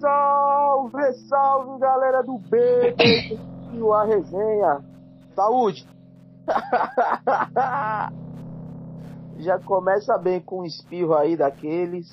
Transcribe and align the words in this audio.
Salve, 0.00 1.12
salve 1.28 1.78
galera 1.80 2.22
do 2.22 2.38
B, 2.38 2.94
a 3.92 4.04
resenha. 4.04 4.84
Saúde! 5.34 5.86
Já 9.38 9.58
começa 9.58 10.16
bem 10.18 10.40
com 10.40 10.60
um 10.60 10.64
espirro 10.64 11.14
aí 11.14 11.36
daqueles. 11.36 12.08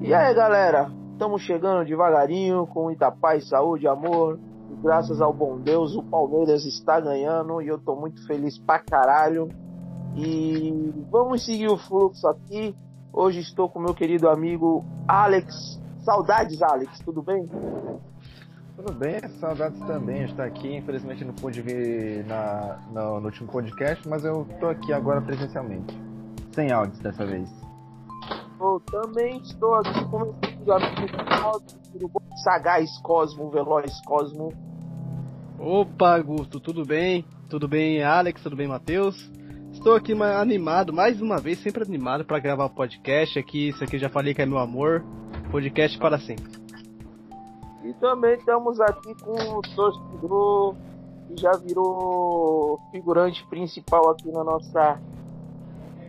E 0.00 0.12
aí 0.12 0.34
galera, 0.34 0.90
estamos 1.12 1.42
chegando 1.42 1.86
devagarinho 1.86 2.66
com 2.66 2.84
muita 2.84 3.10
paz, 3.10 3.48
saúde, 3.48 3.88
amor. 3.88 4.38
Graças 4.82 5.20
ao 5.20 5.32
bom 5.32 5.58
Deus, 5.58 5.94
o 5.96 6.02
Palmeiras 6.02 6.64
está 6.64 7.00
ganhando 7.00 7.62
e 7.62 7.68
eu 7.68 7.78
tô 7.78 7.94
muito 7.96 8.26
feliz 8.26 8.58
pra 8.58 8.78
caralho. 8.78 9.48
E 10.16 10.92
vamos 11.10 11.44
seguir 11.44 11.68
o 11.68 11.76
fluxo 11.76 12.26
aqui. 12.28 12.74
Hoje 13.12 13.40
estou 13.40 13.68
com 13.68 13.80
meu 13.80 13.94
querido 13.94 14.28
amigo 14.28 14.84
Alex 15.08 15.80
Saudades, 16.04 16.60
Alex, 16.60 16.98
tudo 16.98 17.22
bem? 17.22 17.48
Tudo 18.76 18.92
bem, 18.92 19.20
saudades 19.40 19.80
também 19.86 20.24
estar 20.24 20.44
aqui. 20.44 20.76
Infelizmente 20.76 21.24
não 21.24 21.32
pude 21.32 21.62
vir 21.62 22.26
na, 22.26 22.78
no, 22.92 23.20
no 23.20 23.26
último 23.26 23.50
podcast, 23.50 24.06
mas 24.06 24.22
eu 24.22 24.46
estou 24.50 24.68
aqui 24.68 24.92
agora 24.92 25.22
presencialmente. 25.22 25.98
Sem 26.52 26.70
áudios 26.70 26.98
dessa 26.98 27.24
vez. 27.24 27.48
Eu 28.60 28.80
também 28.90 29.38
estou 29.38 29.74
aqui 29.76 30.04
com 30.10 30.34
meu 30.64 30.76
amigo 30.76 32.22
Sagaz 32.42 32.98
Cosmo, 33.02 33.50
Veloz 33.50 34.00
Cosmo. 34.06 34.52
Opa, 35.58 36.18
Gusto, 36.20 36.58
tudo 36.58 36.84
bem? 36.84 37.24
Tudo 37.48 37.68
bem, 37.68 38.02
Alex? 38.02 38.42
Tudo 38.42 38.56
bem, 38.56 38.66
Matheus? 38.66 39.30
Estou 39.72 39.94
aqui 39.94 40.12
animado, 40.12 40.92
mais 40.92 41.20
uma 41.20 41.38
vez, 41.38 41.58
sempre 41.58 41.82
animado 41.82 42.24
para 42.24 42.38
gravar 42.38 42.64
o 42.64 42.70
podcast 42.70 43.38
aqui. 43.38 43.68
Isso 43.68 43.84
aqui 43.84 43.98
já 43.98 44.08
falei 44.08 44.34
que 44.34 44.42
é 44.42 44.46
meu 44.46 44.58
amor. 44.58 45.04
Podcast 45.50 45.98
para 45.98 46.18
sempre. 46.18 46.50
E 47.84 47.92
também 47.94 48.34
estamos 48.34 48.80
aqui 48.80 49.14
com 49.22 49.58
o 49.58 49.60
torcedor 49.60 50.74
que 51.28 51.40
já 51.40 51.52
virou 51.52 52.80
figurante 52.90 53.46
principal 53.48 54.10
aqui 54.10 54.30
na 54.32 54.42
nossa 54.42 54.98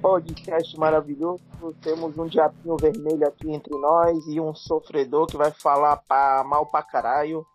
podcast 0.01 0.77
maravilhoso. 0.77 1.43
Temos 1.81 2.17
um 2.17 2.25
diabinho 2.25 2.75
vermelho 2.77 3.27
aqui 3.27 3.51
entre 3.51 3.77
nós 3.79 4.25
e 4.27 4.39
um 4.39 4.53
sofredor 4.53 5.27
que 5.27 5.37
vai 5.37 5.51
falar 5.51 5.97
pra, 6.07 6.43
mal 6.45 6.65
pra 6.65 6.83
caralho. 6.83 7.45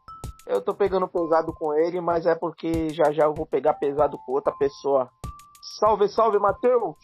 Eu 0.47 0.61
tô 0.61 0.75
pegando 0.75 1.07
pesado 1.07 1.53
com 1.53 1.73
ele, 1.75 2.01
mas 2.01 2.27
é 2.27 2.35
porque 2.35 2.91
já 2.91 3.13
já 3.13 3.25
eu 3.25 3.35
vou 3.35 3.47
pegar 3.47 3.75
pesado 3.75 4.19
com 4.25 4.33
outra 4.33 4.53
pessoa. 4.53 5.09
Salve, 5.79 6.09
salve, 6.09 6.39
Matheus! 6.39 6.97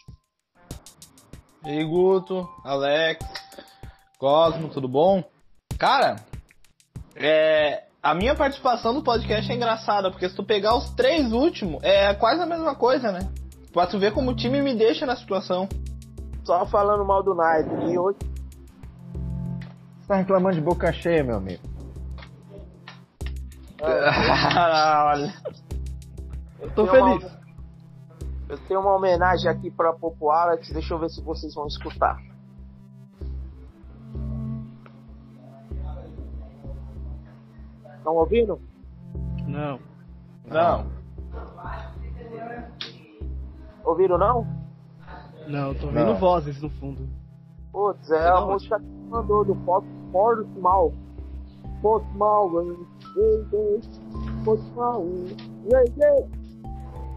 E 1.65 1.83
Guto, 1.83 2.47
Alex, 2.63 3.25
Cosmo, 4.17 4.69
tudo 4.69 4.87
bom? 4.87 5.23
Cara, 5.77 6.15
é, 7.15 7.85
a 8.01 8.13
minha 8.13 8.35
participação 8.35 8.93
no 8.93 9.03
podcast 9.03 9.51
é 9.51 9.55
engraçada, 9.55 10.09
porque 10.09 10.29
se 10.29 10.35
tu 10.35 10.43
pegar 10.43 10.75
os 10.75 10.89
três 10.91 11.31
últimos, 11.31 11.83
é 11.83 12.13
quase 12.13 12.41
a 12.41 12.45
mesma 12.45 12.75
coisa, 12.75 13.11
né? 13.11 13.19
Pra 13.77 13.85
tu 13.85 13.99
ver 13.99 14.11
como 14.11 14.31
o 14.31 14.35
time 14.35 14.59
me 14.59 14.73
deixa 14.73 15.05
na 15.05 15.15
situação. 15.15 15.69
Só 16.43 16.65
falando 16.65 17.05
mal 17.05 17.21
do 17.21 17.35
Nike. 17.35 17.69
E 17.91 17.99
hoje. 17.99 18.17
Você 20.01 20.07
tá 20.07 20.15
reclamando 20.15 20.55
de 20.55 20.61
boca 20.61 20.91
cheia, 20.91 21.23
meu 21.23 21.35
amigo. 21.35 21.61
Olha. 23.79 25.31
Eu 26.59 26.71
tô 26.73 26.87
feliz. 26.87 27.23
Uma... 27.23 27.39
Eu 28.49 28.57
tenho 28.67 28.79
uma 28.79 28.95
homenagem 28.95 29.47
aqui 29.47 29.69
pra 29.69 29.93
Popo 29.93 30.31
Alex, 30.31 30.71
deixa 30.71 30.95
eu 30.95 30.99
ver 30.99 31.11
se 31.11 31.21
vocês 31.21 31.53
vão 31.53 31.67
escutar. 31.67 32.17
Estão 37.95 38.15
ouvindo? 38.15 38.59
Não. 39.45 39.79
Não. 40.47 40.97
Ouviram 43.87 44.17
não? 44.17 44.45
Não, 45.47 45.73
tô 45.73 45.85
ouvindo 45.85 46.07
não. 46.07 46.15
vozes 46.15 46.61
no 46.61 46.69
fundo. 46.69 47.07
Putz, 47.71 48.11
é 48.11 48.27
a 48.27 48.41
música 48.41 48.77
que 48.77 48.85
mandou 49.09 49.45
do 49.45 49.55
Ford 50.11 50.45
Mal. 50.59 50.91
Pop 51.81 52.05
Mal, 52.17 52.49
Pop 54.43 54.61
Mal, 54.75 55.01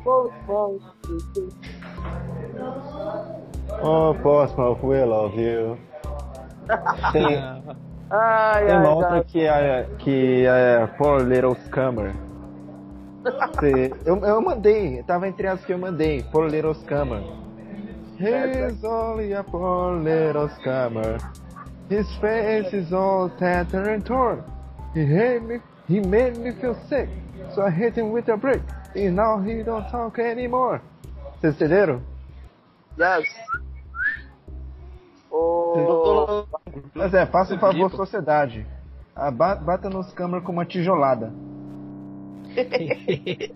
Pop 0.05 0.33
Mal, 0.47 0.79
Oh, 3.83 4.15
Postman, 4.23 4.77
we 4.83 5.05
love 5.05 5.37
you. 5.37 5.77
Sim. 7.11 7.37
Ai, 8.11 8.67
Tem 8.67 8.77
ai, 8.77 8.85
uma 8.85 8.95
outra 8.95 9.25
que 9.25 9.41
é, 9.45 9.89
que 9.99 10.47
é 10.47 10.87
Poor 10.99 11.23
Little 11.23 11.57
Scammer. 11.67 12.15
Eu, 14.05 14.17
eu 14.25 14.41
mandei, 14.41 15.03
tava 15.03 15.29
entre 15.29 15.47
as 15.47 15.65
que 15.65 15.73
eu 15.73 15.79
mandei, 15.79 16.23
Poor 16.33 16.47
Little 16.47 16.75
Scammer. 16.75 17.23
He's 18.21 18.85
only 18.85 19.33
a 19.33 19.43
poor 19.43 19.99
little 20.03 20.51
scammer. 20.51 21.19
His 21.89 22.07
face 22.19 22.71
is 22.77 22.93
all 22.93 23.31
tattered 23.39 23.89
and 23.89 24.05
torn. 24.05 24.45
He 24.95 25.07
hate 25.07 25.41
me, 25.41 25.59
he 25.89 26.01
made 26.01 26.37
me 26.39 26.53
feel 26.61 26.75
sick. 26.87 27.09
So 27.55 27.63
I 27.63 27.71
hit 27.71 27.97
him 27.97 28.13
with 28.13 28.29
a 28.29 28.37
brick. 28.37 28.61
And 28.95 29.17
now 29.17 29.41
he 29.41 29.63
don't 29.63 29.89
talk 29.91 30.19
anymore. 30.19 30.83
Vocês 31.41 31.55
entenderam? 31.55 32.03
Yes. 32.99 33.25
Oh. 35.33 36.45
Mas 36.95 37.15
é, 37.15 37.25
faça 37.25 37.55
um 37.55 37.59
favor 37.59 37.91
sociedade. 37.93 38.67
Ah, 39.17 39.31
bata 39.31 39.89
nos 39.89 40.13
câmeras 40.13 40.45
com 40.45 40.53
uma 40.53 40.67
tijolada. 40.67 41.33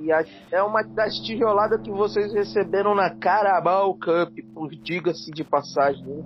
e 0.00 0.12
a, 0.12 0.24
é 0.52 0.62
uma 0.62 0.82
das 0.82 1.14
tijoladas 1.20 1.80
que 1.80 1.90
vocês 1.90 2.32
receberam 2.32 2.94
na 2.94 3.10
Carabao 3.16 3.94
Cup, 3.94 4.38
por 4.54 4.70
diga-se 4.70 5.30
de 5.30 5.44
passagem. 5.44 6.04
Hein? 6.06 6.24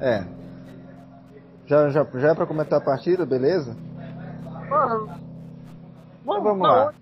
É. 0.00 0.24
Já, 1.66 1.88
já, 1.88 2.04
já 2.04 2.30
é 2.30 2.34
pra 2.34 2.46
comentar 2.46 2.80
a 2.80 2.84
partida, 2.84 3.24
beleza? 3.24 3.76
Mano, 4.68 5.06
vamos, 6.24 6.40
então 6.40 6.42
vamos 6.42 6.62
não, 6.62 6.68
lá. 6.68 6.94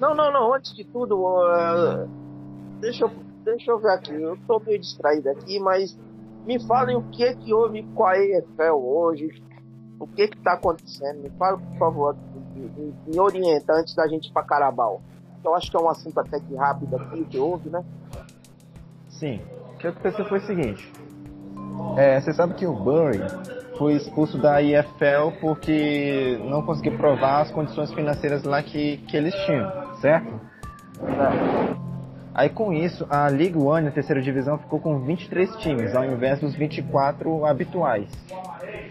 Não, 0.00 0.14
não, 0.14 0.32
não. 0.32 0.54
Antes 0.54 0.74
de 0.74 0.84
tudo, 0.84 1.16
uh, 1.18 2.08
deixa, 2.80 3.04
eu, 3.04 3.10
deixa 3.44 3.70
eu 3.70 3.78
ver 3.78 3.92
aqui. 3.92 4.12
Eu 4.12 4.36
tô 4.46 4.58
meio 4.60 4.78
distraído 4.80 5.30
aqui, 5.30 5.58
mas 5.60 5.96
me 6.44 6.64
falem 6.66 6.96
o 6.96 7.02
que 7.10 7.34
que 7.36 7.54
houve 7.54 7.82
com 7.94 8.04
a 8.04 8.18
EFL 8.18 8.74
hoje, 8.74 9.42
o 9.98 10.06
que 10.06 10.28
que 10.28 10.38
tá 10.42 10.54
acontecendo. 10.54 11.22
Me 11.22 11.30
fala, 11.30 11.58
por 11.58 11.78
favor, 11.78 12.16
me, 12.54 12.94
me 13.06 13.20
orienta 13.20 13.72
antes 13.74 13.94
da 13.94 14.06
gente 14.06 14.28
ir 14.28 14.32
pra 14.32 14.42
Carabao. 14.42 15.00
Eu 15.44 15.54
acho 15.54 15.70
que 15.70 15.76
é 15.76 15.80
um 15.80 15.88
assunto 15.88 16.18
até 16.20 16.38
que 16.38 16.54
rápido 16.54 16.96
aqui 16.96 17.24
que 17.24 17.38
houve, 17.38 17.68
né? 17.68 17.84
Sim. 19.08 19.40
O 19.74 19.78
que 19.78 19.86
aconteceu 19.86 20.24
foi 20.26 20.38
o 20.38 20.46
seguinte. 20.46 20.92
É, 21.96 22.20
você 22.20 22.32
sabe 22.32 22.54
que 22.54 22.66
o 22.66 22.72
Burry 22.72 23.20
foi 23.76 23.94
expulso 23.94 24.38
da 24.38 24.62
EFL 24.62 25.38
porque 25.40 26.40
não 26.44 26.62
conseguiu 26.62 26.96
provar 26.96 27.42
as 27.42 27.50
condições 27.50 27.92
financeiras 27.92 28.44
lá 28.44 28.62
que, 28.62 28.98
que 29.08 29.16
eles 29.16 29.34
tinham, 29.46 29.96
certo? 30.00 30.40
É. 31.00 31.82
Aí 32.34 32.48
com 32.48 32.72
isso, 32.72 33.06
a 33.10 33.26
League 33.28 33.58
One, 33.58 33.88
a 33.88 33.90
terceira 33.90 34.22
divisão, 34.22 34.56
ficou 34.56 34.80
com 34.80 35.00
23 35.00 35.54
times, 35.56 35.94
ao 35.94 36.04
invés 36.04 36.40
dos 36.40 36.54
24 36.54 37.44
habituais. 37.44 38.08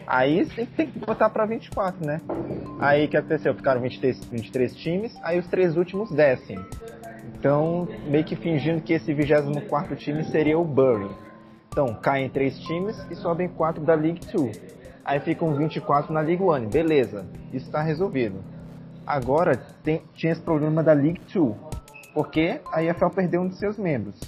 Aí 0.05 0.45
tem, 0.45 0.65
tem 0.65 0.87
que 0.87 0.99
botar 0.99 1.29
para 1.29 1.45
24, 1.45 2.05
né? 2.05 2.21
Aí 2.79 3.05
o 3.05 3.09
que 3.09 3.17
aconteceu? 3.17 3.53
Ficaram 3.53 3.81
23, 3.81 4.25
23 4.25 4.75
times, 4.75 5.19
aí 5.23 5.39
os 5.39 5.47
três 5.47 5.77
últimos 5.77 6.11
descem. 6.11 6.59
Então, 7.37 7.87
meio 8.07 8.23
que 8.23 8.35
fingindo 8.35 8.81
que 8.81 8.93
esse 8.93 9.13
24 9.13 9.95
time 9.95 10.23
seria 10.25 10.57
o 10.57 10.65
Bury. 10.65 11.09
Então, 11.69 11.93
caem 11.95 12.29
três 12.29 12.59
times 12.59 12.97
e 13.09 13.15
sobem 13.15 13.47
quatro 13.47 13.83
da 13.83 13.93
League 13.93 14.21
2. 14.33 14.61
Aí 15.03 15.19
ficam 15.19 15.55
24 15.55 16.13
na 16.13 16.19
League 16.21 16.43
One. 16.43 16.67
Beleza, 16.67 17.25
isso 17.53 17.65
está 17.65 17.81
resolvido. 17.81 18.43
Agora, 19.05 19.57
tem, 19.83 20.01
tinha 20.13 20.31
esse 20.31 20.41
problema 20.41 20.83
da 20.83 20.93
League 20.93 21.21
2 21.33 21.71
porque 22.13 22.59
a 22.71 22.83
EFL 22.83 23.07
perdeu 23.07 23.41
um 23.41 23.47
de 23.47 23.55
seus 23.55 23.77
membros. 23.77 24.19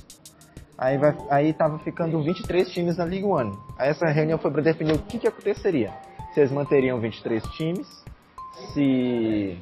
Aí, 0.77 0.97
vai, 0.97 1.15
aí 1.29 1.53
tava 1.53 1.77
ficando 1.79 2.21
23 2.23 2.69
times 2.71 2.97
na 2.97 3.03
League 3.03 3.25
One. 3.25 3.57
Aí 3.77 3.89
essa 3.89 4.05
reunião 4.07 4.37
foi 4.37 4.51
para 4.51 4.61
definir 4.61 4.93
o 4.93 4.99
que, 4.99 5.19
que 5.19 5.27
aconteceria. 5.27 5.91
Se 6.33 6.39
eles 6.39 6.51
manteriam 6.51 6.99
23 6.99 7.43
times, 7.49 7.87
se. 8.73 9.57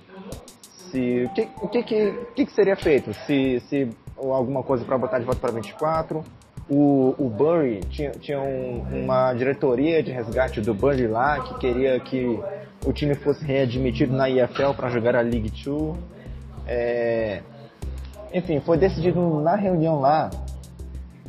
se 0.89 1.25
o 1.25 1.29
que, 1.33 1.49
o 1.61 1.67
que, 1.67 1.83
que, 1.83 2.11
que, 2.35 2.45
que 2.45 2.51
seria 2.53 2.75
feito? 2.75 3.13
Se, 3.25 3.59
se 3.61 3.89
alguma 4.17 4.63
coisa 4.63 4.85
para 4.85 4.97
botar 4.97 5.19
de 5.19 5.25
volta 5.25 5.41
para 5.41 5.51
24. 5.51 6.23
O, 6.69 7.15
o 7.17 7.29
Bury 7.29 7.81
tinha, 7.89 8.11
tinha 8.11 8.39
um, 8.39 9.03
uma 9.03 9.33
diretoria 9.33 10.01
de 10.01 10.11
resgate 10.11 10.61
do 10.61 10.73
Bury 10.73 11.07
lá 11.07 11.41
que 11.41 11.59
queria 11.59 11.99
que 11.99 12.39
o 12.85 12.93
time 12.93 13.13
fosse 13.15 13.43
readmitido 13.43 14.13
na 14.15 14.29
EFL 14.29 14.73
para 14.75 14.89
jogar 14.89 15.15
a 15.15 15.21
League 15.21 15.51
2. 15.63 15.97
É, 16.67 17.41
Enfim, 18.33 18.61
foi 18.61 18.77
decidido 18.77 19.41
na 19.41 19.55
reunião 19.55 19.99
lá. 19.99 20.29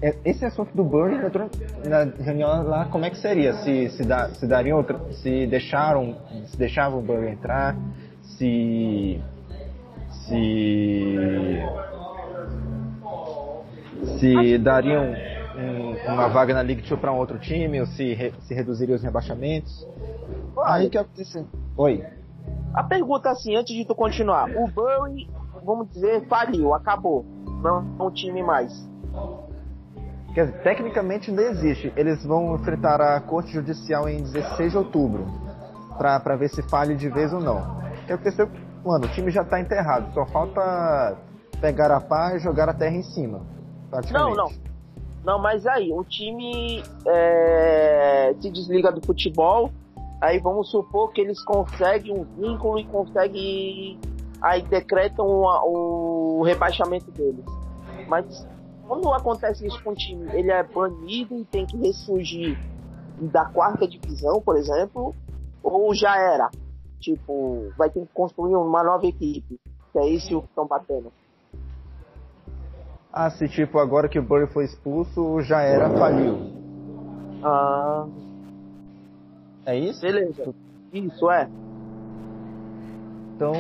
É, 0.03 0.17
Esse 0.25 0.45
assunto 0.45 0.75
do 0.77 0.83
Burry 0.85 1.15
entrou 1.15 1.49
na 1.89 2.05
reunião 2.23 2.63
lá, 2.65 2.85
como 2.87 3.05
é 3.05 3.11
que 3.11 3.19
seria? 3.19 3.55
Se, 3.55 3.89
se, 3.91 4.05
dá, 4.05 4.29
se 4.31 4.47
dariam 4.47 4.77
outra, 4.79 4.99
se 5.13 5.47
deixaram, 5.47 6.17
se 6.47 6.57
deixavam 6.59 6.99
o 6.99 7.03
Burry 7.03 7.29
entrar, 7.31 7.77
se 8.23 9.21
se 10.29 11.63
se 14.19 14.59
dariam 14.59 15.15
um- 15.57 16.13
uma 16.13 16.29
vaga 16.29 16.55
na 16.55 16.61
League 16.61 16.83
Two 16.83 16.99
para 16.99 17.13
um 17.13 17.19
outro 17.19 17.39
time 17.39 17.81
ou 17.81 17.87
se, 17.87 18.15
re- 18.15 18.33
se 18.41 18.55
reduziriam 18.55 18.97
os 18.97 19.03
rebaixamentos. 19.03 19.87
Aí 20.65 20.89
que 20.91 20.99
aconteceu? 20.99 21.47
Oi. 21.77 22.05
A 22.75 22.83
pergunta 22.83 23.31
assim, 23.31 23.55
antes 23.55 23.75
de 23.75 23.85
tu 23.85 23.95
continuar, 23.95 24.49
o 24.51 24.67
Bury, 24.69 25.29
vamos 25.65 25.89
dizer, 25.91 26.27
faliu, 26.27 26.75
acabou. 26.75 27.25
Não 27.63 27.85
é 27.99 28.03
um 28.03 28.11
time 28.11 28.43
mais. 28.43 28.73
Quer 30.35 30.47
dizer, 30.47 30.63
tecnicamente 30.63 31.31
ainda 31.31 31.43
existe. 31.43 31.93
Eles 31.97 32.25
vão 32.25 32.55
enfrentar 32.57 33.01
a 33.01 33.21
Corte 33.21 33.53
Judicial 33.53 34.09
em 34.09 34.23
16 34.23 34.73
de 34.73 34.79
outubro. 34.79 35.27
Pra 35.99 36.37
ver 36.37 36.49
se 36.49 36.63
falha 36.63 36.95
de 36.97 37.09
vez 37.09 37.33
ou 37.33 37.41
não. 37.41 37.59
O 37.59 38.07
que 38.07 38.13
aconteceu? 38.13 38.49
Mano, 38.85 39.05
o 39.05 39.09
time 39.11 39.31
já 39.31 39.45
tá 39.45 39.61
enterrado. 39.61 40.13
Só 40.15 40.25
falta 40.27 41.17
pegar 41.61 41.91
a 41.93 42.01
pá 42.01 42.35
e 42.35 42.39
jogar 42.41 42.69
a 42.69 42.75
terra 42.75 42.97
em 42.97 43.03
cima. 43.03 43.41
Não, 44.11 44.35
não. 44.35 44.51
Não, 45.25 45.39
mas 45.39 45.67
aí, 45.67 45.93
o 45.93 46.03
time 46.03 46.83
é, 47.07 48.35
se 48.41 48.51
desliga 48.51 48.91
do 48.91 49.05
futebol, 49.07 49.71
aí 50.21 50.39
vamos 50.41 50.69
supor 50.71 51.13
que 51.13 51.21
eles 51.21 51.41
conseguem 51.45 52.13
um 52.13 52.25
vínculo 52.25 52.79
e 52.79 52.85
conseguem. 52.87 54.01
Aí 54.41 54.63
decretam 54.63 55.49
a- 55.49 55.63
o 55.65 56.43
rebaixamento 56.45 57.09
deles. 57.13 57.45
Mas 58.09 58.45
quando 58.93 59.11
acontece 59.15 59.67
isso 59.67 59.83
com 59.83 59.93
o 59.93 59.95
time, 59.95 60.29
ele 60.35 60.51
é 60.51 60.63
banido 60.63 61.35
e 61.35 61.47
tem 61.47 61.65
que 61.65 61.79
ressurgir 61.79 62.59
da 63.19 63.47
quarta 63.47 63.89
divisão, 63.89 64.39
por 64.43 64.55
exemplo, 64.55 65.15
ou 65.63 65.95
já 65.95 66.15
era? 66.19 66.51
Tipo, 67.01 67.73
vai 67.79 67.89
ter 67.89 68.01
que 68.01 68.13
construir 68.13 68.55
uma 68.55 68.83
nova 68.85 69.07
equipe. 69.07 69.59
Que 69.93 69.99
é 69.99 70.07
isso 70.09 70.43
que 70.43 70.47
estão 70.47 70.67
batendo. 70.67 71.11
Ah, 73.11 73.31
se 73.31 73.49
tipo, 73.49 73.79
agora 73.79 74.11
que 74.11 74.19
o 74.19 74.23
Burry 74.23 74.47
foi 74.49 74.67
expulso, 74.67 75.41
já 75.41 75.63
era, 75.63 75.89
faliu. 75.99 76.39
Ah, 77.43 78.07
É 79.65 79.79
isso? 79.79 80.03
beleza. 80.03 80.55
Isso 80.93 81.31
é. 81.31 81.49
Então, 83.37 83.55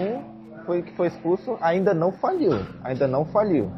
foi 0.67 0.83
que 0.83 0.95
foi 0.95 1.07
expulso, 1.07 1.57
ainda 1.59 1.95
não 1.95 2.13
faliu. 2.13 2.53
Ainda 2.85 3.09
não 3.09 3.25
faliu. 3.25 3.71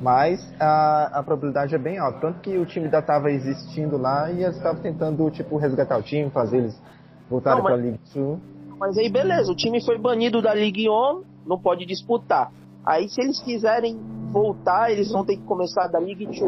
Mas 0.00 0.40
a, 0.58 1.18
a 1.18 1.22
probabilidade 1.22 1.74
é 1.74 1.78
bem 1.78 1.98
alta. 1.98 2.20
Tanto 2.20 2.40
que 2.40 2.56
o 2.56 2.64
time 2.64 2.86
ainda 2.86 3.00
estava 3.00 3.30
existindo 3.30 3.98
lá 3.98 4.30
e 4.30 4.42
eles 4.42 4.56
estavam 4.56 4.80
tentando, 4.80 5.30
tipo, 5.30 5.58
resgatar 5.58 5.98
o 5.98 6.02
time, 6.02 6.30
fazer 6.30 6.56
eles 6.58 6.82
voltarem 7.28 7.62
mas- 7.62 7.72
pra 7.72 7.82
League 7.82 8.00
2. 8.14 8.38
Mas 8.78 8.96
aí 8.96 9.10
beleza, 9.10 9.52
o 9.52 9.54
time 9.54 9.84
foi 9.84 9.98
banido 9.98 10.40
da 10.40 10.54
Ligue 10.54 10.88
1, 10.88 11.22
não 11.46 11.58
pode 11.58 11.84
disputar. 11.84 12.50
Aí 12.84 13.10
se 13.10 13.20
eles 13.20 13.38
quiserem 13.42 14.00
voltar, 14.32 14.90
eles 14.90 15.12
vão 15.12 15.22
ter 15.22 15.36
que 15.36 15.42
começar 15.42 15.86
da 15.88 16.00
Ligue 16.00 16.24
2. 16.24 16.40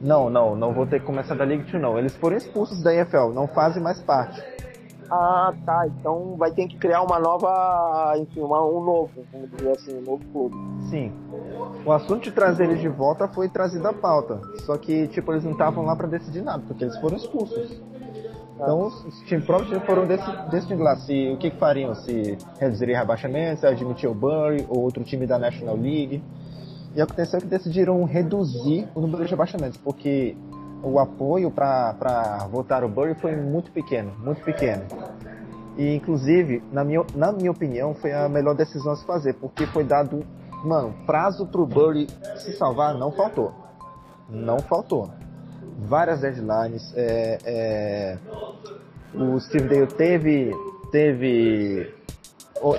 Não, 0.00 0.30
não, 0.30 0.54
não 0.54 0.72
vou 0.72 0.86
ter 0.86 1.00
que 1.00 1.06
começar 1.06 1.34
da 1.34 1.42
League 1.44 1.64
2 1.68 1.82
não. 1.82 1.98
Eles 1.98 2.16
foram 2.16 2.36
expulsos 2.36 2.80
da 2.80 2.94
EFL, 2.94 3.32
não 3.34 3.48
fazem 3.48 3.82
mais 3.82 4.00
parte. 4.02 4.40
Ah, 5.10 5.52
tá. 5.66 5.86
Então 5.88 6.36
vai 6.36 6.50
ter 6.52 6.66
que 6.68 6.76
criar 6.76 7.02
uma 7.02 7.18
nova, 7.18 8.14
enfim, 8.18 8.40
uma- 8.40 8.64
um 8.64 8.82
novo, 8.84 9.10
vamos 9.32 9.50
dizer 9.50 9.70
assim, 9.72 9.98
um 9.98 10.02
novo 10.02 10.24
clube. 10.32 10.56
Sim. 10.88 11.12
O 11.84 11.92
assunto 11.92 12.22
de 12.24 12.30
trazer 12.32 12.64
eles 12.64 12.80
de 12.80 12.88
volta 12.88 13.26
foi 13.28 13.48
trazido 13.48 13.86
à 13.88 13.92
pauta. 13.92 14.40
Só 14.64 14.76
que, 14.78 15.08
tipo, 15.08 15.32
eles 15.32 15.44
não 15.44 15.52
estavam 15.52 15.84
lá 15.84 15.96
pra 15.96 16.06
decidir 16.06 16.42
nada, 16.42 16.62
porque 16.66 16.84
eles 16.84 16.96
foram 17.00 17.16
expulsos. 17.16 17.80
Então, 18.54 18.86
os 18.88 19.04
os 19.06 19.20
times 19.22 19.46
próprios 19.46 19.82
foram 19.84 20.06
decidindo 20.06 20.82
lá 20.82 20.94
se, 20.96 21.32
o 21.32 21.38
que, 21.38 21.50
que 21.50 21.56
fariam, 21.56 21.94
se 21.94 22.36
reduziriam 22.58 22.98
rebaixamento, 23.00 23.60
se 23.60 23.66
admitir 23.66 24.06
o 24.08 24.14
Bury 24.14 24.66
ou 24.68 24.80
outro 24.82 25.02
time 25.02 25.26
da 25.26 25.38
National 25.38 25.76
League. 25.76 26.22
E 26.94 27.00
aconteceu 27.00 27.40
que 27.40 27.46
decidiram 27.46 28.04
reduzir 28.04 28.86
o 28.94 29.00
número 29.00 29.24
de 29.24 29.30
rebaixamentos, 29.30 29.78
porque 29.78 30.36
o 30.82 30.98
apoio 30.98 31.50
para 31.50 32.46
votar 32.50 32.84
o 32.84 32.88
Bury 32.88 33.14
foi 33.14 33.36
muito 33.36 33.70
pequeno, 33.70 34.12
muito 34.18 34.42
pequeno. 34.42 34.84
E 35.76 35.94
inclusive, 35.94 36.62
na 36.72 36.84
minha, 36.84 37.04
na 37.14 37.32
minha 37.32 37.50
opinião, 37.50 37.94
foi 37.94 38.12
a 38.12 38.28
melhor 38.28 38.54
decisão 38.54 38.92
a 38.92 38.96
se 38.96 39.04
fazer, 39.04 39.34
porque 39.34 39.66
foi 39.66 39.84
dado, 39.84 40.24
mano, 40.64 40.94
prazo 41.06 41.46
pro 41.46 41.66
Bury 41.66 42.06
se 42.36 42.52
salvar, 42.52 42.94
não 42.94 43.12
faltou. 43.12 43.52
Não 44.28 44.58
faltou. 44.58 45.10
Várias 45.78 46.20
deadlines, 46.20 46.92
é, 46.94 47.38
é, 47.44 48.18
o 49.14 49.38
Steve 49.40 49.68
Dale 49.68 49.86
teve, 49.86 50.54
teve, 50.92 51.94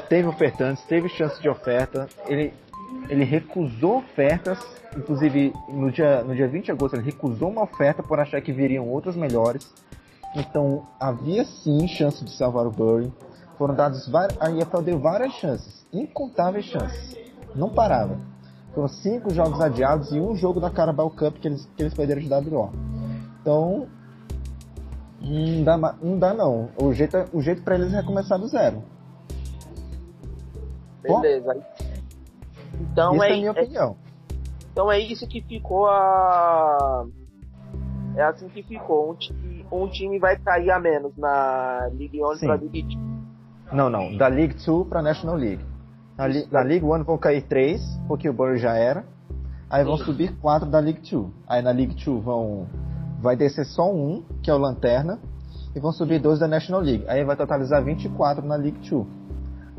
teve 0.07 0.27
ofertantes, 0.27 0.83
teve 0.86 1.09
chance 1.09 1.42
de 1.42 1.50
oferta, 1.50 2.07
ele, 2.27 2.53
ele 3.09 3.23
recusou 3.23 3.97
ofertas, 3.97 4.59
inclusive 4.95 5.53
no 5.69 5.91
dia, 5.91 6.23
no 6.23 6.35
dia 6.35 6.47
20 6.47 6.65
de 6.65 6.71
agosto 6.71 6.95
ele 6.95 7.03
recusou 7.03 7.49
uma 7.49 7.63
oferta 7.63 8.01
por 8.01 8.19
achar 8.19 8.41
que 8.41 8.51
viriam 8.51 8.88
outras 8.88 9.15
melhores. 9.15 9.71
Então 10.35 10.88
havia 10.99 11.43
sim 11.43 11.88
chance 11.88 12.23
de 12.23 12.31
salvar 12.31 12.65
o 12.65 12.71
Bury. 12.71 13.11
Foram 13.57 13.75
dados 13.75 14.09
a 14.39 14.51
EFL 14.51 14.81
deu 14.81 14.99
várias 14.99 15.33
chances, 15.33 15.85
incontáveis 15.91 16.65
chances. 16.65 17.17
Não 17.53 17.69
parava. 17.69 18.17
Foram 18.73 18.88
cinco 18.88 19.33
jogos 19.33 19.59
adiados 19.59 20.11
e 20.11 20.19
um 20.19 20.35
jogo 20.35 20.59
da 20.59 20.69
Carabao 20.69 21.09
Cup 21.09 21.38
que 21.39 21.47
eles, 21.47 21.69
que 21.75 21.83
eles 21.83 21.93
perderam 21.93 22.21
de 22.21 22.55
WO. 22.55 22.71
Então, 23.41 23.88
não 25.19 25.63
dá, 25.63 25.77
não 26.01 26.17
dá 26.17 26.33
não. 26.33 26.69
O 26.81 26.93
jeito, 26.93 27.17
é- 27.17 27.25
o 27.33 27.41
jeito 27.41 27.61
para 27.61 27.75
eles 27.75 27.93
é 27.93 27.97
recomeçar 27.97 28.39
do 28.39 28.47
zero. 28.47 28.81
Bom, 31.05 31.19
Beleza. 31.19 31.57
Então 32.79 33.15
Essa 33.15 33.25
é, 33.25 33.29
é 33.29 33.33
a 33.33 33.38
minha 33.38 33.47
é- 33.47 33.51
opinião. 33.51 33.95
então 34.71 34.91
é 34.91 35.00
isso 35.00 35.27
que 35.27 35.41
ficou 35.41 35.88
a. 35.88 37.06
É 38.15 38.23
assim 38.23 38.47
que 38.50 38.62
ficou. 38.63 39.12
Um 39.12 39.15
time, 39.15 39.65
um 39.71 39.88
time 39.88 40.19
vai 40.19 40.38
cair 40.38 40.71
a 40.71 40.79
menos 40.79 41.15
na 41.18 41.89
Ligue 41.94 42.21
1 42.23 42.35
Sim. 42.35 42.45
pra 42.47 42.56
Ligue 42.57 42.83
2. 42.83 42.97
Não, 43.71 43.89
não. 43.89 44.18
Da 44.18 44.27
League 44.27 44.56
2 44.65 44.88
pra 44.88 45.01
National 45.01 45.35
League. 45.35 45.63
Na, 46.18 46.27
li, 46.27 46.45
na 46.51 46.62
League 46.62 46.85
1 46.85 47.03
vão 47.03 47.18
cair 47.18 47.41
3, 47.44 47.81
porque 48.07 48.27
o 48.29 48.33
Bury 48.33 48.57
já 48.57 48.75
era. 48.75 49.06
Aí 49.69 49.85
vão 49.85 49.97
Sim. 49.97 50.03
subir 50.03 50.36
4 50.41 50.69
da 50.69 50.79
League 50.79 51.00
2. 51.10 51.27
Aí 51.48 51.62
na 51.62 51.72
League 51.72 51.96
2 52.03 52.22
vão. 52.24 52.67
Vai 53.22 53.36
descer 53.38 53.65
só 53.65 53.89
um, 53.89 54.24
que 54.43 54.50
é 54.51 54.53
o 54.53 54.57
Lanterna. 54.57 55.19
E 55.74 55.79
vão 55.79 55.93
subir 55.93 56.19
12 56.19 56.41
da 56.41 56.50
National 56.50 56.81
League. 56.81 57.05
Aí 57.07 57.24
vai 57.24 57.38
totalizar 57.38 57.81
24 57.81 58.46
na 58.46 58.55
League 58.57 58.77
2. 58.89 59.07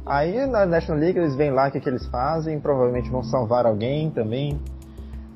Aí 0.04 0.46
na 0.46 0.66
National 0.66 1.00
League 1.00 1.18
eles 1.18 1.34
vêm 1.36 1.50
lá 1.50 1.68
o 1.68 1.70
que, 1.70 1.80
que 1.80 1.88
eles 1.88 2.06
fazem. 2.06 2.60
Provavelmente 2.60 3.10
vão 3.10 3.22
salvar 3.22 3.66
alguém 3.66 4.10
também. 4.10 4.60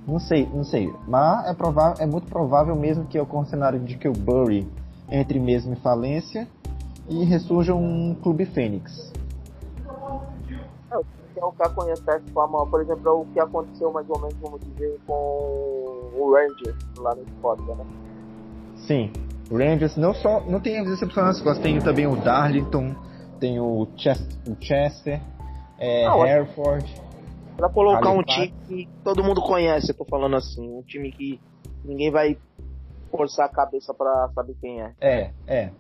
Não 0.06 0.18
sei, 0.18 0.48
não 0.52 0.64
sei. 0.64 0.92
Mas 1.06 1.48
é, 1.48 1.54
provável, 1.54 2.02
é 2.02 2.06
muito 2.06 2.28
provável 2.28 2.76
mesmo 2.76 3.06
que 3.06 3.18
ocorra 3.18 3.44
o 3.44 3.46
cenário 3.46 3.80
de 3.80 3.96
que 3.96 4.08
o 4.08 4.12
Bury 4.12 4.66
entre 5.10 5.38
mesmo 5.38 5.72
em 5.72 5.76
falência 5.76 6.48
e 7.08 7.24
ressurja 7.24 7.74
um 7.74 8.14
clube 8.22 8.44
Fênix. 8.44 9.12
é 11.36 11.44
o 11.44 11.52
que 11.52 11.62
acontece 11.62 12.30
com 12.32 12.40
a 12.40 12.48
mão. 12.48 12.66
Por 12.68 12.80
exemplo, 12.80 13.08
é 13.08 13.12
o 13.12 13.24
que 13.26 13.40
aconteceu 13.40 13.92
mais 13.92 14.08
ou 14.08 14.18
menos, 14.18 14.36
vamos 14.40 14.60
dizer, 14.60 14.98
com 15.06 15.12
o 15.12 16.34
Rangers 16.34 16.76
lá 16.98 17.14
no 17.14 17.22
Escócia, 17.22 17.74
né? 17.74 17.84
Sim. 18.76 19.12
O 19.50 19.58
Rangers 19.58 19.96
não 19.96 20.12
só 20.12 20.40
não 20.40 20.60
tem 20.60 20.78
as 20.78 20.88
excepções, 20.88 21.40
mas 21.42 21.58
tem 21.58 21.78
também 21.78 22.06
o 22.06 22.16
Darlington, 22.16 22.94
tem 23.38 23.60
o, 23.60 23.86
Chest, 23.96 24.22
o 24.48 24.56
Chester, 24.60 25.20
é, 25.78 26.06
Ah, 26.06 26.26
Hereford. 26.26 26.84
Pra 27.56 27.68
colocar 27.70 28.10
um 28.10 28.22
time 28.22 28.52
que 28.66 28.88
todo 29.02 29.24
mundo 29.24 29.40
conhece, 29.40 29.90
eu 29.90 29.96
tô 29.96 30.04
falando 30.04 30.36
assim, 30.36 30.68
um 30.68 30.82
time 30.82 31.10
que 31.10 31.40
ninguém 31.84 32.10
vai 32.10 32.36
forçar 33.10 33.46
a 33.46 33.48
cabeça 33.48 33.94
pra 33.94 34.28
saber 34.34 34.56
quem 34.60 34.82
é. 34.82 34.92
É, 35.00 35.30
é. 35.46 35.70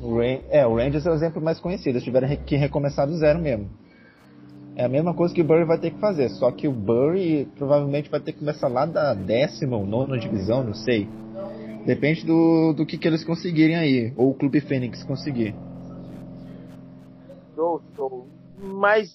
O, 0.00 0.22
é, 0.22 0.66
o 0.66 0.76
Rangers 0.76 1.06
é 1.06 1.10
o 1.10 1.14
exemplo 1.14 1.42
mais 1.42 1.58
conhecido, 1.58 1.90
eles 1.90 2.04
tiveram 2.04 2.28
que 2.36 2.56
recomeçar 2.56 3.06
do 3.06 3.16
zero 3.16 3.38
mesmo. 3.40 3.68
É 4.76 4.84
a 4.84 4.88
mesma 4.88 5.12
coisa 5.12 5.34
que 5.34 5.42
o 5.42 5.44
Bury 5.44 5.64
vai 5.64 5.78
ter 5.78 5.90
que 5.90 5.98
fazer, 5.98 6.28
só 6.30 6.50
que 6.52 6.68
o 6.68 6.72
Bury 6.72 7.48
provavelmente 7.56 8.08
vai 8.08 8.20
ter 8.20 8.32
que 8.32 8.38
começar 8.38 8.68
lá 8.68 8.86
da 8.86 9.12
décima 9.12 9.76
ou 9.76 9.84
nona 9.84 10.18
divisão, 10.18 10.62
não 10.62 10.74
sei. 10.74 11.08
Depende 11.84 12.24
do, 12.24 12.72
do 12.72 12.86
que, 12.86 12.96
que 12.96 13.08
eles 13.08 13.24
conseguirem 13.24 13.76
aí, 13.76 14.12
ou 14.16 14.30
o 14.30 14.34
Clube 14.34 14.60
Fênix 14.60 15.02
conseguir. 15.02 15.54
Show. 17.96 18.26
Mas 18.62 19.12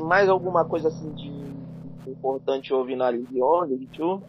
mais 0.00 0.28
alguma 0.28 0.64
coisa 0.64 0.88
assim 0.88 1.10
de 1.12 2.10
importante 2.10 2.72
ouvir 2.72 2.96
na 2.96 3.10
Ligue 3.10 3.42
1, 3.42 3.64
Ligue 3.64 3.88
2? 3.98 4.20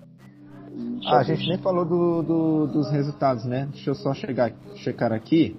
E 0.73 1.07
Ah, 1.07 1.19
a 1.19 1.23
gente 1.23 1.47
nem 1.47 1.57
falou 1.57 1.83
do, 1.85 2.21
do- 2.23 2.67
dos 2.67 2.89
resultados, 2.91 3.43
né? 3.45 3.67
Deixa 3.71 3.89
eu 3.89 3.95
só 3.95 4.13
chegar, 4.13 4.51
checar 4.75 5.11
aqui. 5.11 5.55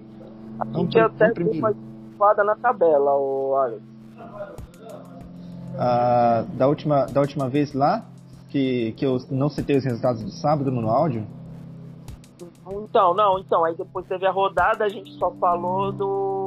A 0.59 0.65
gente 0.79 0.93
pro- 0.93 1.03
até 1.07 1.31
primeiro. 1.33 1.59
uma 1.59 1.71
espada 2.11 2.43
na 2.45 2.55
tabela, 2.57 3.13
o 3.15 3.55
Alex. 3.57 3.83
ah, 5.79 6.45
da, 6.55 6.69
última, 6.69 7.07
da 7.07 7.21
última 7.21 7.49
vez 7.49 7.73
lá, 7.75 8.05
que, 8.51 8.93
que 8.93 9.05
eu 9.05 9.19
não 9.31 9.49
citei 9.49 9.77
os 9.77 9.85
resultados 9.85 10.23
do 10.23 10.31
sábado 10.31 10.71
no 10.71 10.89
áudio? 10.89 11.27
Então, 12.85 13.15
não, 13.15 13.39
então, 13.39 13.65
aí 13.65 13.75
depois 13.77 14.07
teve 14.07 14.27
a 14.27 14.31
rodada, 14.31 14.85
a 14.85 14.89
gente 14.89 15.11
só 15.19 15.31
falou 15.33 15.93
do. 15.93 16.42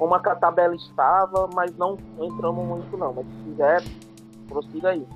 Como 0.00 0.14
a 0.14 0.18
tabela 0.18 0.74
estava, 0.74 1.46
mas 1.54 1.76
não 1.76 1.98
entramos 2.18 2.66
muito 2.66 2.96
não. 2.96 3.12
Mas 3.12 3.26
se 3.26 3.44
quiser, 3.44 3.82
prossiga 4.48 4.88
aí. 4.88 5.06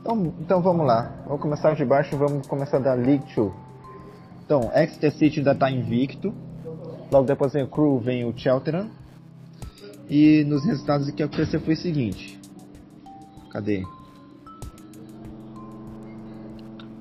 Então, 0.00 0.32
então 0.38 0.62
vamos 0.62 0.86
lá. 0.86 1.12
Vamos 1.26 1.42
começar 1.42 1.74
de 1.74 1.84
baixo 1.84 2.16
vamos 2.16 2.46
começar 2.46 2.78
da 2.78 2.94
League 2.94 3.24
2. 3.34 3.52
Então, 4.44 4.70
Exeter 4.72 5.12
City 5.12 5.40
ainda 5.40 5.50
está 5.50 5.68
invicto. 5.68 6.32
Logo 7.10 7.26
depois 7.26 7.52
vem 7.52 7.64
o 7.64 7.68
Crew, 7.68 7.98
vem 7.98 8.24
o 8.24 8.38
Cheltenham. 8.38 8.88
E 10.08 10.44
nos 10.44 10.64
resultados 10.64 11.08
o 11.08 11.12
que 11.12 11.24
aconteceu 11.24 11.60
foi 11.60 11.74
o 11.74 11.76
seguinte. 11.76 12.40
Cadê? 13.50 13.84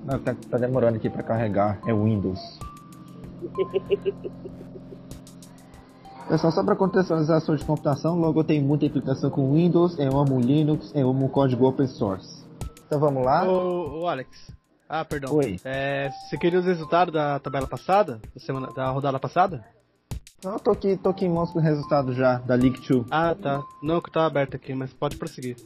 Não, 0.03 0.17
tá, 0.17 0.35
tá 0.49 0.57
demorando 0.57 0.97
aqui 0.97 1.07
para 1.07 1.21
carregar. 1.21 1.79
É 1.85 1.93
Windows. 1.93 2.39
Pessoal, 6.27 6.51
só 6.51 6.63
para 6.63 6.75
contextualização 6.75 7.55
de 7.55 7.63
computação, 7.63 8.17
logo 8.17 8.43
tem 8.43 8.59
muita 8.59 8.85
implicação 8.85 9.29
com 9.29 9.53
Windows, 9.53 9.97
eu 9.99 10.19
amo 10.19 10.39
Linux, 10.39 10.91
eu 10.95 11.07
amo 11.07 11.29
código 11.29 11.67
open 11.67 11.85
source. 11.85 12.43
Então 12.87 12.99
vamos 12.99 13.23
lá. 13.23 13.47
Ô, 13.47 14.01
ô 14.01 14.07
Alex. 14.07 14.51
Ah, 14.89 15.05
perdão. 15.05 15.35
Oi. 15.35 15.59
É, 15.63 16.09
você 16.09 16.35
queria 16.35 16.59
os 16.59 16.65
resultados 16.65 17.13
da 17.13 17.37
tabela 17.37 17.67
passada? 17.67 18.19
Da, 18.33 18.41
semana, 18.41 18.73
da 18.73 18.89
rodada 18.89 19.19
passada? 19.19 19.63
Não, 20.43 20.57
tô 20.57 20.71
aqui, 20.71 20.97
tô 20.97 21.09
aqui 21.09 21.25
em 21.25 21.29
mãos 21.29 21.51
com 21.51 21.59
o 21.59 21.61
resultado 21.61 22.11
já 22.13 22.39
da 22.39 22.55
League 22.55 22.79
2. 22.87 23.05
Ah, 23.11 23.35
tá. 23.35 23.61
Não, 23.81 24.01
que 24.01 24.11
tá 24.11 24.25
aberto 24.25 24.55
aqui, 24.55 24.73
mas 24.73 24.91
pode 24.91 25.17
prosseguir. 25.17 25.57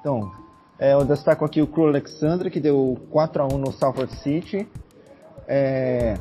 Então, 0.00 0.30
é, 0.78 0.92
eu 0.92 1.06
destaco 1.06 1.42
aqui 1.42 1.62
o 1.62 1.66
Crew 1.66 1.86
Alexandra, 1.86 2.50
que 2.50 2.60
deu 2.60 2.98
4x1 3.10 3.56
no 3.56 3.72
Salford 3.72 4.14
City. 4.16 4.68
É, 5.48 6.18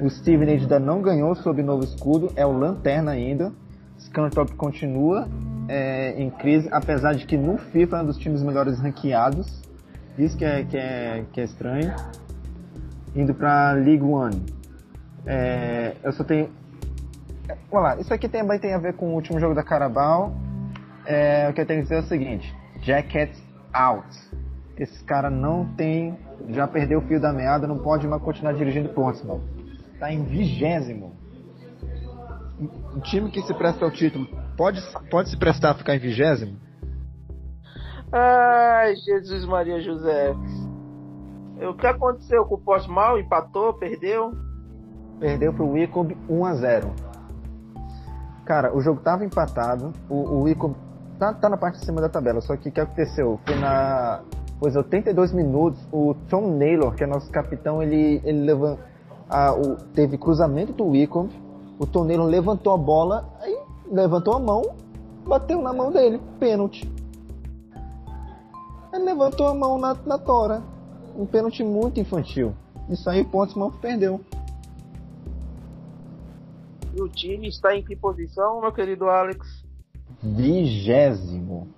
o 0.00 0.10
Steven 0.10 0.48
ainda 0.48 0.78
não 0.78 1.00
ganhou 1.00 1.34
sob 1.34 1.62
novo 1.62 1.84
escudo, 1.84 2.32
é 2.36 2.44
o 2.44 2.52
Lanterna 2.52 3.12
ainda. 3.12 3.52
Scantop 3.98 4.54
continua 4.54 5.28
é, 5.68 6.20
em 6.20 6.30
crise, 6.30 6.68
apesar 6.70 7.14
de 7.14 7.26
que 7.26 7.36
no 7.36 7.58
FIFA 7.58 7.98
é 7.98 8.02
um 8.02 8.06
dos 8.06 8.18
times 8.18 8.42
melhores 8.42 8.78
ranqueados. 8.78 9.62
Isso 10.18 10.36
que 10.36 10.44
é, 10.44 10.64
que 10.64 10.76
é, 10.76 11.24
que 11.32 11.40
é 11.40 11.44
estranho. 11.44 11.94
Indo 13.14 13.34
pra 13.34 13.72
League 13.72 14.02
One. 14.02 14.44
É, 15.24 15.94
eu 16.02 16.12
só 16.12 16.24
tenho. 16.24 16.50
Vamos 17.70 17.88
lá, 17.88 17.96
isso 17.96 18.12
aqui 18.12 18.28
também 18.28 18.58
tem 18.58 18.74
a 18.74 18.78
ver 18.78 18.94
com 18.94 19.06
o 19.06 19.14
último 19.14 19.40
jogo 19.40 19.54
da 19.54 19.62
Carabao. 19.62 20.34
É, 21.04 21.48
o 21.48 21.52
que 21.52 21.60
eu 21.60 21.66
tenho 21.66 21.80
que 21.80 21.84
dizer 21.84 21.96
é 21.96 22.00
o 22.00 22.08
seguinte: 22.08 22.54
Jacket 22.82 23.36
out. 23.72 24.06
Esse 24.78 25.02
cara 25.04 25.30
não 25.30 25.64
tem. 25.74 26.18
Já 26.48 26.66
perdeu 26.66 26.98
o 26.98 27.02
fio 27.02 27.20
da 27.20 27.32
meada, 27.32 27.66
não 27.66 27.78
pode 27.78 28.06
mais 28.06 28.22
continuar 28.22 28.52
dirigindo 28.52 28.90
Portsmouth. 28.90 29.55
Tá 29.98 30.12
em 30.12 30.24
vigésimo. 30.24 31.16
Um 32.94 33.00
time 33.00 33.30
que 33.30 33.42
se 33.42 33.52
presta 33.54 33.84
ao 33.84 33.90
título 33.90 34.26
pode, 34.56 34.80
pode 35.10 35.28
se 35.28 35.36
prestar 35.36 35.72
a 35.72 35.74
ficar 35.74 35.94
em 35.94 35.98
vigésimo? 35.98 36.58
Ai, 38.12 38.94
Jesus 38.96 39.44
Maria 39.44 39.80
José. 39.80 40.34
O 41.68 41.74
que 41.74 41.86
aconteceu 41.86 42.44
com 42.44 42.54
o 42.54 42.60
Portsmouth? 42.60 43.18
Empatou, 43.18 43.74
perdeu? 43.74 44.32
Perdeu 45.18 45.52
pro 45.52 45.70
Wycombe 45.70 46.16
1 46.28 46.44
a 46.44 46.54
0 46.54 46.94
Cara, 48.44 48.76
o 48.76 48.80
jogo 48.80 49.00
tava 49.00 49.24
empatado. 49.24 49.92
O, 50.08 50.14
o 50.14 50.42
Wycombe 50.42 50.76
tá, 51.18 51.32
tá 51.32 51.48
na 51.48 51.56
parte 51.56 51.78
de 51.78 51.84
cima 51.84 52.00
da 52.00 52.08
tabela. 52.08 52.40
Só 52.40 52.56
que 52.56 52.68
o 52.68 52.72
que 52.72 52.80
aconteceu? 52.80 53.40
Foi 53.44 53.56
na. 53.56 54.22
Pois 54.58 54.74
82 54.74 55.32
minutos, 55.32 55.86
o 55.92 56.14
Tom 56.30 56.56
Naylor, 56.56 56.94
que 56.94 57.04
é 57.04 57.06
nosso 57.06 57.30
capitão, 57.30 57.82
ele, 57.82 58.22
ele 58.24 58.40
levant, 58.40 58.78
a, 59.28 59.52
o, 59.52 59.76
teve 59.94 60.16
cruzamento 60.16 60.72
do 60.72 60.86
Wycombe. 60.86 61.34
O 61.78 62.04
Naylor 62.04 62.26
levantou 62.26 62.72
a 62.72 62.76
bola, 62.76 63.28
aí 63.40 63.58
levantou 63.90 64.34
a 64.34 64.40
mão, 64.40 64.62
bateu 65.26 65.60
na 65.60 65.72
mão 65.72 65.90
dele, 65.90 66.20
pênalti. 66.38 66.90
Ele 68.92 69.04
levantou 69.04 69.46
a 69.48 69.54
mão 69.54 69.78
na, 69.78 69.94
na 70.06 70.18
tora. 70.18 70.62
Um 71.16 71.26
pênalti 71.26 71.62
muito 71.62 72.00
infantil. 72.00 72.54
Isso 72.88 73.08
aí 73.10 73.22
o 73.22 73.28
Portsmouth 73.28 73.78
perdeu. 73.80 74.20
E 76.94 77.02
o 77.02 77.08
time 77.08 77.48
está 77.48 77.76
em 77.76 77.82
que 77.82 77.94
posição, 77.94 78.60
meu 78.60 78.72
querido 78.72 79.06
Alex? 79.06 79.66
Vigésimo. 80.22 81.68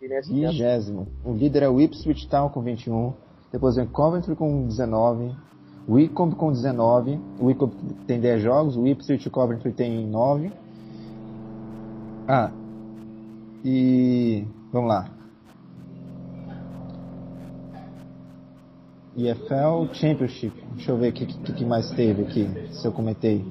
Vigésimo. 0.00 1.06
O 1.24 1.32
líder 1.32 1.64
é 1.64 1.68
o 1.68 1.80
Ipswich 1.80 2.28
Town 2.28 2.48
com 2.48 2.62
21. 2.62 3.12
Depois 3.52 3.76
vem 3.76 3.86
Coventry 3.86 4.34
com 4.34 4.66
19. 4.66 5.36
Wycombe 5.90 6.36
com 6.36 6.52
19. 6.52 7.18
O 7.40 7.46
Wycombe 7.46 7.74
tem 8.06 8.20
10 8.20 8.42
jogos. 8.42 8.76
O 8.76 8.86
Ipswich 8.86 9.24
e 9.24 9.28
o 9.28 9.30
Coventry 9.30 9.72
tem 9.72 10.06
9. 10.06 10.52
Ah. 12.28 12.52
E. 13.64 14.46
Vamos 14.72 14.88
lá. 14.88 15.10
EFL 19.16 19.92
Championship. 19.92 20.54
Deixa 20.74 20.92
eu 20.92 20.96
ver 20.96 21.10
o 21.10 21.12
que, 21.12 21.26
que, 21.26 21.52
que 21.52 21.64
mais 21.64 21.90
teve 21.90 22.22
aqui. 22.22 22.48
Se 22.72 22.86
eu 22.86 22.92
comentei. 22.92 23.44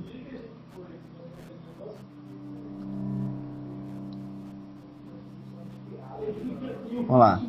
Vamos 7.06 7.20
lá. 7.20 7.49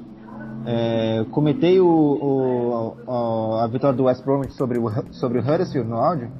Comentei 1.40 1.80
o, 1.80 1.87
o, 1.87 2.97
o, 3.06 3.54
a 3.54 3.66
vitória 3.66 3.97
do 3.97 4.04
West 4.04 4.23
Bromwich 4.23 4.52
sobre 4.52 4.78
o, 4.78 4.90
sobre 5.11 5.38
o 5.38 5.40
Huddersfield 5.40 5.88
no 5.88 5.97
áudio? 5.97 6.30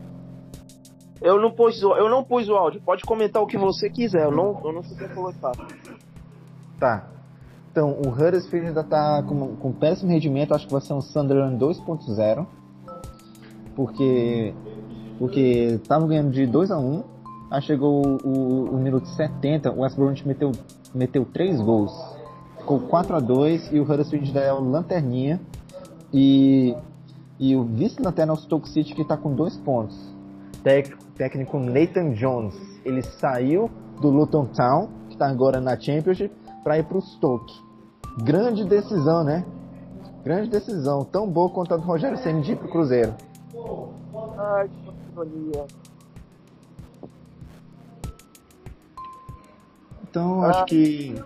Eu 1.23 1.41
não, 1.41 1.51
pus, 1.51 1.81
eu 1.81 2.11
não 2.11 2.23
pus 2.23 2.47
o 2.51 2.55
áudio. 2.55 2.83
Pode 2.83 3.03
comentar 3.05 3.43
o 3.43 3.47
que 3.47 3.57
você 3.57 3.89
quiser. 3.89 4.25
Eu 4.25 4.31
não, 4.31 4.61
eu 4.63 4.75
não 4.75 4.83
sei 4.83 5.09
colocar. 5.09 5.53
Tá. 6.79 7.09
Então, 7.73 7.97
o 8.05 8.11
Huddersfield 8.11 8.69
ainda 8.69 8.85
tá 8.85 9.23
com, 9.23 9.57
com 9.57 9.73
péssimo 9.73 10.11
rendimento. 10.11 10.53
Acho 10.53 10.67
que 10.67 10.73
vai 10.73 10.83
ser 10.83 10.93
um 10.93 11.01
Sunderland 11.01 11.57
2.0. 11.57 12.47
Porque 13.75 14.53
porque 15.19 15.81
tava 15.89 16.07
ganhando 16.07 16.31
de 16.31 16.47
2 16.47 16.71
a 16.71 16.79
1 16.79 17.05
Aí 17.51 17.63
chegou 17.63 18.07
o, 18.07 18.29
o, 18.29 18.75
o 18.75 18.79
minuto 18.79 19.07
70, 19.09 19.73
o 19.73 19.81
West 19.81 19.97
Bromwich 19.97 20.29
meteu, 20.29 20.53
meteu 20.95 21.25
3 21.25 21.59
gols 21.63 21.91
ficou 22.61 22.81
4 22.81 23.17
a 23.17 23.21
2 23.21 23.73
e 23.73 23.81
o 23.81 23.83
Huddersfield 23.83 24.37
é 24.39 24.53
o 24.53 24.61
lanterninha 24.61 25.41
e, 26.13 26.77
e 27.39 27.57
o 27.57 27.65
vice-lanterna 27.65 28.33
é 28.33 28.37
o 28.37 28.39
Stoke 28.39 28.69
City 28.69 28.95
que 28.95 29.03
está 29.03 29.17
com 29.17 29.35
dois 29.35 29.57
pontos. 29.57 29.97
Técnico, 30.63 31.03
técnico 31.17 31.59
Nathan 31.59 32.13
Jones, 32.13 32.55
ele 32.85 33.03
saiu 33.03 33.71
do 34.01 34.09
Luton 34.09 34.47
Town, 34.47 34.89
que 35.09 35.15
está 35.15 35.29
agora 35.29 35.61
na 35.61 35.79
Championship, 35.79 36.33
para 36.63 36.79
ir 36.79 36.85
para 36.85 36.99
o 36.99 37.01
Stoke. 37.01 37.53
Grande 38.23 38.65
decisão, 38.65 39.25
né? 39.25 39.45
Grande 40.23 40.51
decisão, 40.51 41.05
tão 41.05 41.29
boa 41.29 41.49
quanto 41.49 41.73
a 41.73 41.77
do 41.77 41.83
Rogério 41.83 42.19
de 42.43 42.53
ir 42.53 42.57
pro 42.57 42.69
Cruzeiro. 42.69 43.15
Ai, 44.39 44.69
que. 44.69 45.67
Então, 50.03 50.43
ah. 50.43 50.51
acho 50.51 50.65
que 50.67 51.23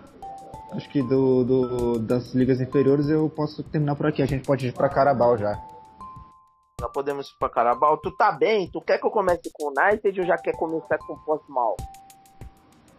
Acho 0.75 0.89
que 0.89 1.01
do, 1.01 1.43
do, 1.45 1.99
das 1.99 2.33
ligas 2.33 2.59
inferiores 2.59 3.07
eu 3.07 3.29
posso 3.29 3.63
terminar 3.63 3.95
por 3.95 4.07
aqui. 4.07 4.21
A 4.21 4.25
gente 4.25 4.45
pode 4.45 4.67
ir 4.67 4.73
pra 4.73 4.89
Carabao 4.89 5.37
já. 5.37 5.57
Já 6.81 6.89
podemos 6.89 7.29
ir 7.29 7.37
pra 7.39 7.49
Carabao. 7.49 7.97
Tu 7.97 8.11
tá 8.11 8.31
bem? 8.33 8.69
Tu 8.69 8.81
quer 8.81 8.99
que 8.99 9.05
eu 9.05 9.11
comece 9.11 9.49
com 9.53 9.67
o 9.67 9.69
United 9.69 10.19
ou 10.19 10.25
já 10.25 10.37
quer 10.37 10.51
começar 10.57 10.97
com 10.97 11.13
o 11.13 11.19
Portsmouth? 11.19 11.77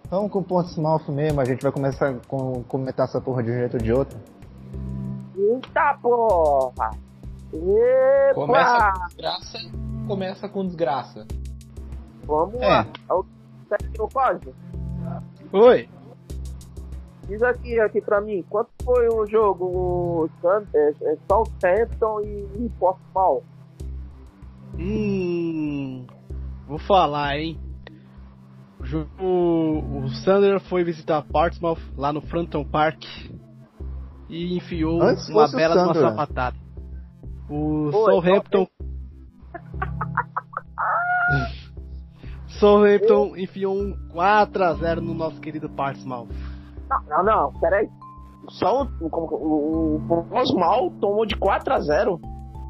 Vamos 0.08 0.30
com 0.30 0.38
o 0.38 0.44
Portsmouth 0.44 1.08
mesmo. 1.10 1.40
A 1.40 1.44
gente 1.44 1.62
vai 1.62 1.70
começar 1.70 2.14
com 2.26 2.62
comentar 2.64 3.06
essa 3.06 3.20
porra 3.20 3.42
de 3.42 3.50
um 3.50 3.54
jeito 3.54 3.74
ou 3.74 3.82
de 3.82 3.92
outro. 3.92 4.18
Eita 5.36 5.98
porra! 6.00 6.90
Epa! 7.52 8.34
Começa 8.34 8.92
com 8.92 9.06
desgraça, 9.06 9.58
começa 10.08 10.48
com 10.48 10.66
desgraça. 10.66 11.26
Vamos 12.24 12.60
é. 12.60 12.66
lá. 12.66 12.86
É 13.70 14.06
pode? 14.08 14.54
Oi. 15.52 15.88
Diz 17.28 17.42
aqui, 17.42 17.78
aqui 17.80 18.00
pra 18.00 18.20
mim, 18.20 18.44
quanto 18.48 18.70
foi 18.84 19.08
o 19.08 19.26
jogo 19.26 19.64
o 19.64 20.30
é, 20.72 20.94
é, 21.02 21.16
Southampton 21.28 22.20
e, 22.20 22.46
e 22.56 22.70
Portsmouth? 22.78 23.42
Hum, 24.78 26.06
vou 26.68 26.78
falar, 26.78 27.36
hein. 27.38 27.58
O, 29.18 30.04
o 30.04 30.08
Sander 30.22 30.60
foi 30.60 30.84
visitar 30.84 31.20
Portsmouth 31.22 31.80
lá 31.96 32.12
no 32.12 32.20
Frampton 32.20 32.64
Park 32.64 33.02
e 34.28 34.56
enfiou 34.56 35.02
Antes 35.02 35.28
uma 35.28 35.48
bela 35.48 35.74
de 35.74 35.82
uma 35.82 35.94
sapatada. 35.94 36.56
O 37.50 37.90
Southampton. 37.90 38.68
Southampton 42.60 43.36
enfiou 43.36 43.76
um 43.76 43.96
4x0 44.14 45.00
no 45.00 45.14
nosso 45.14 45.40
querido 45.40 45.68
Portsmouth. 45.68 46.28
Não, 46.88 47.02
não, 47.08 47.22
não, 47.24 47.52
peraí. 47.60 47.88
Só 48.48 48.82
o, 48.82 48.88
o, 49.00 49.08
o, 49.08 49.96
o 49.96 50.24
Portsmouth 50.24 50.92
tomou 51.00 51.26
de 51.26 51.36
4 51.36 51.74
a 51.74 51.80
0 51.80 52.20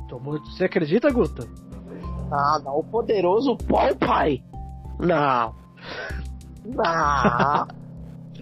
Tomou- 0.08 0.38
Você 0.38 0.64
acredita, 0.64 1.10
Guta? 1.10 1.46
Ah, 2.30 2.58
não, 2.64 2.78
o 2.78 2.84
poderoso 2.84 3.56
Paul 3.68 3.94
Pai. 3.96 4.42
Não. 4.98 5.54
Não. 6.64 7.66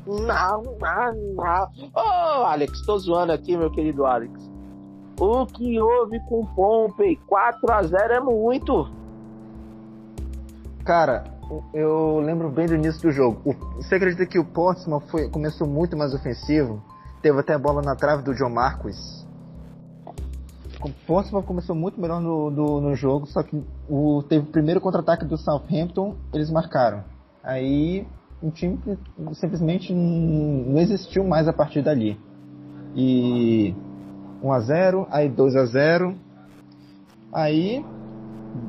Não, 0.07 0.63
não, 0.81 1.15
não. 1.35 1.69
Ô, 1.95 2.45
Alex, 2.45 2.85
tô 2.85 2.99
zoando 2.99 3.33
aqui, 3.33 3.57
meu 3.57 3.71
querido 3.71 4.05
Alex. 4.07 4.51
O 5.19 5.47
que 5.47 5.81
houve 5.81 6.21
com 6.29 6.41
o 6.41 6.47
Pompey? 6.55 7.19
4x0 7.29 8.11
é 8.11 8.21
muito. 8.21 8.89
Cara, 10.85 11.25
eu 11.73 12.21
lembro 12.21 12.51
bem 12.51 12.67
do 12.67 12.75
início 12.75 13.03
do 13.03 13.11
jogo. 13.11 13.41
O- 13.45 13.83
você 13.83 13.97
acredita 13.97 14.27
que 14.27 14.39
o 14.39 14.45
Portsmouth 14.45 15.03
foi, 15.09 15.29
começou 15.29 15.67
muito 15.67 15.97
mais 15.97 16.15
ofensivo? 16.15 16.83
Teve 17.23 17.41
até 17.41 17.55
a 17.55 17.59
bola 17.59 17.83
na 17.83 17.97
trave 17.97 18.23
do 18.23 18.35
John 18.35 18.51
Marquis. 18.51 19.27
O 20.83 20.91
Portsmouth 21.07 21.45
começou 21.45 21.75
muito 21.75 22.01
melhor 22.01 22.21
no, 22.21 22.51
no, 22.51 22.81
no 22.81 22.95
jogo, 22.95 23.27
só 23.27 23.43
que 23.43 23.63
o, 23.89 24.23
teve 24.29 24.47
o 24.47 24.51
primeiro 24.51 24.81
contra-ataque 24.81 25.25
do 25.25 25.39
Southampton, 25.39 26.15
eles 26.33 26.51
marcaram. 26.51 27.03
Aí 27.43 28.07
o 28.43 28.51
time 28.51 28.79
simplesmente 29.33 29.95
não 29.95 30.73
não 30.75 30.81
existiu 30.81 31.25
mais 31.25 31.49
a 31.49 31.53
partir 31.53 31.83
dali. 31.83 32.21
E 32.95 33.75
1 34.43 34.53
a 34.53 34.61
0 34.61 35.07
aí 35.11 35.29
2 35.29 35.57
a 35.57 35.65
0 35.65 36.15
aí 37.33 37.85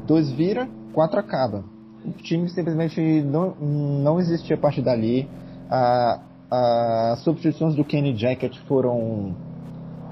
2 0.07 0.31
vira, 0.31 0.69
4 0.93 1.19
acaba 1.19 1.74
o 2.05 2.11
time 2.21 2.47
simplesmente 2.49 2.99
não, 3.21 3.55
não 3.55 4.19
existia 4.19 4.55
a 4.55 4.59
partir 4.59 4.81
dali. 4.81 5.27
A, 5.69 6.19
as 6.49 7.19
substituições 7.23 7.75
do 7.75 7.83
Kenny 7.83 8.15
Jackett 8.15 8.59
foram, 8.67 9.35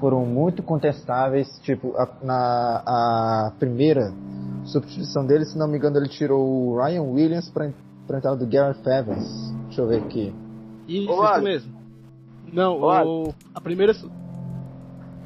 foram 0.00 0.26
muito 0.26 0.62
contestáveis. 0.62 1.48
Tipo, 1.62 1.94
a, 1.96 2.08
na 2.22 2.82
a 2.86 3.52
primeira 3.58 4.12
substituição 4.64 5.24
dele, 5.24 5.44
se 5.44 5.56
não 5.56 5.68
me 5.68 5.76
engano, 5.76 5.98
ele 5.98 6.08
tirou 6.08 6.42
o 6.42 6.82
Ryan 6.82 7.02
Williams 7.02 7.48
para 7.50 7.72
entrar 8.16 8.34
do 8.34 8.46
Gareth 8.46 8.82
Evans. 8.86 9.54
Deixa 9.66 9.82
eu 9.82 9.88
ver 9.88 10.02
aqui. 10.02 10.34
Isso, 10.88 11.12
isso 11.12 11.42
mesmo. 11.42 11.74
Não, 12.52 12.80
o, 12.80 13.34
a 13.54 13.60
primeira. 13.60 13.92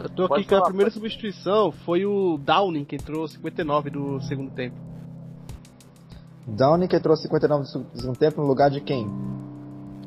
Eu 0.00 0.08
tô 0.10 0.22
aqui 0.24 0.28
Pode 0.28 0.44
que 0.46 0.54
a 0.54 0.62
primeira 0.62 0.90
substituição 0.90 1.72
foi 1.72 2.06
o 2.06 2.38
Downing, 2.38 2.84
que 2.84 2.94
entrou 2.94 3.26
59 3.26 3.90
do 3.90 4.20
segundo 4.20 4.50
tempo. 4.52 4.87
Downey 6.48 6.88
que 6.88 6.96
entrou 6.96 7.16
59 7.16 7.62
do 7.62 7.68
segundo 7.98 8.18
tempo 8.18 8.40
no 8.40 8.46
lugar 8.46 8.70
de 8.70 8.80
quem? 8.80 9.06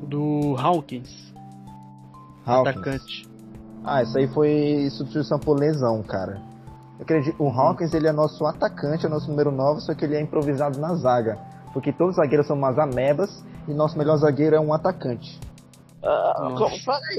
Do 0.04 0.56
Hawkins, 0.58 1.34
Hawkins. 2.46 2.76
atacante. 2.78 3.30
Ah, 3.84 4.02
isso 4.04 4.18
aí 4.18 4.28
foi 4.28 4.90
substituição 4.92 5.40
por 5.40 5.58
lesão, 5.58 6.02
cara. 6.04 6.42
Eu 7.00 7.04
acredito, 7.04 7.42
o 7.42 7.50
Hawkins 7.50 7.94
ele 7.94 8.08
é 8.08 8.12
nosso 8.12 8.46
atacante, 8.46 9.06
é 9.06 9.10
nosso 9.10 9.30
número 9.30 9.52
9, 9.52 9.82
só 9.82 9.94
que 9.94 10.06
ele 10.06 10.16
é 10.16 10.22
improvisado 10.22 10.80
na 10.80 10.94
zaga. 10.96 11.38
Porque 11.74 11.92
todos 11.94 12.12
os 12.12 12.18
zagueiros 12.18 12.46
são 12.48 12.56
umas 12.58 12.78
amebas 12.78 13.44
e 13.68 13.74
nosso 13.74 13.98
melhor 13.98 14.18
zagueiro 14.18 14.56
é 14.56 14.60
um 14.60 14.74
atacante. 14.74 15.40
Ah, 16.04 16.50
Nossa. 16.50 16.56
como, 16.64 16.78
fala 16.84 17.00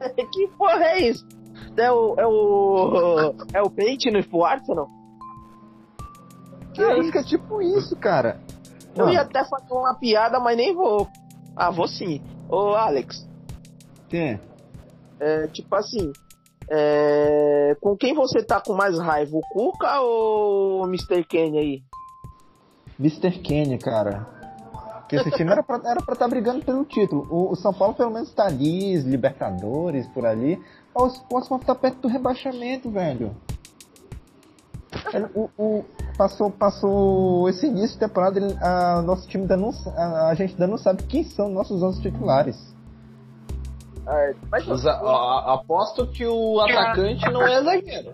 aí, 0.00 0.26
que 0.32 0.48
porra 0.58 0.84
é 0.84 1.08
isso? 1.10 1.26
É 1.78 1.92
o. 1.92 2.14
É 2.18 2.26
o. 2.26 3.34
É 3.54 3.62
o 3.62 3.70
Peyton 3.70 4.10
no 4.10 4.44
Arsenal? 4.44 4.88
Que 6.74 6.82
é 6.82 6.98
isso 6.98 7.12
que 7.12 7.18
é 7.18 7.22
tipo 7.22 7.62
isso, 7.62 7.96
cara. 7.96 8.40
Eu 8.94 9.04
Mano, 9.04 9.12
ia 9.12 9.22
até 9.22 9.44
fazer 9.44 9.72
uma 9.72 9.94
piada, 9.94 10.38
mas 10.40 10.56
nem 10.56 10.74
vou. 10.74 11.08
Ah, 11.56 11.70
vou 11.70 11.88
sim. 11.88 12.22
Ô, 12.48 12.74
Alex, 12.74 13.26
quem? 14.08 14.40
é, 15.20 15.46
tipo 15.48 15.74
assim. 15.74 16.12
é, 16.70 17.76
com 17.80 17.96
quem 17.96 18.14
você 18.14 18.42
tá 18.42 18.60
com 18.60 18.74
mais 18.74 18.98
raiva, 18.98 19.36
o 19.36 19.40
Cuca 19.40 20.00
ou 20.00 20.82
o 20.82 20.86
Mr. 20.86 21.24
Kenny 21.24 21.58
aí? 21.58 21.82
Mr. 22.98 23.38
Kenny, 23.40 23.78
cara. 23.78 24.26
Que 25.08 25.16
esse 25.16 25.30
time 25.30 25.50
era 25.50 25.62
pra 25.62 25.76
estar 25.78 26.16
tá 26.16 26.28
brigando 26.28 26.64
pelo 26.64 26.84
título. 26.84 27.26
O, 27.30 27.52
o 27.52 27.56
São 27.56 27.72
Paulo 27.72 27.94
pelo 27.94 28.10
menos 28.10 28.32
tá 28.34 28.44
ali, 28.44 28.96
Libertadores, 29.00 30.06
por 30.08 30.26
ali. 30.26 30.62
Mas 30.98 31.22
o 31.30 31.38
Sporting 31.38 31.64
tá 31.66 31.74
perto 31.74 32.00
do 32.00 32.08
rebaixamento, 32.08 32.90
velho. 32.90 33.34
Ele- 35.12 35.26
O, 35.34 35.48
o- 35.56 35.84
passou, 36.16 36.50
passou 36.50 37.48
esse 37.48 37.66
início 37.66 37.92
de 37.94 37.98
temporada, 37.98 38.38
ele- 38.38 38.56
a, 38.60 39.00
nosso 39.02 39.26
time 39.28 39.42
ainda 39.44 39.56
não, 39.56 39.70
a, 39.96 40.28
a 40.28 40.34
gente 40.34 40.52
ainda 40.54 40.66
não 40.66 40.76
sabe 40.76 41.02
quem 41.04 41.22
são 41.24 41.48
nossos 41.48 41.82
11 41.82 42.02
titulares. 42.02 42.74
É, 44.06 44.34
mas 44.50 44.66
Os 44.66 44.86
a- 44.86 44.92
a- 44.92 45.54
aposto 45.54 46.06
que 46.08 46.26
o 46.26 46.60
atacante 46.60 47.30
não 47.30 47.42
é 47.46 47.62
zagueiro. 47.62 48.12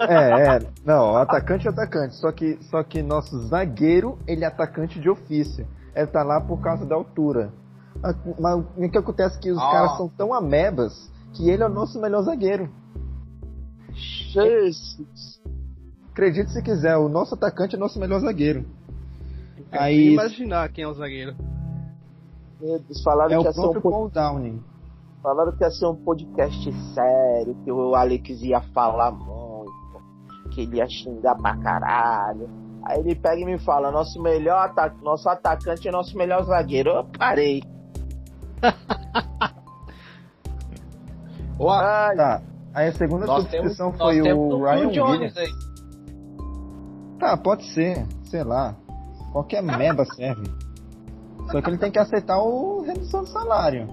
É, 0.00 0.56
é. 0.56 0.58
Não, 0.84 1.16
atacante 1.16 1.66
é 1.66 1.70
atacante. 1.70 2.14
Só 2.16 2.32
que, 2.32 2.58
só 2.64 2.82
que 2.82 3.02
nosso 3.02 3.38
zagueiro, 3.46 4.18
ele 4.26 4.44
é 4.44 4.46
atacante 4.48 4.98
de 5.00 5.08
ofício. 5.08 5.66
Ele 5.94 6.06
tá 6.08 6.22
lá 6.24 6.40
por 6.40 6.60
causa 6.60 6.84
da 6.84 6.96
altura. 6.96 7.52
Mas, 8.38 8.64
o 8.76 8.90
que 8.90 8.98
acontece 8.98 9.38
é 9.38 9.40
que 9.40 9.50
os 9.50 9.58
Ah. 9.58 9.70
caras 9.70 9.96
são 9.96 10.08
tão 10.08 10.34
amebas 10.34 11.10
que 11.32 11.48
ele 11.48 11.62
é 11.62 11.66
o 11.66 11.70
nosso 11.70 12.00
melhor 12.00 12.22
zagueiro. 12.22 12.68
Jesus. 13.92 15.40
Acredite 16.12 16.50
se 16.50 16.62
quiser, 16.62 16.96
o 16.96 17.08
nosso 17.08 17.34
atacante 17.34 17.74
é 17.76 17.78
nosso 17.78 17.98
melhor 17.98 18.20
zagueiro. 18.20 18.64
Eu 19.72 19.80
Aí- 19.80 20.12
imaginar 20.12 20.68
quem 20.70 20.84
é 20.84 20.88
o 20.88 20.94
zagueiro. 20.94 21.34
Deus, 22.60 23.02
falaram, 23.02 23.32
É 23.32 23.36
que 23.36 23.42
o 23.42 23.46
ia 23.46 23.52
ser 23.52 23.60
um 23.60 23.62
próprio 23.62 23.82
po- 23.82 23.90
Paul 23.90 24.08
Downing. 24.10 24.62
falaram 25.22 25.52
que 25.56 25.64
ia 25.64 25.70
ser 25.70 25.86
um 25.86 25.96
podcast 25.96 26.72
sério, 26.94 27.56
que 27.64 27.72
o 27.72 27.94
Alex 27.94 28.42
ia 28.42 28.60
falar 28.72 29.10
muito, 29.10 29.72
que 30.52 30.62
ele 30.62 30.76
ia 30.76 30.88
xingar 30.88 31.34
pra 31.36 31.56
caralho. 31.56 32.48
Aí 32.84 33.00
ele 33.00 33.14
pega 33.14 33.40
e 33.40 33.44
me 33.44 33.58
fala, 33.58 33.90
nosso 33.90 34.20
melhor 34.22 34.58
ata- 34.66 34.94
nosso 35.02 35.28
atacante 35.28 35.88
é 35.88 35.90
nosso 35.90 36.16
melhor 36.16 36.42
zagueiro. 36.44 36.90
Eu 36.90 37.04
parei. 37.18 37.62
Ô, 41.58 41.68
a- 41.70 42.06
Ai, 42.08 42.16
Tá. 42.16 42.42
Aí 42.74 42.88
a 42.88 42.92
segunda 42.92 43.24
nós 43.26 43.46
temos, 43.48 43.76
substituição 43.76 43.90
nós 43.92 43.98
foi 44.16 44.22
temos 44.22 44.52
o 44.52 44.64
Ryan 44.64 44.88
Williams. 44.88 45.36
aí. 45.36 45.48
Tá, 47.20 47.36
pode 47.36 47.64
ser, 47.72 48.04
sei 48.24 48.42
lá. 48.42 48.74
Qualquer 49.32 49.62
meba 49.62 50.04
serve. 50.04 50.42
Só 51.52 51.60
que 51.60 51.70
ele 51.70 51.78
tem 51.78 51.92
que 51.92 51.98
aceitar 52.00 52.38
o 52.40 52.80
redução 52.82 53.22
de 53.22 53.30
salário. 53.30 53.86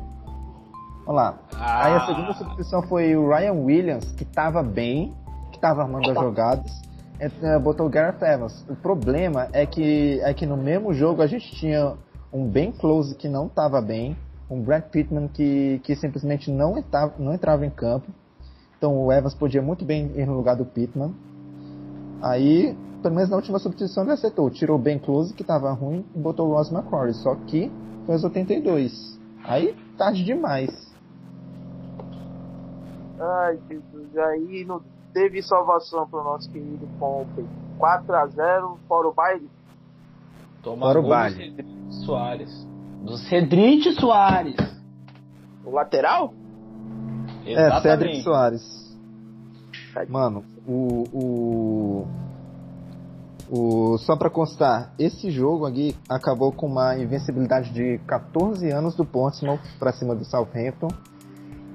Vamos 1.05 1.15
lá. 1.21 1.37
Aí 1.53 1.93
a 1.93 1.97
Ah. 1.97 2.05
segunda 2.07 2.33
substituição 2.33 2.81
foi 2.83 3.15
o 3.15 3.29
Ryan 3.29 3.53
Williams, 3.53 4.11
que 4.13 4.25
tava 4.25 4.63
bem, 4.63 5.13
que 5.51 5.59
tava 5.59 5.83
armando 5.83 6.09
as 6.09 6.15
jogadas. 6.17 6.71
eh, 7.19 7.59
Botou 7.59 7.85
o 7.85 7.89
Gareth 7.89 8.23
Evans. 8.23 8.65
O 8.67 8.75
problema 8.75 9.47
é 9.53 9.63
que, 9.67 10.19
é 10.23 10.33
que 10.33 10.47
no 10.47 10.57
mesmo 10.57 10.91
jogo 10.91 11.21
a 11.21 11.27
gente 11.27 11.51
tinha 11.55 11.93
um 12.33 12.47
Ben 12.47 12.71
Close 12.71 13.13
que 13.13 13.29
não 13.29 13.47
tava 13.47 13.79
bem, 13.79 14.17
um 14.51 14.61
Brad 14.61 14.83
Pittman 14.83 15.29
que, 15.29 15.79
que 15.83 15.95
simplesmente 15.95 16.51
não 16.51 16.77
entrava, 16.77 17.13
não 17.17 17.33
entrava 17.33 17.65
em 17.65 17.69
campo. 17.69 18.11
Então 18.77 19.05
o 19.05 19.11
Evans 19.11 19.33
podia 19.33 19.61
muito 19.61 19.85
bem 19.85 20.11
ir 20.15 20.25
no 20.25 20.35
lugar 20.35 20.57
do 20.57 20.65
Pittman. 20.65 21.15
Aí, 22.21 22.75
pelo 23.01 23.15
menos 23.15 23.29
na 23.29 23.37
última 23.37 23.59
substituição 23.59 24.03
ele 24.03 24.11
acertou. 24.11 24.49
Tirou 24.49 24.77
o 24.77 24.81
Ben 24.81 24.99
Close, 24.99 25.33
que 25.33 25.43
tava 25.43 25.71
ruim, 25.71 26.05
e 26.13 26.19
botou 26.19 26.49
o 26.49 26.53
Ross 26.53 26.69
McCrory. 26.69 27.13
Só 27.13 27.35
que 27.35 27.71
foi 28.05 28.15
aos 28.15 28.23
82. 28.23 29.19
Aí, 29.45 29.73
tarde 29.97 30.23
demais. 30.23 30.69
ai, 33.19 33.57
Jesus. 33.69 34.17
Aí 34.17 34.65
não 34.65 34.81
teve 35.13 35.41
salvação 35.41 36.07
pro 36.07 36.23
nosso 36.23 36.51
querido 36.51 36.87
Pompey. 36.99 37.45
4x0, 37.79 38.77
fora 38.87 39.07
o 39.07 39.13
baile. 39.13 39.49
Toma 40.61 40.85
Fora 40.87 40.99
o 40.99 41.07
baile. 41.07 41.65
Soares. 42.05 42.70
Do 43.01 43.17
Cedric 43.17 43.93
Soares. 43.93 44.55
O 45.65 45.71
lateral? 45.71 46.33
É, 47.45 47.81
Cedric 47.81 48.21
Soares. 48.21 48.97
Mano, 50.07 50.43
o. 50.67 51.03
o... 51.13 52.07
O, 53.53 53.97
só 53.97 54.15
pra 54.15 54.29
constar, 54.29 54.93
esse 54.97 55.29
jogo 55.29 55.65
aqui 55.65 55.93
acabou 56.07 56.53
com 56.53 56.67
uma 56.67 56.97
invencibilidade 56.97 57.73
de 57.73 57.97
14 58.07 58.71
anos 58.71 58.95
do 58.95 59.03
Portsmouth 59.03 59.59
pra 59.77 59.91
cima 59.91 60.15
do 60.15 60.23
Southampton 60.23 60.87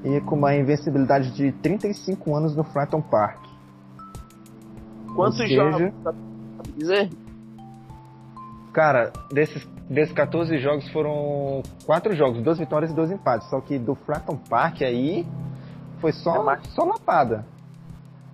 e 0.03 0.19
com 0.23 0.37
uma 0.37 0.55
invencibilidade 0.57 1.33
de 1.33 1.53
35 1.53 2.35
anos 2.35 2.57
no 2.57 2.65
Fratton 2.65 3.03
Park. 3.03 3.45
Quantos 5.15 5.37
seja- 5.37 5.71
jogos? 5.71 5.93
Sabe 6.03 6.19
dizer? 6.79 7.11
Cara, 8.73 9.13
desses, 9.31 9.69
desses 9.89 10.13
14 10.15 10.59
jogos 10.59 10.89
foram 10.91 11.63
4 11.85 12.15
jogos, 12.15 12.43
2 12.43 12.59
vitórias 12.59 12.91
e 12.91 12.95
2 12.95 13.13
empates. 13.13 13.49
Só 13.49 13.61
que 13.61 13.79
do 13.79 13.95
Fratton 13.95 14.37
Park 14.37 14.83
aí 14.83 15.27
foi 16.01 16.11
É 16.11 16.13
só, 16.13 16.43
mais. 16.43 16.67
só 16.69 16.85
lapada. 16.85 17.45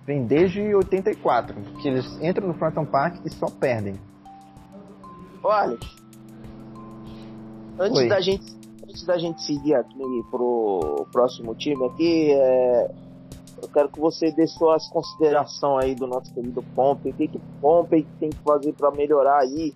Vem 0.05 0.25
desde 0.25 0.61
84, 0.75 1.55
que 1.81 1.87
eles 1.87 2.05
entram 2.21 2.47
no 2.49 2.53
Fronton 2.55 2.85
Park 2.85 3.25
e 3.25 3.29
só 3.29 3.45
perdem. 3.45 3.95
Olha, 5.41 5.77
antes 7.79 7.99
Oi. 7.99 8.09
da 8.09 8.19
gente 8.19 8.63
antes 8.83 9.05
da 9.05 9.17
gente 9.17 9.41
seguir 9.41 9.73
aqui 9.75 9.97
pro 10.29 11.07
próximo 11.11 11.55
time 11.55 11.85
aqui, 11.85 12.31
é, 12.31 12.91
eu 13.61 13.69
quero 13.69 13.89
que 13.89 13.99
você 13.99 14.31
dê 14.31 14.45
suas 14.45 14.87
considerações 14.89 15.85
aí 15.85 15.95
do 15.95 16.05
nosso 16.05 16.33
querido 16.33 16.61
Pompey. 16.75 17.11
O 17.11 17.15
que 17.15 17.27
que 17.29 17.39
Pompey 17.61 18.05
tem 18.19 18.29
que 18.29 18.37
fazer 18.43 18.73
para 18.73 18.91
melhorar 18.91 19.39
aí 19.39 19.73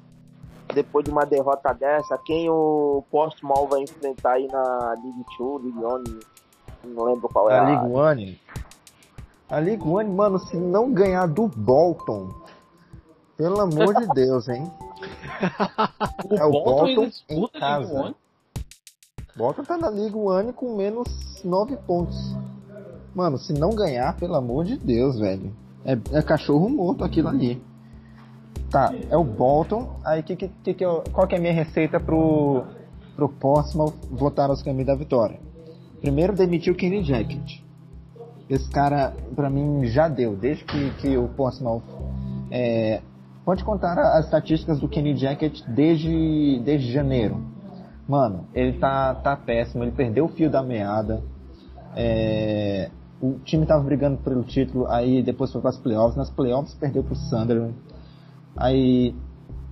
depois 0.74 1.06
de 1.06 1.12
uma 1.12 1.26
derrota 1.26 1.74
dessa? 1.74 2.18
Quem 2.18 2.50
o 2.50 3.04
Portsmouth 3.12 3.68
vai 3.70 3.82
enfrentar 3.82 4.34
aí 4.34 4.48
na 4.48 4.96
League 5.02 5.26
2, 5.38 5.64
League 5.64 5.84
One? 5.84 6.20
Não 6.84 7.04
lembro 7.06 7.30
qual 7.30 7.50
é 7.50 7.58
A 7.58 7.62
a... 7.62 7.66
League 7.66 7.94
One. 7.94 8.42
A 9.50 9.60
League 9.60 9.88
One, 9.88 10.10
mano, 10.10 10.40
se 10.40 10.58
não 10.58 10.92
ganhar 10.92 11.26
do 11.28 11.48
Bolton, 11.48 12.30
pelo 13.38 13.62
amor 13.62 13.94
de 13.94 14.08
Deus, 14.14 14.48
hein? 14.50 14.70
É 16.32 16.44
o 16.44 16.52
Bolton 16.52 17.02
ainda 17.04 17.12
em 17.30 17.48
casa. 17.60 18.16
Bolton 19.36 19.64
tá 19.64 19.78
na 19.78 19.90
League 19.90 20.18
One 20.18 20.52
com 20.52 20.76
menos 20.76 21.08
9 21.44 21.78
pontos. 21.86 22.36
Mano, 23.14 23.38
se 23.38 23.54
não 23.54 23.70
ganhar, 23.70 24.16
pelo 24.18 24.36
amor 24.36 24.66
de 24.66 24.78
Deus, 24.78 25.20
velho. 25.20 25.56
É, 25.86 26.18
é 26.18 26.22
cachorro 26.22 26.68
morto 26.70 27.04
aquilo 27.04 27.30
ali. 27.30 27.62
Tá, 28.70 28.94
é 29.10 29.16
o 29.16 29.24
Bolton. 29.24 29.96
Aí 30.04 30.22
que, 30.24 30.36
que, 30.36 30.48
que, 30.64 30.74
que 30.74 30.86
eu- 30.86 31.04
qual 31.14 31.28
que 31.28 31.36
é 31.36 31.38
a 31.38 31.42
minha 31.42 31.54
receita 31.54 32.00
pro, 32.00 32.64
pro 33.16 33.30
Portsmouth 33.30 33.94
votar 34.12 34.50
aos 34.50 34.62
caminhos 34.62 34.88
da 34.88 34.96
vitória? 34.96 35.40
Primeiro, 36.02 36.34
demitir 36.34 36.72
o 36.72 36.76
Kenny 36.76 37.04
Jacket. 37.04 37.62
Esse 38.50 38.70
cara, 38.70 39.14
pra 39.36 39.50
mim, 39.50 39.86
já 39.86 40.08
deu. 40.08 40.36
Desde 40.36 40.64
que, 40.64 40.90
que 40.96 41.18
o 41.18 41.28
Portsmouth... 41.30 41.84
É, 42.50 43.02
pode 43.44 43.64
contar 43.64 43.98
as 43.98 44.26
estatísticas 44.26 44.80
do 44.80 44.88
Kenny 44.88 45.16
Jacket 45.18 45.62
desde, 45.68 46.60
desde 46.64 46.92
janeiro. 46.92 47.42
Mano, 48.08 48.46
ele 48.54 48.74
tá, 48.80 49.16
tá 49.16 49.36
péssimo, 49.36 49.84
ele 49.84 49.92
perdeu 49.92 50.26
o 50.26 50.30
fio 50.30 50.50
da 50.50 50.64
meada. 50.64 51.22
É, 51.96 52.90
o 53.22 53.34
time 53.44 53.66
tava 53.66 53.84
brigando 53.84 54.18
pelo 54.18 54.44
título, 54.44 54.88
aí 54.88 55.22
depois 55.24 55.52
foi 55.52 55.60
para 55.60 55.72
as 55.72 55.78
playoffs. 55.78 56.16
Nas 56.16 56.30
playoffs 56.30 56.74
perdeu 56.76 57.04
pro 57.04 57.16
Sunderland. 57.16 57.74
Aí 58.58 59.16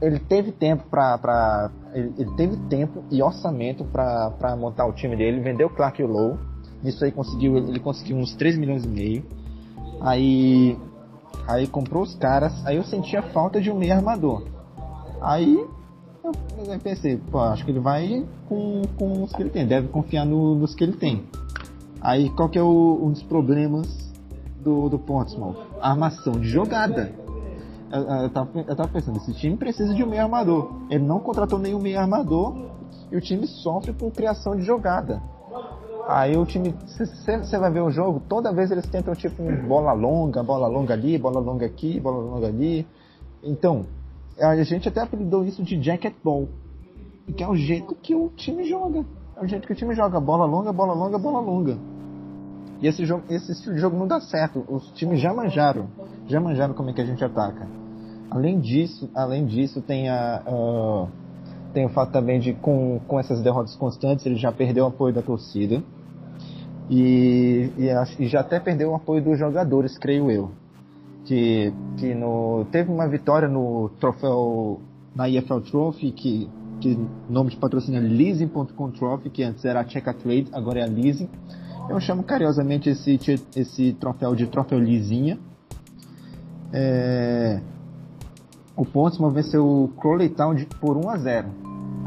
ele 0.02 0.19
teve 0.19 0.52
tempo 0.52 0.84
pra 0.89 1.71
ele, 1.93 2.13
ele 2.17 2.32
teve 2.36 2.58
tempo 2.69 3.04
e 3.12 3.21
orçamento 3.24 3.84
pra 3.86 4.56
montar 4.58 4.86
o 4.86 4.93
time 4.93 5.15
dele, 5.15 5.39
vendeu 5.41 5.69
Clark 5.69 6.02
e 6.02 6.06
o 6.06 6.08
Lowe. 6.08 6.38
Isso 6.84 7.04
aí 7.04 7.12
conseguiu, 7.12 7.58
ele 7.58 7.80
conseguiu 7.80 8.15
uns 8.17 8.36
3 8.36 8.58
milhões 8.58 8.84
e 8.86 8.88
meio. 8.88 9.24
Aí. 10.02 10.78
Aí 11.48 11.67
comprou 11.67 12.02
os 12.04 12.15
caras, 12.15 12.65
aí 12.65 12.76
eu 12.78 12.84
sentia 12.84 13.21
falta 13.21 13.62
de 13.62 13.69
um 13.69 13.76
meio 13.78 13.93
armador. 13.93 14.43
Aí 15.21 15.56
eu 16.24 16.32
eu 16.67 16.80
pensei, 16.80 17.17
pô, 17.17 17.38
acho 17.39 17.63
que 17.63 17.69
ele 17.71 17.80
vai 17.80 18.26
com, 18.50 18.82
com 18.98 19.24
os 19.24 19.32
que 19.32 19.43
ele 19.43 19.52
tem, 19.52 19.67
deve 19.67 19.88
confiar 19.89 20.26
no- 20.26 20.56
nos 20.56 20.74
que 20.74 20.84
ele 20.84 20.93
tem. 20.93 21.24
Aí 22.02 22.30
qual 22.32 22.50
que 22.50 22.58
é 22.58 22.63
o- 22.63 23.00
um 23.04 23.12
dos 23.12 23.21
problemas 23.21 23.88
do, 24.63 24.89
do 24.89 24.98
Portsmouth? 24.98 25.56
Armação 25.80 26.34
de 26.34 26.48
jogada. 26.50 27.13
Eu, 27.91 28.30
tava, 28.30 28.50
eu 28.67 28.76
tava 28.76 28.89
pensando, 28.89 29.17
esse 29.17 29.34
time 29.34 29.56
precisa 29.56 29.93
de 29.93 30.04
um 30.04 30.08
meio 30.08 30.24
armador. 30.24 30.71
Ele 30.89 31.04
não 31.04 31.19
contratou 31.19 31.60
nenhum 31.60 31.80
meio 31.80 32.00
armador 32.00 32.56
e 33.12 33.15
o 33.15 33.21
time 33.21 33.48
sofre 33.48 33.93
com 33.93 34.10
criação 34.12 34.56
de 34.56 34.63
jogada. 34.63 35.21
Aí 36.08 36.38
o 36.38 36.45
time, 36.45 36.76
você 36.86 37.58
vai 37.58 37.71
ver 37.71 37.82
o 37.82 37.89
jogo, 37.89 38.21
toda 38.28 38.54
vez 38.54 38.69
eles 38.69 38.86
tentam 38.86 39.15
tipo 39.15 39.41
um 39.41 39.67
bola 39.67 39.91
longa, 39.91 40.43
bola 40.43 40.67
longa 40.67 40.93
ali, 40.93 41.17
bola 41.17 41.39
longa 41.39 41.65
aqui, 41.65 42.00
bola 42.00 42.17
longa 42.17 42.48
ali. 42.48 42.86
Então, 43.43 43.86
a 44.39 44.56
gente 44.63 44.88
até 44.88 45.02
apelidou 45.02 45.43
isso 45.43 45.63
de 45.63 45.82
jacket 45.82 46.13
ball, 46.24 46.48
que 47.36 47.43
é 47.43 47.48
o 47.48 47.56
jeito 47.56 47.95
que 47.95 48.13
o 48.13 48.30
time 48.30 48.63
joga. 48.65 49.04
É 49.36 49.43
o 49.43 49.48
jeito 49.48 49.65
que 49.65 49.74
o 49.74 49.76
time 49.76 49.95
joga, 49.95 50.19
bola 50.19 50.45
longa, 50.45 50.71
bola 50.71 50.93
longa, 50.93 51.17
bola 51.17 51.39
longa. 51.39 51.78
E 52.82 52.88
esse 52.88 53.06
jogo, 53.06 53.24
esse 53.30 53.52
estilo 53.52 53.76
de 53.76 53.82
jogo 53.82 53.98
não 53.98 54.08
dá 54.08 54.20
certo. 54.20 54.64
Os 54.68 54.92
times 54.92 55.20
já 55.20 55.34
manjaram, 55.34 55.88
já 56.28 56.40
manjaram 56.40 56.74
como 56.74 56.90
é 56.90 56.94
que 56.94 57.02
a 57.02 57.06
gente 57.06 57.24
ataca. 57.24 57.68
Além 58.30 58.60
disso, 58.60 59.10
além 59.16 59.46
disso 59.46 59.82
tem 59.82 60.10
a, 60.10 60.42
a- 60.46 61.08
tem 61.74 61.86
o 61.86 61.90
fato 61.90 62.12
também 62.12 62.40
de 62.40 62.54
com, 62.54 63.00
com 63.08 63.20
essas 63.20 63.42
derrotas 63.42 63.76
constantes 63.76 64.26
ele 64.26 64.36
já 64.36 64.52
perdeu 64.52 64.86
o 64.86 64.88
apoio 64.88 65.14
da 65.14 65.22
torcida 65.22 65.82
e, 66.90 67.70
e, 67.78 67.90
e 68.24 68.28
já 68.28 68.40
até 68.42 68.60
perdeu 68.60 68.92
o 68.92 68.96
apoio 68.96 69.22
dos 69.24 69.38
jogadores, 69.38 69.98
creio 69.98 70.30
eu. 70.32 70.52
Que, 71.26 71.74
que 71.98 72.14
no, 72.14 72.66
teve 72.72 72.92
uma 72.92 73.08
vitória 73.08 73.48
no 73.48 73.90
troféu 74.00 74.80
na 75.16 75.28
EFL 75.30 75.60
Trophy 75.62 76.12
que 76.12 76.50
que 76.82 76.98
nome 77.30 77.50
de 77.52 77.56
patrocínio 77.58 78.00
é 78.00 78.04
Leasing.com 78.04 78.92
Trophy, 78.92 79.30
que 79.30 79.42
antes 79.44 79.64
era 79.64 79.80
a 79.80 79.88
Checa 79.88 80.14
Trade, 80.14 80.48
agora 80.52 80.82
é 80.82 80.84
a 80.84 80.88
Leasing. 80.88 81.30
Eu 81.88 82.00
chamo 82.00 82.24
carinhosamente 82.24 82.89
esse, 82.89 83.19
esse 83.56 83.93
troféu 83.93 84.36
de 84.36 84.48
troféu 84.48 84.80
Lisinha. 84.80 85.38
É, 86.74 87.62
o 88.76 88.84
Portsmouth 88.84 89.32
venceu 89.32 89.65
o 89.65 89.88
Crowley 90.00 90.30
Town 90.30 90.56
por 90.82 90.98
1 90.98 91.10
a 91.10 91.17
0. 91.17 91.48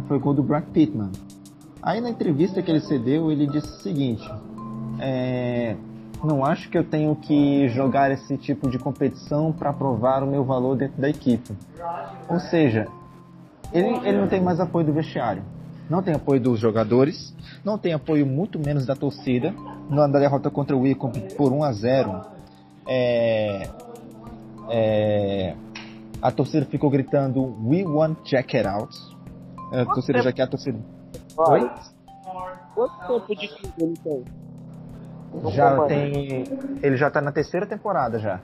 Foi 0.09 0.19
gol 0.19 0.35
do 0.35 0.43
Brad 0.43 0.65
Pittman. 0.65 1.11
Aí 1.81 2.01
na 2.01 2.11
entrevista 2.11 2.61
que 2.61 2.71
ele 2.71 2.81
cedeu, 2.81 3.31
ele 3.31 3.47
disse 3.47 3.69
o 3.69 3.81
seguinte: 3.81 4.29
é, 4.99 5.77
Não 6.25 6.45
acho 6.45 6.69
que 6.69 6.77
eu 6.77 6.85
tenho 6.85 7.15
que 7.15 7.69
jogar 7.69 8.11
esse 8.11 8.37
tipo 8.37 8.69
de 8.69 8.79
competição 8.79 9.53
para 9.53 9.73
provar 9.73 10.23
o 10.25 10.27
meu 10.27 10.45
valor 10.45 10.77
dentro 10.77 11.01
da 11.01 11.09
equipe. 11.09 11.53
Ou 12.29 12.41
seja, 12.41 12.89
ele, 13.73 13.89
ele 14.07 14.19
não 14.19 14.29
tem 14.29 14.41
mais 14.41 14.59
apoio 14.59 14.87
do 14.87 14.93
vestiário. 14.93 15.43
Não 15.89 16.03
tem 16.03 16.15
apoio 16.15 16.41
dos 16.41 16.61
jogadores, 16.61 17.35
não 17.65 17.79
tem 17.79 17.93
apoio 17.95 18.27
muito 18.27 18.59
menos 18.59 18.85
da 18.87 18.95
torcida. 18.95 19.55
Na 19.89 20.07
derrota 20.07 20.51
contra 20.51 20.77
o 20.77 20.81
Wycombe 20.81 21.35
por 21.35 21.53
1 21.53 21.65
a 21.65 21.73
0, 21.73 22.21
é, 22.87 23.69
é, 24.69 25.55
a 26.21 26.31
torcida 26.31 26.67
ficou 26.67 26.91
gritando 26.91 27.57
We 27.67 27.85
want 27.85 28.19
Jack 28.25 28.57
it 28.57 28.69
out. 28.69 28.95
A 29.73 29.85
torcida 29.87 30.23
já 30.23 30.33
quer 30.33 30.43
a 30.43 30.47
torcida. 30.47 30.79
Olha, 31.37 31.73
Quanto 32.79 33.27
tempo 33.27 33.41
de 33.41 33.49
clube 33.49 33.75
ele 33.79 33.97
tem? 33.97 34.25
Não 35.35 35.51
Já 35.51 35.85
tem. 35.87 36.45
Ele 36.81 36.97
já 36.97 37.11
tá 37.11 37.21
na 37.21 37.33
terceira 37.33 37.67
temporada 37.67 38.21
já. 38.21 38.41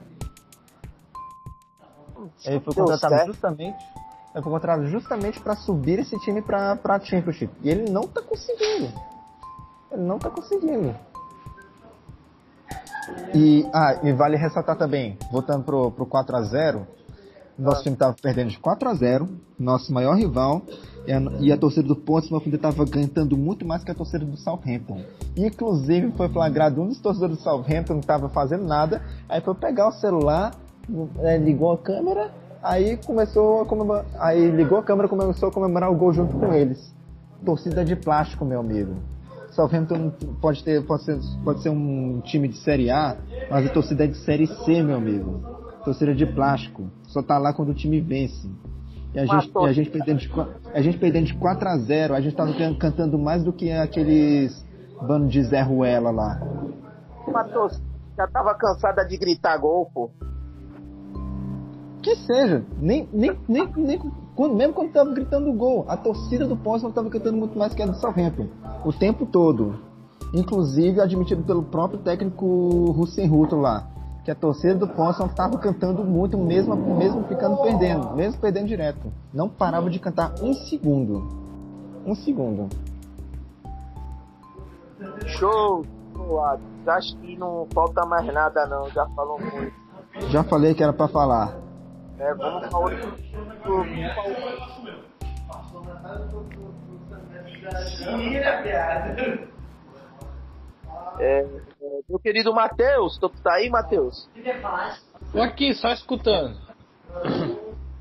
Ele 2.45 2.59
foi 2.59 2.73
contratado 2.73 3.27
justamente. 3.27 3.77
Foi 4.43 4.51
contratado 4.51 4.87
justamente 4.87 5.39
para 5.39 5.55
subir 5.55 5.99
esse 5.99 6.19
time 6.19 6.41
pra, 6.41 6.75
pra 6.75 6.99
Championship. 6.99 7.53
E 7.63 7.69
ele 7.69 7.89
não 7.89 8.01
tá 8.01 8.21
conseguindo. 8.21 8.91
Ele 9.89 10.01
não 10.01 10.19
tá 10.19 10.29
conseguindo. 10.29 10.93
E, 13.33 13.65
ah, 13.73 13.99
e 14.03 14.11
vale 14.11 14.35
ressaltar 14.35 14.77
também, 14.77 15.17
voltando 15.31 15.63
pro, 15.63 15.91
pro 15.91 16.05
4x0, 16.05 16.81
nosso 17.57 17.83
time 17.83 17.95
tava 17.95 18.13
perdendo 18.21 18.49
de 18.49 18.59
4x0, 18.59 19.29
nosso 19.57 19.93
maior 19.93 20.15
rival, 20.15 20.63
e 21.07 21.13
a, 21.13 21.21
e 21.39 21.51
a 21.51 21.57
torcida 21.57 21.87
do 21.87 21.95
Portsmouth 21.95 22.43
ainda 22.43 22.57
tava 22.57 22.85
cantando 22.85 23.37
muito 23.37 23.65
mais 23.65 23.83
que 23.83 23.91
a 23.91 23.95
torcida 23.95 24.25
do 24.25 24.35
Southampton. 24.35 25.01
Inclusive 25.37 26.11
foi 26.11 26.27
flagrado 26.27 26.81
um 26.81 26.87
dos 26.87 26.99
torcedores 26.99 27.37
do 27.37 27.43
Southampton 27.43 28.01
que 28.01 28.07
tava 28.07 28.27
fazendo 28.27 28.65
nada, 28.65 29.01
aí 29.29 29.39
foi 29.39 29.53
pegar 29.55 29.87
o 29.87 29.93
celular, 29.93 30.53
é, 31.19 31.37
ligou 31.37 31.71
a 31.71 31.77
câmera, 31.77 32.31
aí 32.65 32.97
começou 32.97 33.61
a 33.61 33.65
comemorar, 33.65 34.05
aí 34.19 34.49
ligou 34.49 34.77
a 34.77 34.83
câmera 34.83 35.07
e 35.07 35.09
começou 35.09 35.49
a 35.49 35.51
comemorar 35.51 35.91
o 35.91 35.95
gol 35.95 36.11
junto 36.11 36.35
com 36.37 36.51
eles. 36.53 36.93
Torcida 37.45 37.85
de 37.85 37.95
plástico, 37.95 38.43
meu 38.43 38.59
amigo. 38.59 38.95
Southampton 39.51 40.11
pode 40.41 40.63
ter, 40.63 40.85
pode 40.85 41.03
ser, 41.03 41.17
pode 41.43 41.61
ser 41.61 41.69
um 41.69 42.19
time 42.21 42.47
de 42.47 42.57
série 42.57 42.89
A, 42.89 43.15
mas 43.49 43.65
a 43.65 43.69
torcida 43.69 44.03
é 44.03 44.07
de 44.07 44.17
série 44.17 44.47
C, 44.47 44.81
meu 44.83 44.97
amigo. 44.97 45.41
Torcida 45.85 46.13
de 46.13 46.25
plástico. 46.25 46.89
Só 47.03 47.21
tá 47.21 47.37
lá 47.37 47.53
quando 47.53 47.69
o 47.69 47.73
time 47.73 48.01
vence. 48.01 48.49
E 49.13 49.19
a, 49.19 49.25
gente, 49.25 49.51
e 49.65 49.65
a 49.69 49.71
gente 49.71 49.89
perdendo 49.91 50.19
de, 50.19 50.31
a 50.73 50.81
gente 50.81 50.97
perdendo 50.97 51.25
de 51.27 51.33
4 51.35 51.69
a 51.69 51.77
0 51.77 52.13
a 52.15 52.19
gente 52.21 52.35
tava 52.35 52.53
can- 52.53 52.75
cantando 52.75 53.17
mais 53.17 53.43
do 53.43 53.53
que 53.53 53.71
aqueles 53.71 54.65
bando 55.07 55.27
de 55.27 55.41
Zé 55.43 55.61
Ruela 55.61 56.11
lá. 56.11 56.41
Matheus, 57.31 57.81
já 58.17 58.27
tava 58.27 58.53
cansada 58.55 59.05
de 59.05 59.17
gritar 59.17 59.57
gol, 59.57 59.89
pô. 59.93 60.11
Que 62.05 62.15
seja, 62.17 62.63
nem, 62.79 63.09
nem, 63.11 63.35
nem, 63.49 63.67
nem 63.75 63.99
quando, 64.35 64.53
mesmo 64.53 64.75
quando 64.75 64.91
tava 64.91 65.11
gritando 65.11 65.51
gol, 65.51 65.85
a 65.87 65.97
torcida 65.97 66.45
do 66.45 66.55
Portsmouth 66.55 66.93
tava 66.93 67.09
cantando 67.09 67.35
muito 67.35 67.57
mais 67.57 67.73
que 67.73 67.81
a 67.81 67.87
do 67.87 67.95
Southampton, 67.95 68.47
o 68.85 68.93
tempo 68.93 69.25
todo. 69.25 69.79
Inclusive 70.31 71.01
admitido 71.01 71.41
pelo 71.41 71.63
próprio 71.63 71.99
técnico 72.01 72.45
Hussein 72.95 73.25
Ruto 73.25 73.55
lá, 73.55 73.87
que 74.23 74.29
a 74.29 74.35
torcida 74.35 74.75
do 74.75 74.87
Portsmouth 74.87 75.33
tava 75.33 75.57
cantando 75.57 76.03
muito 76.03 76.37
mesmo, 76.37 76.75
mesmo 76.75 77.23
ficando 77.23 77.57
perdendo, 77.63 78.15
mesmo 78.15 78.39
perdendo 78.39 78.67
direto. 78.67 79.11
Não 79.33 79.49
parava 79.49 79.89
de 79.89 79.97
cantar 79.97 80.35
um 80.43 80.53
segundo. 80.53 81.27
Um 82.05 82.13
segundo. 82.13 82.69
Show. 85.25 85.83
Acho 86.85 87.17
que 87.17 87.35
não 87.35 87.67
falta 87.73 88.05
mais 88.05 88.31
nada 88.31 88.67
não, 88.67 88.87
já 88.91 89.07
falou 89.07 89.39
muito. 89.39 89.73
Já 90.29 90.43
falei 90.43 90.75
que 90.75 90.83
era 90.83 90.93
pra 90.93 91.07
falar. 91.07 91.64
É, 92.19 92.33
vamos 92.33 92.67
pra 92.67 92.77
outro. 92.79 93.13
É, 101.19 101.39
é, 101.39 101.99
meu 102.07 102.19
querido 102.19 102.53
Matheus, 102.53 103.17
tu 103.17 103.29
tá 103.41 103.53
aí, 103.53 103.69
Matheus? 103.69 104.29
Tô 105.31 105.41
aqui, 105.41 105.73
só 105.73 105.89
escutando. 105.89 106.55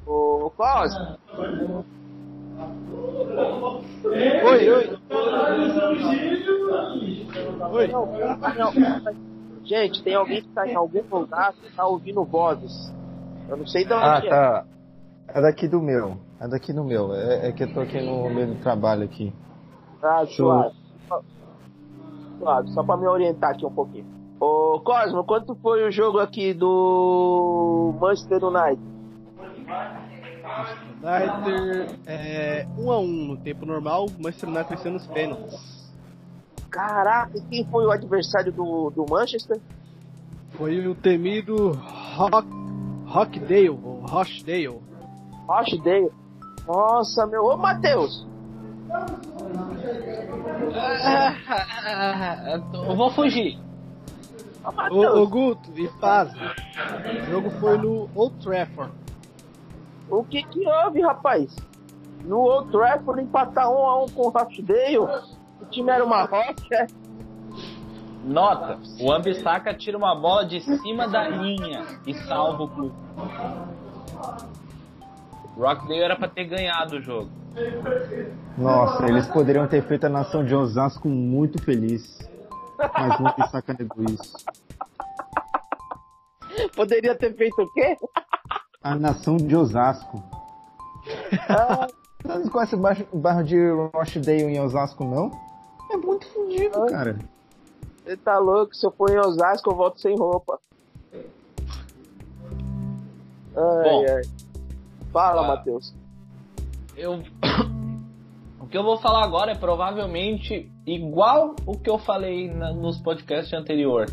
Ô, 0.07 0.51
Cosmo. 0.57 1.19
Oi, 4.05 4.71
oi. 4.71 4.99
Oi. 7.73 7.87
Não, 7.89 8.07
não, 8.07 8.73
gente, 9.65 10.03
tem 10.03 10.15
alguém 10.15 10.43
que 10.43 10.49
tá 10.49 10.69
em 10.69 10.75
algum 10.75 11.03
que 11.03 11.75
tá 11.75 11.87
ouvindo 11.87 12.25
vozes. 12.25 12.93
Eu 13.49 13.57
não 13.57 13.67
sei 13.67 13.85
de 13.85 13.93
onde 13.93 14.05
Ah, 14.05 14.21
é. 14.25 14.29
tá. 14.29 14.65
É 15.29 15.41
daqui 15.41 15.69
do 15.69 15.81
meu. 15.81 16.17
É 16.41 16.49
daqui 16.49 16.73
do 16.73 16.85
meu. 16.85 17.15
É, 17.15 17.49
é 17.49 17.53
que 17.53 17.65
eu 17.65 17.73
tô 17.73 17.81
aqui 17.81 18.01
no 18.01 18.29
meio 18.31 18.55
do 18.55 18.61
trabalho 18.63 19.05
aqui. 19.05 19.33
Ah, 20.03 20.25
suave. 20.27 20.75
Suave, 22.39 22.69
só 22.71 22.83
pra 22.83 22.97
me 22.97 23.07
orientar 23.07 23.51
aqui 23.53 23.65
um 23.65 23.73
pouquinho. 23.73 24.07
Ô, 24.41 24.81
Cosmo, 24.81 25.25
quanto 25.25 25.55
foi 25.57 25.87
o 25.87 25.91
jogo 25.91 26.19
aqui 26.19 26.53
do 26.53 27.95
Manchester 28.01 28.45
United? 28.45 28.83
United 31.03 31.99
é 32.07 32.67
1 32.79 32.91
a 32.93 32.99
1 32.99 33.07
no 33.07 33.37
tempo 33.39 33.65
normal, 33.67 34.07
Manchester 34.19 34.49
United 34.49 34.69
vencendo 34.77 34.93
nos 34.95 35.07
pênaltis. 35.07 35.93
Caraca, 36.71 37.37
e 37.39 37.41
quem 37.43 37.65
foi 37.67 37.87
o 37.87 37.91
adversário 37.91 38.53
do, 38.53 38.91
do 38.91 39.07
Manchester? 39.09 39.61
Foi 40.53 40.87
o 40.87 40.95
temido 40.95 41.73
Rock, 42.17 42.49
Rockdale, 43.15 43.71
ou 43.71 44.01
Rochdale. 44.01 44.83
Rochdale. 45.47 46.11
Nossa, 46.67 47.25
meu. 47.29 47.45
Ô, 47.45 47.57
Matheus! 47.57 48.27
Eu 52.75 52.97
vou 52.97 53.13
fugir. 53.13 53.57
Ô, 54.91 55.21
Ô, 55.21 55.29
Guto, 55.29 55.71
e 55.77 55.87
paz. 56.01 56.33
O 56.35 57.31
jogo 57.31 57.51
foi 57.61 57.79
no 57.79 58.11
Old 58.17 58.35
Trafford. 58.43 58.91
o 60.11 60.25
que 60.25 60.43
que 60.43 60.67
houve, 60.67 61.01
rapaz? 61.01 61.55
No 62.25 62.41
Old 62.41 62.73
Trafford 62.73 63.23
empatar 63.23 63.71
um 63.71 63.87
a 63.87 64.03
um 64.03 64.09
com 64.09 64.23
o 64.23 64.31
Rochdale? 64.31 64.99
O 64.99 65.67
time 65.71 65.93
era 65.93 66.05
uma 66.05 66.25
rocha? 66.25 66.89
Nota, 68.25 68.79
o 69.01 69.13
Ambissaca 69.13 69.75
tira 69.75 69.99
uma 69.99 70.15
bola 70.15 70.47
de 70.47 70.61
cima 70.61 71.07
da 71.07 71.29
linha 71.29 71.85
e 72.07 72.15
salva 72.15 72.63
o 72.63 72.69
clube. 72.69 72.95
Rockdale 75.57 76.01
era 76.01 76.17
pra 76.17 76.29
ter 76.29 76.45
ganhado 76.45 76.97
o 76.97 77.01
jogo. 77.03 77.31
Nossa, 78.59 79.07
eles 79.07 79.27
poderiam 79.29 79.67
ter 79.69 79.83
feito 79.83 80.05
a 80.07 80.09
nação 80.09 80.45
de 80.45 80.55
Osasco 80.55 81.09
muito 81.09 81.63
feliz. 81.63 82.19
Mas 82.79 83.21
não 83.21 83.35
me 83.39 83.49
sacanegou 83.49 84.05
isso. 84.05 84.35
Poderia 86.75 87.15
ter 87.15 87.35
feito 87.37 87.61
o 87.63 87.73
quê? 87.73 87.97
A 88.83 88.95
nação 88.95 89.37
de 89.37 89.55
Osasco. 89.55 90.23
Ah, 91.49 91.87
Você 92.23 92.39
não 92.39 92.49
conhece 92.49 92.75
o 92.75 92.79
bairro, 92.79 93.07
o 93.13 93.43
de 93.43 93.71
Rochdale 93.93 94.43
em 94.45 94.61
Osasco, 94.61 95.05
não? 95.05 95.31
É 95.91 95.97
muito 95.97 96.27
fudido, 96.29 96.87
cara. 96.87 97.19
Você 98.05 98.17
tá 98.19 98.39
louco? 98.39 98.75
Se 98.75 98.87
eu 98.87 98.91
for 98.91 99.11
em 99.11 99.19
Osasco, 99.19 99.71
eu 99.71 99.77
volto 99.77 99.99
sem 100.01 100.15
roupa. 100.17 100.59
Ai, 103.57 103.83
Bom. 103.85 104.05
ai. 104.09 104.23
Fala, 105.13 105.43
Ah. 105.45 105.49
Matheus. 105.49 105.95
Eu... 106.97 107.23
o 108.61 108.67
que 108.67 108.77
eu 108.77 108.83
vou 108.83 108.99
falar 108.99 109.25
agora 109.25 109.53
é 109.53 109.57
provavelmente 109.57 110.71
igual 110.87 111.55
o 111.67 111.79
que 111.79 111.89
eu 111.89 111.99
falei 111.99 112.53
na- 112.53 112.73
nos 112.73 112.99
podcasts 113.01 113.53
anterior. 113.53 114.07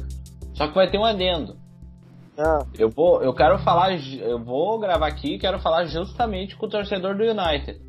Só 0.54 0.68
que 0.68 0.76
vai 0.76 0.90
ter 0.90 0.98
um 0.98 1.06
adendo. 1.06 1.56
Ah, 2.38 2.66
Eu 2.78 2.90
vou, 2.90 3.22
eu 3.22 3.34
quero 3.34 3.60
falar, 3.60 3.92
eu 3.94 4.40
vou 4.44 4.80
gravar 4.80 5.08
aqui 5.08 5.36
e 5.36 5.40
quero 5.40 5.60
falar 5.60 5.86
justamente 5.86 6.56
com 6.56 6.66
o 6.66 6.70
torcedor 6.70 7.16
do 7.16 7.24
United. 7.24 7.80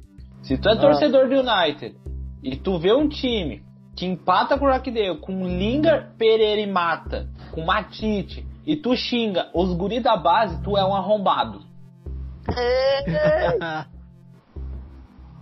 Se 0.43 0.59
tu 0.59 0.69
é 0.69 0.77
torcedor 0.77 1.29
do 1.29 1.35
United 1.37 1.97
e 2.43 2.57
tu 2.57 2.79
vê 2.79 2.93
um 2.93 3.09
time 3.09 3.63
que 4.03 4.07
empata 4.07 4.59
com 4.59 4.65
o 4.65 4.69
Rockdale, 4.69 5.21
com 5.21 5.47
Lingard, 5.47 6.17
Pereira 6.19 6.61
e 6.61 6.67
Mata, 6.67 7.29
com 7.53 7.65
Matite, 7.65 8.45
e 8.67 8.75
tu 8.75 8.97
xinga 8.97 9.49
os 9.55 9.73
guri 9.75 10.01
da 10.01 10.17
base, 10.17 10.61
tu 10.61 10.77
é 10.77 10.85
um 10.85 10.93
arrombado. 10.93 11.61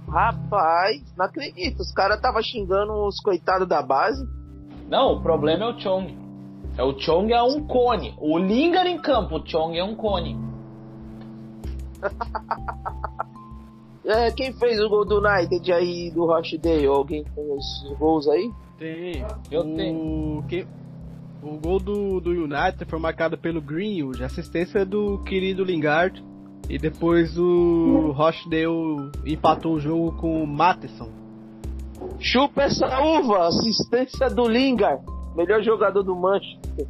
rapaz, 0.07 1.03
não 1.17 1.25
acredito. 1.25 1.81
Os 1.81 1.91
caras 1.91 2.21
tava 2.21 2.43
xingando 2.43 2.93
os 3.07 3.19
coitados 3.23 3.67
da 3.67 3.81
base. 3.81 4.23
Não, 4.91 5.15
o 5.15 5.23
problema 5.23 5.65
é 5.65 5.69
o 5.69 5.81
Chong. 5.81 6.15
É 6.77 6.83
o 6.83 7.01
Chong 7.01 7.33
é 7.33 7.43
um 7.43 7.67
cone. 7.67 8.15
O 8.19 8.37
Lingard 8.37 8.91
em 8.91 9.01
campo, 9.01 9.37
o 9.37 9.49
Chong 9.49 9.79
é 9.79 9.83
um 9.83 9.95
cone. 9.95 10.37
É, 14.11 14.31
quem 14.33 14.53
fez 14.53 14.81
o 14.81 14.89
gol 14.89 15.05
do 15.05 15.19
United 15.25 15.73
aí 15.73 16.11
do 16.11 16.27
Rochdale? 16.27 16.87
Alguém 16.87 17.23
tem 17.25 17.45
os 17.53 17.97
gols 17.99 18.29
aí? 18.29 18.51
Tem. 18.79 19.25
Eu 19.51 19.61
o, 19.61 19.75
tenho. 19.77 20.45
que- 20.49 20.67
o 21.43 21.57
gol 21.59 21.79
do, 21.79 22.21
do 22.21 22.31
United 22.31 22.85
foi 22.87 22.99
marcado 22.99 23.39
pelo 23.39 23.61
Greenwood, 23.61 24.23
assistência 24.25 24.85
do 24.85 25.19
querido 25.25 25.63
Lingard. 25.65 26.23
E 26.69 26.79
depois 26.79 27.37
o 27.39 28.13
Rochdale 28.13 29.11
empatou 29.27 29.75
o 29.75 29.81
jogo 29.81 30.13
com 30.13 30.43
o 30.43 30.47
Matheson. 30.47 31.09
Chupa 32.19 32.63
essa 32.63 32.87
uva! 33.01 33.49
Assistência 33.49 34.29
do 34.31 34.47
Lingard, 34.49 35.03
melhor 35.37 35.63
jogador 35.63 36.03
do 36.03 36.15
Manchester. 36.15 36.87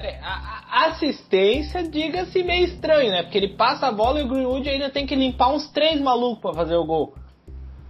É, 0.00 0.18
a, 0.22 0.62
a 0.70 0.86
assistência, 0.88 1.86
diga-se 1.86 2.42
meio 2.42 2.64
estranho, 2.64 3.10
né? 3.10 3.22
Porque 3.22 3.36
ele 3.36 3.54
passa 3.54 3.86
a 3.86 3.92
bola 3.92 4.18
e 4.18 4.22
o 4.22 4.28
Greenwood 4.28 4.66
ainda 4.66 4.88
tem 4.88 5.06
que 5.06 5.14
limpar 5.14 5.52
uns 5.52 5.70
três 5.70 6.00
malucos 6.00 6.40
pra 6.40 6.54
fazer 6.54 6.74
o 6.74 6.86
gol. 6.86 7.14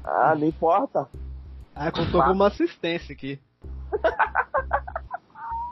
Ah, 0.04 0.34
não 0.36 0.48
importa. 0.48 1.08
Ah, 1.74 1.92
contou 1.92 2.22
como 2.22 2.42
assistência 2.42 3.12
aqui. 3.12 3.38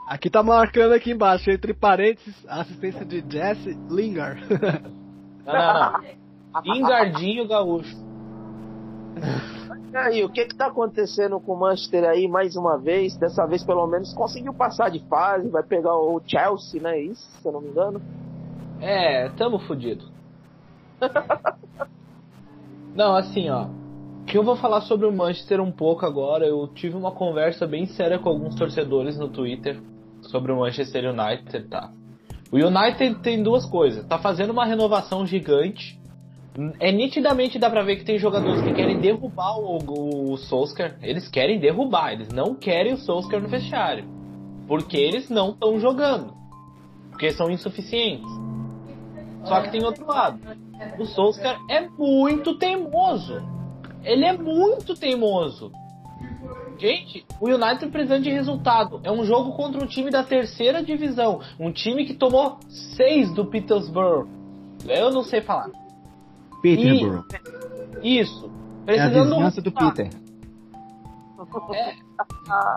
Aqui 0.09 0.27
tá 0.27 0.41
marcando 0.41 0.93
aqui 0.93 1.11
embaixo, 1.11 1.51
entre 1.51 1.71
parênteses, 1.71 2.33
a 2.47 2.61
assistência 2.61 3.05
de 3.05 3.23
Jesse 3.29 3.77
Lingard. 3.91 4.41
Não, 5.45 5.53
não, 5.53 5.91
não. 5.91 6.61
Lingardinho 6.63 7.47
gaúcho. 7.47 7.95
E 9.91 9.97
aí, 9.97 10.23
o 10.23 10.29
que 10.29 10.45
que 10.45 10.55
tá 10.55 10.67
acontecendo 10.67 11.39
com 11.39 11.53
o 11.53 11.59
Manchester 11.59 12.03
aí 12.03 12.27
mais 12.27 12.55
uma 12.55 12.77
vez? 12.77 13.17
Dessa 13.17 13.47
vez, 13.47 13.63
pelo 13.63 13.87
menos, 13.87 14.13
conseguiu 14.13 14.53
passar 14.53 14.89
de 14.89 14.99
fase, 15.07 15.49
vai 15.49 15.63
pegar 15.63 15.95
o 15.95 16.21
Chelsea, 16.25 16.81
né? 16.81 16.99
Isso, 16.99 17.27
se 17.41 17.47
eu 17.47 17.51
não 17.51 17.61
me 17.61 17.69
engano. 17.69 18.01
É, 18.79 19.29
tamo 19.29 19.59
fudido. 19.59 20.05
Não, 22.95 23.15
assim, 23.15 23.49
ó. 23.49 23.67
Que 24.25 24.37
eu 24.37 24.43
vou 24.43 24.55
falar 24.55 24.81
sobre 24.81 25.07
o 25.07 25.11
Manchester 25.11 25.61
um 25.61 25.71
pouco 25.71 26.05
agora. 26.05 26.45
Eu 26.45 26.67
tive 26.67 26.95
uma 26.95 27.11
conversa 27.11 27.65
bem 27.65 27.85
séria 27.85 28.19
com 28.19 28.29
alguns 28.29 28.55
torcedores 28.55 29.17
no 29.17 29.29
Twitter 29.29 29.81
sobre 30.21 30.51
o 30.51 30.59
Manchester 30.59 31.05
United, 31.13 31.67
tá? 31.67 31.91
O 32.51 32.57
United 32.57 33.21
tem 33.21 33.41
duas 33.41 33.65
coisas. 33.65 34.05
Tá 34.05 34.17
fazendo 34.17 34.51
uma 34.51 34.65
renovação 34.65 35.25
gigante. 35.25 35.98
É 36.79 36.91
nitidamente 36.91 37.57
dá 37.57 37.69
pra 37.69 37.83
ver 37.83 37.97
que 37.97 38.03
tem 38.03 38.17
jogadores 38.17 38.61
que 38.61 38.73
querem 38.73 38.99
derrubar 38.99 39.57
o, 39.57 40.33
o 40.33 40.37
Solskjaer. 40.37 40.97
Eles 41.01 41.29
querem 41.29 41.59
derrubar, 41.59 42.11
eles 42.11 42.29
não 42.29 42.53
querem 42.53 42.93
o 42.93 42.97
Solskjaer 42.97 43.41
no 43.41 43.47
vestiário. 43.47 44.05
Porque 44.67 44.97
eles 44.97 45.29
não 45.29 45.51
estão 45.51 45.79
jogando. 45.79 46.33
Porque 47.11 47.31
são 47.31 47.49
insuficientes. 47.49 48.29
Só 49.45 49.61
que 49.61 49.71
tem 49.71 49.83
outro 49.83 50.05
lado. 50.05 50.39
O 50.99 51.05
Solskjaer 51.05 51.57
é 51.69 51.87
muito 51.87 52.57
teimoso. 52.57 53.41
Ele 54.03 54.25
é 54.25 54.33
muito 54.33 54.95
teimoso. 54.95 55.71
Gente, 56.77 57.25
o 57.41 57.47
United 57.47 57.91
precisando 57.91 58.23
de 58.23 58.31
resultado. 58.31 59.01
É 59.03 59.11
um 59.11 59.23
jogo 59.23 59.53
contra 59.53 59.83
um 59.83 59.87
time 59.87 60.09
da 60.09 60.23
terceira 60.23 60.83
divisão. 60.83 61.41
Um 61.59 61.71
time 61.71 62.05
que 62.05 62.13
tomou 62.13 62.57
seis 62.95 63.33
do 63.33 63.45
Petersburg. 63.45 64.29
Eu 64.87 65.11
não 65.11 65.23
sei 65.23 65.41
falar. 65.41 65.69
Peterborough. 66.61 67.25
Isso. 68.03 68.51
É 68.87 68.99
a 68.99 69.05
Precisando 69.05 69.29
vizinhança 69.29 69.61
do. 69.61 69.71
Peter. 69.71 70.09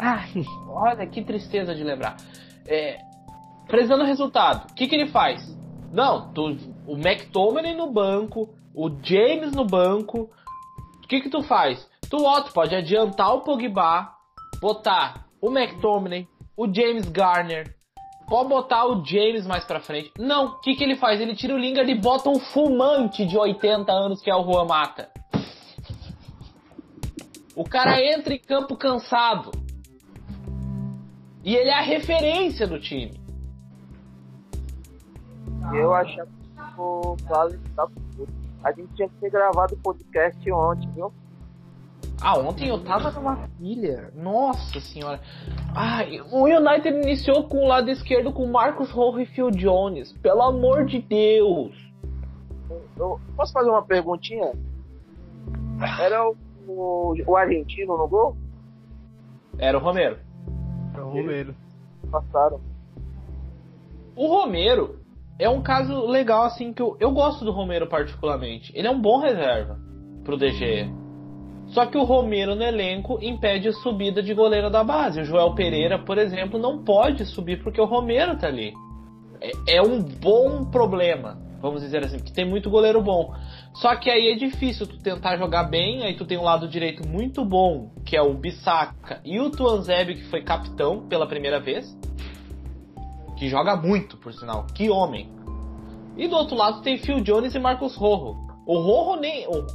Ai, 0.02 0.30
olha 0.68 1.06
que 1.06 1.22
tristeza 1.22 1.74
de 1.74 1.82
lembrar. 1.82 2.16
É, 2.66 2.98
precisando 3.66 4.04
resultado. 4.04 4.70
O 4.70 4.74
que, 4.74 4.86
que 4.86 4.94
ele 4.94 5.10
faz? 5.10 5.56
Não, 5.92 6.32
tu, 6.32 6.56
o 6.86 6.96
McTominay 6.96 7.74
no 7.74 7.90
banco, 7.90 8.48
o 8.74 8.88
James 9.02 9.52
no 9.52 9.66
banco. 9.66 10.30
O 11.04 11.08
que, 11.08 11.20
que 11.20 11.28
tu 11.28 11.42
faz? 11.42 11.86
Tu, 12.08 12.16
ó, 12.16 12.40
tu 12.40 12.52
pode 12.52 12.74
adiantar 12.74 13.34
o 13.34 13.40
Pogba, 13.40 14.12
botar 14.60 15.26
o 15.40 15.50
McTominay, 15.50 16.26
o 16.56 16.72
James 16.72 17.08
Garner, 17.08 17.76
pode 18.32 18.48
botar 18.48 18.86
o 18.86 19.04
James 19.04 19.46
mais 19.46 19.62
pra 19.62 19.78
frente. 19.78 20.10
Não, 20.18 20.46
o 20.46 20.60
que, 20.60 20.74
que 20.74 20.82
ele 20.82 20.96
faz? 20.96 21.20
Ele 21.20 21.36
tira 21.36 21.54
o 21.54 21.58
Lingard 21.58 21.90
e 21.90 21.94
bota 21.94 22.30
um 22.30 22.38
fumante 22.38 23.26
de 23.26 23.36
80 23.36 23.92
anos 23.92 24.22
que 24.22 24.30
é 24.30 24.34
o 24.34 24.42
Juan 24.42 24.64
Mata. 24.64 25.10
O 27.54 27.62
cara 27.62 28.02
entra 28.02 28.32
em 28.32 28.38
campo 28.38 28.74
cansado. 28.74 29.50
E 31.44 31.54
ele 31.54 31.68
é 31.68 31.78
a 31.78 31.82
referência 31.82 32.66
do 32.66 32.80
time. 32.80 33.20
Eu 35.74 35.92
achava 35.92 36.26
que 36.26 36.80
o 36.80 37.14
quase 37.28 37.58
tá. 37.76 37.86
A 38.64 38.72
gente 38.72 38.94
tinha 38.94 39.10
que 39.10 39.14
ter 39.16 39.30
gravado 39.30 39.74
o 39.74 39.78
podcast 39.78 40.50
ontem, 40.50 40.90
viu? 40.92 41.12
Ah, 42.20 42.38
ontem 42.38 42.68
eu 42.68 42.82
tava 42.82 43.10
numa 43.10 43.48
pilha. 43.58 44.12
Nossa 44.14 44.80
senhora. 44.80 45.20
Ai, 45.74 46.20
o 46.30 46.44
United 46.44 46.88
iniciou 46.88 47.44
com 47.44 47.64
o 47.64 47.66
lado 47.66 47.90
esquerdo 47.90 48.32
com 48.32 48.46
Marcos 48.46 48.90
Rojo 48.90 49.20
e 49.20 49.26
Phil 49.26 49.50
Jones. 49.50 50.12
Pelo 50.18 50.42
amor 50.42 50.84
de 50.84 51.00
Deus. 51.00 51.74
Eu 52.96 53.20
posso 53.36 53.52
fazer 53.52 53.68
uma 53.68 53.82
perguntinha? 53.82 54.52
Era 56.00 56.28
o, 56.28 56.36
o, 56.68 57.14
o 57.26 57.36
argentino 57.36 57.96
no 57.96 58.06
gol? 58.06 58.36
Era 59.58 59.76
o 59.76 59.80
Romero. 59.80 60.18
É 60.96 61.00
o 61.00 61.10
Romero. 61.10 61.54
Passaram. 62.10 62.60
O 64.14 64.26
Romero 64.26 65.00
é 65.38 65.48
um 65.48 65.62
caso 65.62 66.06
legal, 66.06 66.44
assim, 66.44 66.72
que 66.72 66.82
eu, 66.82 66.96
eu 67.00 67.10
gosto 67.10 67.44
do 67.44 67.50
Romero 67.50 67.88
particularmente. 67.88 68.72
Ele 68.76 68.86
é 68.86 68.90
um 68.90 69.00
bom 69.00 69.18
reserva 69.18 69.78
pro 70.24 70.36
DG. 70.36 71.01
Só 71.72 71.86
que 71.86 71.96
o 71.96 72.04
Romero 72.04 72.54
no 72.54 72.62
elenco 72.62 73.18
impede 73.22 73.68
a 73.68 73.72
subida 73.72 74.22
de 74.22 74.34
goleiro 74.34 74.70
da 74.70 74.84
base. 74.84 75.20
O 75.20 75.24
Joel 75.24 75.54
Pereira, 75.54 75.98
por 75.98 76.18
exemplo, 76.18 76.58
não 76.58 76.84
pode 76.84 77.24
subir 77.24 77.62
porque 77.62 77.80
o 77.80 77.86
Romero 77.86 78.36
tá 78.36 78.46
ali. 78.46 78.74
É, 79.40 79.76
é 79.76 79.82
um 79.82 80.00
bom 80.02 80.66
problema, 80.66 81.38
vamos 81.62 81.80
dizer 81.80 82.04
assim, 82.04 82.18
porque 82.18 82.32
tem 82.32 82.44
muito 82.44 82.68
goleiro 82.68 83.00
bom. 83.00 83.34
Só 83.72 83.96
que 83.96 84.10
aí 84.10 84.30
é 84.30 84.36
difícil 84.36 84.86
tu 84.86 84.98
tentar 84.98 85.38
jogar 85.38 85.64
bem, 85.64 86.04
aí 86.04 86.14
tu 86.14 86.26
tem 86.26 86.36
um 86.36 86.44
lado 86.44 86.68
direito 86.68 87.08
muito 87.08 87.42
bom, 87.42 87.90
que 88.04 88.16
é 88.16 88.22
o 88.22 88.34
Bissaka, 88.34 89.22
e 89.24 89.40
o 89.40 89.50
Tuanzebe, 89.50 90.16
que 90.16 90.24
foi 90.24 90.42
capitão 90.42 91.08
pela 91.08 91.26
primeira 91.26 91.58
vez. 91.58 91.96
Que 93.38 93.48
joga 93.48 93.76
muito, 93.76 94.18
por 94.18 94.34
sinal. 94.34 94.66
Que 94.74 94.90
homem. 94.90 95.30
E 96.18 96.28
do 96.28 96.36
outro 96.36 96.54
lado 96.54 96.82
tem 96.82 96.98
Phil 96.98 97.22
Jones 97.22 97.54
e 97.54 97.58
Marcos 97.58 97.96
Rojo. 97.96 98.36
O 98.66 98.78
Rojo 98.78 99.18
nem... 99.18 99.46
O, 99.48 99.66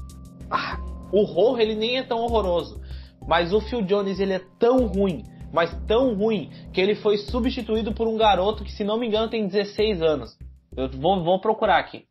ah, 0.51 0.77
o 1.11 1.23
Rojo 1.23 1.61
ele 1.61 1.75
nem 1.75 1.97
é 1.97 2.03
tão 2.03 2.19
horroroso. 2.19 2.81
Mas 3.27 3.51
o 3.53 3.59
Phil 3.59 3.81
Jones 3.81 4.19
ele 4.19 4.33
é 4.33 4.41
tão 4.59 4.87
ruim, 4.87 5.23
mas 5.51 5.73
tão 5.85 6.13
ruim, 6.13 6.49
que 6.73 6.79
ele 6.79 6.95
foi 6.95 7.17
substituído 7.17 7.93
por 7.93 8.07
um 8.07 8.17
garoto 8.17 8.63
que, 8.63 8.71
se 8.71 8.83
não 8.83 8.97
me 8.97 9.07
engano, 9.07 9.29
tem 9.29 9.47
16 9.47 10.01
anos. 10.01 10.37
Eu 10.75 10.89
vou, 10.89 11.23
vou 11.23 11.41
procurar 11.41 11.79
aqui. 11.79 12.05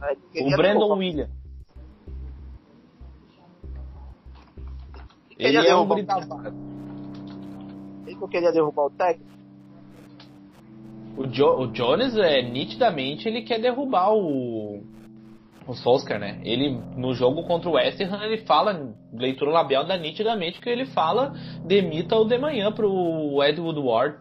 O 0.00 0.32
queria 0.32 0.56
Brandon 0.56 0.96
William. 0.96 1.28
Ele 5.38 5.56
é 5.56 5.76
um. 5.76 5.98
Ele 8.06 8.18
eu 8.20 8.28
queria 8.28 8.52
derrubar 8.52 8.86
o 8.86 8.90
técnico. 8.90 9.32
O, 11.16 11.26
jo 11.26 11.46
o 11.46 11.66
Jones, 11.68 12.16
é, 12.16 12.42
nitidamente, 12.42 13.28
ele 13.28 13.42
quer 13.42 13.60
derrubar 13.60 14.14
o, 14.14 14.82
o 15.66 15.74
Solskjaer, 15.74 16.20
né? 16.20 16.40
Ele, 16.42 16.80
no 16.96 17.14
jogo 17.14 17.44
contra 17.44 17.68
o 17.68 17.74
West 17.74 18.00
Ham, 18.00 18.24
ele 18.24 18.38
fala, 18.38 18.94
leitura 19.12 19.50
labial 19.50 19.84
dá 19.84 19.96
nitidamente 19.96 20.60
que 20.60 20.68
ele 20.68 20.86
fala 20.86 21.32
demita 21.64 22.16
o 22.16 22.24
de 22.24 22.38
manhã 22.38 22.72
pro 22.72 23.42
Ed 23.42 23.60
Woodward. 23.60 24.18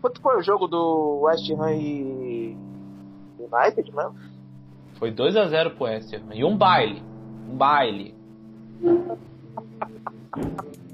Quanto 0.00 0.20
foi 0.20 0.38
o 0.38 0.42
jogo 0.42 0.66
do 0.66 1.22
West 1.22 1.50
Ham 1.50 1.72
e 1.72 2.56
United 3.38 3.92
mesmo? 3.94 4.14
Foi 4.94 5.10
2 5.10 5.36
a 5.36 5.48
0 5.48 5.72
pro 5.72 5.84
West 5.84 6.12
Ham. 6.14 6.34
E 6.34 6.44
um 6.44 6.56
baile. 6.56 7.02
Um 7.48 7.56
baile. 7.56 8.14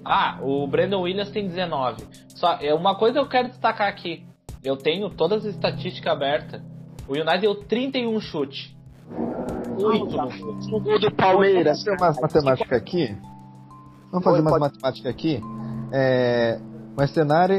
Ah, 0.04 0.38
o 0.42 0.66
Brandon 0.66 1.02
Williams 1.02 1.30
tem 1.30 1.46
19. 1.46 2.04
Só, 2.28 2.54
é 2.60 2.72
uma 2.72 2.94
coisa 2.94 3.14
que 3.14 3.24
eu 3.24 3.28
quero 3.28 3.48
destacar 3.48 3.88
aqui. 3.88 4.24
Eu 4.64 4.76
tenho 4.76 5.10
todas 5.10 5.44
as 5.44 5.54
estatísticas 5.54 6.12
abertas. 6.12 6.62
O 7.06 7.12
United 7.12 7.40
deu 7.40 7.54
31 7.54 8.20
chute. 8.20 8.79
8 9.84 10.16
no 10.16 10.30
chute. 10.30 10.70
No 10.70 10.80
gol 10.80 10.98
do 11.00 11.10
Palmeiras. 11.14 11.84
Vamos 11.84 11.98
fazer 12.00 12.04
umas 12.04 12.20
matemáticas 12.20 12.78
aqui. 12.78 13.16
Vamos 14.10 14.24
fazer 14.24 14.36
Oi, 14.36 14.40
umas 14.42 14.52
pode- 14.52 14.62
matemáticas 14.74 15.10
aqui. 15.10 15.40
É, 15.92 16.60
o 16.96 17.02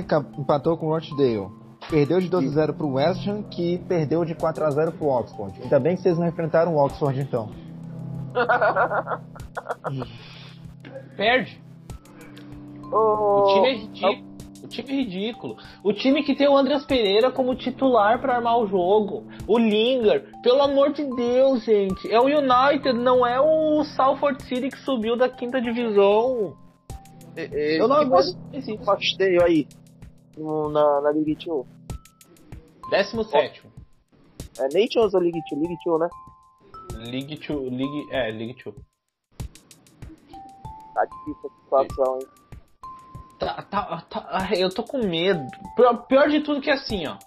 ca- 0.03 0.23
empatou 0.37 0.77
com 0.77 0.87
o 0.87 0.89
Rochdale. 0.89 1.47
Perdeu 1.89 2.19
de 2.21 2.29
2 2.29 2.51
a 2.51 2.61
0 2.61 2.73
pro 2.75 2.93
West 2.93 3.27
Ham, 3.27 3.41
que 3.43 3.79
perdeu 3.87 4.23
de 4.23 4.35
4 4.35 4.63
a 4.63 4.69
0 4.69 4.91
pro 4.91 5.07
Oxford. 5.07 5.59
Ainda 5.63 5.79
bem 5.79 5.95
que 5.95 6.03
vocês 6.03 6.17
não 6.17 6.27
enfrentaram 6.27 6.75
o 6.75 6.85
Oxford, 6.85 7.19
então. 7.19 7.49
Perde. 11.17 11.59
Ô, 12.91 12.97
O 12.97 13.53
time 13.55 13.67
é 13.67 13.73
ridículo. 13.75 14.30
O 14.63 14.67
time 14.67 14.89
é 14.89 14.95
ridículo. 14.97 15.57
O 15.83 15.91
time 15.91 16.23
que 16.23 16.35
tem 16.35 16.47
o 16.47 16.55
Andreas 16.55 16.85
Pereira 16.85 17.31
como 17.31 17.55
titular 17.55 18.19
pra 18.21 18.35
armar 18.35 18.57
o 18.59 18.67
jogo. 18.67 19.25
O 19.47 19.57
Lingard. 19.57 20.25
Pelo 20.43 20.61
amor 20.61 20.93
de 20.93 21.03
Deus, 21.15 21.63
gente. 21.63 22.11
É 22.11 22.19
o 22.19 22.25
United, 22.25 22.93
não 22.93 23.25
é 23.25 23.39
o 23.41 23.83
Salford 23.83 24.41
City 24.43 24.69
que 24.69 24.77
subiu 24.79 25.15
da 25.17 25.27
quinta 25.29 25.59
divisão. 25.61 26.55
Eu 27.35 27.87
não 27.87 27.95
aguento 27.95 28.11
mais 28.11 28.67
o 28.67 28.71
isso. 28.71 28.75
Rochdale 28.83 29.41
aí 29.43 29.67
no- 30.37 30.69
na, 30.69 31.01
na 31.01 31.09
League 31.09 31.35
2. 31.45 31.65
17. 32.91 33.63
É 34.59 34.63
Nations 34.63 35.13
ou 35.13 35.19
League 35.21 35.41
2? 35.49 35.61
League 35.61 35.77
2, 35.85 35.99
né? 36.01 36.09
League 37.09 37.35
2. 37.47 37.71
League, 37.71 38.07
é, 38.11 38.31
League 38.31 38.55
2. 38.63 38.75
Tá 40.93 41.05
difícil 41.05 41.49
a 41.49 41.63
situação, 41.63 42.19
hein? 42.19 42.27
Tá, 43.41 43.59
tá, 43.63 44.03
tá, 44.07 44.49
eu 44.55 44.69
tô 44.69 44.83
com 44.83 44.99
medo. 44.99 45.43
Pior, 46.07 46.29
de 46.29 46.41
tudo 46.41 46.61
que 46.61 46.69
é 46.69 46.73
assim, 46.73 47.07
ó. 47.07 47.17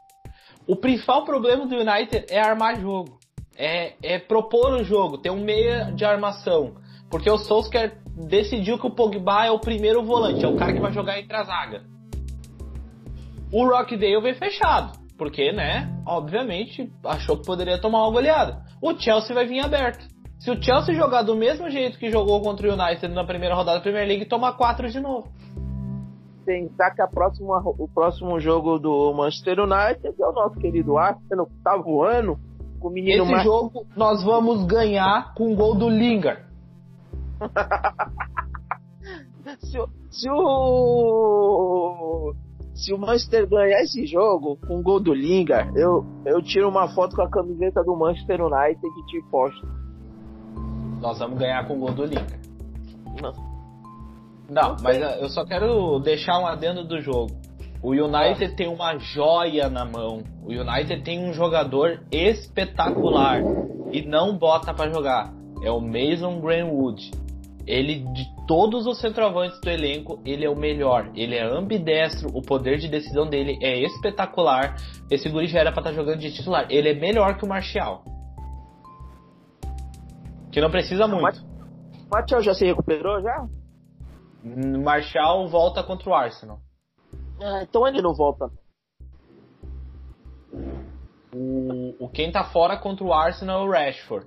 O 0.64 0.76
principal 0.76 1.24
problema 1.24 1.66
do 1.66 1.74
United 1.74 2.26
é 2.30 2.40
armar 2.40 2.80
jogo. 2.80 3.18
É, 3.58 3.94
é 4.00 4.18
propor 4.20 4.74
o 4.74 4.84
jogo, 4.84 5.18
ter 5.18 5.30
um 5.30 5.42
meia 5.42 5.90
de 5.92 6.04
armação. 6.04 6.76
Porque 7.10 7.28
o 7.28 7.36
Solskjaer 7.36 7.98
decidiu 8.28 8.78
que 8.78 8.86
o 8.86 8.94
Pogba 8.94 9.46
é 9.46 9.50
o 9.50 9.58
primeiro 9.58 10.04
volante, 10.04 10.44
é 10.44 10.48
o 10.48 10.56
cara 10.56 10.72
que 10.72 10.80
vai 10.80 10.92
jogar 10.92 11.18
entre 11.18 11.36
a 11.36 11.42
zaga. 11.42 11.82
O 13.52 13.66
Rockdale 13.66 14.20
veio 14.20 14.36
fechado. 14.36 14.96
Porque, 15.18 15.52
né, 15.52 15.92
obviamente, 16.06 16.92
achou 17.04 17.38
que 17.38 17.46
poderia 17.46 17.80
tomar 17.80 18.02
uma 18.02 18.12
goleada. 18.12 18.62
O 18.80 18.96
Chelsea 18.96 19.34
vai 19.34 19.46
vir 19.46 19.64
aberto. 19.64 20.06
Se 20.38 20.48
o 20.48 20.62
Chelsea 20.62 20.94
jogar 20.94 21.22
do 21.22 21.34
mesmo 21.34 21.68
jeito 21.70 21.98
que 21.98 22.08
jogou 22.08 22.40
contra 22.40 22.68
o 22.68 22.72
United 22.72 23.08
na 23.08 23.24
primeira 23.24 23.54
rodada 23.54 23.78
da 23.78 23.82
Premier 23.82 24.06
League, 24.06 24.26
toma 24.26 24.52
4 24.52 24.90
de 24.90 25.00
novo. 25.00 25.32
Pensar 26.44 26.90
que 26.94 27.02
a 27.02 27.06
próxima, 27.06 27.58
o 27.64 27.88
próximo 27.88 28.38
jogo 28.40 28.78
do 28.78 29.12
Manchester 29.14 29.60
United 29.60 30.14
é 30.20 30.26
o 30.26 30.32
nosso 30.32 30.56
querido 30.58 30.98
Arsenal, 30.98 31.46
que 31.46 31.56
tá 31.62 31.76
voando 31.76 32.38
com 32.80 32.88
o 32.88 32.92
menino 32.92 33.22
Esse 33.24 33.32
mais. 33.32 33.44
jogo 33.44 33.86
nós 33.96 34.22
vamos 34.22 34.64
ganhar 34.66 35.32
com 35.34 35.52
o 35.52 35.56
gol 35.56 35.74
do 35.74 35.88
Lingard. 35.88 36.42
Se, 39.60 39.78
o- 39.78 39.88
se 40.10 40.30
o. 40.30 42.34
Se 42.74 42.92
o 42.92 42.98
Manchester 42.98 43.48
ganhar 43.48 43.82
esse 43.82 44.04
jogo 44.06 44.56
com 44.66 44.80
o 44.80 44.82
gol 44.82 44.98
do 44.98 45.14
Lingard, 45.14 45.70
eu, 45.78 46.04
eu 46.26 46.42
tiro 46.42 46.68
uma 46.68 46.88
foto 46.94 47.14
com 47.14 47.22
a 47.22 47.30
camiseta 47.30 47.84
do 47.84 47.94
Manchester 47.94 48.40
United 48.42 48.80
e 48.84 49.06
te 49.06 49.22
posto. 49.30 49.64
Nós 51.00 51.18
vamos 51.18 51.38
ganhar 51.38 51.66
com 51.68 51.76
o 51.76 51.80
gol 51.80 51.92
do 51.92 52.04
Lingard. 52.04 52.40
Não. 53.22 53.32
Não, 54.54 54.76
mas 54.80 55.02
ah, 55.02 55.18
eu 55.20 55.28
só 55.28 55.44
quero 55.44 55.98
deixar 55.98 56.38
um 56.38 56.46
adendo 56.46 56.84
do 56.84 57.00
jogo. 57.00 57.32
O 57.82 57.90
United 57.90 58.54
tem 58.54 58.68
uma 58.68 58.96
joia 58.96 59.68
na 59.68 59.84
mão. 59.84 60.22
O 60.44 60.52
United 60.52 61.02
tem 61.02 61.18
um 61.18 61.32
jogador 61.32 62.04
espetacular 62.12 63.42
e 63.92 64.02
não 64.02 64.38
bota 64.38 64.72
pra 64.72 64.88
jogar. 64.88 65.34
É 65.60 65.72
o 65.72 65.80
Mason 65.80 66.40
Greenwood. 66.40 67.10
Ele 67.66 68.04
de 68.12 68.24
todos 68.46 68.86
os 68.86 69.00
centroavantes 69.00 69.60
do 69.60 69.68
elenco, 69.68 70.22
ele 70.24 70.44
é 70.44 70.48
o 70.48 70.54
melhor. 70.54 71.10
Ele 71.16 71.34
é 71.34 71.42
ambidestro, 71.42 72.30
o 72.32 72.40
poder 72.40 72.78
de 72.78 72.86
decisão 72.88 73.28
dele 73.28 73.58
é 73.60 73.80
espetacular. 73.82 74.76
Esse 75.10 75.28
guri 75.28 75.48
já 75.48 75.58
era 75.58 75.72
pra 75.72 75.80
estar 75.80 75.92
jogando 75.92 76.20
de 76.20 76.32
titular. 76.32 76.68
Ele 76.70 76.90
é 76.90 76.94
melhor 76.94 77.36
que 77.36 77.44
o 77.44 77.48
Martial. 77.48 78.04
Que 80.52 80.60
não 80.60 80.70
precisa 80.70 81.08
muito. 81.08 81.44
O 82.06 82.14
Martial 82.14 82.40
já 82.40 82.54
se 82.54 82.64
recuperou 82.64 83.20
já? 83.20 83.48
Martial 84.44 85.48
volta 85.48 85.82
contra 85.82 86.10
o 86.10 86.14
Arsenal. 86.14 86.58
Ah, 87.42 87.62
então 87.62 87.86
ele 87.86 88.02
não 88.02 88.14
volta. 88.14 88.50
O, 91.34 92.04
o 92.04 92.08
quem 92.08 92.30
tá 92.30 92.44
fora 92.44 92.76
contra 92.76 93.04
o 93.04 93.12
Arsenal 93.12 93.62
é 93.62 93.64
o 93.64 93.70
Rashford. 93.70 94.26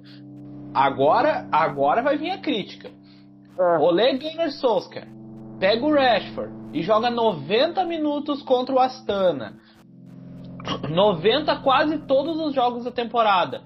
Agora, 0.73 1.47
agora 1.51 2.01
vai 2.01 2.17
vir 2.17 2.31
a 2.31 2.39
crítica. 2.39 2.91
Ah, 3.59 3.79
Ole 3.79 4.17
Gunnar 4.17 4.51
Solskjaer 4.51 5.17
pega 5.59 5.85
o 5.85 5.93
Rashford 5.93 6.53
e 6.73 6.81
joga 6.81 7.09
90 7.09 7.83
minutos 7.85 8.41
contra 8.43 8.75
o 8.75 8.79
Astana. 8.79 9.57
90 10.89 11.55
quase 11.61 11.99
todos 12.05 12.39
os 12.39 12.53
jogos 12.53 12.83
da 12.83 12.91
temporada. 12.91 13.63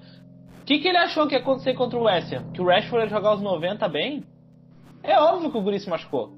O 0.62 0.66
que, 0.66 0.80
que 0.80 0.88
ele 0.88 0.98
achou 0.98 1.28
que 1.28 1.34
ia 1.34 1.42
acontecer 1.42 1.74
contra 1.74 1.98
o 1.98 2.04
West 2.04 2.32
Ham? 2.32 2.52
Que 2.52 2.62
o 2.62 2.66
Rashford 2.66 3.06
ia 3.06 3.10
jogar 3.10 3.34
os 3.34 3.42
90 3.42 3.88
bem? 3.90 4.24
É 5.04 5.18
óbvio 5.20 5.52
que 5.52 5.58
o 5.58 5.62
Guri 5.62 5.80
se 5.80 5.90
machucou. 5.90 6.32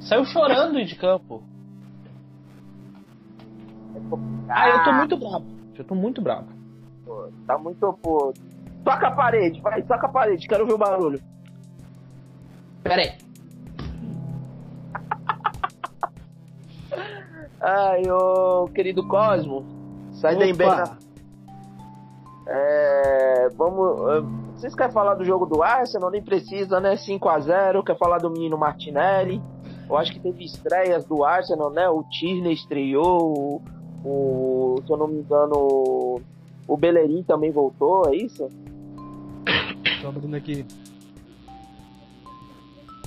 Saiu 0.00 0.24
chorando 0.24 0.84
de 0.84 0.96
campo. 0.96 1.42
Ah, 4.48 4.68
eu 4.70 4.84
tô 4.84 4.92
muito 4.92 5.16
bravo. 5.16 5.44
Eu 5.76 5.84
tô 5.84 5.94
muito 5.94 6.20
bravo. 6.22 6.46
Pô, 7.04 7.28
tá 7.46 7.56
muito, 7.58 7.92
pô. 8.02 8.32
Toca 8.84 9.08
a 9.08 9.10
parede, 9.12 9.60
vai, 9.60 9.82
toca 9.82 10.06
a 10.06 10.10
parede, 10.10 10.46
quero 10.48 10.66
ver 10.66 10.72
o 10.72 10.78
barulho. 10.78 11.20
Pera 12.82 13.02
aí. 13.02 13.12
Ai, 17.60 18.02
ô 18.10 18.68
querido 18.74 19.06
Cosmo, 19.06 19.64
sai 20.12 20.36
daí 20.36 20.52
bem. 20.52 20.68
Opa. 20.68 20.76
na- 20.76 20.98
É, 22.46 23.48
vamos. 23.56 24.47
Vocês 24.58 24.74
querem 24.74 24.92
falar 24.92 25.14
do 25.14 25.24
jogo 25.24 25.46
do 25.46 25.62
Arsenal? 25.62 26.10
Nem 26.10 26.20
precisa, 26.22 26.80
né? 26.80 26.96
5x0. 26.96 27.84
Quer 27.84 27.96
falar 27.96 28.18
do 28.18 28.28
menino 28.28 28.58
Martinelli? 28.58 29.40
Eu 29.88 29.96
acho 29.96 30.12
que 30.12 30.18
teve 30.18 30.44
estreias 30.44 31.04
do 31.04 31.24
Arsenal, 31.24 31.70
né? 31.70 31.88
O 31.88 32.02
Tierney 32.02 32.52
estreou, 32.54 33.62
o, 34.04 34.08
o- 34.08 34.82
se 34.84 34.92
eu 34.92 34.96
não 34.96 35.06
me 35.06 35.20
engano, 35.20 35.54
o- 36.66 36.76
Bellerin 36.76 37.22
também 37.22 37.50
voltou, 37.52 38.02
é 38.08 38.16
isso? 38.16 38.48
Tô 40.02 40.08
abrindo 40.08 40.34
aqui. 40.34 40.66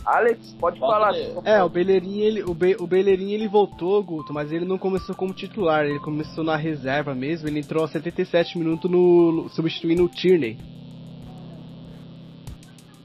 Alex, 0.03 0.55
pode 0.59 0.79
Pode 0.79 0.91
falar. 0.91 1.13
É, 1.43 1.61
o 1.63 1.69
Bellerin, 1.69 2.19
ele, 2.21 2.43
o, 2.43 2.53
Be, 2.55 2.75
o 2.79 2.87
Bellerin 2.87 3.31
ele 3.31 3.47
voltou, 3.47 4.01
Guto, 4.03 4.33
mas 4.33 4.51
ele 4.51 4.65
não 4.65 4.77
começou 4.79 5.13
como 5.13 5.31
titular, 5.33 5.85
ele 5.85 5.99
começou 5.99 6.43
na 6.43 6.55
reserva 6.55 7.13
mesmo, 7.13 7.47
ele 7.47 7.59
entrou 7.59 7.83
aos 7.83 7.91
77 7.91 8.57
minutos 8.57 8.89
no, 8.89 9.47
substituindo 9.49 10.03
o 10.05 10.09
Tierney. 10.09 10.57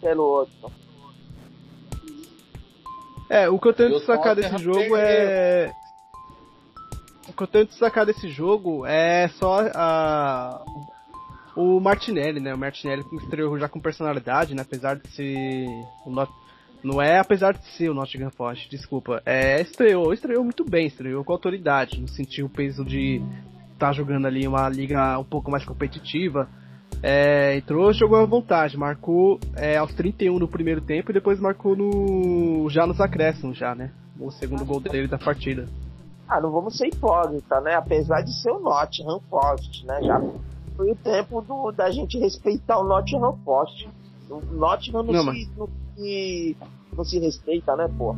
Pelo 0.01 0.23
outro. 0.23 0.71
É, 3.29 3.49
o 3.49 3.59
que 3.59 3.69
eu 3.69 3.73
tenho 3.73 3.89
E 3.89 3.91
de 3.91 3.97
o 3.97 3.99
destacar 3.99 4.35
Tottenham 4.35 4.53
desse 4.53 4.65
jogo 4.65 4.97
é. 4.97 5.73
O 7.29 7.33
que 7.33 7.43
eu 7.43 7.47
tenho 7.47 7.65
de 7.65 7.71
destacar 7.71 8.07
desse 8.07 8.29
jogo 8.29 8.87
é 8.87 9.29
só 9.29 9.61
a. 9.75 10.65
O 11.57 11.81
Martinelli, 11.81 12.39
né? 12.39 12.55
O 12.55 12.59
Martinelli 12.59 13.03
que 13.03 13.17
estreou 13.17 13.59
já 13.59 13.69
com 13.69 13.81
personalidade, 13.81 14.55
né? 14.55 14.63
Apesar 14.63 14.97
de 14.97 15.09
ser. 15.09 15.67
O 16.05 16.11
Not... 16.11 16.31
Não 16.85 17.03
é 17.03 17.19
apesar 17.19 17.53
de 17.53 17.67
ser 17.73 17.91
o 17.91 17.95
Nottingham 17.95 18.31
Forest, 18.31 18.71
desculpa. 18.71 19.21
É, 19.27 19.61
estreou, 19.61 20.13
estreou 20.13 20.45
muito 20.45 20.65
bem, 20.65 20.87
estreou 20.87 21.25
com 21.25 21.33
autoridade. 21.33 22.01
Não 22.01 22.07
sentiu 22.07 22.47
o 22.47 22.51
peso 22.51 22.85
de 22.85 23.21
estar 23.73 23.93
jogando 23.93 24.27
ali 24.27 24.47
uma 24.47 24.69
liga 24.69 25.19
um 25.19 25.25
pouco 25.25 25.51
mais 25.51 25.65
competitiva. 25.65 26.49
É, 27.03 27.57
entrou, 27.57 27.93
jogou 27.93 28.19
à 28.19 28.25
vontade, 28.25 28.77
marcou 28.77 29.39
é, 29.55 29.77
aos 29.77 29.93
31 29.95 30.39
no 30.39 30.49
primeiro 30.49 30.81
tempo 30.81 31.11
e 31.11 31.15
depois 31.15 31.39
marcou 31.39 31.77
no 31.77 32.69
já 32.71 32.87
nos 32.87 33.01
acréscimos 33.01 33.57
já, 33.57 33.75
né? 33.75 33.93
O 34.19 34.31
segundo 34.31 34.65
gol 34.65 34.81
dele 34.81 35.07
da 35.07 35.19
partida. 35.19 35.69
Ah, 36.29 36.41
não 36.41 36.51
vamos 36.51 36.77
ser 36.77 36.89
hipócritas, 36.89 37.63
né? 37.63 37.75
Apesar 37.75 38.23
de 38.23 38.33
ser 38.43 38.51
o 38.51 38.59
Nottingham 38.59 39.21
Forest, 39.31 39.87
né? 39.87 40.03
Já 40.03 40.21
foi 40.77 40.91
o 40.91 40.97
tempo 40.97 41.41
do, 41.43 41.71
da 41.71 41.91
gente 41.91 42.19
respeitar 42.19 42.79
o 42.79 42.85
Nottingham 42.85 43.39
Forest. 43.45 43.89
O 44.29 44.41
Nottingham 44.55 45.03
não, 45.05 45.13
Não, 45.13 45.21
se, 45.21 45.27
mas- 45.27 45.57
não, 45.57 45.69
se, 45.95 46.57
não 46.97 47.05
se 47.05 47.19
respeita, 47.21 47.77
né, 47.77 47.89
pô? 47.97 48.17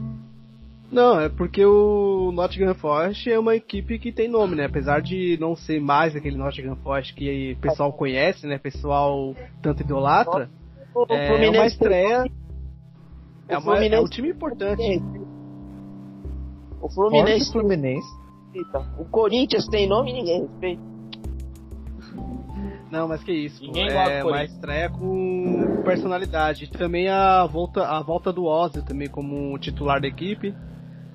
Não, 0.90 1.20
é 1.20 1.28
porque 1.28 1.64
o 1.64 2.32
Nottingham 2.32 2.74
Forest 2.74 3.30
é 3.30 3.38
uma 3.38 3.54
equipe 3.54 3.98
que 3.98 4.10
tem 4.10 4.26
nome, 4.26 4.56
né? 4.56 4.64
Apesar 4.64 5.00
de 5.02 5.36
não 5.38 5.54
ser 5.54 5.80
mais 5.80 6.16
aquele 6.16 6.36
Nottingham 6.36 6.76
Forest 6.76 7.14
que 7.14 7.52
o 7.52 7.60
pessoal 7.60 7.92
conhece, 7.92 8.46
né? 8.46 8.58
Pessoal 8.58 9.34
tanto 9.62 9.82
idolatra. 9.82 10.50
O 10.94 11.04
É 11.10 11.50
uma 11.50 11.66
estreia. 11.66 12.24
É, 13.46 13.56
o 13.56 13.60
uma, 13.60 13.76
é 13.76 13.78
um 13.78 13.80
Fluminense 13.80 14.10
time 14.10 14.30
importante. 14.30 15.02
O 16.80 16.88
Forte 16.88 16.94
Fluminense 16.94 17.52
Fluminense. 17.52 18.08
respeita. 18.46 18.78
O 18.98 19.04
Corinthians 19.04 19.66
tem 19.68 19.86
nome 19.86 20.10
e 20.10 20.14
ninguém 20.14 20.40
respeita. 20.42 20.88
Não, 22.90 23.06
mas 23.06 23.22
que 23.22 23.32
isso. 23.32 23.60
pô. 23.60 23.66
Ninguém 23.66 23.88
É 23.90 24.24
uma 24.24 24.44
estreia 24.44 24.88
com 24.88 25.82
personalidade. 25.84 26.70
Também 26.70 27.08
a 27.08 27.44
volta, 27.44 27.86
a 27.86 28.00
volta 28.02 28.32
do 28.32 28.44
Ozil 28.44 28.82
também 28.82 29.08
como 29.08 29.58
titular 29.58 30.00
da 30.00 30.08
equipe. 30.08 30.54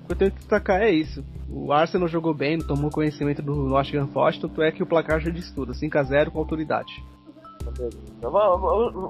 O 0.04 0.06
que 0.06 0.12
eu 0.12 0.16
tenho 0.16 0.30
que 0.32 0.38
destacar 0.38 0.82
é 0.82 0.90
isso. 0.90 1.24
O 1.48 1.72
Arsenal 1.72 2.06
jogou 2.08 2.34
bem, 2.34 2.58
não 2.58 2.66
tomou 2.66 2.90
conhecimento 2.90 3.40
do 3.40 3.54
Nottingham 3.54 4.06
Forest, 4.08 4.42
tanto 4.42 4.62
é 4.62 4.70
que 4.70 4.82
o 4.82 4.86
placar 4.86 5.18
já 5.18 5.30
diz 5.30 5.50
tudo, 5.52 5.72
5x0 5.72 6.30
com 6.30 6.38
autoridade. 6.38 6.92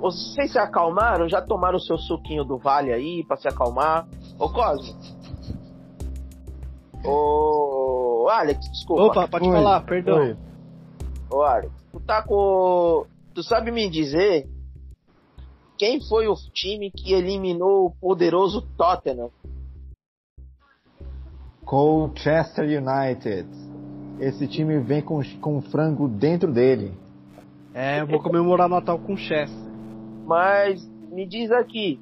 Vocês 0.00 0.52
se 0.52 0.58
acalmaram? 0.58 1.28
Já 1.28 1.42
tomaram 1.42 1.76
o 1.76 1.80
seu 1.80 1.98
suquinho 1.98 2.44
do 2.44 2.58
vale 2.58 2.92
aí 2.92 3.24
pra 3.26 3.36
se 3.36 3.48
acalmar? 3.48 4.06
Ô 4.38 4.48
Cosmo. 4.48 4.96
Ô 7.04 8.28
Alex, 8.30 8.70
desculpa. 8.70 9.02
Opa, 9.02 9.28
pode 9.28 9.48
Oi, 9.48 9.52
falar, 9.52 9.80
perdão. 9.82 10.18
oi. 10.18 10.36
Ô 11.30 11.42
Alex, 11.42 11.72
tu 11.90 12.00
tá 12.00 12.22
com. 12.22 13.04
Tu 13.34 13.42
sabe 13.42 13.72
me 13.72 13.90
dizer 13.90 14.48
quem 15.76 16.00
foi 16.08 16.28
o 16.28 16.34
time 16.52 16.90
que 16.90 17.12
eliminou 17.12 17.86
o 17.86 17.90
poderoso 17.90 18.62
Tottenham? 18.76 19.30
Colchester 21.64 22.64
United. 22.64 23.48
Esse 24.20 24.46
time 24.46 24.78
vem 24.80 25.02
com, 25.02 25.20
com 25.40 25.60
frango 25.62 26.08
dentro 26.08 26.52
dele. 26.52 26.92
É, 27.72 28.00
eu 28.00 28.06
vou 28.06 28.22
comemorar 28.22 28.68
Natal 28.68 28.98
com 28.98 29.14
o 29.14 29.16
Chester. 29.16 29.64
Mas 30.26 30.86
me 31.10 31.26
diz 31.26 31.50
aqui, 31.50 31.98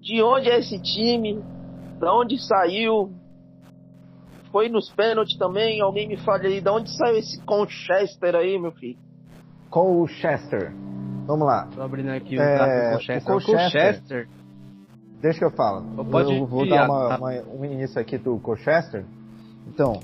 de 0.00 0.22
onde 0.22 0.48
é 0.48 0.58
esse 0.58 0.80
time? 0.80 1.42
Da 1.98 2.12
onde 2.14 2.38
saiu? 2.40 3.12
Foi 4.50 4.68
nos 4.68 4.90
pênaltis 4.90 5.36
também? 5.38 5.80
Alguém 5.80 6.08
me 6.08 6.16
fale 6.16 6.46
aí, 6.46 6.60
da 6.60 6.72
onde 6.72 6.90
saiu 6.96 7.16
esse 7.18 7.40
Conchester 7.42 8.34
aí, 8.34 8.58
meu 8.58 8.72
filho? 8.72 8.98
Colchester. 9.70 10.72
Vamos 11.26 11.46
lá. 11.46 11.68
Tô 11.74 11.80
abrindo 11.82 12.10
aqui 12.10 12.36
o 12.36 12.42
É, 12.42 12.88
o 12.88 12.92
Colchester. 12.92 13.32
Colchester- 13.32 13.62
Colchester. 13.70 14.28
Deixa 15.22 15.38
que 15.38 15.44
eu 15.44 15.50
falo. 15.52 15.84
Eu 16.40 16.46
vou 16.46 16.68
dar 16.68 16.84
uma, 16.90 17.16
uma- 17.16 17.42
um 17.58 17.64
início 17.64 17.98
aqui 18.00 18.18
do 18.18 18.38
Colchester. 18.38 19.04
Então, 19.68 20.00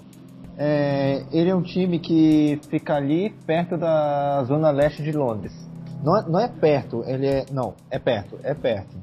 é, 0.57 1.25
ele 1.33 1.51
é 1.51 1.55
um 1.55 1.62
time 1.62 1.99
que 1.99 2.61
fica 2.71 2.95
ali 2.95 3.31
perto 3.45 3.77
da 3.77 4.43
zona 4.45 4.71
leste 4.71 5.03
de 5.03 5.11
Londres. 5.12 5.53
Não, 6.05 6.16
é- 6.16 6.25
não 6.29 6.39
é 6.41 6.47
perto, 6.49 7.03
ele 7.07 7.27
é. 7.27 7.45
Não, 7.53 7.75
é 7.91 7.99
perto, 7.99 8.39
é 8.45 8.55
perto. 8.55 8.97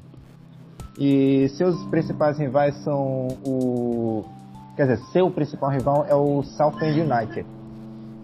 E 0.98 1.48
seus 1.50 1.76
principais 1.90 2.38
rivais 2.38 2.74
são 2.82 3.28
o. 3.46 4.24
Quer 4.76 4.84
dizer, 4.88 4.98
seu 5.12 5.30
principal 5.30 5.70
rival 5.70 6.06
é 6.08 6.14
o 6.14 6.42
Southend 6.42 6.98
United. 7.00 7.46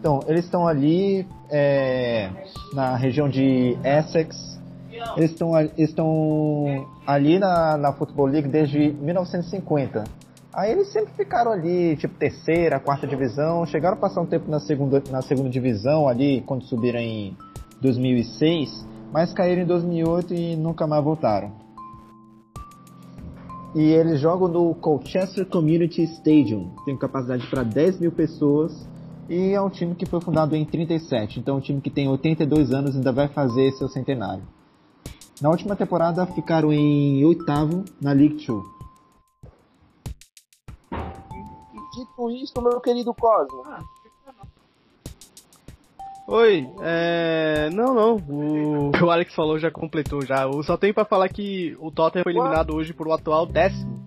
Então, 0.00 0.20
eles 0.26 0.44
estão 0.46 0.66
ali 0.66 1.26
é, 1.50 2.30
na 2.72 2.96
região 2.96 3.28
de 3.28 3.76
Essex. 3.84 4.58
Eles 5.16 5.30
estão, 5.30 5.52
estão 5.76 6.86
ali 7.06 7.38
na, 7.38 7.76
na 7.76 7.92
Football 7.92 8.26
League 8.26 8.48
desde 8.48 8.92
1950. 8.92 10.04
Aí 10.54 10.70
eles 10.70 10.88
sempre 10.92 11.12
ficaram 11.14 11.50
ali, 11.50 11.96
tipo, 11.96 12.14
terceira, 12.18 12.78
quarta 12.78 13.06
divisão. 13.06 13.64
Chegaram 13.64 13.96
a 13.96 14.00
passar 14.00 14.20
um 14.20 14.26
tempo 14.26 14.50
na 14.50 14.60
segunda, 14.60 15.02
na 15.10 15.22
segunda 15.22 15.48
divisão 15.48 16.06
ali, 16.06 16.42
quando 16.42 16.64
subiram 16.64 17.00
em 17.00 17.36
2006. 17.80 18.86
Mas 19.12 19.32
caíram 19.32 19.62
em 19.62 19.66
2008 19.66 20.34
e 20.34 20.56
nunca 20.56 20.86
mais 20.86 21.02
voltaram. 21.02 21.52
E 23.74 23.80
eles 23.80 24.20
jogam 24.20 24.48
no 24.48 24.74
Colchester 24.74 25.46
Community 25.46 26.02
Stadium. 26.02 26.70
Tem 26.84 26.96
capacidade 26.96 27.46
para 27.46 27.62
10 27.62 28.00
mil 28.00 28.12
pessoas. 28.12 28.86
E 29.30 29.52
é 29.52 29.60
um 29.60 29.70
time 29.70 29.94
que 29.94 30.04
foi 30.04 30.20
fundado 30.20 30.54
em 30.54 30.64
37. 30.64 31.40
Então 31.40 31.54
é 31.54 31.58
um 31.58 31.60
time 31.60 31.80
que 31.80 31.88
tem 31.88 32.06
82 32.08 32.72
anos 32.72 32.94
e 32.94 32.98
ainda 32.98 33.12
vai 33.12 33.28
fazer 33.28 33.72
seu 33.72 33.88
centenário. 33.88 34.42
Na 35.42 35.50
última 35.50 35.74
temporada 35.74 36.24
ficaram 36.24 36.72
em 36.72 37.24
oitavo 37.24 37.84
na 38.00 38.12
League 38.12 38.46
Two. 38.46 38.62
Dito 41.92 42.30
isso, 42.30 42.62
meu 42.62 42.80
querido 42.80 43.12
Cosmo, 43.12 43.64
Oi, 46.28 46.70
é. 46.80 47.68
Não, 47.70 47.92
não. 47.92 48.16
O 48.16 48.88
o 48.88 48.92
que 48.92 49.02
o 49.02 49.10
Alex 49.10 49.34
falou 49.34 49.58
já 49.58 49.68
completou 49.70 50.24
já. 50.24 50.44
Eu 50.44 50.62
só 50.62 50.76
tenho 50.76 50.94
pra 50.94 51.04
falar 51.04 51.28
que 51.28 51.76
o 51.80 51.90
Tottenham 51.90 52.22
foi 52.22 52.32
eliminado 52.32 52.74
hoje 52.76 52.94
por 52.94 53.08
o 53.08 53.12
atual 53.12 53.44
décimo. 53.44 54.00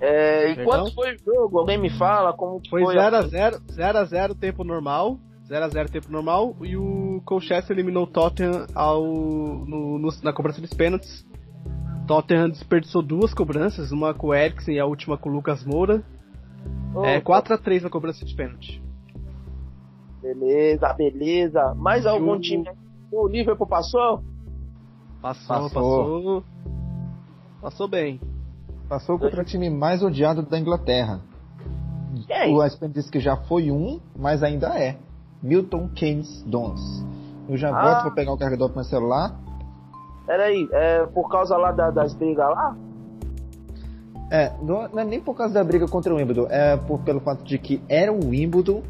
é, 0.00 0.50
e 0.50 0.56
Perdão? 0.56 0.82
quanto 0.82 0.94
foi 0.94 1.14
o 1.14 1.18
jogo? 1.18 1.60
Alguém 1.60 1.78
me 1.78 1.90
fala 1.90 2.32
como 2.32 2.60
Foi 2.68 2.82
foi? 2.82 2.96
0x0, 2.96 3.60
0x0 3.68 4.34
tempo 4.36 4.64
normal. 4.64 5.16
0x0 5.48 5.88
tempo 5.88 6.10
normal. 6.10 6.56
E 6.62 6.76
o 6.76 7.07
Colchester 7.20 7.76
eliminou 7.76 8.04
o 8.04 8.06
Tottenham 8.06 8.66
ao, 8.74 9.02
no- 9.04 9.98
no- 9.98 10.08
na 10.22 10.32
cobrança 10.32 10.60
dos 10.60 10.72
pênaltis. 10.74 11.26
Tottenham 12.06 12.48
desperdiçou 12.48 13.02
duas 13.02 13.34
cobranças, 13.34 13.92
uma 13.92 14.14
com 14.14 14.28
o 14.28 14.34
Eriksen 14.34 14.76
e 14.76 14.80
a 14.80 14.86
última 14.86 15.18
com 15.18 15.28
o 15.28 15.32
Lucas 15.32 15.64
Moura. 15.64 16.02
É 17.04 17.20
4x3 17.20 17.82
na 17.82 17.90
cobrança 17.90 18.24
de 18.24 18.34
pênalti. 18.34 18.82
Beleza, 20.22 20.92
beleza. 20.94 21.74
Mais 21.76 22.06
algum 22.06 22.32
o- 22.32 22.40
time? 22.40 22.64
O 23.12 23.28
Liverpool 23.28 23.66
passou? 23.66 24.22
Passou, 25.22 25.56
Passou. 25.56 25.70
passou. 25.70 26.44
Passou 27.60 27.88
bem. 27.88 28.20
Passou 28.88 29.18
contra 29.18 29.42
o 29.42 29.44
time 29.44 29.68
mais 29.68 30.02
odiado 30.02 30.42
da 30.42 30.58
Inglaterra. 30.58 31.20
Quem? 32.26 32.54
O 32.54 32.64
ESPN 32.64 32.90
disse 32.90 33.10
que 33.10 33.20
já 33.20 33.36
foi 33.36 33.70
um, 33.70 34.00
mas 34.16 34.42
ainda 34.42 34.78
é. 34.78 34.98
Milton 35.42 35.88
Keynes 35.94 36.42
Dons. 36.46 36.80
Eu 37.48 37.56
já 37.56 37.70
Ah. 37.70 37.82
volto 37.82 38.02
pra 38.02 38.10
pegar 38.12 38.32
o 38.32 38.38
carregador 38.38 38.68
pro 38.68 38.76
meu 38.76 38.84
celular. 38.84 39.34
Peraí, 40.26 40.68
é 40.72 41.06
por 41.06 41.28
causa 41.30 41.56
lá 41.56 41.72
da- 41.72 41.90
das 41.90 42.12
brigas 42.14 42.46
lá? 42.48 42.76
É, 44.30 44.52
não, 44.60 44.86
não 44.88 44.98
é 44.98 45.04
nem 45.04 45.20
por 45.20 45.34
causa 45.34 45.54
da 45.54 45.64
briga 45.64 45.88
contra 45.88 46.12
o 46.12 46.16
Wimbledon, 46.18 46.46
é 46.50 46.76
por, 46.76 46.98
pelo 47.00 47.20
fato 47.20 47.42
de 47.44 47.58
que 47.58 47.80
era 47.88 48.12
o 48.12 48.28
Wimbledon, 48.28 48.82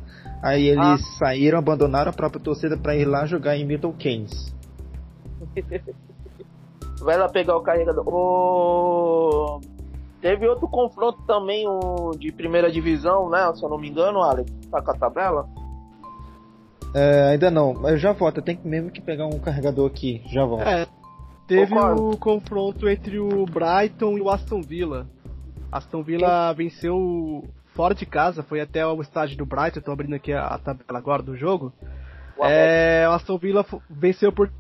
aí 0.43 0.67
eles 0.67 0.85
Ah. 0.85 0.99
saíram, 1.19 1.59
abandonaram 1.59 2.11
a 2.11 2.13
própria 2.13 2.41
torcida 2.43 2.77
pra 2.77 2.97
ir 2.97 3.05
lá 3.05 3.25
jogar 3.25 3.57
em 3.57 3.65
Milton 3.65 3.93
Keynes. 3.93 4.53
Vai 7.01 7.17
lá 7.17 7.29
pegar 7.29 7.57
o 7.57 7.61
carregador. 7.63 8.05
Ô, 8.09 9.61
Teve 10.21 10.49
outro 10.49 10.67
confronto 10.67 11.23
também 11.29 11.65
o 11.69 12.11
de 12.19 12.33
primeira 12.33 12.69
divisão, 12.73 13.31
né? 13.31 13.53
Se 13.55 13.63
eu 13.63 13.69
não 13.69 13.79
me 13.79 13.89
engano, 13.89 14.21
Alex. 14.21 14.51
Tá 14.69 14.83
com 14.83 14.91
a 14.91 14.95
tabela? 14.95 15.49
É, 16.95 17.33
ainda 17.33 17.51
não, 17.51 17.75
mas 17.75 17.93
eu 17.93 17.99
já 17.99 18.13
volto, 18.13 18.39
eu 18.39 18.43
tenho 18.43 18.59
que 18.59 18.67
mesmo 18.67 18.91
que 18.91 19.01
pegar 19.01 19.27
um 19.27 19.39
carregador 19.39 19.87
aqui, 19.87 20.23
já 20.27 20.45
volto. 20.45 20.67
É. 20.67 20.87
Teve 21.47 21.75
o 21.75 22.17
confronto 22.19 22.89
entre 22.89 23.19
o 23.19 23.47
Brighton 23.47 24.19
e 24.19 24.21
o 24.21 24.29
Aston 24.29 24.61
Villa. 24.61 25.07
Aston 25.73 26.03
Villa 26.03 26.53
venceu 26.53 27.45
fora 27.75 27.95
de 27.95 28.05
casa, 28.05 28.43
foi 28.43 28.61
até 28.61 28.87
o 28.87 29.01
estádio 29.01 29.39
do 29.39 29.47
Brighton, 29.47 29.81
tô 29.81 29.91
abrindo 29.91 30.15
aqui 30.15 30.33
a, 30.33 30.47
a 30.47 30.59
tabela 30.59 30.99
agora 30.99 31.23
do 31.23 31.37
jogo. 31.37 31.73
O 32.37 32.45
É, 32.45 33.09
o 33.09 33.13
Aston 33.13 33.39
Villa 33.39 33.65
venceu 33.89 34.31
por 34.31 34.51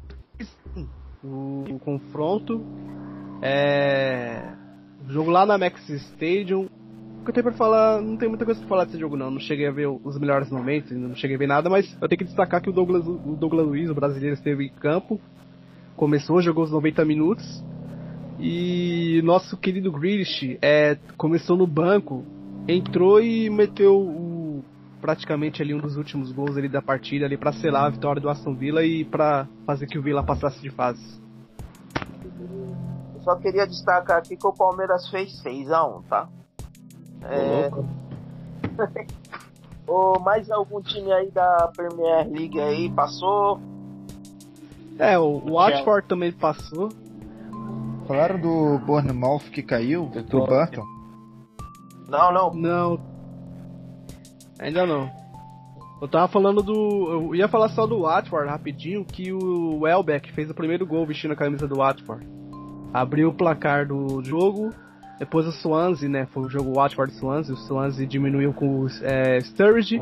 o, 1.22 1.64
o 1.70 1.78
confronto. 1.78 2.64
É, 3.42 4.42
o 5.06 5.12
jogo 5.12 5.30
lá 5.30 5.44
na 5.44 5.58
Max 5.58 5.88
Stadium. 5.88 6.68
Que 7.28 7.30
eu 7.30 7.34
tenho 7.34 7.44
pra 7.44 7.52
falar, 7.52 8.00
não 8.00 8.16
tem 8.16 8.26
muita 8.26 8.46
coisa 8.46 8.58
pra 8.58 8.68
falar 8.70 8.84
desse 8.86 8.98
jogo 8.98 9.14
não. 9.14 9.30
Não 9.30 9.38
cheguei 9.38 9.66
a 9.66 9.70
ver 9.70 9.86
os 9.86 10.18
melhores 10.18 10.48
momentos, 10.50 10.92
não 10.92 11.14
cheguei 11.14 11.36
a 11.36 11.38
ver 11.38 11.46
nada, 11.46 11.68
mas 11.68 11.86
eu 12.00 12.08
tenho 12.08 12.20
que 12.20 12.24
destacar 12.24 12.62
que 12.62 12.70
o 12.70 12.72
Douglas, 12.72 13.06
o 13.06 13.36
Douglas 13.36 13.66
Luiz, 13.66 13.90
o 13.90 13.94
brasileiro, 13.94 14.34
esteve 14.34 14.64
em 14.64 14.70
campo. 14.70 15.20
Começou, 15.94 16.40
jogou 16.40 16.64
os 16.64 16.70
90 16.70 17.04
minutos. 17.04 17.62
E 18.38 19.20
nosso 19.24 19.58
querido 19.58 19.92
Grealish 19.92 20.56
é, 20.62 20.96
começou 21.18 21.54
no 21.54 21.66
banco, 21.66 22.24
entrou 22.66 23.20
e 23.20 23.50
meteu 23.50 23.94
o, 23.94 24.64
praticamente 24.98 25.60
ali 25.60 25.74
um 25.74 25.80
dos 25.80 25.98
últimos 25.98 26.32
gols 26.32 26.56
ali 26.56 26.66
da 26.70 26.80
partida 26.80 27.26
ali 27.26 27.36
para 27.36 27.52
selar 27.52 27.84
a 27.84 27.90
vitória 27.90 28.22
do 28.22 28.30
Aston 28.30 28.54
Villa 28.54 28.82
e 28.86 29.04
para 29.04 29.46
fazer 29.66 29.86
que 29.86 29.98
o 29.98 30.02
Villa 30.02 30.24
passasse 30.24 30.62
de 30.62 30.70
fase. 30.70 31.20
Eu 33.14 33.20
só 33.20 33.36
queria 33.36 33.66
destacar 33.66 34.16
aqui 34.16 34.34
que 34.34 34.46
o 34.46 34.54
Palmeiras 34.54 35.10
fez 35.10 35.42
6x1, 35.42 36.04
tá? 36.08 36.26
É... 37.22 37.70
Mais 40.22 40.50
algum 40.50 40.82
time 40.82 41.10
aí 41.10 41.30
da 41.30 41.72
Premier 41.74 42.28
League 42.28 42.60
aí 42.60 42.90
passou? 42.90 43.58
É, 44.98 45.18
o, 45.18 45.38
o 45.38 45.54
Watford 45.54 46.06
também 46.06 46.30
passou. 46.32 46.90
Falaram 48.06 48.40
do 48.40 48.78
Bournemouth 48.84 49.50
que 49.52 49.62
caiu, 49.62 50.06
do 50.06 50.46
Burton. 50.46 50.84
Não, 52.08 52.32
não. 52.32 52.54
Não. 52.54 53.00
Ainda 54.58 54.86
não. 54.86 55.10
Eu 56.00 56.08
tava 56.08 56.28
falando 56.28 56.62
do. 56.62 56.72
Eu 57.10 57.34
ia 57.34 57.48
falar 57.48 57.68
só 57.70 57.86
do 57.86 58.02
Watford 58.02 58.48
rapidinho, 58.48 59.04
que 59.04 59.32
o 59.32 59.80
Welbeck 59.80 60.32
fez 60.32 60.48
o 60.48 60.54
primeiro 60.54 60.86
gol 60.86 61.06
vestindo 61.06 61.32
a 61.32 61.36
camisa 61.36 61.66
do 61.66 61.76
Watford. 61.76 62.26
Abriu 62.92 63.30
o 63.30 63.34
placar 63.34 63.86
do 63.86 64.22
jogo. 64.24 64.72
Depois 65.18 65.46
o 65.46 65.52
Swansea, 65.52 66.08
né? 66.08 66.26
Foi 66.26 66.44
o 66.44 66.48
jogo 66.48 66.74
Watford 66.74 67.12
Swansea. 67.14 67.54
O 67.54 67.58
Swansea 67.58 68.06
diminuiu 68.06 68.52
com 68.54 68.84
o 68.84 68.86
é, 69.02 69.40
Sturridge. 69.40 70.00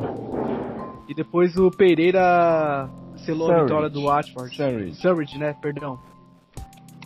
E 1.09 1.14
depois 1.14 1.57
o 1.57 1.71
Pereira 1.71 2.89
selou 3.25 3.47
a 3.49 3.53
Sturridge. 3.53 3.62
vitória 3.64 3.91
do 3.91 4.03
Watford. 4.05 4.53
Sturridge. 4.53 4.95
Sturridge, 4.97 5.39
né? 5.39 5.55
Perdão. 5.61 5.99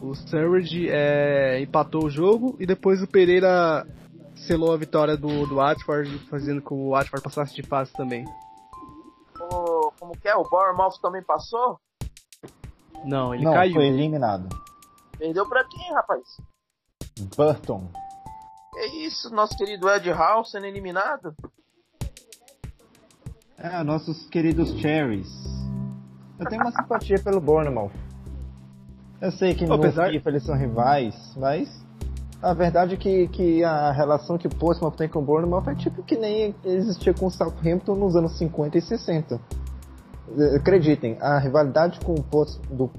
O 0.00 0.14
Sturridge 0.14 0.88
é, 0.90 1.60
empatou 1.60 2.04
o 2.04 2.10
jogo 2.10 2.56
e 2.58 2.66
depois 2.66 3.02
o 3.02 3.06
Pereira 3.06 3.86
selou 4.34 4.72
a 4.72 4.76
vitória 4.76 5.16
do, 5.16 5.46
do 5.46 5.56
Watford, 5.56 6.10
fazendo 6.30 6.62
com 6.62 6.74
que 6.74 6.80
o 6.82 6.90
Watford 6.90 7.22
passasse 7.22 7.54
de 7.54 7.62
fase 7.62 7.92
também. 7.92 8.24
Ô, 9.52 9.92
como 10.00 10.12
que 10.18 10.26
é? 10.28 10.34
O 10.34 10.42
Bournemouth 10.44 10.98
também 11.02 11.22
passou? 11.22 11.78
Não, 13.04 13.34
ele 13.34 13.44
Não, 13.44 13.52
caiu. 13.52 13.74
foi 13.74 13.86
eliminado. 13.86 14.48
Perdeu 15.18 15.46
pra 15.46 15.62
quem, 15.64 15.92
rapaz? 15.94 16.22
Burton. 17.36 17.84
É 18.76 18.86
isso, 19.06 19.30
nosso 19.34 19.56
querido 19.56 19.88
Ed 19.90 20.10
Howe 20.10 20.44
sendo 20.46 20.66
eliminado? 20.66 21.34
É, 23.58 23.82
nossos 23.82 24.26
queridos 24.28 24.70
Cherries. 24.80 25.28
Eu 26.38 26.46
tenho 26.48 26.62
uma 26.62 26.72
simpatia 26.72 27.18
pelo 27.22 27.40
Bournemouth. 27.40 27.92
Eu 29.20 29.30
sei 29.32 29.54
que 29.54 29.66
no 29.66 29.74
Apesar- 29.74 30.10
FIFA 30.10 30.30
eles 30.30 30.42
são 30.44 30.56
rivais, 30.56 31.14
mas 31.36 31.68
a 32.42 32.54
verdade 32.54 32.94
é 32.94 32.96
que, 32.96 33.28
que 33.28 33.62
a 33.62 33.92
relação 33.92 34.38
que 34.38 34.46
o 34.46 34.50
Portsmouth 34.50 34.96
tem 34.96 35.08
com 35.10 35.18
o 35.18 35.22
Bournemouth 35.22 35.68
é 35.68 35.74
tipo 35.74 36.02
que 36.02 36.16
nem 36.16 36.54
existia 36.64 37.12
com 37.12 37.26
o 37.26 37.30
Southampton 37.30 37.94
nos 37.96 38.16
anos 38.16 38.38
50 38.38 38.78
e 38.78 38.80
60. 38.80 39.38
Eh, 40.38 40.56
Acreditem, 40.56 41.18
a 41.20 41.38
rivalidade 41.38 42.00
com 42.00 42.14
o 42.14 42.22
Ports, 42.22 42.56
do 42.70 42.90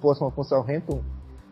Portsmouth 0.00 0.32
com 0.32 0.40
o 0.40 0.44
Southampton 0.44 1.02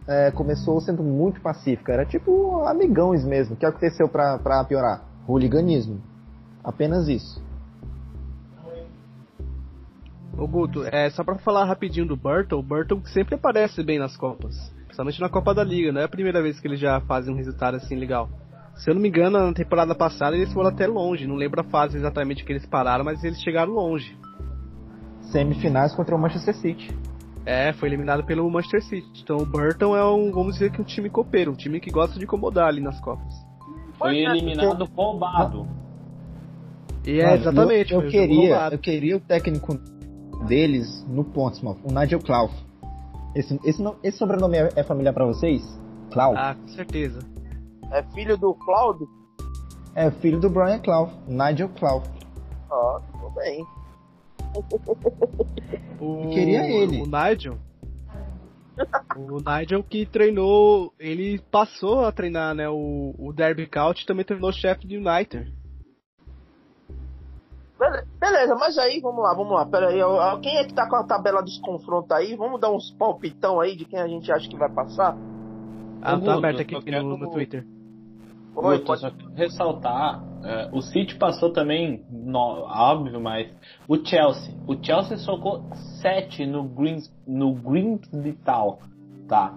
eh, 0.09 0.31
começou 0.33 0.81
sendo 0.81 1.03
muito 1.03 1.41
pacífica. 1.41 1.93
Era 1.93 2.07
tipo 2.07 2.65
amigões 2.65 3.25
mesmo. 3.25 3.55
O 3.55 3.59
que 3.59 3.67
aconteceu 3.67 4.09
pra 4.09 4.65
piorar? 4.67 5.05
Hooliganismo. 5.29 6.01
Apenas 6.65 7.07
isso. 7.09 7.47
Ô 10.37 10.47
Guto, 10.47 10.85
é 10.85 11.11
só 11.11 11.25
pra 11.25 11.35
falar 11.37 11.65
rapidinho 11.65 12.07
do 12.07 12.17
Burton, 12.17 12.61
o 12.61 12.63
Burton 12.63 13.03
sempre 13.07 13.35
aparece 13.35 13.83
bem 13.83 13.99
nas 13.99 14.17
Copas. 14.17 14.55
Principalmente 14.85 15.21
na 15.21 15.29
Copa 15.29 15.53
da 15.53 15.65
Liga, 15.65 15.93
não 15.93 16.01
é 16.01 16.05
a 16.05 16.09
primeira 16.09 16.41
vez 16.41 16.61
que 16.61 16.69
eles 16.69 16.79
já 16.79 17.01
fazem 17.01 17.35
um 17.35 17.37
resultado 17.37 17.77
assim 17.77 17.97
legal. 17.97 18.31
Se 18.77 18.89
eu 18.89 18.95
não 18.95 19.03
me 19.03 19.09
engano, 19.09 19.37
na 19.37 19.53
temporada 19.53 19.97
passada 19.97 20.37
eles 20.37 20.53
foram 20.53 20.69
até 20.71 20.87
longe, 20.87 21.27
não 21.27 21.35
lembro 21.35 21.61
a 21.61 21.65
fase 21.65 21.97
exatamente 21.97 22.45
que 22.45 22.53
eles 22.53 22.65
pararam, 22.65 23.05
mas 23.05 23.25
eles 23.25 23.41
chegaram 23.41 23.73
longe. 23.73 24.17
Semifinais 25.33 25.93
contra 25.93 26.15
o 26.15 26.19
Manchester 26.19 26.55
City. 26.55 26.97
É, 27.49 27.73
foi 27.73 27.89
eliminado 27.89 28.25
pelo 28.25 28.49
Manchester 28.51 28.85
City. 28.85 29.23
Então 29.23 29.39
o 29.39 29.47
Burton 29.47 29.97
é 29.97 30.05
um, 30.05 30.31
vamos 30.31 30.53
dizer 30.53 30.71
que 30.71 30.83
um 30.83 30.85
time 30.85 31.09
copeiro, 31.09 31.53
um 31.53 31.55
time 31.55 31.81
que 31.81 31.91
gosta 31.91 32.19
de 32.19 32.27
incomodar 32.27 32.69
ali 32.69 32.79
nas 32.79 33.01
Copas. 33.01 33.35
Foi 33.95 34.19
eliminado 34.19 34.85
roubado. 34.95 35.67
E 37.07 37.23
é, 37.23 37.37
exatamente. 37.37 37.95
Eu, 37.95 38.01
foi 38.01 38.09
eu 38.09 38.13
queria, 38.13 38.69
eu 38.71 38.79
queria 38.79 39.17
o 39.17 39.21
técnico 39.21 39.79
deles 40.47 41.03
no 41.09 41.25
Portsmouth, 41.25 41.79
o 41.83 41.91
Nigel 41.91 42.21
Clough. 42.21 42.51
Esse, 43.35 43.59
esse, 43.65 43.83
esse 44.03 44.19
sobrenome 44.19 44.59
é, 44.59 44.69
é 44.77 44.83
familiar 44.83 45.15
pra 45.15 45.25
vocês? 45.25 45.63
Clough. 46.13 46.37
Ah, 46.37 46.55
com 46.55 46.69
certeza. 46.69 47.21
É 47.91 48.03
filho 48.13 48.37
do 48.37 48.53
Cláudio? 48.57 49.09
É 49.95 50.11
filho 50.11 50.39
do 50.39 50.51
Brian 50.51 50.81
Clough, 50.81 51.09
Nigel 51.27 51.71
Clough. 51.71 52.03
Ó, 52.71 53.01
tudo 53.11 53.31
bem. 53.37 53.65
O, 56.01 56.31
queria 56.31 56.69
ele. 56.71 57.03
O 57.03 57.07
Nigel. 57.07 57.59
o 59.17 59.39
Nigel 59.41 59.83
que 59.83 60.07
treinou. 60.07 60.93
Ele 60.99 61.39
passou 61.51 62.05
a 62.05 62.13
treinar, 62.13 62.55
né? 62.55 62.69
O, 62.69 63.15
o 63.19 63.33
Derby 63.33 63.67
County 63.67 64.07
também 64.07 64.25
treinou 64.25 64.51
o 64.51 64.53
chefe 64.53 64.87
de 64.87 64.97
United. 64.97 65.53
Bele- 67.79 68.05
Beleza, 68.21 68.55
mas 68.57 68.77
aí, 68.79 69.01
vamos 69.01 69.23
lá, 69.23 69.35
vamos 69.35 69.53
lá. 69.55 69.65
Pera 69.67 69.89
aí, 69.89 70.41
quem 70.43 70.57
é 70.57 70.65
que 70.65 70.75
tá 70.75 70.89
com 70.89 70.97
a 70.97 71.05
tabela 71.05 71.43
dos 71.43 71.59
confrontos 71.59 72.11
aí? 72.11 72.35
Vamos 72.37 72.61
dar 72.61 72.71
uns 72.71 72.91
palpitão 72.93 73.61
aí 73.61 73.77
de 73.77 73.85
quem 73.85 73.99
a 73.99 74.07
gente 74.09 74.31
acha 74.33 74.49
que 74.49 74.57
vai 74.57 74.69
passar? 74.69 75.17
Ah, 76.03 76.19
tá 76.19 76.35
aberto 76.35 76.61
aqui 76.61 76.91
no, 76.91 77.17
no 77.17 77.31
Twitter. 77.31 77.65
Oi, 78.61 78.79
pode... 78.81 79.03
ressaltar, 79.37 80.23
é, 80.43 80.69
o 80.73 80.81
City 80.81 81.15
passou 81.17 81.53
também, 81.53 82.05
no- 82.11 82.65
óbvio, 82.67 83.21
mas 83.21 83.49
o 83.87 83.97
Chelsea, 84.05 84.55
o 84.67 84.75
Chelsea 84.83 85.17
socou 85.19 85.63
7 86.03 86.45
no 86.47 86.65
Green 86.65 86.99
no 87.27 87.55
Greenvital, 87.55 88.81
tá? 89.29 89.55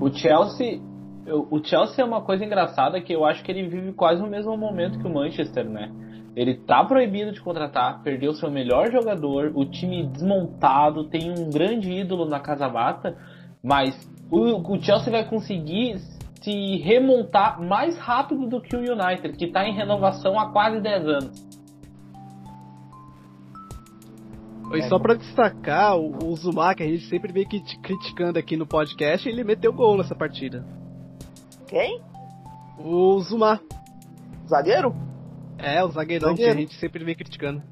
O 0.00 0.10
Chelsea, 0.10 0.80
o 1.26 1.62
Chelsea 1.64 2.04
é 2.04 2.06
uma 2.06 2.20
coisa 2.22 2.44
engraçada 2.44 3.00
que 3.00 3.12
eu 3.12 3.24
acho 3.24 3.42
que 3.42 3.50
ele 3.52 3.68
vive 3.68 3.92
quase 3.92 4.22
o 4.22 4.26
mesmo 4.26 4.56
momento 4.56 4.98
que 4.98 5.06
o 5.06 5.12
Manchester, 5.14 5.68
né? 5.68 5.90
Ele 6.34 6.54
tá 6.54 6.82
proibido 6.84 7.30
de 7.32 7.40
contratar, 7.42 8.02
perdeu 8.02 8.32
seu 8.32 8.50
melhor 8.50 8.90
jogador, 8.90 9.52
o 9.54 9.64
time 9.66 10.06
desmontado, 10.06 11.04
tem 11.04 11.30
um 11.30 11.50
grande 11.50 11.90
ídolo 11.92 12.24
na 12.24 12.40
casa 12.40 12.68
mata, 12.68 13.16
mas 13.62 13.94
o, 14.30 14.72
o 14.72 14.82
Chelsea 14.82 15.12
vai 15.12 15.28
conseguir 15.28 15.96
se 16.42 16.76
remontar 16.78 17.60
mais 17.62 17.96
rápido 17.98 18.46
do 18.48 18.60
que 18.60 18.74
o 18.76 18.80
United, 18.80 19.36
que 19.36 19.46
está 19.46 19.64
em 19.66 19.74
renovação 19.74 20.38
há 20.38 20.50
quase 20.52 20.80
10 20.80 21.06
anos. 21.06 21.52
E 24.74 24.82
só 24.88 24.98
pra 24.98 25.14
destacar, 25.14 25.98
o, 25.98 26.30
o 26.30 26.34
Zuma, 26.36 26.74
que 26.74 26.82
a 26.82 26.86
gente 26.86 27.04
sempre 27.08 27.30
vem 27.30 27.46
crit- 27.46 27.78
criticando 27.82 28.38
aqui 28.38 28.56
no 28.56 28.66
podcast, 28.66 29.28
ele 29.28 29.44
meteu 29.44 29.70
gol 29.72 29.98
nessa 29.98 30.14
partida. 30.14 30.64
Quem? 31.66 32.00
O 32.78 33.18
Zuma. 33.20 33.60
Zagueiro? 34.48 34.94
É, 35.58 35.84
o 35.84 35.88
zagueirão 35.88 36.30
Zagueiro. 36.30 36.52
que 36.52 36.58
a 36.58 36.60
gente 36.62 36.74
sempre 36.76 37.04
vem 37.04 37.14
criticando. 37.14 37.62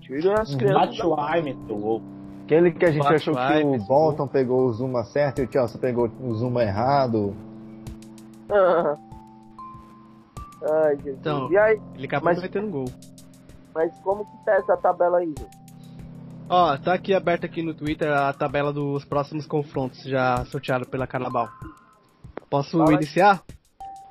Tira 0.00 0.40
as 0.40 0.54
crianças. 0.54 0.96
Batshuayi 0.96 1.42
meteu 1.42 1.76
gol. 1.76 2.02
Aquele 2.44 2.70
que 2.70 2.84
a 2.84 2.90
gente 2.92 3.06
achou 3.06 3.34
que 3.34 3.46
fez 3.48 3.82
o. 3.82 3.86
Bolton 3.86 4.26
pegou 4.28 4.64
o 4.66 4.72
Zuma 4.72 5.04
certo 5.04 5.40
e 5.40 5.44
o 5.44 5.52
Chelsea 5.52 5.78
pegou 5.80 6.08
o 6.20 6.34
Zuma 6.34 6.62
errado. 6.62 7.34
Ai, 10.70 10.96
Jesus. 10.96 11.18
Então. 11.20 11.50
E 11.52 11.56
aí, 11.58 11.80
Ele 11.94 12.06
acabou 12.06 12.26
Mas- 12.30 12.42
metendo 12.42 12.68
gol. 12.70 12.84
mas 13.74 13.96
como 14.00 14.24
que 14.24 14.44
tá 14.44 14.52
essa 14.56 14.76
tabela 14.76 15.18
aí, 15.18 15.26
gente? 15.38 15.58
Ó, 16.50 16.76
tá 16.78 16.94
aqui 16.94 17.12
aberta 17.14 17.46
aqui 17.46 17.62
no 17.62 17.74
Twitter 17.74 18.10
a 18.10 18.32
tabela 18.32 18.72
dos 18.72 19.04
próximos 19.04 19.46
confrontos 19.46 20.02
já 20.04 20.44
sorteados 20.46 20.88
pela 20.88 21.06
Carnaval. 21.06 21.48
Posso 22.48 22.78
Fala 22.78 22.90
aí. 22.90 22.96
iniciar? 22.96 23.42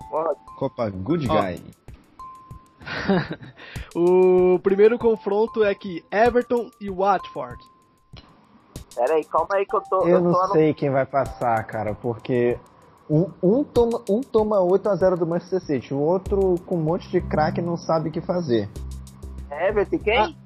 Pode. 0.10 0.40
Copa 0.58 0.90
Good 0.90 1.28
Ó. 1.30 1.42
Guy. 1.42 1.64
o 3.96 4.60
primeiro 4.60 4.98
confronto 5.00 5.64
é 5.64 5.70
aqui, 5.72 6.06
Everton 6.12 6.70
e 6.80 6.90
Watford. 6.90 7.58
Pera 8.96 9.16
aí, 9.16 9.26
calma 9.26 9.50
aí 9.56 9.66
que 9.66 9.76
eu 9.76 9.82
tô. 9.82 10.08
Eu 10.08 10.22
não 10.22 10.32
tô 10.32 10.48
sei 10.54 10.74
quem 10.74 10.90
vai 10.92 11.06
passar, 11.06 11.62
cara, 11.66 11.94
porque 11.96 12.58
um, 13.10 13.32
um 13.42 13.64
toma, 13.64 14.02
um 14.10 14.22
toma 14.22 14.58
8x0 14.58 15.16
do 15.16 15.26
Manchester 15.26 15.62
City, 15.62 15.94
o 15.94 16.00
outro 16.00 16.56
com 16.66 16.76
um 16.76 16.84
monte 16.84 17.10
de 17.10 17.22
craque 17.22 17.62
não 17.62 17.78
sabe 17.78 18.10
o 18.10 18.12
que 18.12 18.22
fazer. 18.22 18.70
Everton, 19.50 20.00
quem? 20.00 20.38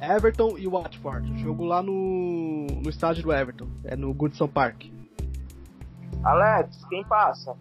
Ah. 0.00 0.16
Everton 0.16 0.56
e 0.56 0.66
Watford. 0.66 1.38
Jogo 1.42 1.64
lá 1.64 1.82
no, 1.82 2.66
no 2.66 2.88
estádio 2.88 3.22
do 3.22 3.32
Everton. 3.32 3.68
É 3.84 3.94
no 3.94 4.14
Goodson 4.14 4.48
Park. 4.48 4.86
Alex, 6.24 6.84
quem 6.86 7.04
passa? 7.04 7.54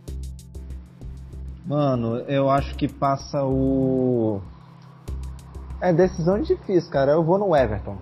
Mano, 1.65 2.17
eu 2.19 2.49
acho 2.49 2.75
que 2.75 2.87
passa 2.87 3.43
o. 3.43 4.41
É 5.81 5.91
decisão 5.91 6.41
difícil, 6.41 6.89
cara. 6.89 7.11
Eu 7.11 7.23
vou 7.23 7.37
no 7.37 7.55
Everton. 7.55 7.97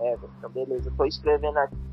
Everton, 0.00 0.48
beleza. 0.48 0.88
Eu 0.88 0.96
tô 0.96 1.04
escrevendo 1.04 1.58
aqui. 1.58 1.89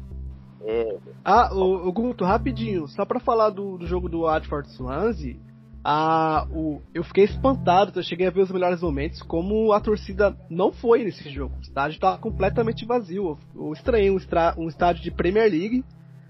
É, 0.64 0.98
Ah, 1.24 1.54
o, 1.54 1.88
o 1.88 1.92
Guto, 1.92 2.26
rapidinho, 2.26 2.88
só 2.88 3.06
pra 3.06 3.20
falar 3.20 3.50
do, 3.52 3.78
do 3.78 3.86
jogo 3.88 4.10
do 4.10 4.22
Watford 4.22 4.70
Swansea, 4.72 5.36
a, 5.84 6.46
o, 6.52 6.82
eu 6.94 7.04
fiquei 7.04 7.24
espantado, 7.24 7.98
eu 7.98 8.04
cheguei 8.04 8.28
a 8.28 8.32
ver 8.32 8.42
os 8.42 8.52
melhores 8.52 8.82
momentos, 8.82 9.22
como 9.22 9.72
a 9.72 9.80
torcida 9.80 10.36
não 10.50 10.72
foi 10.74 11.04
nesse 11.04 11.30
jogo. 11.30 11.56
O 11.58 11.62
estádio 11.62 12.00
tava 12.00 12.18
completamente 12.18 12.86
vazio. 12.86 13.38
Eu, 13.56 13.68
eu 13.68 13.74
estranhei 13.74 14.12
um, 14.12 14.18
estra- 14.18 14.54
um 14.58 14.68
estádio 14.68 15.02
de 15.04 15.12
Premier 15.12 15.50
League, 15.50 15.86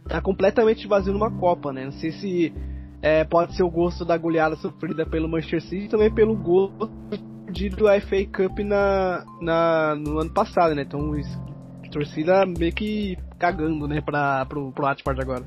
tá 0.08 0.22
completamente 0.22 0.88
vazio 0.88 1.14
numa 1.14 1.32
Copa, 1.32 1.74
né? 1.74 1.86
Não 1.86 1.92
sei 1.94 2.12
se 2.12 2.54
é, 3.02 3.24
pode 3.24 3.56
ser 3.56 3.64
o 3.64 3.70
gosto 3.70 4.06
da 4.06 4.16
goleada 4.18 4.56
sofrida 4.58 5.06
pelo 5.06 5.28
Manchester 5.28 5.62
City 5.62 5.86
e 5.86 5.90
também 5.90 6.12
pelo 6.14 6.36
gosto 6.36 6.90
perdido 7.46 7.78
do 7.78 7.86
FA 8.02 8.26
Cup 8.32 8.60
na, 8.60 9.26
na, 9.42 9.96
no 9.96 10.20
ano 10.20 10.30
passado, 10.34 10.76
né? 10.76 10.84
Então, 10.84 11.16
isso- 11.18 11.40
torcida 11.90 12.46
meio 12.46 12.74
que 12.74 13.18
cagando, 13.38 13.88
né, 13.88 14.02
pra, 14.02 14.46
pro, 14.46 14.72
pro 14.72 14.84
Watford 14.86 15.22
agora. 15.22 15.44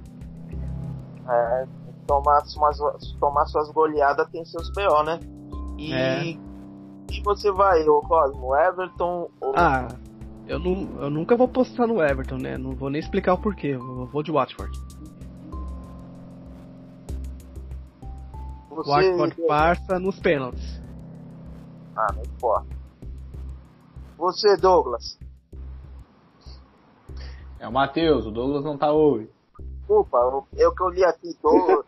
é, 1.28 1.66
tomar, 2.06 2.40
suas, 2.44 3.12
tomar 3.20 3.46
suas 3.46 3.70
goleadas 3.70 4.28
tem 4.30 4.44
seus 4.44 4.70
BO, 4.72 5.02
né? 5.04 5.20
E. 5.78 5.92
É. 5.92 6.22
E 7.12 7.22
você 7.24 7.50
vai, 7.50 7.82
ô 7.88 8.00
Cosmo? 8.02 8.54
Everton 8.54 9.28
ou. 9.40 9.52
Ah, 9.56 9.88
eu, 10.46 10.58
não, 10.58 11.02
eu 11.02 11.10
nunca 11.10 11.36
vou 11.36 11.48
postar 11.48 11.86
no 11.86 12.02
Everton, 12.02 12.36
né? 12.36 12.56
Não 12.56 12.74
vou 12.74 12.90
nem 12.90 13.00
explicar 13.00 13.34
o 13.34 13.38
porquê. 13.38 13.68
Eu 13.68 14.06
vou 14.06 14.22
de 14.22 14.30
Watford. 14.30 14.72
você... 18.68 18.90
Watford 18.90 19.36
passa 19.46 19.98
nos 19.98 20.18
pênaltis. 20.18 20.80
Ah, 21.96 22.12
não 22.14 22.22
importa. 22.22 22.66
Você, 24.16 24.56
Douglas. 24.56 25.18
É 27.60 27.68
o 27.68 27.72
Matheus, 27.72 28.26
o 28.26 28.30
Douglas 28.30 28.64
não 28.64 28.76
tá 28.76 28.90
hoje. 28.92 29.30
Desculpa, 29.78 30.16
eu, 30.18 30.46
eu 30.56 30.74
que 30.74 30.82
eu 30.82 30.88
li 30.88 31.04
aqui, 31.04 31.36
Douglas. 31.42 31.84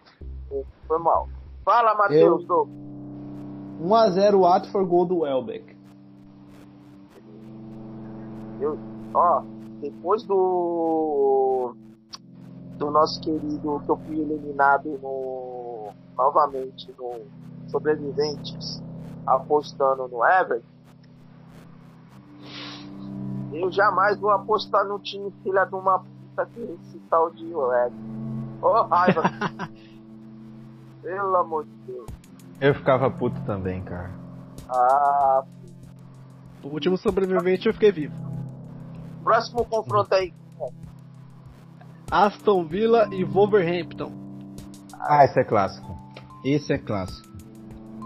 Foi 0.87 0.99
mal. 0.99 1.29
Fala, 1.65 1.95
Matheus, 1.95 2.43
Eu- 2.43 2.47
Douglas. 2.47 2.83
1x0 3.81 4.41
Watford, 4.41 4.89
gol 4.89 5.07
do 5.07 5.19
Welbeck. 5.21 5.75
Eu, 8.61 8.79
ó, 9.15 9.43
depois 9.81 10.23
do 10.25 11.75
do 12.79 12.91
nosso 12.91 13.21
querido 13.21 13.81
que 13.85 13.91
eu 13.91 13.97
fui 13.97 14.21
eliminado 14.21 14.89
no 15.03 15.91
novamente 16.17 16.95
no 16.99 17.21
sobreviventes 17.69 18.83
apostando 19.27 20.07
no 20.09 20.25
Everton 20.25 20.65
eu 23.53 23.71
jamais 23.73 24.19
vou 24.19 24.31
apostar 24.31 24.85
no 24.87 24.99
time 24.99 25.31
filha 25.43 25.65
de 25.65 25.75
uma 25.75 25.99
puta 25.99 26.47
que 26.47 26.61
esse 26.61 26.99
tal 27.11 27.31
de 27.31 27.45
Everton 27.45 27.93
ô 28.63 28.83
raiva 28.85 29.23
pelo 31.03 31.37
amor 31.37 31.65
de 31.65 31.71
Deus 31.87 32.07
Eu 32.61 32.75
ficava 32.75 33.11
puto 33.11 33.41
também, 33.45 33.83
cara. 33.83 34.11
ah, 34.69 35.43
O 36.63 36.69
último 36.69 36.97
sobrevivente 36.97 37.67
eu 37.67 37.73
fiquei 37.75 37.91
vivo. 37.93 38.15
próximo 39.25 39.65
confronto 39.65 40.15
aí 40.15 40.33
Aston 42.11 42.65
Villa 42.67 43.09
e 43.13 43.25
Wolverhampton. 43.25 44.13
Ah, 45.01 45.25
esse 45.25 45.41
é 45.41 45.45
clássico. 45.45 45.97
Esse 46.45 46.73
é 46.75 46.79
clássico. 46.79 47.27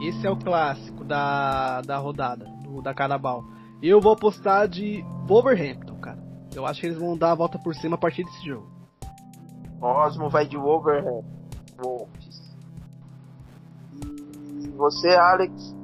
Esse 0.01 0.27
é 0.27 0.31
o 0.31 0.37
clássico 0.37 1.03
da, 1.05 1.81
da 1.83 1.99
rodada, 1.99 2.45
do, 2.63 2.81
da 2.81 2.95
Carabao. 2.95 3.45
Eu 3.83 4.01
vou 4.01 4.13
apostar 4.13 4.69
de 4.69 5.05
Wolverhampton, 5.27 5.97
cara. 5.97 6.19
Eu 6.55 6.65
acho 6.65 6.81
que 6.81 6.87
eles 6.87 6.99
vão 6.99 7.17
dar 7.17 7.33
a 7.33 7.35
volta 7.35 7.59
por 7.59 7.75
cima 7.75 7.97
a 7.97 7.99
partir 7.99 8.25
desse 8.25 8.47
jogo. 8.47 8.67
Cosmo 9.79 10.31
vai 10.31 10.47
de 10.47 10.57
Wolverhampton 10.57 11.37
Wolves 11.83 12.57
e 14.63 14.69
você 14.71 15.15
Alex 15.15 15.75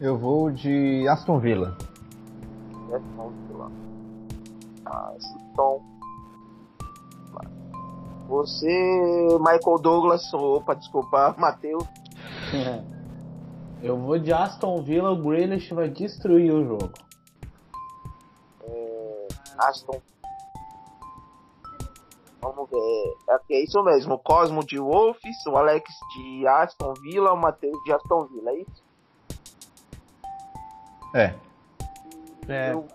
Eu 0.00 0.16
vou 0.16 0.50
de 0.50 1.06
Aston 1.08 1.38
Villa. 1.40 1.76
É, 2.90 2.98
vamos 3.16 3.58
lá. 3.58 3.70
Aston. 4.86 5.82
Você, 8.28 9.28
Michael 9.38 9.78
Douglas, 9.82 10.32
opa, 10.32 10.74
desculpa, 10.74 11.34
Matheus. 11.38 11.84
Eu 13.84 13.98
vou 13.98 14.18
de 14.18 14.32
Aston 14.32 14.82
Villa, 14.82 15.10
o 15.10 15.16
Grealish 15.22 15.74
vai 15.74 15.90
destruir 15.90 16.50
o 16.52 16.64
jogo. 16.64 16.90
Aston. 19.58 20.00
Vamos 22.40 22.68
ver. 22.70 23.14
É, 23.28 23.38
que 23.46 23.54
é 23.54 23.62
isso 23.62 23.82
mesmo. 23.84 24.14
O 24.14 24.18
Cosmo 24.18 24.64
de 24.64 24.78
Wolves, 24.78 25.36
o 25.46 25.56
Alex 25.56 25.84
de 26.14 26.46
Aston 26.46 26.94
Villa, 27.02 27.32
o 27.32 27.36
Matheus 27.36 27.76
de 27.84 27.92
Aston 27.92 28.26
Villa, 28.26 28.50
é 28.50 28.60
isso? 28.60 28.84
É. 31.14 31.34
É, 32.48 32.72
Eu- 32.72 32.88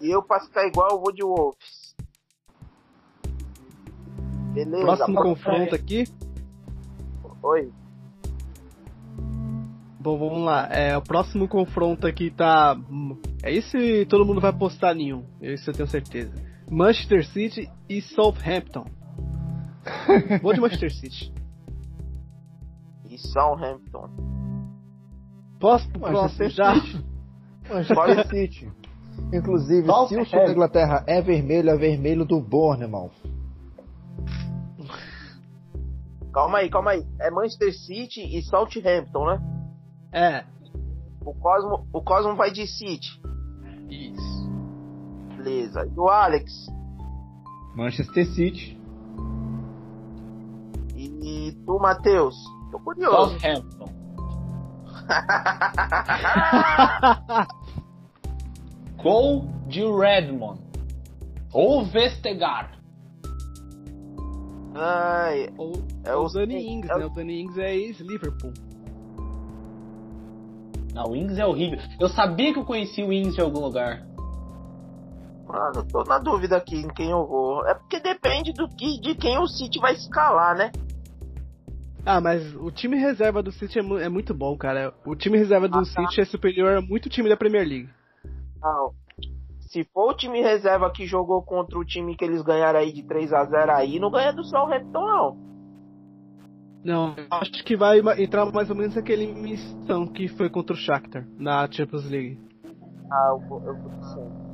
e 0.00 0.10
eu, 0.10 0.22
pra 0.22 0.40
ficar 0.40 0.66
igual, 0.66 0.90
eu 0.90 1.00
vou 1.00 1.12
de 1.12 1.22
Wolves. 1.24 1.96
Beleza. 4.52 4.84
próximo 4.84 5.22
confronto 5.22 5.74
aqui. 5.74 6.04
Oi. 7.42 7.72
Bom, 10.08 10.16
vamos 10.16 10.40
lá. 10.42 10.66
É, 10.70 10.96
o 10.96 11.02
próximo 11.02 11.46
confronto 11.46 12.06
aqui 12.06 12.30
tá. 12.30 12.74
É 13.42 13.52
esse 13.52 14.06
todo 14.06 14.24
mundo 14.24 14.40
vai 14.40 14.54
postar 14.54 14.94
nenhum. 14.94 15.22
Isso 15.38 15.68
eu 15.68 15.74
tenho 15.74 15.86
certeza. 15.86 16.32
Manchester 16.70 17.26
City 17.26 17.70
e 17.86 18.00
Southampton. 18.00 18.86
Vou 20.40 20.54
de 20.54 20.62
Manchester 20.62 20.90
City. 20.90 21.30
E 23.10 23.18
Southampton. 23.18 24.08
Posso 25.60 25.86
pro 25.90 26.00
Manchester 26.00 26.54
próximo 26.54 27.04
já? 27.68 27.74
Manchester 27.74 28.28
City. 28.28 28.72
Inclusive, 29.34 29.84
se 29.84 29.90
o 29.90 30.06
sul 30.06 30.16
da 30.16 30.24
Southampton. 30.24 30.52
Inglaterra 30.52 31.04
é 31.06 31.20
vermelho, 31.20 31.68
é 31.68 31.76
vermelho 31.76 32.24
do 32.24 32.40
Bournemouth. 32.40 33.12
Calma 36.32 36.58
aí, 36.58 36.70
calma 36.70 36.92
aí. 36.92 37.04
É 37.20 37.30
Manchester 37.30 37.74
City 37.74 38.22
e 38.22 38.40
Southampton, 38.40 39.26
né? 39.26 39.57
É. 40.12 40.44
O 41.24 41.34
Cosmo, 41.34 41.86
o 41.92 42.02
Cosmo 42.02 42.34
vai 42.36 42.50
de 42.50 42.66
City. 42.66 43.20
Isso. 43.90 44.48
Beleza. 45.36 45.86
E 45.86 45.98
o 45.98 46.08
Alex? 46.08 46.68
Manchester 47.74 48.26
City. 48.34 48.78
E 50.96 51.48
E 51.48 51.52
tu, 51.64 51.78
Matheus? 51.78 52.34
Tô 52.70 52.78
curioso. 52.80 53.38
Southampton. 53.38 53.88
Gol 59.02 59.44
de 59.68 59.82
Redmond. 59.84 60.60
Ou 61.52 61.84
Vestegar. 61.84 62.72
Ai, 64.74 65.48
Ou, 65.56 65.72
É 66.04 66.14
o- 66.14 66.24
o 66.24 66.28
Danny 66.32 66.66
Ings, 66.68 66.90
é 66.90 66.94
o- 66.94 66.98
né? 66.98 67.06
O 67.06 67.10
Danny 67.10 67.40
Ings 67.42 67.58
é 67.58 67.74
ex-Liverpool. 67.76 68.52
Não, 70.98 71.12
o 71.12 71.16
Ings 71.16 71.38
é 71.38 71.46
horrível. 71.46 71.78
Eu 72.00 72.08
sabia 72.08 72.52
que 72.52 72.58
eu 72.58 72.64
conhecia 72.64 73.06
o 73.06 73.12
Ings 73.12 73.36
de 73.36 73.40
algum 73.40 73.60
lugar. 73.60 74.04
mano, 75.46 75.86
tô 75.90 76.02
na 76.02 76.18
dúvida 76.18 76.56
aqui 76.56 76.74
em 76.76 76.88
quem 76.88 77.10
eu 77.10 77.24
vou. 77.24 77.64
É 77.68 77.74
porque 77.74 78.00
depende 78.00 78.52
do 78.52 78.68
que, 78.68 79.00
de 79.00 79.14
quem 79.14 79.38
o 79.38 79.46
City 79.46 79.78
vai 79.78 79.92
escalar, 79.94 80.56
né? 80.56 80.72
Ah, 82.04 82.20
mas 82.20 82.52
o 82.56 82.70
time 82.72 82.96
reserva 82.98 83.40
do 83.42 83.52
City 83.52 83.78
é, 83.78 83.82
mu- 83.82 83.98
é 83.98 84.08
muito 84.08 84.34
bom, 84.34 84.56
cara. 84.58 84.92
O 85.06 85.14
time 85.14 85.38
reserva 85.38 85.68
do 85.68 85.78
Ah, 85.78 85.82
tá. 85.82 86.02
City 86.08 86.20
é 86.20 86.24
superior 86.24 86.76
a 86.78 86.80
muito 86.82 87.08
time 87.08 87.28
da 87.28 87.36
Premier 87.36 87.66
League. 87.66 87.88
Não. 88.60 88.92
Se 89.60 89.84
for 89.92 90.10
o 90.10 90.16
time 90.16 90.40
reserva 90.42 90.90
que 90.90 91.06
jogou 91.06 91.42
contra 91.42 91.78
o 91.78 91.84
time 91.84 92.16
que 92.16 92.24
eles 92.24 92.42
ganharam 92.42 92.80
aí 92.80 92.92
de 92.92 93.04
3 93.04 93.32
a 93.32 93.44
0 93.44 93.70
aí, 93.72 94.00
não 94.00 94.10
ganha 94.10 94.32
do 94.32 94.42
Southampton, 94.42 95.06
não. 95.06 95.48
Não, 96.84 97.14
acho 97.30 97.64
que 97.64 97.76
vai 97.76 98.00
entrar 98.22 98.46
mais 98.52 98.70
ou 98.70 98.76
menos 98.76 98.96
aquele 98.96 99.26
missão 99.34 100.06
que 100.06 100.28
foi 100.28 100.48
contra 100.48 100.74
o 100.74 100.78
Shakhtar 100.78 101.26
na 101.38 101.70
Champions 101.70 102.08
League. 102.08 102.38
Ah, 103.10 103.28
eu 103.30 103.38
vou, 103.48 103.62
eu 103.66 103.74
vou 103.76 103.90
dizendo. 104.00 104.48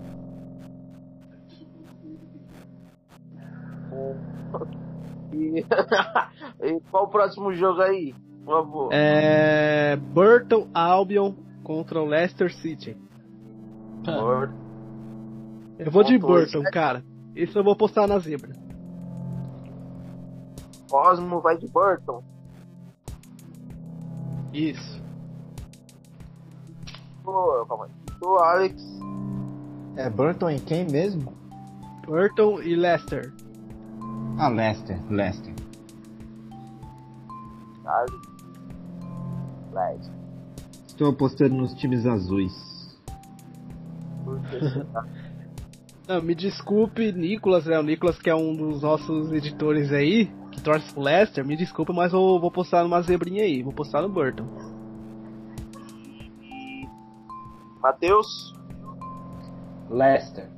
E... 5.32 5.64
e 6.62 6.80
qual 6.90 7.04
o 7.04 7.08
próximo 7.08 7.52
jogo 7.52 7.80
aí? 7.82 8.14
Por 8.44 8.54
favor. 8.54 8.90
É. 8.92 9.96
Burton 9.96 10.68
Albion 10.74 11.34
contra 11.62 12.00
o 12.00 12.06
Leicester 12.06 12.52
City. 12.52 12.96
Por- 14.04 14.52
Eu 15.78 15.90
vou 15.90 16.04
de 16.04 16.18
Burton, 16.18 16.62
cara. 16.72 17.02
Isso 17.34 17.58
eu 17.58 17.64
vou 17.64 17.74
postar 17.74 18.06
na 18.06 18.18
zebra. 18.18 18.63
Cosmo 20.90 21.40
vai 21.40 21.56
de 21.56 21.66
Burton. 21.68 22.22
Isso. 24.52 25.02
Pô, 27.24 27.64
calma 27.66 27.86
aí. 27.86 27.90
Tô, 28.20 28.36
Alex. 28.36 28.82
É 29.96 30.08
Burton 30.10 30.50
e 30.50 30.60
quem 30.60 30.84
mesmo? 30.86 31.32
Burton 32.06 32.60
e 32.62 32.74
Leicester. 32.74 33.32
Ah, 34.38 34.48
Leicester, 34.48 34.98
Leicester. 35.10 35.54
Alex. 37.84 38.12
Lex. 39.72 40.10
Estou 40.86 41.10
apostando 41.10 41.54
nos 41.56 41.74
times 41.74 42.06
azuis. 42.06 42.52
Por 44.24 44.40
que 44.42 44.58
você 44.60 44.86
Não, 46.08 46.22
me 46.22 46.34
desculpe, 46.34 47.12
Nicolas, 47.12 47.66
né? 47.66 47.78
O 47.78 47.82
Nicolas 47.82 48.18
que 48.18 48.30
é 48.30 48.34
um 48.34 48.54
dos 48.54 48.82
nossos 48.82 49.32
editores 49.32 49.92
aí, 49.92 50.30
que 50.54 50.62
torce 50.62 50.92
pro 50.92 51.02
Leicester, 51.02 51.44
me 51.44 51.56
desculpa, 51.56 51.92
mas 51.92 52.12
eu 52.12 52.38
vou 52.38 52.50
postar 52.50 52.82
numa 52.82 53.02
zebrinha 53.02 53.42
aí, 53.42 53.62
vou 53.62 53.72
postar 53.72 54.02
no 54.02 54.08
Burton. 54.08 54.46
Matheus. 57.80 58.54
Leicester. 59.90 60.48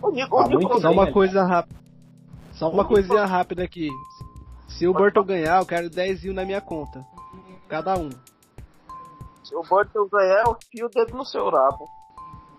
O 0.00 0.10
Nico, 0.10 0.38
Ah, 0.38 0.44
o 0.44 0.48
Nico 0.48 0.62
muito 0.62 0.80
Só 0.80 0.90
uma 0.90 1.12
coisa 1.12 1.44
rápida. 1.44 1.80
Só 2.52 2.70
uma 2.70 2.84
coisinha 2.84 3.24
rápida 3.24 3.62
aqui. 3.62 3.88
Se 4.68 4.86
o 4.86 4.92
Burton 4.92 5.24
ganhar, 5.24 5.60
eu 5.60 5.66
quero 5.66 5.90
10 5.90 6.24
mil 6.24 6.34
na 6.34 6.44
minha 6.44 6.60
conta. 6.60 7.04
Cada 7.68 7.98
um. 7.98 8.08
Se 9.44 9.54
o 9.54 9.62
Burton 9.62 10.08
ganhar, 10.10 10.44
eu 10.46 10.56
fio 10.70 10.86
o 10.86 10.88
dedo 10.88 11.16
no 11.16 11.24
seu 11.24 11.50
rabo. 11.50 11.88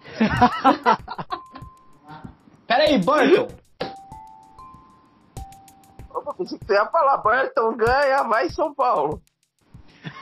Pera 2.73 2.85
aí, 2.85 2.97
Burton! 2.97 3.47
Opa, 6.09 6.33
pensei 6.33 6.57
que 6.57 6.65
você 6.65 6.73
ia 6.73 6.87
falar, 6.87 7.17
Burton 7.17 7.77
ganha, 7.77 8.23
vai 8.23 8.49
São 8.49 8.73
Paulo. 8.73 9.21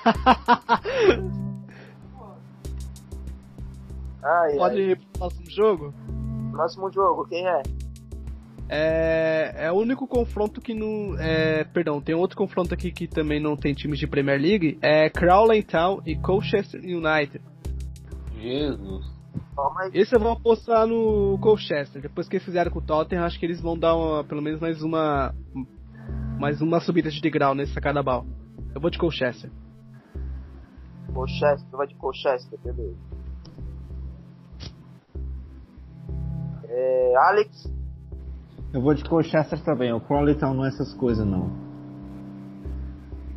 Ai, 4.22 4.56
Pode 4.58 4.76
ai. 4.76 4.82
ir 4.82 4.98
pro 4.98 5.08
próximo 5.18 5.50
jogo? 5.50 5.94
Próximo 6.52 6.92
jogo, 6.92 7.26
quem 7.26 7.48
é? 7.48 7.62
É, 8.68 9.54
é 9.68 9.72
o 9.72 9.76
único 9.76 10.06
confronto 10.06 10.60
que 10.60 10.74
não. 10.74 11.18
É, 11.18 11.64
perdão, 11.64 12.02
tem 12.02 12.14
outro 12.14 12.38
confronto 12.38 12.74
aqui 12.74 12.92
que 12.92 13.08
também 13.08 13.40
não 13.40 13.56
tem 13.56 13.74
times 13.74 13.98
de 13.98 14.08
Premier 14.08 14.40
League. 14.40 14.78
É 14.82 15.10
Crowley 15.10 15.64
Town 15.64 16.02
e 16.06 16.18
Colchester 16.18 16.82
United. 16.82 17.42
Jesus. 18.36 19.21
Esse 19.94 20.16
eu 20.16 20.20
vou 20.20 20.32
apostar 20.32 20.88
no 20.88 21.38
Colchester. 21.40 22.02
Depois 22.02 22.28
que 22.28 22.38
eles 22.38 22.46
fizeram 22.46 22.72
com 22.72 22.80
o 22.80 22.82
Tottenham, 22.82 23.26
acho 23.26 23.40
que 23.40 23.46
eles 23.46 23.62
vão 23.62 23.78
dar 23.78 23.96
uma- 23.96 24.24
pelo 24.24 24.42
menos 24.42 24.60
mais 24.62 24.82
uma. 24.82 25.34
Mais 26.40 26.62
uma 26.62 26.80
subida 26.80 27.10
de 27.12 27.22
degrau 27.22 27.54
nesse 27.54 27.80
Carnaval. 27.80 28.26
Eu 28.74 28.82
vou 28.82 28.90
de 28.90 28.98
Colchester. 28.98 29.52
Colchester, 31.14 31.70
vai 31.72 31.88
de 31.88 31.96
Colchester, 31.96 32.58
beleza. 32.64 32.96
É, 36.70 37.14
Alex, 37.18 37.72
Eu 38.74 38.82
vou 38.82 38.94
de 38.94 39.04
Colchester 39.04 39.62
também. 39.66 39.92
O 39.92 40.00
Crowley 40.00 40.34
Town 40.36 40.54
não 40.54 40.64
é 40.64 40.70
essas 40.70 40.94
coisas, 40.94 41.28
não. 41.28 41.52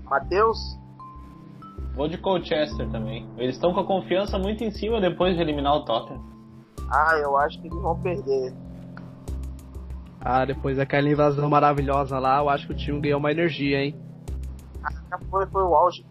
Matheus, 0.05 0.57
Vou 1.95 2.09
de 2.09 2.19
Colchester 2.19 2.89
também. 2.91 3.27
Eles 3.37 3.55
estão 3.55 3.73
com 3.73 3.81
a 3.81 3.87
confiança 3.87 4.39
muito 4.39 4.65
em 4.65 4.71
cima 4.71 5.01
depois 5.01 5.35
de 5.37 5.41
eliminar 5.41 5.75
o 5.77 5.85
Tottenham. 5.85 6.23
ah, 6.91 7.17
eu 7.23 7.37
acho 7.37 7.61
que 7.61 7.69
eles 7.69 7.81
vão 7.81 8.01
perder. 8.01 8.53
Ah, 10.21 10.45
depois 10.45 10.77
daquela 10.79 11.09
invasão 11.09 11.49
maravilhosa 11.51 12.19
lá, 12.19 12.39
eu 12.39 12.49
acho 12.49 12.67
que 12.67 12.73
o 12.73 12.77
time 12.77 13.01
ganhou 13.01 13.19
uma 13.21 13.31
energia, 13.31 13.79
hein? 13.85 13.95
Já 15.11 15.19
foi, 15.31 15.47
foi 15.47 15.63
o 15.63 15.75
auge. 15.75 16.05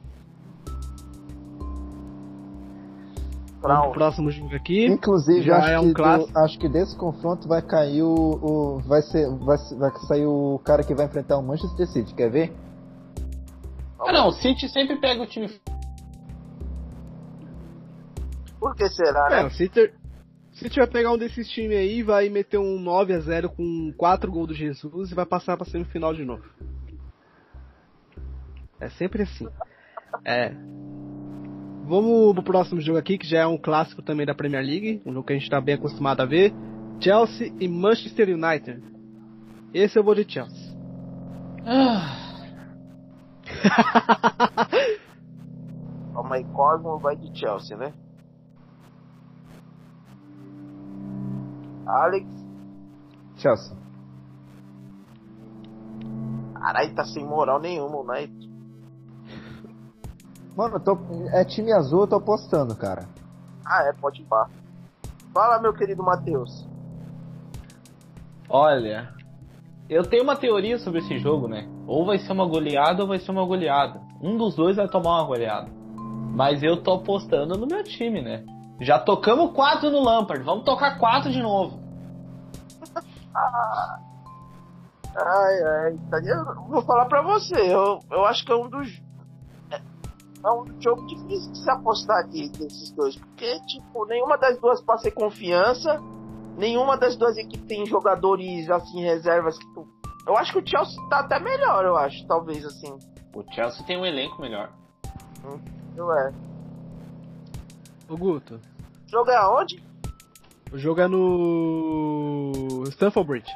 Vamos 3.62 3.78
pro 3.78 3.82
Crown. 3.82 3.92
próximo 3.94 4.32
jogo 4.32 4.56
aqui. 4.56 4.86
Inclusive, 4.86 5.42
Já 5.44 5.58
acho, 5.58 5.70
é 5.70 5.80
um 5.80 5.84
que 5.84 5.88
do- 5.90 5.96
clássico. 5.96 6.40
acho 6.40 6.60
que 6.60 6.70
desse 6.70 6.98
confronto 6.98 7.48
vai 7.48 7.62
cair 7.62 8.04
o. 8.04 8.14
o- 8.14 8.80
vai, 8.86 9.02
ser, 9.02 9.28
vai, 9.38 9.58
vai 9.78 9.92
sair 10.08 10.26
o 10.26 10.60
cara 10.64 10.84
que 10.84 10.94
vai 10.94 11.06
enfrentar 11.06 11.38
o 11.38 11.44
Manchester 11.44 11.88
City, 11.88 12.14
quer 12.14 12.30
ver? 12.30 12.54
Ah, 14.06 14.12
não, 14.12 14.28
o 14.28 14.32
City 14.34 14.68
sempre 14.70 14.98
pega 14.98 15.22
o 15.22 15.28
time. 15.28 15.50
Por 18.60 18.76
que 18.76 18.88
será, 18.90 19.28
É, 19.32 19.42
né? 19.42 19.46
o 19.46 19.50
City, 19.50 19.92
City 20.54 20.78
vai 20.80 20.88
pegar 20.88 21.12
um 21.12 21.18
desses 21.18 21.50
times 21.50 21.78
aí, 21.78 22.02
vai 22.02 22.30
meter 22.30 22.58
um 22.58 22.80
9 22.80 23.14
a 23.14 23.20
0 23.20 23.50
com 23.50 23.94
4 23.98 24.32
gols 24.32 24.48
do 24.48 24.54
Jesus 24.54 25.12
e 25.12 25.16
vai 25.16 25.26
passar 25.26 25.58
pra 25.58 25.66
semifinal 25.66 26.14
de 26.14 26.24
novo. 26.24 26.44
É 28.80 28.90
sempre 28.90 29.24
assim. 29.24 29.48
É. 30.26 30.54
Vamos 31.86 32.34
pro 32.34 32.44
próximo 32.44 32.80
jogo 32.80 32.98
aqui, 32.98 33.18
que 33.18 33.28
já 33.28 33.40
é 33.42 33.48
um 33.48 33.58
clássico 33.58 34.02
também 34.02 34.26
da 34.26 34.34
Premier 34.34 34.64
League, 34.64 35.02
um 35.06 35.12
jogo 35.14 35.26
que 35.28 35.34
a 35.34 35.38
gente 35.38 35.50
tá 35.50 35.60
bem 35.60 35.76
acostumado 35.76 36.22
a 36.22 36.26
ver. 36.26 36.54
Chelsea 37.02 37.54
e 37.60 37.68
Manchester 37.68 38.30
United. 38.30 38.82
Esse 39.74 40.00
eu 40.00 40.04
vou 40.04 40.16
de 40.16 40.30
Chelsea. 40.32 40.74
Calma 46.14 46.36
aí, 46.36 46.44
Cosmo 46.46 46.98
vai 47.00 47.16
de 47.16 47.38
Chelsea, 47.38 47.78
né? 47.78 47.94
Alex, 51.86 52.26
Chelsea. 53.38 53.84
caralho, 56.74 56.96
tá 56.96 57.06
sem 57.06 57.26
moral 57.26 57.60
nenhuma, 57.60 58.04
né? 58.14 58.28
Mano, 60.56 60.76
eu 60.76 60.80
tô, 60.80 60.98
é 61.32 61.44
time 61.44 61.74
azul, 61.74 62.02
eu 62.02 62.08
tô 62.08 62.16
apostando, 62.16 62.76
cara. 62.76 63.06
Ah, 63.66 63.84
é, 63.84 63.94
pode 63.94 64.22
ir 64.22 64.26
pá. 64.26 64.48
Fala, 65.34 65.60
meu 65.60 65.74
querido 65.74 66.04
Matheus. 66.04 66.68
Olha, 68.48 69.12
eu 69.90 70.04
tenho 70.04 70.24
uma 70.24 70.36
teoria 70.36 70.78
sobre 70.80 71.00
esse 71.00 71.18
jogo, 71.20 71.48
né? 71.48 71.68
Ou 71.88 72.06
vai 72.06 72.18
ser 72.18 72.32
uma 72.32 72.46
goleada 72.46 73.02
ou 73.04 73.08
vai 73.08 73.20
ser 73.20 73.32
uma 73.32 73.46
goleada. 73.46 74.02
Um 74.22 74.38
dos 74.38 74.56
dois 74.56 74.76
vai 74.78 74.88
tomar 74.88 75.18
uma 75.20 75.28
goleada. 75.28 75.70
Mas 76.34 76.64
eu 76.64 76.82
tô 76.82 76.94
apostando 76.94 77.58
no 77.58 77.68
meu 77.68 77.84
time, 77.84 78.22
né? 78.22 78.44
Já 78.82 78.98
tocamos 79.00 79.54
4 79.54 79.90
no 79.92 80.04
Lampard, 80.04 80.44
vamos 80.44 80.64
tocar 80.66 80.98
4 80.98 81.32
de 81.32 81.42
novo. 81.42 81.80
Ai, 85.16 85.64
ai, 85.64 85.98
tá- 86.10 86.20
eu 86.26 86.64
vou 86.70 86.82
falar 86.82 87.06
pra 87.06 87.22
você, 87.22 87.54
eu, 87.72 88.00
eu 88.10 88.26
acho 88.26 88.44
que 88.44 88.52
é 88.52 88.56
um 88.56 88.68
dos. 88.68 88.88
É, 89.70 89.80
um 90.52 90.82
jogo 90.82 91.06
difícil 91.06 91.52
de 91.52 91.60
se 91.60 91.70
apostar 91.70 92.18
aqui 92.18 92.50
desses 92.50 92.92
dois, 92.92 93.16
porque, 93.16 93.60
tipo, 93.68 94.06
nenhuma 94.08 94.38
das 94.40 94.60
duas 94.60 94.82
passa 94.82 95.12
confiança 95.12 96.02
nenhuma 96.58 96.98
das 96.98 97.16
duas 97.16 97.38
equipes 97.38 97.68
tem 97.68 97.86
jogadores 97.86 98.70
assim, 98.70 99.02
reservas 99.02 99.58
que 99.58 99.74
tu. 99.74 99.88
Eu 100.26 100.38
acho 100.38 100.54
que 100.54 100.60
o 100.60 100.68
Chelsea 100.68 100.96
tá 101.10 101.20
até 101.20 101.40
melhor, 101.40 101.84
eu 101.86 101.98
acho, 101.98 102.26
talvez 102.28 102.64
assim. 102.66 102.98
O 103.36 103.44
Chelsea 103.54 103.86
tem 103.86 103.98
um 103.98 104.06
elenco 104.06 104.42
melhor. 104.42 104.72
Eu 105.96 106.12
é. 106.14 106.34
Ô 108.10 108.16
Guto, 108.18 108.60
O 109.08 109.10
jogo 109.10 109.30
é 109.32 109.36
aonde? 109.36 109.84
o 110.72 110.78
jogo 110.78 111.02
é 111.02 111.08
no 111.08 112.84
Stamford 112.88 113.28
Bridge. 113.28 113.52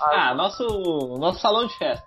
Ah, 0.00 0.32
nosso, 0.34 0.64
nosso 1.18 1.40
salão 1.40 1.66
de 1.66 1.76
festa. 1.76 2.06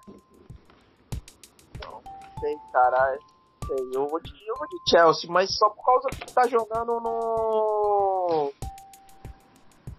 sei, 2.40 2.56
caralho. 2.72 3.20
Sei, 3.68 3.90
eu 3.94 4.08
vou 4.08 4.20
de, 4.22 4.32
eu 4.48 4.56
vou 4.58 4.68
de 4.68 4.78
Chelsea, 4.90 5.30
mas 5.30 5.54
só 5.58 5.70
por 5.70 5.84
causa 5.86 6.10
que 6.10 6.34
tá 6.34 6.48
jogando 6.48 7.00
no. 7.02 8.11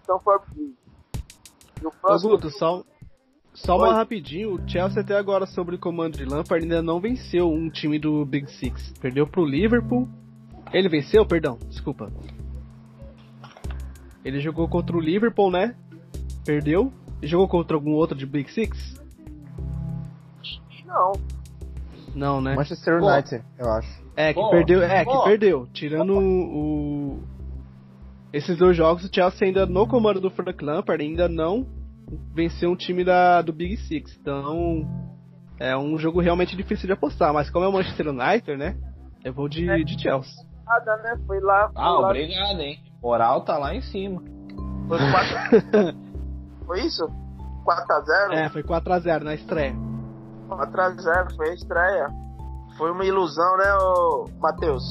Stamford 0.03 0.43
Bridge. 0.53 0.73
E 1.81 1.85
o 1.85 1.89
Ô 1.89 1.91
próximo. 1.91 2.31
Guto, 2.31 2.49
só, 2.51 2.83
só 3.53 3.77
Oi. 3.77 3.87
uma 3.89 3.93
rapidinho, 3.95 4.55
o 4.55 4.69
Chelsea 4.69 5.01
até 5.01 5.17
agora 5.17 5.45
sobre 5.45 5.75
o 5.75 5.79
comando 5.79 6.17
de 6.17 6.25
Lampard 6.25 6.63
ainda 6.63 6.81
não 6.81 6.99
venceu 6.99 7.49
um 7.51 7.69
time 7.69 7.97
do 7.99 8.25
Big 8.25 8.49
Six. 8.51 8.93
Perdeu 9.01 9.27
pro 9.27 9.45
Liverpool. 9.45 10.07
Ele 10.71 10.89
venceu? 10.89 11.25
Perdão, 11.25 11.57
desculpa. 11.69 12.11
Ele 14.23 14.39
jogou 14.39 14.67
contra 14.67 14.95
o 14.95 14.99
Liverpool, 14.99 15.51
né? 15.51 15.75
Perdeu. 16.45 16.91
E 17.21 17.27
jogou 17.27 17.47
contra 17.47 17.75
algum 17.75 17.91
outro 17.91 18.17
de 18.17 18.25
Big 18.25 18.51
Six? 18.51 18.99
Não. 20.85 21.11
Não, 22.15 22.41
né? 22.41 22.55
Manchester 22.55 22.99
Pô. 22.99 23.07
United, 23.11 23.43
eu 23.57 23.71
acho. 23.71 24.03
É, 24.15 24.33
que 24.33 24.39
Pô, 24.39 24.49
perdeu, 24.51 24.83
é, 24.83 25.03
que 25.03 25.23
perdeu. 25.23 25.67
Tirando 25.73 26.13
o- 26.19 27.19
esses 28.33 28.57
dois 28.57 28.75
jogos, 28.75 29.05
o 29.05 29.09
Chelsea 29.13 29.47
ainda 29.47 29.65
no 29.65 29.87
comando 29.87 30.19
do 30.19 30.31
Frank 30.31 30.63
Lampard 30.63 31.03
ainda 31.03 31.29
não 31.29 31.65
venceu 32.33 32.71
um 32.71 32.75
time 32.75 33.03
da, 33.03 33.41
do 33.41 33.53
Big 33.53 33.77
Six. 33.77 34.17
Então, 34.19 34.85
é 35.59 35.77
um 35.77 35.97
jogo 35.97 36.19
realmente 36.19 36.55
difícil 36.57 36.87
de 36.87 36.93
apostar. 36.93 37.33
Mas 37.33 37.49
como 37.49 37.63
é 37.63 37.67
o 37.67 37.71
Manchester 37.71 38.07
United, 38.09 38.57
né? 38.57 38.75
Eu 39.23 39.33
vou 39.33 39.47
de, 39.47 39.69
É. 39.69 39.77
de 39.77 40.01
Chelsea. 40.01 40.33
Nada, 40.65 40.97
né? 40.97 41.17
Foi 41.25 41.39
lá. 41.39 41.69
Foi 41.71 41.81
Ah, 41.81 41.91
lá 41.91 42.07
obrigado, 42.07 42.59
hein? 42.59 42.79
Moral 43.01 43.41
tá 43.43 43.57
lá 43.57 43.73
em 43.75 43.81
cima. 43.81 44.21
Foi 44.87 44.97
4 44.97 45.97
Foi 46.65 46.79
isso? 46.81 47.05
4x0? 47.65 48.33
É, 48.33 48.49
foi 48.49 48.63
4x0 48.63 49.23
na 49.23 49.33
estreia. 49.35 49.73
4x0, 50.49 51.35
foi 51.35 51.49
a 51.49 51.53
estreia. 51.53 52.07
Foi 52.77 52.91
uma 52.91 53.05
ilusão, 53.05 53.57
né, 53.57 53.73
ô 53.75 54.25
Matheus? 54.39 54.83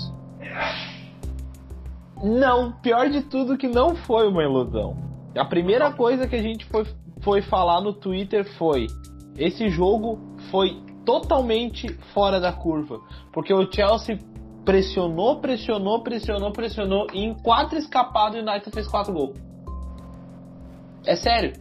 Não, 2.22 2.70
pior 2.80 3.10
de 3.10 3.22
tudo 3.22 3.58
que 3.58 3.66
não 3.66 3.96
foi 3.96 4.28
uma 4.28 4.44
ilusão. 4.44 4.96
A 5.36 5.44
primeira 5.44 5.92
coisa 5.92 6.28
que 6.28 6.36
a 6.36 6.42
gente 6.42 6.64
foi, 6.66 6.86
foi 7.20 7.42
falar 7.42 7.80
no 7.80 7.92
Twitter 7.92 8.44
foi: 8.56 8.86
esse 9.36 9.68
jogo 9.68 10.18
foi 10.50 10.80
totalmente 11.04 11.92
fora 12.14 12.40
da 12.40 12.52
curva. 12.52 13.00
Porque 13.32 13.52
o 13.52 13.70
Chelsea 13.70 14.18
pressionou, 14.64 15.40
pressionou, 15.40 16.02
pressionou, 16.02 16.52
pressionou 16.52 17.06
e 17.12 17.24
em 17.24 17.34
quatro 17.34 17.76
escapados 17.76 18.38
o 18.38 18.42
United 18.42 18.70
fez 18.72 18.86
quatro 18.86 19.12
gols. 19.12 19.36
É 21.04 21.16
sério. 21.16 21.54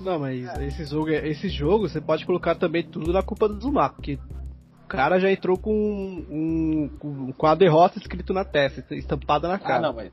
Não, 0.00 0.18
mas 0.18 0.44
esse 0.60 0.86
jogo, 0.86 1.10
esse 1.10 1.48
jogo 1.48 1.88
você 1.88 2.00
pode 2.00 2.24
colocar 2.24 2.54
também 2.54 2.82
tudo 2.82 3.12
na 3.12 3.22
culpa 3.22 3.48
do 3.48 3.60
Zuma, 3.60 3.88
porque 3.90 4.18
cara 4.96 5.18
já 5.18 5.30
entrou 5.30 5.58
com 5.58 5.72
um, 5.72 6.90
com, 6.98 7.32
com 7.32 7.46
a 7.46 7.54
derrota 7.54 7.98
escrito 7.98 8.32
na 8.32 8.44
testa, 8.44 8.94
estampada 8.94 9.48
na 9.48 9.54
Ah, 9.54 9.58
cara. 9.58 9.80
não, 9.80 9.92
mas. 9.94 10.12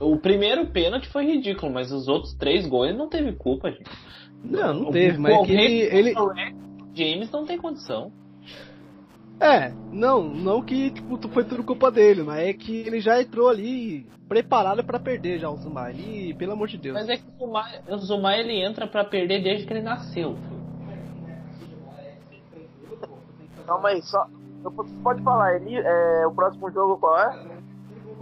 O 0.00 0.16
primeiro 0.16 0.66
pênalti 0.68 1.08
foi 1.08 1.26
ridículo, 1.26 1.72
mas 1.72 1.90
os 1.90 2.06
outros 2.06 2.32
três 2.34 2.66
gols 2.66 2.88
ele 2.88 2.98
não 2.98 3.08
teve 3.08 3.32
culpa, 3.32 3.70
gente. 3.70 3.90
Não, 4.44 4.72
não 4.72 4.88
O 4.88 4.92
teve, 4.92 5.18
mas 5.18 5.34
é 5.34 5.44
que 5.44 5.52
ele, 5.52 5.80
ele, 5.82 6.14
James 6.94 7.30
não 7.30 7.44
tem 7.44 7.58
condição. 7.58 8.12
É, 9.40 9.72
não, 9.92 10.22
não 10.22 10.62
que 10.62 10.90
tipo, 10.90 11.16
foi 11.28 11.44
tudo 11.44 11.62
culpa 11.62 11.90
dele, 11.90 12.22
mas 12.22 12.48
é 12.48 12.52
que 12.52 12.80
ele 12.80 13.00
já 13.00 13.20
entrou 13.20 13.48
ali 13.48 14.06
preparado 14.28 14.84
pra 14.84 14.98
perder 14.98 15.38
já 15.38 15.48
o 15.48 15.56
Zuma. 15.56 15.90
E, 15.92 16.34
pelo 16.34 16.52
amor 16.52 16.68
de 16.68 16.76
Deus. 16.76 16.94
Mas 16.94 17.08
é 17.08 17.16
que 17.16 17.24
o 17.28 17.46
Zuma, 17.46 17.64
o 17.88 17.96
Zuma 17.98 18.36
ele 18.36 18.64
entra 18.64 18.86
pra 18.86 19.04
perder 19.04 19.42
desde 19.42 19.66
que 19.66 19.72
ele 19.72 19.82
nasceu. 19.82 20.36
Calma 23.68 23.90
aí, 23.90 24.00
só. 24.02 24.26
Pode 25.02 25.22
falar, 25.22 25.56
ele, 25.56 25.76
é, 25.76 26.26
o 26.26 26.32
próximo 26.32 26.70
jogo 26.70 26.96
qual 26.96 27.18
é? 27.18 27.46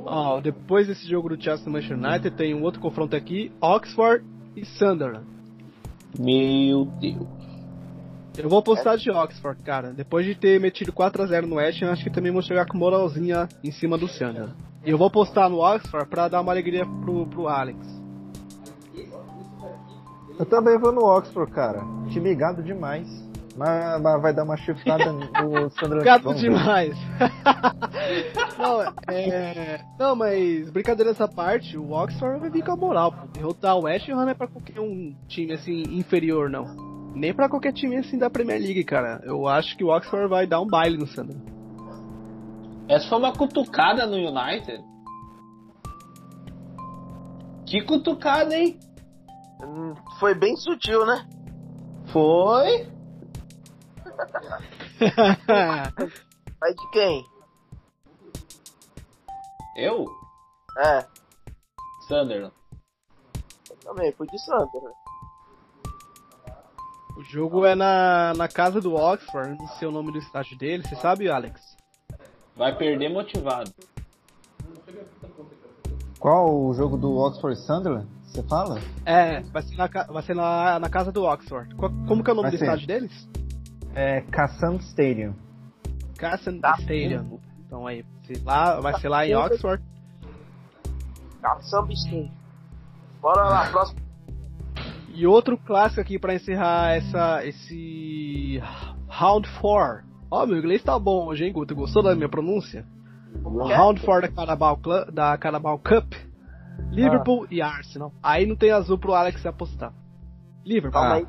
Ó, 0.04 0.40
depois 0.40 0.88
desse 0.88 1.08
jogo 1.08 1.28
do 1.28 1.42
Chelsea 1.42 1.66
e 1.66 1.70
Manchester 1.70 1.96
United, 1.96 2.36
tem 2.36 2.52
um 2.52 2.64
outro 2.64 2.80
confronto 2.80 3.14
aqui, 3.14 3.52
Oxford 3.60 4.24
e 4.56 4.64
Sunderland. 4.64 5.24
Meu 6.18 6.86
Deus. 7.00 7.26
Eu 8.36 8.48
vou 8.48 8.58
apostar 8.58 8.98
de 8.98 9.08
Oxford, 9.08 9.62
cara. 9.62 9.92
Depois 9.92 10.26
de 10.26 10.34
ter 10.34 10.60
metido 10.60 10.92
4x0 10.92 11.46
no 11.46 11.56
West, 11.56 11.80
eu 11.80 11.90
acho 11.90 12.02
que 12.02 12.10
também 12.10 12.32
vou 12.32 12.42
chegar 12.42 12.66
com 12.66 12.76
moralzinha 12.76 13.48
em 13.62 13.70
cima 13.70 13.96
do 13.96 14.08
Sunderland. 14.08 14.54
E 14.84 14.90
eu 14.90 14.98
vou 14.98 15.06
apostar 15.06 15.48
no 15.48 15.60
Oxford 15.60 16.08
pra 16.08 16.28
dar 16.28 16.40
uma 16.40 16.52
alegria 16.52 16.84
pro, 16.84 17.24
pro 17.26 17.48
Alex. 17.48 17.78
Eu 20.38 20.44
também 20.44 20.76
vou 20.76 20.92
no 20.92 21.02
Oxford, 21.04 21.50
cara. 21.52 21.80
Time 22.10 22.28
ligado 22.28 22.62
demais. 22.62 23.25
Mas, 23.56 24.02
mas 24.02 24.22
vai 24.22 24.34
dar 24.34 24.44
uma 24.44 24.56
chifrada 24.56 25.10
no 25.12 25.70
Sandro 25.80 26.02
Gato 26.04 26.34
demais. 26.34 26.94
não, 28.58 28.82
é... 29.08 29.80
não, 29.98 30.14
mas 30.14 30.70
brincadeira 30.70 31.10
essa 31.10 31.26
parte, 31.26 31.78
o 31.78 31.92
Oxford 31.92 32.38
vai 32.38 32.50
vir 32.50 32.62
com 32.62 32.72
a 32.72 32.76
moral. 32.76 33.12
Pô. 33.12 33.26
Derrotar 33.32 33.76
o 33.76 33.84
West 33.84 34.08
Ham 34.08 34.16
não 34.16 34.28
é 34.28 34.34
pra 34.34 34.46
qualquer 34.46 34.78
um 34.80 35.16
time 35.26 35.54
assim 35.54 35.82
inferior, 35.90 36.50
não. 36.50 36.64
Nem 37.14 37.32
pra 37.32 37.48
qualquer 37.48 37.72
time 37.72 37.96
assim 37.96 38.18
da 38.18 38.28
Premier 38.28 38.60
League, 38.60 38.84
cara. 38.84 39.22
Eu 39.24 39.48
acho 39.48 39.74
que 39.76 39.82
o 39.82 39.88
Oxford 39.88 40.28
vai 40.28 40.46
dar 40.46 40.60
um 40.60 40.66
baile 40.66 40.98
no 40.98 41.06
Sunderland. 41.06 41.56
Essa 42.88 43.08
foi 43.08 43.18
uma 43.18 43.32
cutucada 43.32 44.06
no 44.06 44.16
United. 44.16 44.84
Que 47.66 47.82
cutucada, 47.82 48.56
hein? 48.56 48.78
Hum, 49.62 49.94
Foi 50.20 50.34
bem 50.34 50.54
sutil, 50.56 51.04
né? 51.04 51.26
Foi? 52.12 52.95
Vai 56.60 56.74
de 56.74 56.90
quem? 56.92 57.24
Eu? 59.76 60.06
É, 60.78 61.06
Sunderland. 62.08 62.52
eu 63.70 63.76
também, 63.84 64.12
fui 64.12 64.26
de 64.26 64.38
Santa. 64.44 64.78
né? 64.80 64.90
o 67.18 67.22
jogo 67.24 67.64
é 67.64 67.74
na, 67.74 68.34
na 68.36 68.48
casa 68.48 68.80
do 68.80 68.94
Oxford, 68.94 69.56
não 69.58 69.68
sei 69.68 69.88
o 69.88 69.90
nome 69.90 70.12
do 70.12 70.18
estádio 70.18 70.56
dele, 70.58 70.82
você 70.86 70.96
sabe, 70.96 71.30
Alex? 71.30 71.76
Vai 72.54 72.76
perder 72.76 73.08
motivado. 73.10 73.72
Qual 76.18 76.54
o 76.54 76.74
jogo 76.74 76.96
do 76.96 77.16
Oxford 77.18 77.58
Sunderland? 77.60 78.08
Você 78.24 78.42
fala? 78.42 78.80
É, 79.04 79.40
vai 79.42 79.62
ser 79.62 79.76
na, 79.76 79.86
vai 79.86 80.22
ser 80.22 80.34
na, 80.34 80.78
na 80.78 80.88
casa 80.90 81.12
do 81.12 81.24
Oxford. 81.24 81.74
Co- 81.76 81.90
Como 82.06 82.22
que 82.24 82.30
é 82.30 82.32
o 82.32 82.36
nome 82.36 82.50
Vai 82.50 82.52
do 82.52 82.58
ser. 82.58 82.64
estádio 82.64 82.86
deles? 82.86 83.28
É 83.96 84.20
Kassam 84.30 84.76
Stadium. 84.76 85.34
Castle 86.18 86.60
Tá. 86.60 86.76
Stadium. 86.80 87.40
Então 87.66 87.86
aí, 87.86 88.04
sei 88.26 88.36
lá, 88.44 88.78
vai 88.80 88.98
ser 89.00 89.08
lá 89.08 89.26
em 89.26 89.34
Oxford. 89.34 89.82
Caçamba 91.42 91.94
Steam. 91.94 92.30
Bora 93.20 93.42
lá, 93.48 93.70
próximo. 93.70 94.00
E 95.14 95.26
outro 95.26 95.56
clássico 95.56 96.00
aqui 96.00 96.18
pra 96.18 96.34
encerrar 96.34 96.94
essa, 96.94 97.44
esse 97.46 98.62
Round 99.08 99.48
4. 99.60 100.04
Ó, 100.30 100.44
meu 100.46 100.58
inglês 100.58 100.82
tá 100.82 100.98
bom 100.98 101.26
hoje, 101.26 101.44
hein, 101.44 101.52
Guto? 101.52 101.74
Gostou 101.74 102.02
da 102.02 102.14
minha 102.14 102.28
pronúncia? 102.28 102.84
Round 103.42 104.00
4 104.02 104.28
da 104.28 104.34
Carabao, 104.34 104.78
da 105.12 105.38
Carabao 105.38 105.78
Cup. 105.78 106.12
Liverpool 106.90 107.46
e 107.50 107.62
Arsenal. 107.62 108.12
Aí 108.22 108.44
não 108.46 108.54
tem 108.56 108.70
azul 108.70 108.98
pro 108.98 109.14
Alex 109.14 109.44
apostar. 109.46 109.92
Liverpool, 110.64 110.92
Calma 111.00 111.14
Ah. 111.14 111.14
aí. 111.14 111.26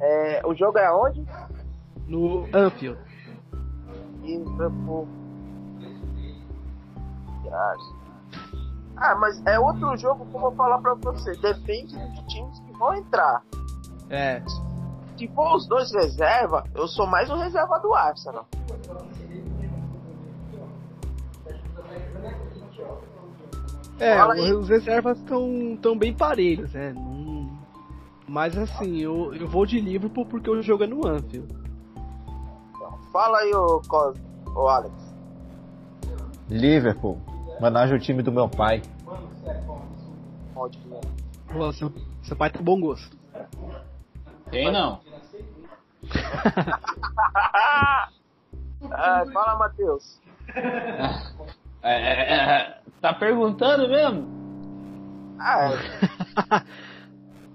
É, 0.00 0.42
o 0.44 0.54
jogo 0.54 0.76
é 0.76 0.86
aonde? 0.86 1.24
No 2.06 2.46
Anfield. 2.52 2.98
Liverpool. 4.22 5.08
Ah, 8.96 9.14
mas 9.16 9.44
é 9.46 9.58
outro 9.58 9.96
jogo 9.96 10.26
que 10.26 10.36
eu 10.36 10.40
vou 10.40 10.52
falar 10.52 10.78
pra 10.78 10.94
você. 10.94 11.36
Depende 11.36 11.96
dos 11.96 12.32
times 12.32 12.58
que 12.60 12.72
vão 12.72 12.94
entrar. 12.94 13.42
É. 14.10 14.42
Se 15.16 15.28
for 15.28 15.56
os 15.56 15.66
dois 15.66 15.92
reserva, 15.92 16.64
eu 16.74 16.88
sou 16.88 17.06
mais 17.06 17.30
um 17.30 17.36
reserva 17.36 17.78
do 17.78 17.94
Arsenal. 17.94 18.46
É, 24.00 24.24
os 24.54 24.68
reservas 24.68 25.18
estão 25.18 25.78
tão 25.80 25.96
bem 25.96 26.12
parelhos, 26.12 26.72
né? 26.72 26.92
Mas 28.26 28.56
assim, 28.58 28.98
eu, 28.98 29.32
eu 29.34 29.46
vou 29.46 29.64
de 29.64 29.80
Liverpool 29.80 30.26
porque 30.26 30.50
o 30.50 30.60
jogo 30.60 30.82
é 30.82 30.86
no 30.86 31.06
Anfield. 31.06 31.63
Fala 33.14 33.38
aí, 33.38 33.54
ô, 33.54 33.80
Cos, 33.86 34.18
ô 34.56 34.66
Alex. 34.66 34.92
Liverpool. 36.50 37.16
Homenagem 37.60 37.94
ao 37.94 38.00
time 38.00 38.24
do 38.24 38.32
meu 38.32 38.48
pai. 38.48 38.82
Maldinho. 40.52 41.00
Pô, 41.46 41.72
seu, 41.72 41.92
seu 42.24 42.36
pai 42.36 42.50
tem 42.50 42.60
bom 42.60 42.80
gosto. 42.80 43.16
Tem 44.50 44.72
não. 44.72 44.98
Ah, 48.90 49.24
fala, 49.32 49.58
Matheus. 49.58 50.20
É, 51.86 51.92
é, 51.92 52.34
é, 52.34 52.78
tá 52.98 53.12
perguntando 53.12 53.86
mesmo? 53.90 54.26
Ah, 55.38 55.68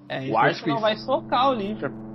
É, 0.07 0.21
O 0.29 0.37
Arsenal 0.37 0.79
vai 0.79 0.95
socar 0.97 1.49
o 1.49 1.53
Liverpool. 1.55 2.08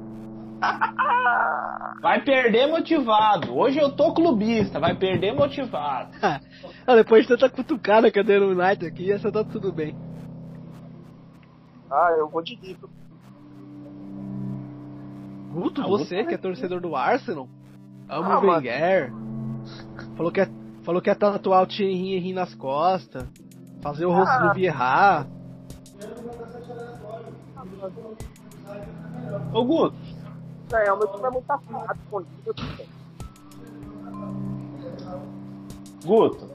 Vai 2.01 2.23
perder 2.23 2.67
motivado. 2.69 3.55
Hoje 3.57 3.79
eu 3.79 3.91
tô 3.95 4.13
clubista, 4.15 4.79
vai 4.79 4.95
perder 4.95 5.35
motivado. 5.35 6.11
ah, 6.23 6.95
depois 6.95 7.23
de 7.23 7.29
tanta 7.29 7.49
cutucada 7.49 8.11
que 8.11 8.19
eu 8.19 8.25
dei 8.25 8.39
no 8.39 8.49
United 8.51 8.87
aqui, 8.87 9.11
essa 9.11 9.31
tá 9.33 9.43
tudo 9.45 9.73
bem. 9.73 9.97
ah, 11.91 12.15
eu 12.19 12.29
vou 12.29 12.43
de 12.43 12.57
livro. 12.57 12.89
Guto, 15.53 15.83
Ah, 15.83 15.87
você 15.87 16.25
que 16.25 16.35
é 16.35 16.39
torcedor 16.39 16.81
do 16.81 16.97
Arsenal, 16.97 17.49
ama 18.09 18.35
Ah, 18.35 18.41
o. 18.41 18.47
Wenger, 18.51 19.13
falou 20.17 20.33
que, 20.33 20.41
é, 20.41 20.49
falou 20.83 21.01
que 21.01 21.09
ia 21.09 21.15
tatuar 21.15 21.63
o 21.63 21.67
Thierry 21.67 22.17
Henry 22.17 22.33
nas 22.33 22.55
costas, 22.55 23.25
fazer 23.81 24.05
o 24.05 24.11
rosto 24.13 24.33
Ah. 24.33 24.49
do 24.49 24.55
Vieira. 24.55 25.27
Ô 29.53 29.65
Guto, 29.65 29.95
É, 30.75 30.93
o 30.93 30.97
meu 30.99 31.07
time 31.07 31.25
é 31.27 31.31
muito 31.31 31.51
afado 31.51 31.99
com 32.11 32.17
o 32.17 32.21
Liverpool. 32.21 32.87
Guto. 36.05 36.51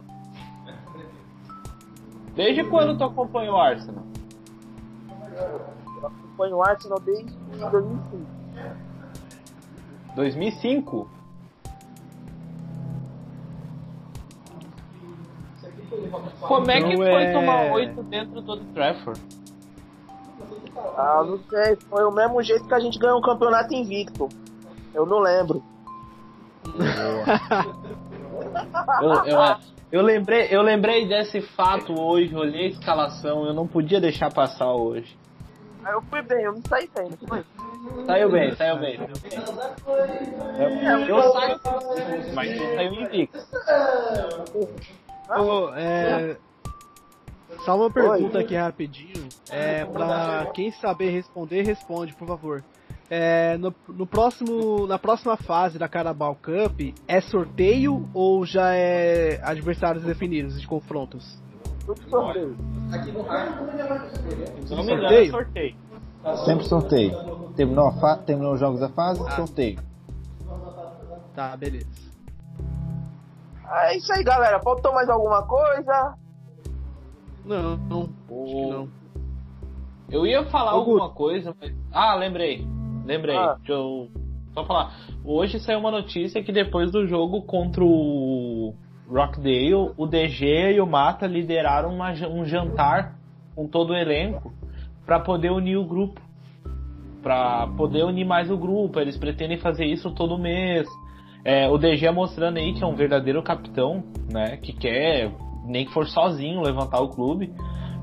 Desde 2.35 2.63
quando 2.65 2.97
tu 2.97 3.03
acompanha 3.03 3.51
o 3.51 3.57
Arsenal? 3.57 4.03
Eu 6.01 6.07
acompanho 6.07 6.55
o 6.57 6.63
Arsenal 6.63 6.99
desde 6.99 7.33
2005. 7.71 8.25
2005? 10.15 11.09
Como 16.41 16.71
é 16.71 16.81
que 16.81 16.87
Então 16.93 16.97
foi 16.97 17.23
é- 17.23 17.33
tomar 17.33 17.71
8 17.73 18.03
dentro 18.03 18.41
do 18.41 18.57
Trafford? 18.73 19.21
Ah, 20.97 21.23
não 21.25 21.39
sei, 21.49 21.75
foi 21.89 22.03
o 22.03 22.11
mesmo 22.11 22.41
jeito 22.41 22.67
que 22.67 22.73
a 22.73 22.79
gente 22.79 22.97
ganhou 22.99 23.19
um 23.19 23.21
campeonato 23.21 23.73
invicto. 23.73 24.29
Eu 24.93 25.05
não 25.05 25.19
lembro. 25.19 25.63
Eu, 29.01 29.13
eu, 29.25 29.39
eu 29.91 30.01
lembrei, 30.01 30.47
eu 30.51 30.61
lembrei 30.61 31.07
desse 31.07 31.41
fato 31.41 31.99
hoje, 31.99 32.35
olhei 32.35 32.67
a 32.67 32.69
escalação, 32.69 33.45
eu 33.45 33.53
não 33.53 33.67
podia 33.67 33.99
deixar 33.99 34.31
passar 34.31 34.71
hoje. 34.71 35.17
Eu 35.87 36.01
fui 36.03 36.21
bem, 36.21 36.43
eu 36.43 36.53
me 36.53 36.61
saí 36.67 36.89
bem, 36.95 37.09
não 37.09 37.27
foi? 37.27 37.43
Saiu 38.05 38.31
bem, 38.31 38.55
saiu 38.55 38.77
bem. 38.77 38.97
saiu 38.97 39.07
bem. 39.15 40.89
Eu, 40.89 41.17
eu 41.17 41.31
saio, 41.31 41.59
mas 42.33 42.57
tu 42.57 42.63
saiu 42.75 42.93
invicto. 42.93 43.39
Ô, 45.29 45.73
é, 45.75 46.37
só 47.65 47.75
uma 47.77 47.89
pergunta 47.89 48.39
aqui 48.39 48.55
rapidinho. 48.55 49.28
É, 49.49 49.85
pra 49.85 50.47
quem 50.53 50.71
saber 50.71 51.09
responder, 51.11 51.63
responde, 51.63 52.13
por 52.13 52.27
favor. 52.27 52.63
É, 53.09 53.57
no, 53.57 53.73
no 53.87 54.05
próximo, 54.05 54.85
na 54.85 54.99
próxima 54.99 55.35
fase 55.35 55.79
da 55.79 55.87
Carabao 55.87 56.35
Cup, 56.35 56.79
é 57.07 57.19
sorteio 57.21 58.07
ou 58.13 58.45
já 58.45 58.73
é 58.75 59.41
adversários 59.43 60.03
definidos 60.03 60.61
de 60.61 60.67
confrontos? 60.67 61.41
Tudo 61.85 62.01
sorteio. 62.07 62.55
Se 64.67 64.75
não 64.75 64.83
me 64.83 64.93
engano, 64.93 65.01
Sorteio? 65.01 65.27
é 65.27 65.31
sorteio. 65.31 65.75
Sempre 66.45 66.65
sorteio. 66.65 67.49
Terminou, 67.55 67.87
a 67.87 67.93
fa... 67.93 68.17
Terminou 68.17 68.53
os 68.53 68.59
jogos 68.59 68.79
da 68.79 68.89
fase, 68.89 69.19
sorteio. 69.35 69.79
Tá, 71.33 71.57
beleza. 71.57 71.87
É 73.71 73.97
isso 73.97 74.11
aí, 74.13 74.23
galera. 74.23 74.59
Faltou 74.59 74.93
mais 74.93 75.09
alguma 75.09 75.43
coisa? 75.47 76.15
Não, 77.45 77.77
não, 77.77 78.01
acho 78.01 78.45
que 78.45 78.69
não. 78.69 78.98
Eu 80.11 80.25
ia 80.25 80.43
falar 80.45 80.71
alguma 80.71 81.09
coisa, 81.09 81.55
mas. 81.59 81.75
Ah, 81.91 82.15
lembrei. 82.15 82.65
Lembrei. 83.05 83.37
Ah. 83.37 83.55
Deixa 83.57 83.73
eu 83.73 84.09
só 84.53 84.65
falar. 84.65 84.93
Hoje 85.23 85.59
saiu 85.59 85.79
uma 85.79 85.91
notícia 85.91 86.43
que 86.43 86.51
depois 86.51 86.91
do 86.91 87.05
jogo 87.07 87.43
contra 87.43 87.83
o 87.83 88.73
Rockdale, 89.07 89.93
o 89.97 90.05
DG 90.05 90.73
e 90.73 90.81
o 90.81 90.87
Mata 90.87 91.27
lideraram 91.27 91.93
uma 91.93 92.11
um 92.27 92.45
jantar 92.45 93.15
com 93.55 93.67
todo 93.67 93.91
o 93.91 93.95
elenco 93.95 94.53
para 95.05 95.19
poder 95.19 95.51
unir 95.51 95.77
o 95.77 95.85
grupo. 95.85 96.21
Pra 97.21 97.67
poder 97.75 98.03
unir 98.03 98.25
mais 98.25 98.49
o 98.49 98.57
grupo. 98.57 98.99
Eles 98.99 99.17
pretendem 99.17 99.57
fazer 99.57 99.85
isso 99.85 100.11
todo 100.11 100.37
mês. 100.37 100.87
É, 101.43 101.67
o 101.69 101.77
DG 101.77 102.09
mostrando 102.11 102.57
aí 102.57 102.73
que 102.73 102.83
é 102.83 102.87
um 102.87 102.95
verdadeiro 102.95 103.41
capitão, 103.41 104.03
né? 104.31 104.57
Que 104.57 104.73
quer, 104.73 105.31
nem 105.65 105.85
que 105.85 105.93
for 105.93 106.07
sozinho, 106.07 106.61
levantar 106.61 106.99
o 106.99 107.09
clube. 107.09 107.53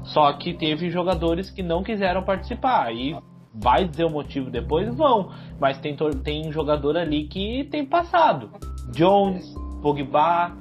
Só 0.07 0.33
que 0.35 0.55
teve 0.55 0.91
jogadores 0.91 1.51
que 1.51 1.63
não 1.63 1.83
quiseram 1.83 2.23
participar. 2.23 2.93
E 2.93 3.17
vai 3.53 3.87
dizer 3.87 4.05
o 4.05 4.11
motivo 4.11 4.51
depois? 4.51 4.95
Vão. 4.95 5.31
Mas 5.59 5.79
tem, 5.79 5.97
tem 6.23 6.53
jogador 6.53 6.97
ali 6.97 7.27
que 7.27 7.65
tem 7.71 7.85
passado. 7.85 8.51
Jones, 8.93 9.55
Pogba, 9.83 10.53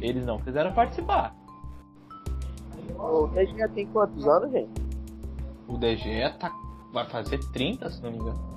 eles 0.00 0.24
não 0.24 0.38
quiseram 0.38 0.72
participar. 0.72 1.34
O 2.98 3.26
DG 3.28 3.68
tem 3.74 3.86
quantos 3.86 4.26
anos, 4.26 4.52
gente? 4.52 4.70
O 5.66 5.78
DG 5.78 6.30
tá, 6.38 6.52
vai 6.92 7.08
fazer 7.08 7.38
30, 7.52 7.88
se 7.90 8.02
não 8.02 8.10
me 8.10 8.18
engano. 8.18 8.50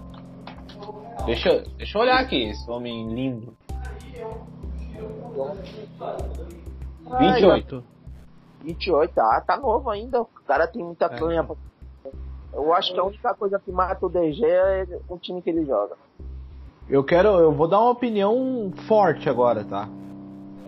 Deixa, 1.25 1.63
deixa 1.77 1.97
eu 1.97 2.01
olhar 2.01 2.19
aqui, 2.19 2.49
esse 2.49 2.69
homem 2.69 3.07
lindo. 3.13 3.55
28. 7.19 7.92
28, 8.63 9.17
ah, 9.19 9.41
tá 9.45 9.57
novo 9.57 9.89
ainda. 9.89 10.21
O 10.21 10.27
cara 10.47 10.67
tem 10.67 10.83
muita 10.83 11.05
É. 11.05 11.09
canha. 11.09 11.43
pra- 11.43 11.55
Eu 12.53 12.73
acho 12.73 12.93
que 12.93 12.99
a 12.99 13.03
única 13.03 13.33
coisa 13.33 13.59
que 13.59 13.71
mata 13.71 14.05
o 14.05 14.09
DG 14.09 14.45
é 14.45 14.85
o 15.09 15.17
time 15.17 15.41
que 15.41 15.49
ele 15.49 15.65
joga. 15.65 15.95
Eu 16.89 17.03
quero, 17.03 17.29
eu 17.39 17.51
vou 17.51 17.67
dar 17.67 17.79
uma 17.79 17.89
opinião 17.91 18.71
forte 18.87 19.27
agora, 19.29 19.63
tá? 19.63 19.87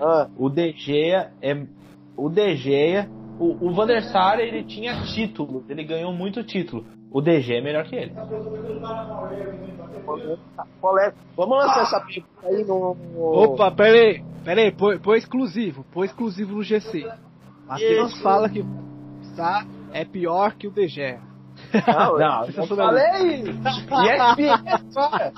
Ah, 0.01 0.27
O 0.37 0.49
DG 0.49 1.11
é. 1.41 1.65
O 2.17 2.29
DG. 2.29 3.07
O, 3.37 3.67
o 3.67 3.73
Van 3.73 3.85
der 3.85 4.01
Sar, 4.03 4.39
ele 4.39 4.63
tinha 4.63 5.03
título, 5.13 5.63
ele 5.67 5.83
ganhou 5.83 6.13
muito 6.13 6.41
título. 6.41 6.85
O 7.11 7.19
DG 7.21 7.55
é 7.57 7.61
melhor 7.61 7.83
que 7.85 7.95
ele. 7.97 8.13
Vamos 11.35 11.57
lançar 11.57 11.83
essa 11.83 11.99
pergunta 12.01 12.27
aí 12.47 12.63
no. 12.63 12.95
Opa, 13.17 13.71
pera 13.71 13.97
aí, 13.97 14.23
pera 14.43 14.61
aí, 14.61 14.71
põe, 14.71 14.97
põe 14.99 15.17
exclusivo, 15.17 15.85
põe 15.93 16.05
exclusivo 16.05 16.55
no 16.55 16.63
GC. 16.63 17.05
Matheus 17.67 18.21
fala 18.21 18.49
que 18.49 18.63
tá, 19.35 19.65
é 19.91 20.05
pior 20.05 20.53
que 20.55 20.67
o 20.67 20.71
DG. 20.71 21.19
Não, 21.87 22.17
Não, 22.17 22.45
eu 22.45 22.63
é 22.63 22.67
falei! 22.67 23.41
ESPN, 23.41 24.93
cara! 24.93 25.33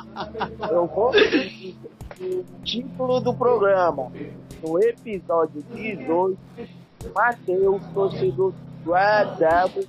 Eu 0.72 0.88
vou 0.88 1.12
o 1.12 2.46
título 2.64 3.20
do 3.20 3.34
programa. 3.34 4.12
No 4.64 4.80
episódio 4.84 5.64
18, 5.74 6.38
Matheus, 7.16 7.86
torcedor 7.94 8.54
do 8.84 8.92
Red 8.92 9.36
Devil, 9.38 9.88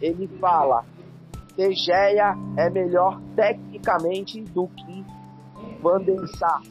ele 0.00 0.28
fala: 0.40 0.84
Tegeia 1.56 2.34
é 2.56 2.70
melhor 2.70 3.20
tecnicamente 3.34 4.40
do 4.42 4.68
que 4.68 5.04
Van 5.82 6.00
der 6.02 6.26
Sar. 6.38 6.62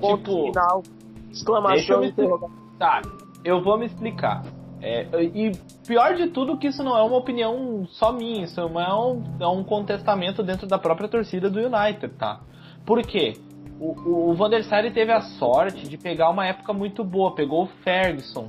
Ponto 0.00 0.22
Tipo, 0.22 0.46
final. 0.46 0.82
Exclamação 1.30 2.02
interrogação. 2.04 2.58
Tá, 2.78 3.02
eu 3.44 3.62
vou 3.62 3.78
me 3.78 3.86
explicar. 3.86 4.42
É, 4.82 5.06
e 5.22 5.52
pior 5.86 6.14
de 6.14 6.28
tudo 6.28 6.56
que 6.56 6.68
isso 6.68 6.82
não 6.82 6.96
é 6.96 7.02
uma 7.02 7.16
opinião 7.16 7.86
só 7.90 8.12
minha, 8.12 8.44
isso 8.44 8.58
é, 8.60 8.64
um, 8.64 9.22
é 9.38 9.46
um 9.46 9.62
contestamento 9.62 10.42
dentro 10.42 10.66
da 10.66 10.78
própria 10.78 11.06
torcida 11.06 11.50
do 11.50 11.60
United, 11.60 12.08
tá? 12.14 12.40
Por 12.86 13.02
quê? 13.02 13.34
O, 13.78 14.30
o 14.30 14.34
Van 14.34 14.48
der 14.48 14.64
Sar 14.64 14.90
teve 14.92 15.12
a 15.12 15.20
sorte 15.20 15.86
de 15.86 15.98
pegar 15.98 16.30
uma 16.30 16.46
época 16.46 16.72
muito 16.72 17.04
boa, 17.04 17.34
pegou 17.34 17.64
o 17.64 17.66
Ferguson, 17.82 18.46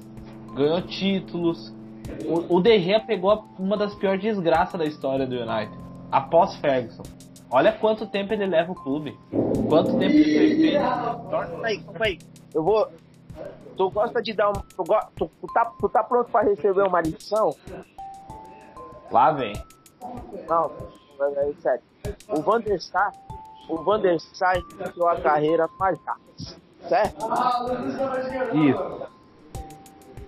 ganhou 0.55 0.81
títulos. 0.81 1.73
O, 2.25 2.57
o 2.57 2.61
De 2.61 2.79
Gea 2.79 2.99
pegou 3.01 3.45
uma 3.59 3.75
das 3.75 3.93
piores 3.95 4.21
desgraças 4.21 4.79
da 4.79 4.85
história 4.85 5.25
do 5.27 5.35
United, 5.35 5.77
após 6.09 6.55
Ferguson. 6.57 7.03
Olha 7.49 7.73
quanto 7.73 8.07
tempo 8.07 8.31
ele 8.31 8.45
leva 8.45 8.71
o 8.71 8.75
clube. 8.75 9.17
Quanto 9.67 9.97
tempo 9.99 10.13
ele 10.13 10.55
fez. 10.55 10.81
Calma 10.81 11.67
aí, 11.67 11.83
aí. 11.99 12.19
Eu 12.53 12.63
vou. 12.63 12.87
Tu 13.81 13.89
gosta 13.89 14.21
de 14.21 14.31
dar 14.33 14.49
um. 14.49 14.53
Tu, 14.53 14.83
go- 14.83 15.07
tu, 15.15 15.31
tu 15.41 15.47
tá, 15.51 15.65
tu 15.79 15.89
tá 15.89 16.03
pronto 16.03 16.29
pra 16.31 16.41
receber 16.41 16.83
uma 16.83 17.01
lição? 17.01 17.55
Lá 19.09 19.31
vem. 19.31 19.53
Não, 20.47 20.71
é, 21.19 21.51
sério. 21.59 21.81
O 22.29 22.41
Van 22.43 22.59
der 22.61 22.79
Sar, 22.79 23.11
o 23.67 23.77
Van 23.77 23.99
der 23.99 24.19
Sar 24.19 24.55
iniciou 24.57 25.07
a 25.07 25.19
carreira 25.19 25.67
no 25.67 25.83
Ajax, 25.83 26.59
certo? 26.87 27.25
Isso. 28.53 29.07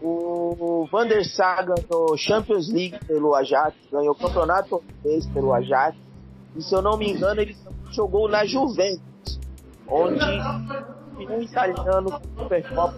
O 0.02 0.88
Van 0.92 1.06
der 1.08 1.24
Sar 1.24 1.64
ganhou 1.64 2.18
Champions 2.18 2.68
League 2.70 2.98
pelo 3.06 3.36
Ajax, 3.36 3.76
ganhou 3.92 4.14
o 4.14 4.18
campeonato 4.18 4.76
holandês 4.78 5.28
pelo 5.28 5.54
Ajax. 5.54 5.96
E 6.56 6.62
se 6.64 6.74
eu 6.74 6.82
não 6.82 6.98
me 6.98 7.12
engano, 7.12 7.40
ele 7.40 7.56
jogou 7.92 8.28
na 8.28 8.46
Juventus, 8.46 9.40
onde 9.88 10.26
um 11.32 11.40
italiano 11.40 12.20
Supercopa. 12.36 12.96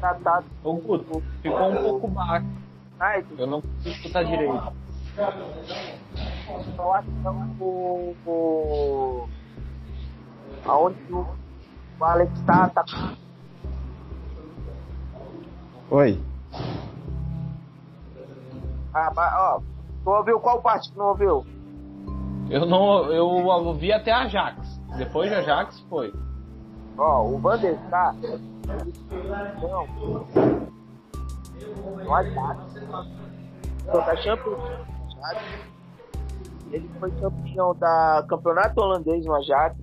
Sar 0.00 0.14
tratado. 0.14 0.46
Ô 0.62 0.74
ficou 1.42 1.70
um 1.70 1.76
pouco 1.76 2.08
baixo. 2.08 2.46
Ai, 2.98 3.24
Eu 3.38 3.46
não 3.46 3.60
consigo 3.62 3.88
escutar 3.88 4.24
direito. 4.24 4.72
eu 6.78 6.92
acho 6.94 7.08
que 7.08 7.28
o, 7.60 8.14
o 8.26 9.28
aonde 10.66 10.98
o, 11.10 11.26
o 11.98 12.04
Alex 12.04 12.32
tá, 12.42 12.68
tá 12.68 12.84
Oi. 15.90 16.20
ah, 18.94 19.12
ó, 19.56 19.60
tu 20.02 20.10
ouviu 20.10 20.40
qual 20.40 20.60
parte 20.62 20.90
que 20.90 20.98
não 20.98 21.08
ouviu? 21.08 21.44
Eu 22.48 22.66
não. 22.66 23.04
Eu 23.12 23.26
ouvi 23.26 23.92
até 23.92 24.12
Ajax. 24.12 24.80
Depois 24.96 25.30
de 25.30 25.36
Ajax 25.36 25.80
foi. 25.88 26.12
Ó, 26.98 27.28
o 27.28 27.38
Van 27.38 27.58
der 27.58 27.78
Sar 27.88 28.14
não 29.62 29.86
no 32.04 32.14
Ajax 32.14 32.74
Champions 34.22 34.58
League, 34.58 34.86
Ajax. 35.22 35.44
ele 36.72 36.88
foi 36.98 37.10
campeão 37.12 37.74
da 37.74 38.24
campeonato 38.28 38.80
holandês 38.80 39.24
no 39.24 39.34
Ajax 39.34 39.76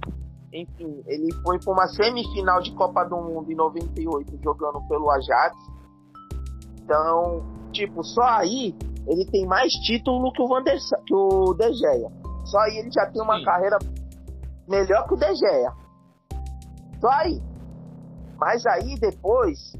enfim, 0.54 1.04
ele 1.06 1.34
foi 1.44 1.60
para 1.60 1.74
uma 1.74 1.88
semifinal 1.88 2.62
de 2.62 2.74
Copa 2.74 3.04
do 3.04 3.18
Mundo 3.18 3.52
em 3.52 3.56
98 3.56 4.40
jogando 4.44 4.82
pelo 4.88 5.10
Ajax 5.12 5.56
então, 6.84 7.44
tipo, 7.74 8.02
só 8.04 8.24
aí 8.24 8.74
ele 9.08 9.26
tem 9.26 9.46
mais 9.46 9.72
título 9.74 10.32
que 10.34 10.42
o 10.42 10.48
Van 10.48 10.64
der 10.64 10.78
que 11.06 11.14
o 11.14 11.54
De 11.54 11.74
Gea. 11.74 12.12
Só 12.46 12.60
aí 12.60 12.78
ele 12.78 12.92
já 12.92 13.06
tem 13.10 13.22
uma 13.22 13.40
Sim. 13.40 13.46
carreira 13.46 13.78
melhor 14.68 15.08
que 15.08 15.14
o 15.14 15.18
De 15.18 15.36
Gea. 15.36 15.74
Só 17.00 17.10
aí. 17.10 17.42
Mas 18.38 18.66
aí 18.66 19.00
depois, 19.00 19.74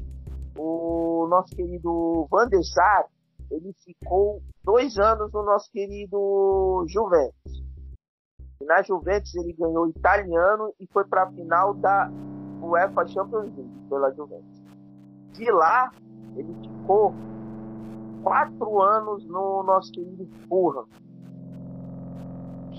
o 0.58 1.26
nosso 1.28 1.54
querido 1.54 2.26
Van 2.30 2.48
der 2.48 2.62
Sar, 2.64 3.06
ele 3.50 3.72
ficou 3.84 4.42
dois 4.64 4.98
anos 4.98 5.32
no 5.32 5.44
nosso 5.44 5.70
querido 5.70 6.84
Juventus. 6.88 7.64
E 8.60 8.64
na 8.64 8.82
Juventus 8.82 9.34
ele 9.36 9.52
ganhou 9.52 9.88
italiano 9.88 10.72
e 10.80 10.86
foi 10.92 11.04
para 11.04 11.24
a 11.24 11.30
final 11.30 11.74
da 11.74 12.10
UEFA 12.60 13.06
Champions 13.06 13.54
League 13.56 13.88
pela 13.88 14.10
Juventus. 14.12 14.62
De 15.32 15.50
lá, 15.52 15.90
ele 16.34 16.52
ficou 16.54 17.14
quatro 18.28 18.82
anos 18.82 19.24
no 19.26 19.62
nosso 19.62 19.90
querido 19.90 20.28
Fulham. 20.48 20.84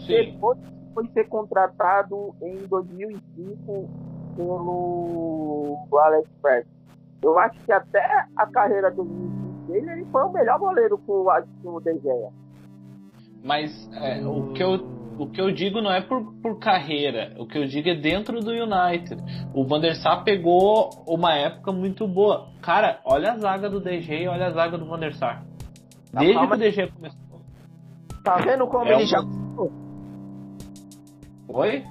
Depois 0.08 0.60
foi 0.94 1.08
ser 1.08 1.28
contratado 1.28 2.36
em 2.42 2.68
2005 2.68 3.90
pelo 4.36 5.88
Alex 5.92 6.30
Ferguson. 6.40 6.70
Eu 7.22 7.40
acho 7.40 7.60
que 7.66 7.72
até 7.72 8.26
a 8.36 8.46
carreira 8.46 8.92
2005 8.92 9.72
dele, 9.72 9.92
ele 9.92 10.06
foi 10.12 10.24
o 10.24 10.30
melhor 10.30 10.60
goleiro 10.60 10.98
com 11.00 11.14
o, 11.14 11.76
o 11.76 11.80
De 11.82 11.98
Gea. 11.98 12.30
Mas 13.44 13.90
é, 13.94 14.24
o, 14.26 14.54
que 14.54 14.62
eu, 14.62 14.78
o 15.20 15.30
que 15.30 15.42
eu 15.42 15.52
digo 15.52 15.82
não 15.82 15.92
é 15.92 16.02
por, 16.02 16.34
por 16.42 16.58
carreira, 16.60 17.36
o 17.38 17.46
que 17.46 17.58
eu 17.58 17.66
digo 17.68 17.90
é 17.90 17.96
dentro 17.96 18.40
do 18.42 18.52
United. 18.52 19.22
O 19.54 19.66
Van 19.66 19.80
der 19.80 19.96
Sar 19.96 20.24
pegou 20.24 20.90
uma 21.08 21.34
época 21.36 21.72
muito 21.72 22.08
boa. 22.08 22.48
Cara, 22.62 23.00
olha 23.06 23.34
a 23.34 23.38
zaga 23.38 23.70
do 23.70 23.80
DG 23.80 24.24
e 24.24 24.28
olha 24.28 24.48
a 24.48 24.52
zaga 24.52 24.78
do 24.78 24.86
Van 24.86 25.00
der 25.00 25.14
Sar. 25.16 25.44
Tá, 26.12 26.20
Desde 26.22 26.36
calma 26.36 26.50
que 26.50 26.56
o 26.56 26.58
DG 26.72 26.88
começou. 26.88 27.20
Tá 28.24 28.36
vendo 28.38 28.68
como 28.68 28.86
É 28.86 28.94
ele 28.94 29.04
uma- 29.04 29.06
já. 29.08 29.20
Oi? 31.50 31.84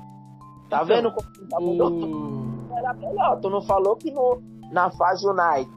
Tá 0.70 0.82
vendo 0.84 1.10
como 1.12 1.28
ele 1.36 1.48
já 1.50 1.60
mudou? 1.60 1.92
O... 1.92 2.76
Era 2.76 2.94
melhor. 2.94 3.40
Tu 3.40 3.50
não 3.50 3.62
falou 3.62 3.96
que 3.96 4.10
no, 4.10 4.40
na 4.72 4.90
fase 4.90 5.26
United. 5.26 5.70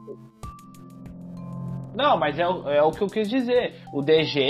Não, 1.94 2.16
mas 2.16 2.38
é, 2.38 2.42
é 2.42 2.82
o 2.82 2.90
que 2.90 3.02
eu 3.02 3.06
quis 3.08 3.28
dizer. 3.28 3.74
O 3.92 4.00
DG. 4.02 4.40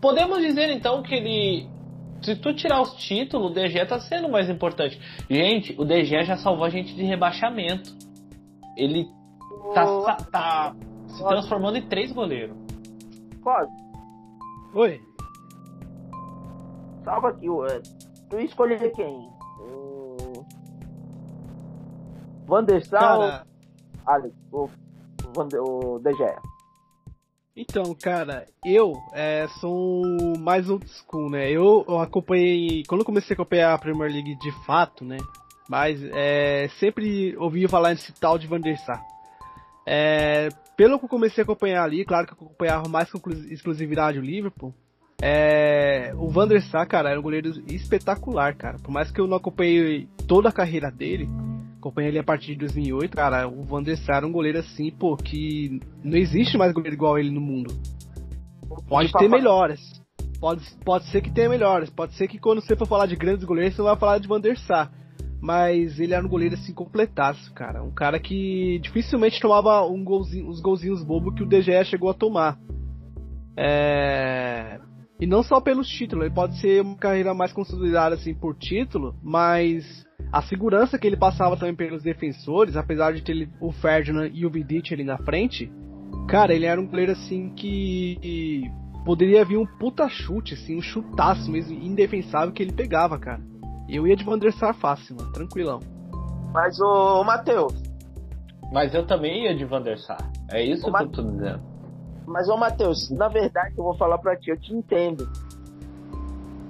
Podemos 0.00 0.38
dizer 0.38 0.70
então 0.70 1.02
que 1.02 1.14
ele. 1.14 1.68
Se 2.22 2.34
tu 2.36 2.52
tirar 2.54 2.80
os 2.82 2.94
títulos, 2.94 3.50
o 3.50 3.54
DG 3.54 3.86
tá 3.86 4.00
sendo 4.00 4.28
mais 4.28 4.48
importante. 4.50 4.98
Gente, 5.30 5.74
o 5.80 5.84
DG 5.84 6.24
já 6.24 6.36
salvou 6.36 6.64
a 6.64 6.70
gente 6.70 6.94
de 6.94 7.02
rebaixamento. 7.04 7.90
Ele 8.76 9.06
tá, 9.74 9.86
sa- 9.86 10.16
tá 10.30 10.76
se 11.06 11.22
transformando 11.24 11.78
em 11.78 11.88
três 11.88 12.12
goleiros. 12.12 12.56
Pode, 13.42 13.70
Oi. 14.74 15.00
salva 17.04 17.28
aqui. 17.28 17.48
o, 17.48 17.64
Tu 18.28 18.38
escolher 18.40 18.90
quem? 18.92 19.28
O... 19.60 20.44
Van 22.46 22.64
der 22.64 22.84
Sar 22.84 23.18
ou 23.18 23.26
Cara, 23.28 23.46
Alex? 24.06 24.34
O, 24.52 24.68
Van 25.34 25.48
o 25.60 26.00
Gea. 26.16 26.36
Então, 27.60 27.94
cara, 27.94 28.46
eu 28.64 28.94
é, 29.12 29.48
sou 29.60 30.02
mais 30.38 30.70
old 30.70 30.86
school, 30.88 31.28
né? 31.30 31.50
Eu, 31.50 31.84
eu 31.88 31.98
acompanhei. 31.98 32.82
Quando 32.86 33.00
eu 33.00 33.04
comecei 33.04 33.34
a 33.34 33.34
acompanhar 33.34 33.74
a 33.74 33.78
Premier 33.78 34.10
League 34.12 34.36
de 34.36 34.52
fato, 34.64 35.04
né? 35.04 35.18
Mas 35.68 36.00
é, 36.14 36.68
sempre 36.78 37.36
ouvi 37.36 37.66
falar 37.68 37.90
nesse 37.90 38.12
tal 38.12 38.38
de 38.38 38.46
Van 38.46 38.60
der 38.60 38.78
Sar. 38.78 39.02
É, 39.86 40.48
pelo 40.76 40.98
que 40.98 41.06
eu 41.06 41.08
comecei 41.08 41.42
a 41.42 41.44
acompanhar 41.44 41.82
ali, 41.82 42.04
claro 42.04 42.26
que 42.26 42.32
eu 42.32 42.46
acompanhava 42.46 42.88
mais 42.88 43.10
com 43.10 43.18
exclu- 43.18 43.52
exclusividade 43.52 44.18
o 44.18 44.22
Liverpool. 44.22 44.72
É, 45.20 46.12
o 46.16 46.28
Van 46.28 46.46
der 46.46 46.62
Sar, 46.62 46.86
cara, 46.86 47.10
era 47.10 47.18
um 47.18 47.22
goleiro 47.22 47.50
espetacular, 47.66 48.54
cara. 48.54 48.78
Por 48.78 48.90
mais 48.90 49.10
que 49.10 49.20
eu 49.20 49.26
não 49.26 49.36
acompanhei 49.36 50.08
toda 50.28 50.48
a 50.48 50.52
carreira 50.52 50.90
dele, 50.90 51.28
acompanhei 51.88 52.10
ele 52.10 52.18
a 52.18 52.24
partir 52.24 52.52
de 52.52 52.58
2008, 52.58 53.16
cara, 53.16 53.48
o 53.48 53.64
Van 53.64 53.82
der 53.82 53.96
Sar 53.96 54.18
era 54.18 54.26
um 54.26 54.32
goleiro 54.32 54.58
assim, 54.58 54.90
pô, 54.90 55.16
que 55.16 55.80
não 56.04 56.16
existe 56.16 56.56
mais 56.56 56.72
goleiro 56.72 56.94
igual 56.94 57.18
ele 57.18 57.30
no 57.30 57.40
mundo. 57.40 57.74
Pode 58.86 59.12
ter 59.12 59.28
melhores. 59.28 59.80
Pode, 60.38 60.62
pode 60.84 61.06
ser 61.06 61.20
que 61.20 61.32
tenha 61.32 61.48
melhores. 61.48 61.90
Pode 61.90 62.14
ser 62.14 62.28
que 62.28 62.38
quando 62.38 62.60
você 62.60 62.76
for 62.76 62.86
falar 62.86 63.06
de 63.06 63.16
grandes 63.16 63.44
goleiros, 63.44 63.74
você 63.74 63.82
vai 63.82 63.96
falar 63.96 64.18
de 64.18 64.28
Van 64.28 64.40
der 64.40 64.56
Sar. 64.58 64.92
Mas 65.40 65.98
ele 65.98 66.14
era 66.14 66.24
um 66.24 66.28
goleiro 66.28 66.54
assim 66.54 66.72
completaço, 66.74 67.52
cara. 67.54 67.82
Um 67.82 67.92
cara 67.92 68.20
que 68.20 68.78
dificilmente 68.80 69.40
tomava 69.40 69.84
um 69.86 70.04
golzinho, 70.04 70.48
os 70.48 70.60
golzinhos 70.60 71.02
bobos 71.02 71.34
que 71.34 71.42
o 71.42 71.46
DGE 71.46 71.84
chegou 71.84 72.10
a 72.10 72.14
tomar. 72.14 72.58
É... 73.56 74.80
E 75.20 75.26
não 75.26 75.42
só 75.42 75.60
pelos 75.60 75.88
títulos, 75.88 76.26
ele 76.26 76.34
pode 76.34 76.60
ser 76.60 76.82
uma 76.82 76.96
carreira 76.96 77.34
mais 77.34 77.52
consolidada 77.52 78.14
assim 78.14 78.34
por 78.34 78.56
título, 78.56 79.16
mas 79.22 80.06
a 80.32 80.42
segurança 80.42 80.98
que 80.98 81.06
ele 81.06 81.16
passava 81.16 81.56
também 81.56 81.74
pelos 81.74 82.02
defensores, 82.02 82.76
apesar 82.76 83.12
de 83.12 83.22
ter 83.22 83.48
o 83.60 83.72
Ferdinand 83.72 84.30
e 84.32 84.44
o 84.44 84.50
Vidic 84.50 84.92
ali 84.92 85.04
na 85.04 85.16
frente, 85.18 85.72
cara, 86.28 86.52
ele 86.54 86.66
era 86.66 86.80
um 86.80 86.86
goleiro 86.86 87.12
assim 87.12 87.50
que 87.54 88.70
poderia 89.04 89.44
vir 89.44 89.56
um 89.56 89.64
puta 89.66 90.08
chute, 90.08 90.54
assim, 90.54 90.76
um 90.76 90.82
chutaço 90.82 91.50
mesmo, 91.50 91.72
indefensável 91.72 92.52
que 92.52 92.62
ele 92.62 92.72
pegava, 92.72 93.18
cara. 93.18 93.40
Eu 93.88 94.06
ia 94.06 94.14
de 94.14 94.22
Van 94.24 94.38
der 94.38 94.52
Sar 94.52 94.74
fácil, 94.74 95.16
mano, 95.16 95.32
tranquilão. 95.32 95.80
Mas 96.52 96.78
o 96.78 97.24
Matheus, 97.24 97.72
Mas 98.70 98.94
eu 98.94 99.06
também 99.06 99.44
ia 99.44 99.56
de 99.56 99.64
Van 99.64 99.80
der 99.80 99.98
Sar. 99.98 100.30
É 100.50 100.62
isso 100.62 100.86
Ô, 100.88 100.92
que 100.92 101.02
eu 101.04 101.08
tô 101.08 101.22
dizendo. 101.22 101.62
mas 102.26 102.48
ô 102.50 102.56
Matheus, 102.58 103.10
na 103.10 103.28
verdade 103.28 103.74
eu 103.78 103.84
vou 103.84 103.96
falar 103.96 104.18
pra 104.18 104.36
ti, 104.36 104.50
eu 104.50 104.60
te 104.60 104.74
entendo. 104.74 105.26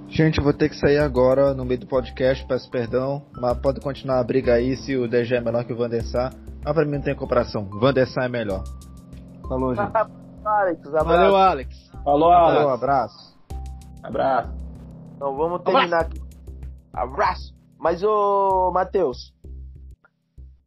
Gente, 0.09 0.39
eu 0.39 0.43
vou 0.43 0.53
ter 0.53 0.69
que 0.69 0.75
sair 0.75 0.97
agora 0.97 1.53
no 1.53 1.63
meio 1.63 1.79
do 1.79 1.87
podcast, 1.87 2.45
peço 2.47 2.69
perdão, 2.69 3.23
mas 3.39 3.57
pode 3.59 3.79
continuar 3.79 4.19
a 4.19 4.23
briga 4.23 4.55
aí 4.55 4.75
se 4.75 4.97
o 4.97 5.07
DG 5.07 5.35
é 5.35 5.41
melhor 5.41 5.63
que 5.63 5.71
o 5.71 5.77
Van 5.77 5.87
der 5.87 6.03
Sar. 6.03 6.33
Mas 6.63 6.73
pra 6.73 6.83
mim 6.83 6.97
não 6.97 7.01
tem 7.01 7.15
comparação, 7.15 7.69
o 7.71 7.79
Van 7.79 7.93
der 7.93 8.07
Sar 8.07 8.25
é 8.25 8.29
melhor. 8.29 8.63
Falou, 9.47 9.73
gente. 9.75 9.91
Alex, 10.43 10.87
abraço. 10.87 11.05
Valeu, 11.05 11.35
Alex. 11.35 11.89
Falou, 12.03 12.31
Falou, 12.31 12.69
Alex. 12.69 12.73
abraço. 12.73 13.39
Abraço. 14.03 14.53
Então 15.15 15.37
vamos 15.37 15.61
terminar 15.61 16.01
aqui. 16.01 16.19
Abraço. 16.91 17.53
Mas 17.77 18.03
ô 18.03 18.71
Matheus, 18.73 19.33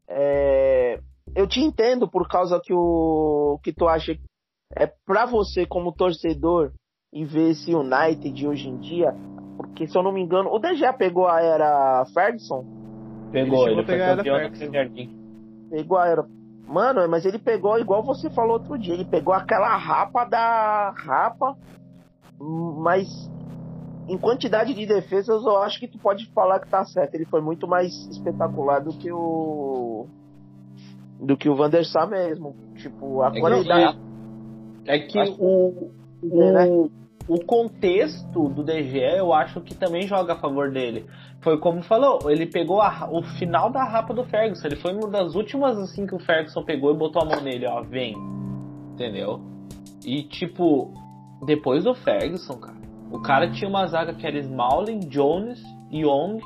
é, 0.09 1.01
eu 1.35 1.47
te 1.47 1.61
entendo 1.61 2.09
por 2.09 2.29
causa 2.29 2.61
que 2.63 2.73
o 2.73 3.59
que 3.63 3.73
tu 3.73 3.89
acha 3.89 4.17
é 4.77 4.87
pra 5.05 5.27
você 5.27 5.67
como 5.67 5.93
torcedor 5.93 6.73
e 7.13 7.25
ver 7.25 7.51
esse 7.51 7.75
United 7.75 8.47
hoje 8.47 8.69
em 8.69 8.79
dia, 8.79 9.15
porque 9.57 9.87
se 9.87 9.97
eu 9.97 10.03
não 10.03 10.13
me 10.13 10.21
engano, 10.23 10.51
o 10.53 10.59
DG 10.59 10.93
pegou 10.95 11.27
a 11.29 11.41
era 11.41 12.05
Ferguson, 12.15 12.65
Pegou, 13.31 13.67
Ele 13.67 13.79
ele, 13.79 13.87
foi 13.87 13.99
campeão 13.99 14.17
da 14.17 14.23
Ferguson. 14.41 14.59
Premier 14.59 14.91
League. 14.93 15.17
pegou 15.71 15.99
a 15.99 16.07
era 16.09 16.27
Mano, 16.69 17.07
mas 17.09 17.25
ele 17.27 17.39
pegou 17.39 17.79
igual 17.79 18.03
você 18.03 18.31
falou 18.31 18.55
outro 18.55 18.79
dia, 18.79 18.95
ele 18.95 19.05
pegou 19.05 19.35
aquela 19.35 19.77
rapa 19.77 20.25
da 20.25 20.91
rapa, 20.97 21.55
mas 22.79 23.07
em 24.09 24.17
quantidade 24.19 24.73
de 24.75 24.87
defesas, 24.87 25.45
eu 25.45 25.59
acho 25.63 25.79
que 25.79 25.87
tu 25.89 25.99
pode 25.99 26.27
falar 26.33 26.61
que 26.61 26.69
tá 26.69 26.85
certo. 26.85 27.15
Ele 27.15 27.25
foi 27.27 27.41
muito 27.41 27.69
mais 27.69 27.93
espetacular 28.11 28.81
do 28.81 28.91
que 28.91 29.13
o. 29.13 30.07
do 31.21 31.37
que 31.37 31.49
o 31.49 31.55
Van 31.55 31.71
der 31.71 31.85
Sar 31.85 32.09
mesmo. 32.09 32.55
Tipo, 32.77 33.23
a 33.23 33.29
É 33.29 33.31
que, 33.33 33.41
qualidade. 33.41 33.99
é 34.87 34.99
que 34.99 35.19
Acho- 35.19 35.37
o, 35.41 35.91
né? 36.23 36.67
o, 36.67 36.91
o 37.29 37.39
contexto 37.45 38.49
do 38.49 38.63
DG 38.63 38.99
eu 39.19 39.33
acho 39.33 39.61
que 39.61 39.75
também 39.75 40.03
joga 40.07 40.33
a 40.35 40.37
favor 40.37 40.71
dele. 40.71 41.07
Foi 41.41 41.59
como 41.59 41.83
falou, 41.83 42.31
ele 42.31 42.47
pegou 42.47 42.81
a- 42.81 43.09
o 43.11 43.23
final 43.39 43.71
da 43.71 43.85
rapa 43.85 44.13
do 44.15 44.25
Ferguson. 44.25 44.67
Ele 44.67 44.77
foi 44.77 44.93
uma 44.93 45.09
das 45.09 45.35
últimas 45.35 45.79
assim 45.79 46.07
que 46.07 46.15
o 46.15 46.19
Ferguson 46.19 46.63
pegou 46.63 46.93
e 46.93 46.97
botou 46.97 47.23
a 47.23 47.25
mão 47.25 47.41
nele, 47.41 47.67
ó, 47.67 47.83
vem. 47.83 48.15
Entendeu? 48.95 49.41
E 50.05 50.23
tipo, 50.25 50.93
depois 51.47 51.85
do 51.85 51.95
Ferguson, 51.95 52.55
cara, 52.59 52.77
o 53.11 53.21
cara 53.21 53.51
tinha 53.51 53.69
uma 53.69 53.87
zaga 53.87 54.15
que 54.15 54.27
era 54.27 54.39
Smalling, 54.39 55.01
Jones, 55.09 55.61
Young 55.93 56.39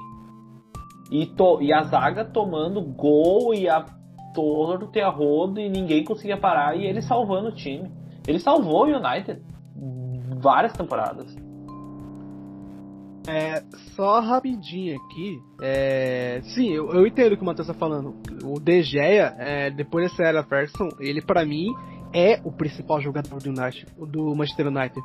e, 1.11 1.27
to- 1.27 1.61
e 1.63 1.73
a 1.73 1.83
zaga 1.85 2.25
tomando 2.25 2.81
gol 2.83 3.55
e 3.55 3.69
a 3.69 3.85
torto 4.35 4.91
e 4.99 5.01
a 5.01 5.09
rodo 5.09 5.59
e 5.61 5.69
ninguém 5.69 6.05
conseguia 6.05 6.37
parar 6.37 6.77
e 6.77 6.85
ele 6.85 7.01
salvando 7.01 7.49
o 7.49 7.55
time. 7.55 7.91
Ele 8.27 8.39
salvou 8.39 8.87
o 8.87 8.97
United 8.97 9.41
várias 10.47 10.73
temporadas. 10.75 11.35
É, 13.29 13.65
só 13.97 14.21
rapidinho 14.21 14.97
aqui. 14.97 15.43
É, 15.61 16.41
sim, 16.55 16.73
eu, 16.73 16.93
eu 16.93 17.05
entendo 17.05 17.33
o 17.33 17.37
que 17.37 17.43
o 17.43 17.45
Matheus 17.45 17.67
tá 17.67 17.75
falando. 17.75 18.15
O 18.45 18.61
De 18.61 18.81
Gea, 18.83 19.35
é, 19.39 19.71
depois 19.71 20.09
dessa 20.09 20.23
era 20.23 20.45
Ferguson, 20.45 20.89
ele 21.01 21.21
pra 21.21 21.45
mim 21.45 21.67
é 22.15 22.41
o 22.45 22.53
principal 22.53 23.01
jogador 23.01 23.43
do, 23.43 23.49
United, 23.49 23.87
do 23.99 24.37
Manchester 24.37 24.69
United. 24.69 25.03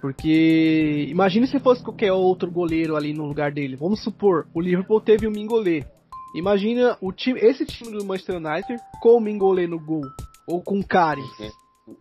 Porque 0.00 1.06
imagine 1.08 1.46
se 1.46 1.60
fosse 1.60 1.84
qualquer 1.84 2.12
outro 2.12 2.50
goleiro 2.50 2.96
ali 2.96 3.12
no 3.12 3.26
lugar 3.26 3.52
dele. 3.52 3.76
Vamos 3.76 4.02
supor, 4.02 4.48
o 4.52 4.60
Liverpool 4.60 5.00
teve 5.00 5.28
o 5.28 5.30
Mingolê. 5.30 5.84
Imagina 6.34 6.98
o 7.00 7.12
time, 7.12 7.38
esse 7.38 7.64
time 7.64 7.96
do 7.96 8.04
Manchester 8.04 8.36
United 8.38 8.82
com 9.00 9.16
o 9.16 9.20
Mingolê 9.20 9.68
no 9.68 9.78
gol. 9.78 10.02
Ou 10.48 10.60
com 10.60 10.80
o 10.80 10.84
Karius. 10.84 11.30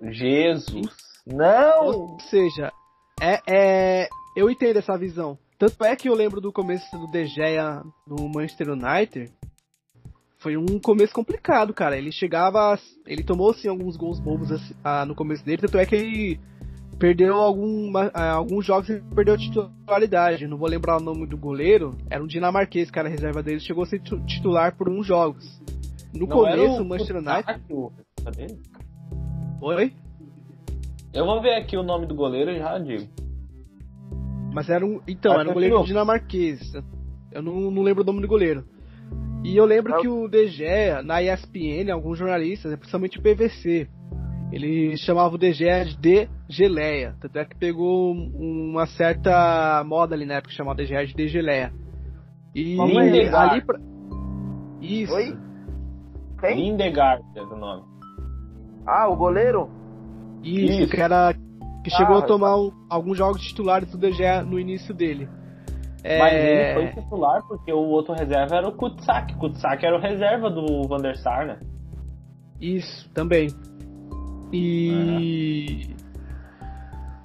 Jesus. 0.10 1.10
Não! 1.28 1.86
Ou 1.86 2.20
seja, 2.22 2.72
é, 3.22 3.40
é, 3.48 4.10
eu 4.36 4.50
entendo 4.50 4.78
essa 4.78 4.98
visão. 4.98 5.38
Tanto 5.58 5.84
é 5.84 5.96
que 5.96 6.08
eu 6.08 6.16
lembro 6.16 6.40
do 6.40 6.54
começo 6.54 6.86
do 6.98 7.08
De 7.12 7.26
Gea 7.26 7.84
no 8.08 8.30
Manchester 8.30 8.70
United. 8.70 9.32
Foi 10.38 10.56
um 10.56 10.80
começo 10.80 11.14
complicado, 11.14 11.74
cara. 11.74 11.98
Ele 11.98 12.12
chegava. 12.14 12.80
Ele 13.06 13.24
tomou 13.24 13.52
assim, 13.52 13.68
alguns 13.68 13.98
gols 13.98 14.22
bobos 14.22 14.52
assim, 14.54 14.74
ah, 14.84 15.06
no 15.06 15.14
começo 15.14 15.44
dele. 15.44 15.62
Tanto 15.62 15.78
é 15.78 15.86
que 15.86 15.96
ele 15.96 16.40
perdeu 16.98 17.36
alguma, 17.36 18.10
ah, 18.14 18.32
alguns 18.32 18.66
jogos 18.66 18.90
e 18.90 19.02
perdeu 19.14 19.34
a 19.34 19.38
titularidade. 19.38 20.48
Não 20.48 20.58
vou 20.58 20.70
lembrar 20.70 20.96
o 20.96 21.04
nome 21.04 21.28
do 21.28 21.36
goleiro. 21.38 21.98
Era 22.10 22.24
um 22.24 22.28
dinamarquês, 22.28 22.90
cara, 22.90 23.10
a 23.10 23.12
reserva 23.12 23.44
dele. 23.44 23.60
Chegou 23.60 23.84
a 23.84 23.86
ser 23.86 24.02
tu- 24.02 24.24
titular 24.26 24.78
por 24.78 24.88
uns 24.88 25.06
jogos. 25.06 25.46
No 26.14 26.22
Não 26.22 26.28
começo, 26.28 26.82
o 26.82 26.86
Manchester 26.86 27.18
United. 27.18 27.62
Cadê? 28.24 28.48
Oi? 29.62 29.94
Eu 31.14 31.26
vou 31.26 31.42
ver 31.42 31.56
aqui 31.56 31.76
o 31.78 31.84
nome 31.84 32.06
do 32.06 32.16
goleiro 32.16 32.52
e 32.52 32.60
já 32.60 32.78
digo. 32.78 33.08
Mas 34.54 34.70
era 34.70 34.86
um. 34.86 35.00
Então, 35.08 35.32
Ah, 35.34 35.40
era 35.42 35.50
um 35.50 35.54
goleiro 35.54 35.76
continua. 35.78 35.88
dinamarquês. 35.88 36.60
Eu 37.32 37.42
não, 37.42 37.72
não 37.72 37.82
lembro 37.84 38.04
o 38.04 38.06
nome 38.06 38.22
do 38.22 38.28
goleiro. 38.28 38.64
E 39.44 39.56
eu 39.56 39.66
lembro 39.66 39.94
Não. 39.94 40.02
que 40.02 40.08
o 40.08 40.28
Gea, 40.48 41.02
na 41.02 41.22
ESPN, 41.22 41.92
alguns 41.92 42.18
jornalistas, 42.18 42.76
principalmente 42.76 43.20
o 43.20 43.22
PVC, 43.22 43.88
ele 44.52 44.98
chamava 44.98 45.36
o 45.36 45.40
Gea 45.54 45.86
de 45.86 46.28
Geleia. 46.50 47.16
Tanto 47.22 47.38
é 47.38 47.46
que 47.46 47.56
pegou 47.56 48.14
um- 48.14 48.72
uma 48.72 48.86
certa 48.86 49.84
moda 49.86 50.14
ali 50.16 50.26
na 50.26 50.36
época, 50.36 50.54
chamava 50.54 50.78
De 50.78 50.86
Gea 50.88 51.06
de 51.06 51.28
Geleia. 51.28 51.72
E 52.54 52.80
aí. 52.80 53.28
ali 53.34 53.62
pra... 53.62 53.80
Isso. 54.82 55.14
Oi? 55.14 55.38
Quem? 56.42 56.56
Lindegaard 56.56 57.24
é 57.36 57.42
o 57.42 57.56
nome. 57.56 57.84
Ah, 58.86 59.08
o 59.08 59.16
goleiro? 59.16 59.70
Isso, 60.44 60.82
Isso. 60.84 60.92
que 60.92 61.02
era. 61.02 61.34
Que 61.84 61.90
chegou 61.92 62.18
Ah, 62.18 62.20
a 62.20 62.22
tomar 62.24 62.58
um- 62.58 62.72
alguns 62.90 63.18
jogos 63.18 63.42
titulares 63.42 63.90
do 63.96 64.12
Gea 64.12 64.44
no 64.44 64.60
início 64.60 64.94
dele. 64.94 65.30
Mas 66.04 66.34
É, 66.34 66.78
ele 66.80 66.92
foi 66.94 67.04
titular 67.04 67.42
porque 67.48 67.72
o 67.72 67.78
outro 67.80 68.14
reserva 68.14 68.56
era 68.56 68.68
o 68.68 68.72
Kutsak. 68.74 69.36
Kutsak 69.36 69.86
era 69.86 69.98
o 69.98 70.02
reserva 70.02 70.50
do 70.50 70.88
Van 70.88 70.98
der 71.02 71.16
Sar, 71.18 71.46
né? 71.48 71.60
Isso, 72.60 73.10
também. 73.14 73.48
E. 74.52 75.96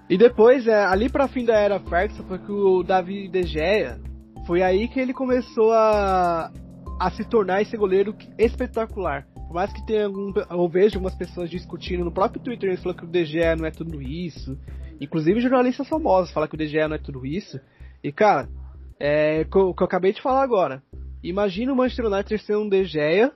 E 0.08 0.18
depois, 0.18 0.66
é, 0.66 0.84
ali 0.84 1.08
pra 1.08 1.26
fim 1.28 1.44
da 1.44 1.54
era 1.54 1.80
Ferguson, 1.80 2.22
foi 2.24 2.38
que 2.38 2.52
o 2.52 2.82
Davi 2.82 3.28
De 3.28 3.42
Gea. 3.44 3.98
Foi 4.46 4.62
aí 4.62 4.86
que 4.88 5.00
ele 5.00 5.14
começou 5.14 5.72
a, 5.72 6.50
a 7.00 7.10
se 7.10 7.24
tornar 7.24 7.62
esse 7.62 7.76
goleiro 7.76 8.14
espetacular. 8.38 9.26
Por 9.54 9.60
mais 9.60 9.72
que 9.72 9.86
tenha 9.86 10.06
algum. 10.06 10.32
Eu 10.50 10.68
vejo 10.68 10.96
algumas 10.96 11.14
pessoas 11.14 11.48
discutindo 11.48 12.04
no 12.04 12.10
próprio 12.10 12.42
Twitter, 12.42 12.70
eles 12.70 12.82
falando 12.82 12.98
que 12.98 13.04
o 13.04 13.08
De 13.08 13.24
Gea 13.24 13.54
não 13.54 13.64
é 13.64 13.70
tudo 13.70 14.02
isso. 14.02 14.58
Inclusive 15.00 15.40
jornalistas 15.40 15.88
famosos 15.88 16.32
falam 16.32 16.48
que 16.48 16.56
o 16.56 16.58
De 16.58 16.66
Gea 16.66 16.88
não 16.88 16.96
é 16.96 16.98
tudo 16.98 17.24
isso. 17.24 17.60
E 18.02 18.10
cara, 18.10 18.48
é 18.98 19.46
o 19.54 19.72
que 19.72 19.80
eu 19.80 19.86
acabei 19.86 20.12
de 20.12 20.20
falar 20.20 20.42
agora. 20.42 20.82
Imagina 21.22 21.72
o 21.72 21.76
Manchester 21.76 22.06
United 22.06 22.42
ser 22.42 22.56
um 22.56 22.68
De 22.68 22.84
Gea 22.84 23.30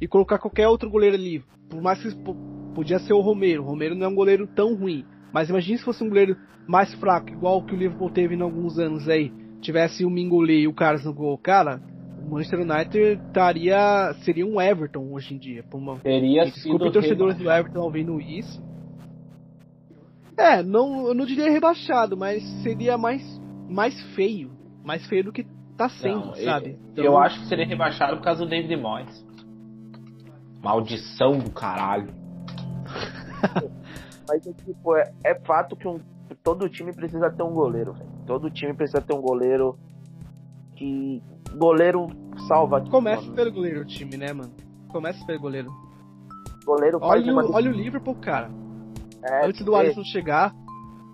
e 0.00 0.08
colocar 0.08 0.40
qualquer 0.40 0.66
outro 0.66 0.90
goleiro 0.90 1.14
ali. 1.14 1.44
Por 1.68 1.80
mais 1.80 2.02
que 2.02 2.16
po- 2.16 2.34
podia 2.74 2.98
ser 2.98 3.12
o 3.12 3.20
Romero. 3.20 3.62
O 3.62 3.66
Romero 3.66 3.94
não 3.94 4.06
é 4.06 4.08
um 4.08 4.14
goleiro 4.16 4.48
tão 4.48 4.74
ruim. 4.74 5.04
Mas 5.32 5.50
imagine 5.50 5.78
se 5.78 5.84
fosse 5.84 6.02
um 6.02 6.08
goleiro 6.08 6.36
mais 6.66 6.92
fraco, 6.94 7.30
igual 7.30 7.58
o 7.58 7.64
que 7.64 7.76
o 7.76 7.78
Liverpool 7.78 8.10
teve 8.10 8.34
em 8.34 8.42
alguns 8.42 8.76
anos 8.76 9.08
aí. 9.08 9.32
Tivesse 9.60 10.04
o 10.04 10.10
Mingolê 10.10 10.62
e 10.62 10.66
o 10.66 10.74
Carlos 10.74 11.04
no 11.04 11.14
gol. 11.14 11.38
Cara, 11.38 11.80
o 12.24 12.34
Manchester 12.34 12.60
United 12.60 13.20
estaria. 13.26 14.14
seria 14.22 14.46
um 14.46 14.60
Everton 14.60 15.12
hoje 15.12 15.34
em 15.34 15.38
dia. 15.38 15.64
Uma, 15.72 15.98
Teria 15.98 16.44
Desculpe, 16.44 16.84
sido 16.84 16.92
torcedores 16.92 17.36
do 17.36 17.50
Everton 17.50 17.80
ouvindo 17.80 18.20
isso. 18.20 18.62
É, 20.36 20.62
não, 20.62 21.08
eu 21.08 21.14
não 21.14 21.26
diria 21.26 21.50
rebaixado, 21.50 22.16
mas 22.16 22.42
seria 22.62 22.96
mais, 22.96 23.22
mais 23.68 24.00
feio. 24.14 24.50
Mais 24.82 25.06
feio 25.06 25.24
do 25.24 25.32
que 25.32 25.46
tá 25.76 25.88
sendo, 25.88 26.26
Não, 26.26 26.34
sabe? 26.34 26.70
Eu, 26.70 26.78
Então, 26.92 27.04
eu 27.04 27.18
acho 27.18 27.40
que 27.40 27.46
seria 27.46 27.66
rebaixado 27.66 28.16
por 28.16 28.24
causa 28.24 28.44
do 28.44 28.50
David 28.50 28.74
Moyes. 28.76 29.26
Maldição 30.62 31.38
do 31.38 31.50
caralho. 31.50 32.12
Mas 34.28 34.46
é 34.46 34.52
tipo, 34.52 34.96
é, 34.96 35.12
é 35.24 35.34
fato 35.40 35.76
que 35.76 35.88
um, 35.88 36.00
todo 36.42 36.68
time 36.68 36.92
precisa 36.92 37.30
ter 37.30 37.42
um 37.42 37.52
goleiro, 37.52 37.92
velho. 37.92 38.10
Todo 38.26 38.50
time 38.50 38.74
precisa 38.74 39.00
ter 39.00 39.14
um 39.14 39.20
goleiro 39.20 39.78
que. 40.76 41.22
Goleiro 41.56 42.08
salva. 42.46 42.80
Começa 42.90 43.22
mano. 43.22 43.34
pelo 43.34 43.52
goleiro 43.52 43.80
o 43.80 43.84
time, 43.84 44.16
né, 44.16 44.32
mano? 44.32 44.52
Começa 44.88 45.24
pelo 45.24 45.40
goleiro. 45.40 45.70
Goleiro 46.64 46.98
Olha, 47.00 47.34
o, 47.34 47.52
olha 47.52 47.70
o 47.70 47.74
Liverpool, 47.74 48.14
cara. 48.16 48.50
é, 49.24 49.46
antes 49.46 49.64
do 49.64 49.74
é, 49.74 49.80
Alisson 49.80 50.04
chegar. 50.04 50.54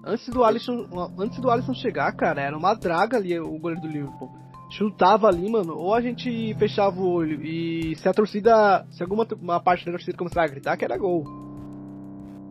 Antes 0.04 0.28
do 0.28 0.44
Alisson, 0.44 0.86
antes 1.18 1.40
do 1.40 1.50
Alisson 1.50 1.74
chegar, 1.74 2.12
cara, 2.12 2.40
era 2.40 2.56
uma 2.56 2.74
draga 2.74 3.16
ali 3.16 3.38
o 3.40 3.58
goleiro 3.58 3.80
do 3.80 3.88
Liverpool. 3.88 4.30
Chutava 4.70 5.28
ali, 5.28 5.50
mano, 5.50 5.76
ou 5.76 5.94
a 5.94 6.00
gente 6.00 6.54
fechava 6.54 7.00
o 7.00 7.08
olho 7.08 7.42
e 7.44 7.94
se 7.96 8.08
a 8.08 8.12
torcida, 8.12 8.86
se 8.90 9.02
alguma 9.02 9.26
uma 9.40 9.60
parte 9.60 9.84
da 9.84 9.92
torcida 9.92 10.16
começar 10.16 10.44
a 10.44 10.48
gritar, 10.48 10.76
que 10.76 10.84
era 10.84 10.96
gol. 10.96 11.24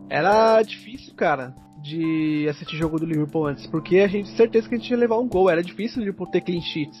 Era 0.08 0.62
difícil, 0.62 1.14
cara, 1.14 1.54
de 1.82 2.46
assistir 2.48 2.76
jogo 2.76 2.98
do 2.98 3.06
Liverpool 3.06 3.46
antes, 3.46 3.66
porque 3.66 3.98
a 3.98 4.08
gente 4.08 4.28
certeza 4.36 4.68
que 4.68 4.74
a 4.74 4.78
gente 4.78 4.90
ia 4.90 4.96
levar 4.96 5.18
um 5.18 5.28
gol, 5.28 5.50
era 5.50 5.62
difícil 5.62 5.98
o 5.98 6.00
Liverpool 6.00 6.30
ter 6.30 6.42
clean 6.42 6.60
sheets. 6.60 7.00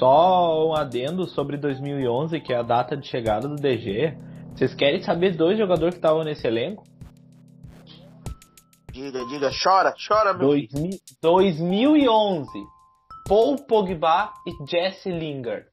Só 0.00 0.66
um 0.66 0.74
adendo 0.74 1.28
sobre 1.28 1.58
2011, 1.58 2.40
que 2.40 2.54
é 2.54 2.56
a 2.56 2.62
data 2.62 2.96
de 2.96 3.06
chegada 3.06 3.46
do 3.46 3.54
DG. 3.54 4.16
Vocês 4.56 4.74
querem 4.74 5.02
saber 5.02 5.36
dois 5.36 5.58
jogadores 5.58 5.94
que 5.94 5.98
estavam 5.98 6.24
nesse 6.24 6.46
elenco? 6.46 6.82
Diga, 8.90 9.26
diga, 9.26 9.50
chora, 9.62 9.94
chora, 10.08 10.32
meu. 10.32 10.48
2000 10.48 10.98
2011. 11.20 12.48
Paul 13.28 13.56
Pogba 13.66 14.32
e 14.46 14.70
Jesse 14.70 15.10
Lingard. 15.10 15.66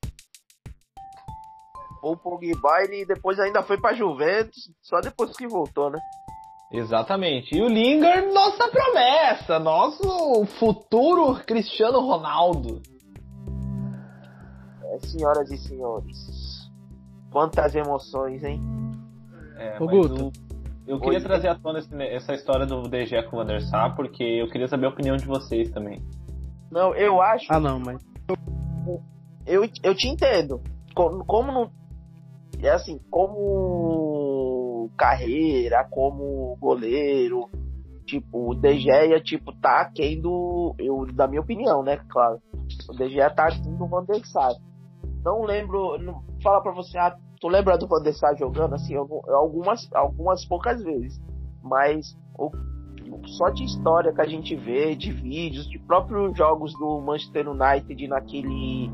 O 2.03 2.17
Pogba 2.17 2.83
ele 2.83 3.05
depois 3.05 3.39
ainda 3.39 3.63
foi 3.63 3.79
pra 3.79 3.93
Juventus, 3.93 4.69
só 4.81 4.99
depois 4.99 5.37
que 5.37 5.47
voltou, 5.47 5.89
né? 5.89 5.99
Exatamente. 6.73 7.55
E 7.55 7.61
o 7.61 7.69
Lingard, 7.69 8.27
nossa 8.33 8.67
promessa, 8.67 9.57
nosso 9.57 10.45
futuro 10.59 11.33
Cristiano 11.45 12.01
Ronaldo. 12.01 12.81
É, 15.03 15.07
senhoras 15.07 15.51
e 15.51 15.57
senhores. 15.57 16.69
Quantas 17.31 17.75
emoções, 17.75 18.43
hein? 18.43 18.61
É, 19.57 19.77
Ô, 19.81 19.87
Guto. 19.87 20.27
o- 20.27 20.31
eu 20.87 20.99
queria 20.99 21.17
Oi. 21.19 21.23
trazer 21.23 21.47
à 21.49 21.55
tona 21.55 21.79
esse- 21.79 21.95
essa 22.03 22.33
história 22.33 22.65
do 22.65 22.83
DG 22.83 23.21
com 23.23 23.35
o 23.35 23.39
Van 23.39 23.45
der 23.45 23.61
Sar, 23.61 23.95
porque 23.95 24.23
eu 24.23 24.47
queria 24.49 24.67
saber 24.67 24.85
a 24.85 24.89
opinião 24.89 25.17
de 25.17 25.25
vocês 25.25 25.69
também. 25.71 26.01
Não, 26.71 26.93
eu 26.95 27.21
acho. 27.21 27.45
Ah, 27.49 27.59
não, 27.59 27.79
mas 27.79 28.01
Eu, 29.45 29.63
eu 29.81 29.95
te 29.95 30.09
entendo. 30.09 30.61
Como, 30.93 31.23
como 31.25 31.51
não. 31.53 31.71
É 32.61 32.69
assim, 32.69 32.99
como 33.09 34.89
carreira, 34.97 35.87
como 35.89 36.57
goleiro. 36.59 37.49
Tipo, 38.05 38.51
o 38.51 38.55
De 38.55 38.77
Gea, 38.79 39.21
tipo, 39.21 39.53
tá 39.61 39.81
aquém 39.81 40.19
do. 40.19 40.75
Eu, 40.77 41.05
da 41.13 41.27
minha 41.27 41.41
opinião, 41.41 41.81
né? 41.83 41.97
Claro. 42.09 42.39
O 42.89 42.93
De 42.93 43.09
Gea 43.09 43.29
tá 43.29 43.47
aquém 43.47 43.73
do 43.75 43.87
Van 43.87 44.03
der 44.03 44.19
Sar. 44.25 44.51
Não 45.27 45.43
lembro. 45.43 45.97
Não, 45.97 46.23
fala 46.41 46.61
pra 46.61 46.71
você, 46.71 46.97
ah, 46.97 47.13
tu 47.41 47.49
lembra 47.49 47.77
do 47.77 47.85
Van 47.85 48.01
der 48.01 48.13
Sar 48.13 48.33
jogando? 48.37 48.75
Assim, 48.75 48.95
algumas, 48.95 49.93
algumas 49.93 50.45
poucas 50.45 50.81
vezes. 50.81 51.21
Mas 51.61 52.17
o, 52.39 52.49
só 53.25 53.49
de 53.49 53.65
história 53.65 54.13
que 54.13 54.21
a 54.21 54.25
gente 54.25 54.55
vê, 54.55 54.95
de 54.95 55.11
vídeos, 55.11 55.69
de 55.69 55.77
próprios 55.79 56.37
jogos 56.37 56.71
do 56.79 57.01
Manchester 57.01 57.49
United 57.49 58.07
naquele 58.07 58.89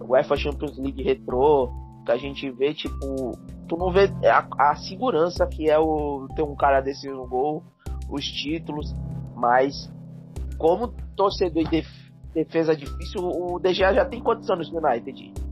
UEFA 0.00 0.34
Champions 0.34 0.78
League 0.78 1.02
Retro, 1.02 1.70
que 2.06 2.12
a 2.12 2.16
gente 2.16 2.50
vê, 2.52 2.72
tipo, 2.72 3.32
tu 3.68 3.76
não 3.76 3.92
vê 3.92 4.10
a, 4.26 4.70
a 4.70 4.76
segurança 4.76 5.46
que 5.46 5.68
é 5.68 5.78
o 5.78 6.26
ter 6.34 6.42
um 6.42 6.56
cara 6.56 6.80
desse 6.80 7.06
no 7.06 7.26
gol 7.26 7.62
os 8.08 8.24
títulos, 8.24 8.96
mas 9.36 9.92
como 10.56 10.88
torcedor 11.14 11.64
de 11.68 11.84
defesa 12.32 12.74
difícil, 12.74 13.20
o 13.22 13.58
DG 13.58 13.78
já 13.78 14.06
tem 14.06 14.22
quantos 14.22 14.50
anos 14.50 14.72
no 14.72 14.78
United? 14.78 15.49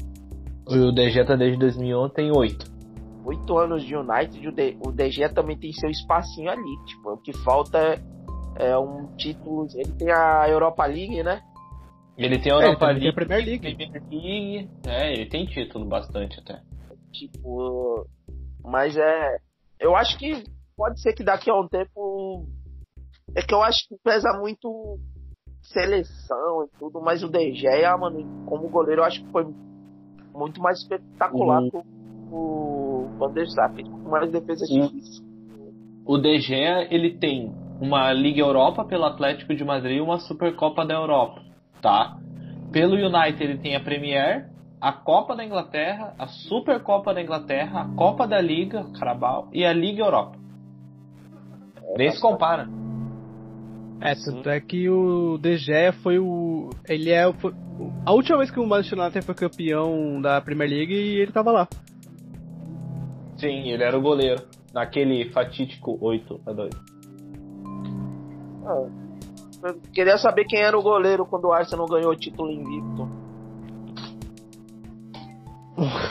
O 0.70 0.92
DG 0.92 1.24
tá 1.24 1.34
desde 1.34 1.58
2011, 1.58 2.12
tem 2.12 2.30
oito. 2.30 2.66
Oito 3.24 3.58
anos 3.58 3.82
de 3.84 3.96
United, 3.96 4.48
o, 4.86 4.92
DG 4.92 5.28
também 5.30 5.58
tem 5.58 5.72
seu 5.72 5.88
espacinho 5.88 6.50
ali, 6.50 6.84
tipo, 6.84 7.12
o 7.12 7.16
que 7.18 7.32
falta 7.38 7.78
é, 7.78 8.70
é 8.70 8.78
um 8.78 9.06
título, 9.16 9.66
ele 9.74 9.92
tem 9.92 10.10
a 10.10 10.46
Europa 10.48 10.84
League, 10.84 11.22
né? 11.22 11.42
Ele 12.18 12.38
tem 12.38 12.52
a 12.52 12.56
Europa 12.56 12.84
é, 12.84 12.88
League, 12.88 13.00
tem 13.00 13.10
a 13.10 13.14
Premier 13.14 13.44
League. 13.44 13.76
Premier 13.76 14.02
League, 14.10 14.70
é, 14.86 15.12
ele 15.12 15.26
tem 15.26 15.46
título 15.46 15.86
bastante 15.86 16.38
até. 16.40 16.60
Tipo, 17.12 18.06
mas 18.62 18.94
é, 18.96 19.38
eu 19.80 19.96
acho 19.96 20.18
que 20.18 20.44
pode 20.76 21.00
ser 21.00 21.14
que 21.14 21.24
daqui 21.24 21.50
a 21.50 21.58
um 21.58 21.66
tempo. 21.66 22.46
É 23.34 23.42
que 23.42 23.54
eu 23.54 23.62
acho 23.62 23.86
que 23.88 23.96
pesa 24.02 24.38
muito 24.38 24.98
seleção 25.62 26.64
e 26.64 26.78
tudo, 26.78 27.00
mas 27.00 27.22
o 27.22 27.28
De 27.28 27.54
Gea, 27.54 27.96
mano, 27.96 28.46
como 28.46 28.68
goleiro, 28.68 29.02
eu 29.02 29.04
acho 29.04 29.22
que 29.22 29.30
foi 29.30 29.44
muito 30.38 30.60
mais 30.60 30.78
espetacular 30.78 31.62
uhum. 31.62 31.70
que 31.70 31.78
o 32.30 33.08
Van 33.18 33.32
der 33.32 33.48
Sar, 33.48 33.74
fez 33.74 33.88
muito 33.88 34.08
mais 34.08 34.30
defesa 34.30 34.64
uhum. 34.70 34.86
difícil. 34.86 35.24
O 36.06 36.16
De 36.16 36.38
Gea, 36.40 36.86
ele 36.90 37.18
tem 37.18 37.52
uma 37.80 38.12
Liga 38.12 38.40
Europa 38.40 38.84
pelo 38.84 39.04
Atlético 39.04 39.54
de 39.54 39.64
Madrid 39.64 39.98
e 39.98 40.00
uma 40.00 40.18
Supercopa 40.18 40.84
da 40.86 40.94
Europa, 40.94 41.42
tá? 41.82 42.16
Pelo 42.72 42.94
United 42.94 43.42
ele 43.42 43.58
tem 43.58 43.76
a 43.76 43.80
Premier, 43.80 44.48
a 44.80 44.92
Copa 44.92 45.34
da 45.34 45.44
Inglaterra, 45.44 46.14
a 46.18 46.26
Supercopa 46.26 47.12
da 47.12 47.22
Inglaterra, 47.22 47.82
a 47.82 47.94
Copa 47.94 48.26
da 48.26 48.40
Liga, 48.40 48.84
Carabao 48.98 49.48
e 49.52 49.64
a 49.64 49.72
Liga 49.72 50.02
Europa. 50.02 50.38
Nem 51.96 52.10
se 52.10 52.20
compara. 52.20 52.68
É, 54.00 54.14
tanto 54.14 54.48
é 54.48 54.60
que 54.60 54.88
o 54.88 55.38
De 55.38 55.56
Gea 55.56 55.92
foi 55.92 56.18
o. 56.18 56.70
Ele 56.88 57.10
é. 57.10 57.32
Foi, 57.32 57.52
a 58.06 58.12
última 58.12 58.38
vez 58.38 58.50
que 58.50 58.60
o 58.60 58.66
Manchester 58.66 58.98
United 58.98 59.24
foi 59.24 59.34
campeão 59.34 60.20
da 60.20 60.40
Premier 60.40 60.70
League 60.70 60.94
e 60.94 61.20
ele 61.20 61.32
tava 61.32 61.50
lá. 61.50 61.68
Sim, 63.36 63.70
ele 63.70 63.82
era 63.82 63.98
o 63.98 64.00
goleiro. 64.00 64.42
Naquele 64.72 65.30
fatídico 65.30 65.98
8 66.00 66.40
a 66.46 66.52
2 66.52 66.70
ah, 68.66 68.86
queria 69.94 70.18
saber 70.18 70.44
quem 70.44 70.60
era 70.60 70.78
o 70.78 70.82
goleiro 70.82 71.24
quando 71.24 71.46
o 71.46 71.52
Arsenal 71.52 71.86
ganhou 71.86 72.12
o 72.12 72.16
título 72.16 72.50
invicto. 72.50 73.08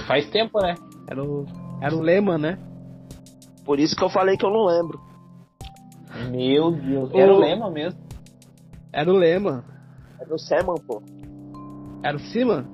Faz 0.08 0.28
tempo, 0.30 0.60
né? 0.60 0.74
Era 1.08 1.24
o, 1.24 1.46
era 1.82 1.96
o 1.96 2.02
Lehmann, 2.02 2.40
né? 2.40 2.60
Por 3.64 3.80
isso 3.80 3.96
que 3.96 4.04
eu 4.04 4.10
falei 4.10 4.38
que 4.38 4.46
eu 4.46 4.50
não 4.50 4.66
lembro. 4.66 5.00
Meu 6.30 6.72
Deus. 6.72 7.14
Era 7.14 7.34
o, 7.34 7.40
Lema 7.40 7.70
mesmo. 7.70 8.00
Era 8.92 9.12
o 9.12 9.16
Lema. 9.16 9.64
Era 10.20 10.34
o 10.34 10.40
Seman, 10.40 10.76
pô. 10.76 11.02
Era 12.04 12.16
o 12.16 12.20
Seaman? 12.20 12.66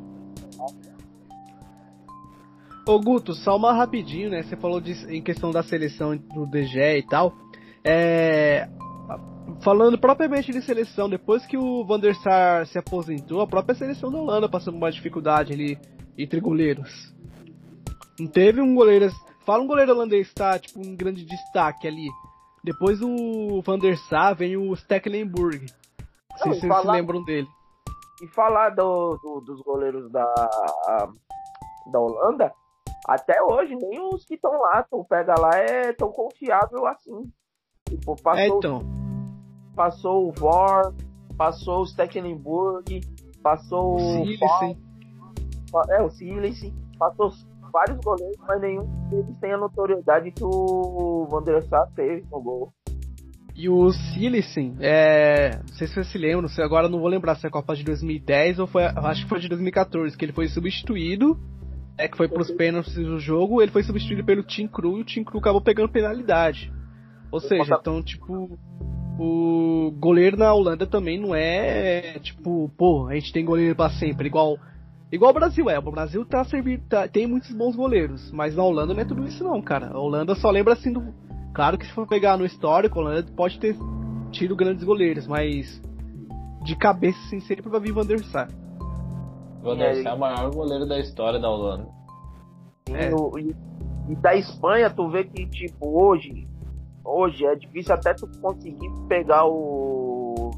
Ô 2.85 2.99
Guto, 2.99 3.33
só 3.33 3.55
uma 3.55 3.71
rapidinho, 3.71 4.29
né? 4.29 4.43
Você 4.43 4.57
falou 4.57 4.81
de, 4.81 4.91
em 5.07 5.21
questão 5.21 5.51
da 5.51 5.63
seleção 5.63 6.17
do 6.17 6.45
DG 6.45 6.97
e 6.97 7.03
tal. 7.03 7.33
É, 7.83 8.67
falando 9.61 9.97
propriamente 9.97 10.51
de 10.51 10.61
seleção, 10.61 11.09
depois 11.09 11.45
que 11.45 11.57
o 11.57 11.85
Van 11.85 11.99
der 11.99 12.15
Sar 12.15 12.65
se 12.67 12.77
aposentou, 12.77 13.41
a 13.41 13.47
própria 13.47 13.75
seleção 13.75 14.11
da 14.11 14.17
Holanda 14.17 14.49
passou 14.49 14.73
por 14.73 14.79
uma 14.79 14.91
dificuldade 14.91 15.53
ali 15.53 15.77
entre 16.17 16.41
goleiros. 16.41 17.13
Não 18.19 18.27
teve 18.27 18.59
um 18.59 18.75
goleiro. 18.75 19.09
Fala 19.45 19.63
um 19.63 19.67
goleiro 19.67 19.93
holandês 19.93 20.31
tá, 20.33 20.59
tipo, 20.59 20.79
um 20.79 20.95
grande 20.95 21.25
destaque 21.25 21.87
ali. 21.87 22.07
Depois 22.63 23.01
o 23.01 23.61
Van 23.61 23.77
der 23.77 23.97
Sar 23.97 24.35
vem 24.35 24.55
o 24.55 24.73
Stecklenburg. 24.75 25.65
Não 26.45 26.53
vocês 26.53 26.59
se 26.59 26.87
lembram 26.87 27.23
dele. 27.23 27.47
E 28.21 28.27
falar 28.27 28.69
do, 28.69 29.17
do, 29.17 29.41
dos 29.41 29.61
goleiros 29.61 30.09
da, 30.09 30.33
da 31.91 31.99
Holanda, 31.99 32.53
até 33.05 33.41
hoje, 33.43 33.75
nem 33.75 33.99
os 33.99 34.23
que 34.25 34.35
estão 34.35 34.51
lá, 34.61 34.81
tu 34.89 35.03
pega 35.03 35.35
lá, 35.37 35.51
é 35.57 35.91
tão 35.91 36.09
confiável 36.11 36.87
assim. 36.87 37.29
Tipo, 37.89 38.15
passou, 38.21 38.39
é, 38.39 38.47
então. 38.47 38.79
passou 39.75 40.29
o 40.29 40.31
Vor, 40.31 40.93
passou 41.37 41.81
o 41.81 41.85
Stecklenburg, 41.85 43.01
passou 43.41 43.95
o. 43.95 43.99
Silicen. 43.99 44.77
É, 45.89 46.01
o 46.01 46.09
Silicen, 46.09 46.73
passou 46.97 47.31
vários 47.73 47.99
goleiros, 47.99 48.37
mas 48.47 48.61
nenhum 48.61 48.85
deles 49.09 49.35
tem 49.41 49.51
a 49.51 49.57
notoriedade 49.57 50.31
que 50.31 50.43
o 50.43 51.27
Van 51.29 51.41
der 51.43 51.63
Sar 51.63 51.89
teve 51.95 52.23
no 52.31 52.41
gol. 52.41 52.71
E 53.55 53.69
o 53.69 53.91
Silicen, 53.91 54.75
é, 54.79 55.57
não 55.57 55.75
sei 55.75 55.87
se 55.87 55.93
vocês 55.93 56.11
se 56.11 56.17
lembram, 56.17 56.47
se 56.47 56.61
agora 56.61 56.89
não 56.89 56.99
vou 56.99 57.07
lembrar 57.07 57.35
se 57.35 57.45
é 57.45 57.49
a 57.49 57.51
Copa 57.51 57.75
de 57.75 57.83
2010 57.83 58.59
ou 58.59 58.67
foi, 58.67 58.83
acho 58.83 59.23
que 59.23 59.29
foi 59.29 59.39
de 59.39 59.47
2014, 59.47 60.17
que 60.17 60.25
ele 60.25 60.33
foi 60.33 60.47
substituído, 60.47 61.37
é 61.97 62.07
que 62.07 62.17
foi 62.17 62.27
pros 62.27 62.49
pênaltis 62.51 62.95
do 62.95 63.19
jogo, 63.19 63.61
ele 63.61 63.71
foi 63.71 63.83
substituído 63.83 64.25
pelo 64.25 64.43
Tim 64.43 64.67
Cru 64.67 64.97
e 64.97 65.01
o 65.01 65.05
Tim 65.05 65.23
Cru 65.23 65.37
acabou 65.37 65.61
pegando 65.61 65.91
penalidade. 65.91 66.71
Ou 67.31 67.39
seja, 67.39 67.77
então, 67.79 68.01
tipo, 68.01 68.57
o 69.19 69.91
goleiro 69.99 70.35
na 70.35 70.51
Holanda 70.51 70.87
também 70.87 71.19
não 71.19 71.35
é, 71.35 72.19
tipo, 72.19 72.71
pô, 72.75 73.07
a 73.07 73.13
gente 73.13 73.31
tem 73.31 73.45
goleiro 73.45 73.75
para 73.75 73.91
sempre, 73.91 74.27
igual 74.27 74.57
Igual 75.13 75.29
o 75.29 75.33
Brasil 75.35 75.69
é, 75.69 75.77
o 75.77 75.91
Brasil 75.91 76.25
tá 76.25 76.43
servindo, 76.43 76.81
tá, 76.89 77.07
tem 77.07 77.27
muitos 77.27 77.51
bons 77.51 77.75
goleiros, 77.75 78.31
mas 78.31 78.55
na 78.55 78.63
Holanda 78.63 78.95
não 78.95 78.99
é 78.99 79.05
tudo 79.05 79.23
isso 79.25 79.43
não, 79.43 79.61
cara. 79.61 79.91
A 79.93 79.99
Holanda 79.99 80.33
só 80.33 80.49
lembra 80.49 80.73
assim 80.73 80.91
do. 80.91 81.13
Claro 81.53 81.77
que 81.77 81.85
se 81.85 81.93
for 81.93 82.07
pegar 82.07 82.35
no 82.35 82.43
histórico, 82.43 82.97
a 82.97 83.03
Holanda 83.03 83.31
pode 83.37 83.59
ter 83.59 83.77
tido 84.31 84.55
grandes 84.55 84.83
goleiros, 84.83 85.27
mas 85.27 85.79
de 86.63 86.75
cabeça 86.75 87.19
assim, 87.27 87.39
sempre 87.41 87.69
vai 87.69 87.79
vir 87.79 87.91
Van 87.91 88.07
der 88.07 88.23
Sar. 88.23 88.47
Van 89.61 89.77
der 89.77 90.01
Sar 90.01 90.13
é 90.13 90.15
o 90.15 90.19
maior 90.19 90.49
goleiro 90.51 90.87
da 90.87 90.97
história 90.97 91.39
da 91.39 91.47
Holanda. 91.47 91.87
É. 92.89 93.11
E, 93.39 93.55
e, 94.13 94.15
da 94.15 94.35
Espanha, 94.35 94.89
tu 94.89 95.11
vê 95.11 95.25
que, 95.25 95.45
tipo, 95.45 95.95
hoje, 95.95 96.47
hoje 97.05 97.45
é 97.45 97.53
difícil 97.53 97.93
até 97.93 98.15
tu 98.15 98.27
conseguir 98.41 98.89
pegar 99.07 99.45
o, 99.45 100.49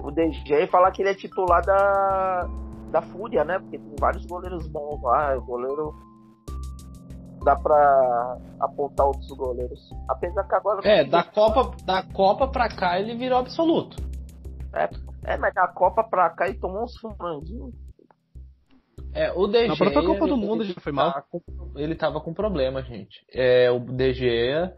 o 0.00 0.10
DG 0.12 0.62
e 0.62 0.66
falar 0.68 0.92
que 0.92 1.02
ele 1.02 1.10
é 1.10 1.14
titular 1.14 1.60
da, 1.66 2.48
da 2.94 3.02
Fúria, 3.02 3.44
né? 3.44 3.58
Porque 3.58 3.76
tem 3.76 3.94
vários 3.98 4.24
goleiros 4.24 4.68
bons 4.68 5.02
lá. 5.02 5.36
O 5.36 5.42
goleiro 5.42 5.92
dá 7.44 7.56
pra 7.56 8.38
apontar 8.60 9.06
outros 9.06 9.28
goleiros. 9.36 9.80
Apesar 10.08 10.44
que 10.44 10.54
agora. 10.54 10.80
É, 10.88 11.04
da 11.04 11.24
Copa, 11.24 11.76
da 11.84 12.04
Copa 12.04 12.46
pra 12.46 12.68
cá 12.68 13.00
ele 13.00 13.16
virou 13.16 13.40
absoluto. 13.40 13.96
É, 14.72 14.88
é 15.24 15.36
mas 15.36 15.52
da 15.52 15.66
Copa 15.66 16.04
pra 16.04 16.30
cá 16.30 16.46
ele 16.46 16.58
tomou 16.60 16.84
uns 16.84 16.96
franguinhos. 17.18 17.74
É, 19.12 19.32
o 19.32 19.48
DG. 19.48 19.68
Na 19.68 19.76
própria 19.76 20.06
Copa 20.06 20.26
do 20.28 20.36
Mundo 20.36 20.64
já 20.64 20.74
foi 20.80 20.92
mal. 20.92 21.12
Tá 21.12 21.24
ele 21.74 21.96
tava 21.96 22.20
com 22.20 22.32
problema, 22.32 22.80
gente. 22.82 23.24
É, 23.32 23.72
o 23.72 23.80
DG 23.80 24.70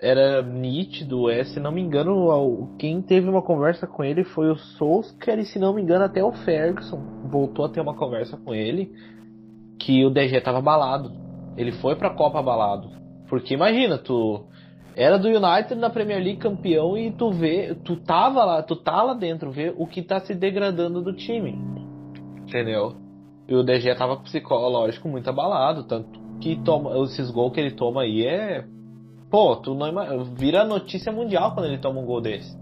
era 0.00 0.42
nítido, 0.42 1.28
é, 1.28 1.42
se 1.42 1.58
não 1.58 1.72
me 1.72 1.80
engano, 1.80 2.76
quem 2.78 3.02
teve 3.02 3.28
uma 3.28 3.42
conversa 3.42 3.84
com 3.84 4.04
ele 4.04 4.22
foi 4.22 4.48
o 4.48 4.56
Solskjaer 4.56 5.40
e 5.40 5.44
se 5.44 5.58
não 5.58 5.74
me 5.74 5.82
engano 5.82 6.04
até 6.04 6.22
o 6.22 6.32
Ferguson 6.32 7.00
voltou 7.24 7.64
a 7.64 7.68
ter 7.68 7.80
uma 7.80 7.94
conversa 7.94 8.36
com 8.36 8.54
ele 8.54 8.92
que 9.78 10.04
o 10.04 10.10
DG 10.10 10.40
tava 10.40 10.58
abalado. 10.58 11.10
Ele 11.56 11.72
foi 11.72 11.96
pra 11.96 12.10
Copa 12.10 12.38
abalado. 12.38 12.90
Porque 13.28 13.54
imagina, 13.54 13.98
tu 13.98 14.44
era 14.94 15.18
do 15.18 15.28
United 15.28 15.74
na 15.74 15.90
Premier 15.90 16.22
League 16.22 16.38
campeão 16.38 16.96
e 16.96 17.10
tu 17.10 17.32
vê, 17.32 17.74
tu 17.84 17.96
tava 17.96 18.44
lá, 18.44 18.62
tu 18.62 18.76
tá 18.76 19.02
lá 19.02 19.14
dentro, 19.14 19.50
vê 19.50 19.74
o 19.76 19.86
que 19.86 20.02
tá 20.02 20.20
se 20.20 20.32
degradando 20.32 21.02
do 21.02 21.12
time. 21.12 21.58
Entendeu? 22.42 22.94
E 23.48 23.54
o 23.54 23.64
DG 23.64 23.94
tava 23.96 24.16
psicológico 24.18 25.08
muito 25.08 25.28
abalado, 25.28 25.84
tanto 25.84 26.20
que 26.40 26.56
toma, 26.62 26.96
esses 27.04 27.30
gols 27.30 27.52
que 27.52 27.60
ele 27.60 27.72
toma 27.72 28.02
aí 28.02 28.24
é 28.24 28.64
Pô, 29.30 29.56
tu 29.56 29.74
não 29.74 29.88
imagina. 29.88 30.24
Vira 30.24 30.64
notícia 30.64 31.12
mundial 31.12 31.54
quando 31.54 31.66
ele 31.66 31.78
toma 31.78 32.00
um 32.00 32.06
gol 32.06 32.20
desse. 32.20 32.56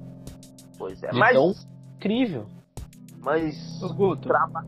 Pois 0.78 1.02
é, 1.02 1.12
mas. 1.12 1.34
Tão 1.34 1.52
incrível. 1.97 2.47
Mas. 3.20 3.80
Traba... 4.22 4.64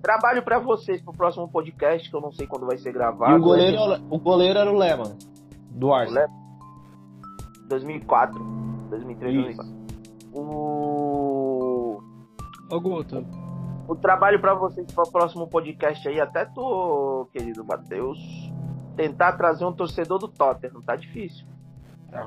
Trabalho 0.00 0.42
para 0.44 0.60
vocês 0.60 1.02
pro 1.02 1.12
próximo 1.12 1.48
podcast, 1.48 2.08
que 2.08 2.14
eu 2.14 2.20
não 2.20 2.30
sei 2.30 2.46
quando 2.46 2.66
vai 2.66 2.78
ser 2.78 2.92
gravado. 2.92 3.32
E 3.32 3.36
o 3.36 3.42
goleiro, 3.42 3.88
né? 3.88 4.00
o 4.08 4.18
goleiro 4.18 4.58
era 4.58 4.70
o 4.70 4.76
Lehmann, 4.76 5.18
do 5.70 5.92
Arsenal. 5.92 6.28
2004. 7.68 8.38
2003, 8.90 9.34
Isso. 9.34 9.56
2004. 9.56 9.78
O 10.32 11.68
Ô, 12.70 12.80
Guto, 12.80 13.24
o 13.88 13.96
trabalho 13.96 14.38
pra 14.40 14.54
vocês 14.54 14.86
para 14.92 15.08
o 15.08 15.10
próximo 15.10 15.48
podcast 15.48 16.06
aí, 16.06 16.20
até 16.20 16.44
tu, 16.44 17.26
querido 17.32 17.64
Matheus, 17.64 18.18
tentar 18.98 19.34
trazer 19.34 19.64
um 19.64 19.72
torcedor 19.72 20.18
do 20.18 20.26
Tottenham, 20.26 20.82
tá 20.82 20.96
difícil. 20.96 21.46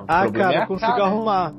Ah, 0.07 0.31
cara, 0.31 0.53
é 0.55 0.63
eu 0.63 0.67
consigo 0.67 0.91
cara, 0.91 1.03
arrumar. 1.03 1.53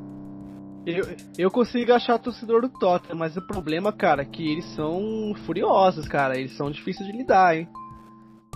Eu, 0.86 1.04
eu 1.36 1.50
consigo 1.50 1.92
achar 1.92 2.18
torcedor 2.18 2.62
do 2.62 2.70
Tottenham, 2.70 3.18
mas 3.18 3.36
o 3.36 3.46
problema, 3.46 3.92
cara, 3.92 4.22
é 4.22 4.24
que 4.24 4.50
eles 4.50 4.64
são 4.74 5.34
furiosos, 5.44 6.08
cara. 6.08 6.38
Eles 6.38 6.56
são 6.56 6.70
difíceis 6.70 7.06
de 7.06 7.14
lidar, 7.14 7.54
hein? 7.56 7.68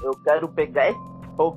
Eu 0.02 0.12
quero 0.24 0.48
pegar 0.48 0.92
o 1.38 1.56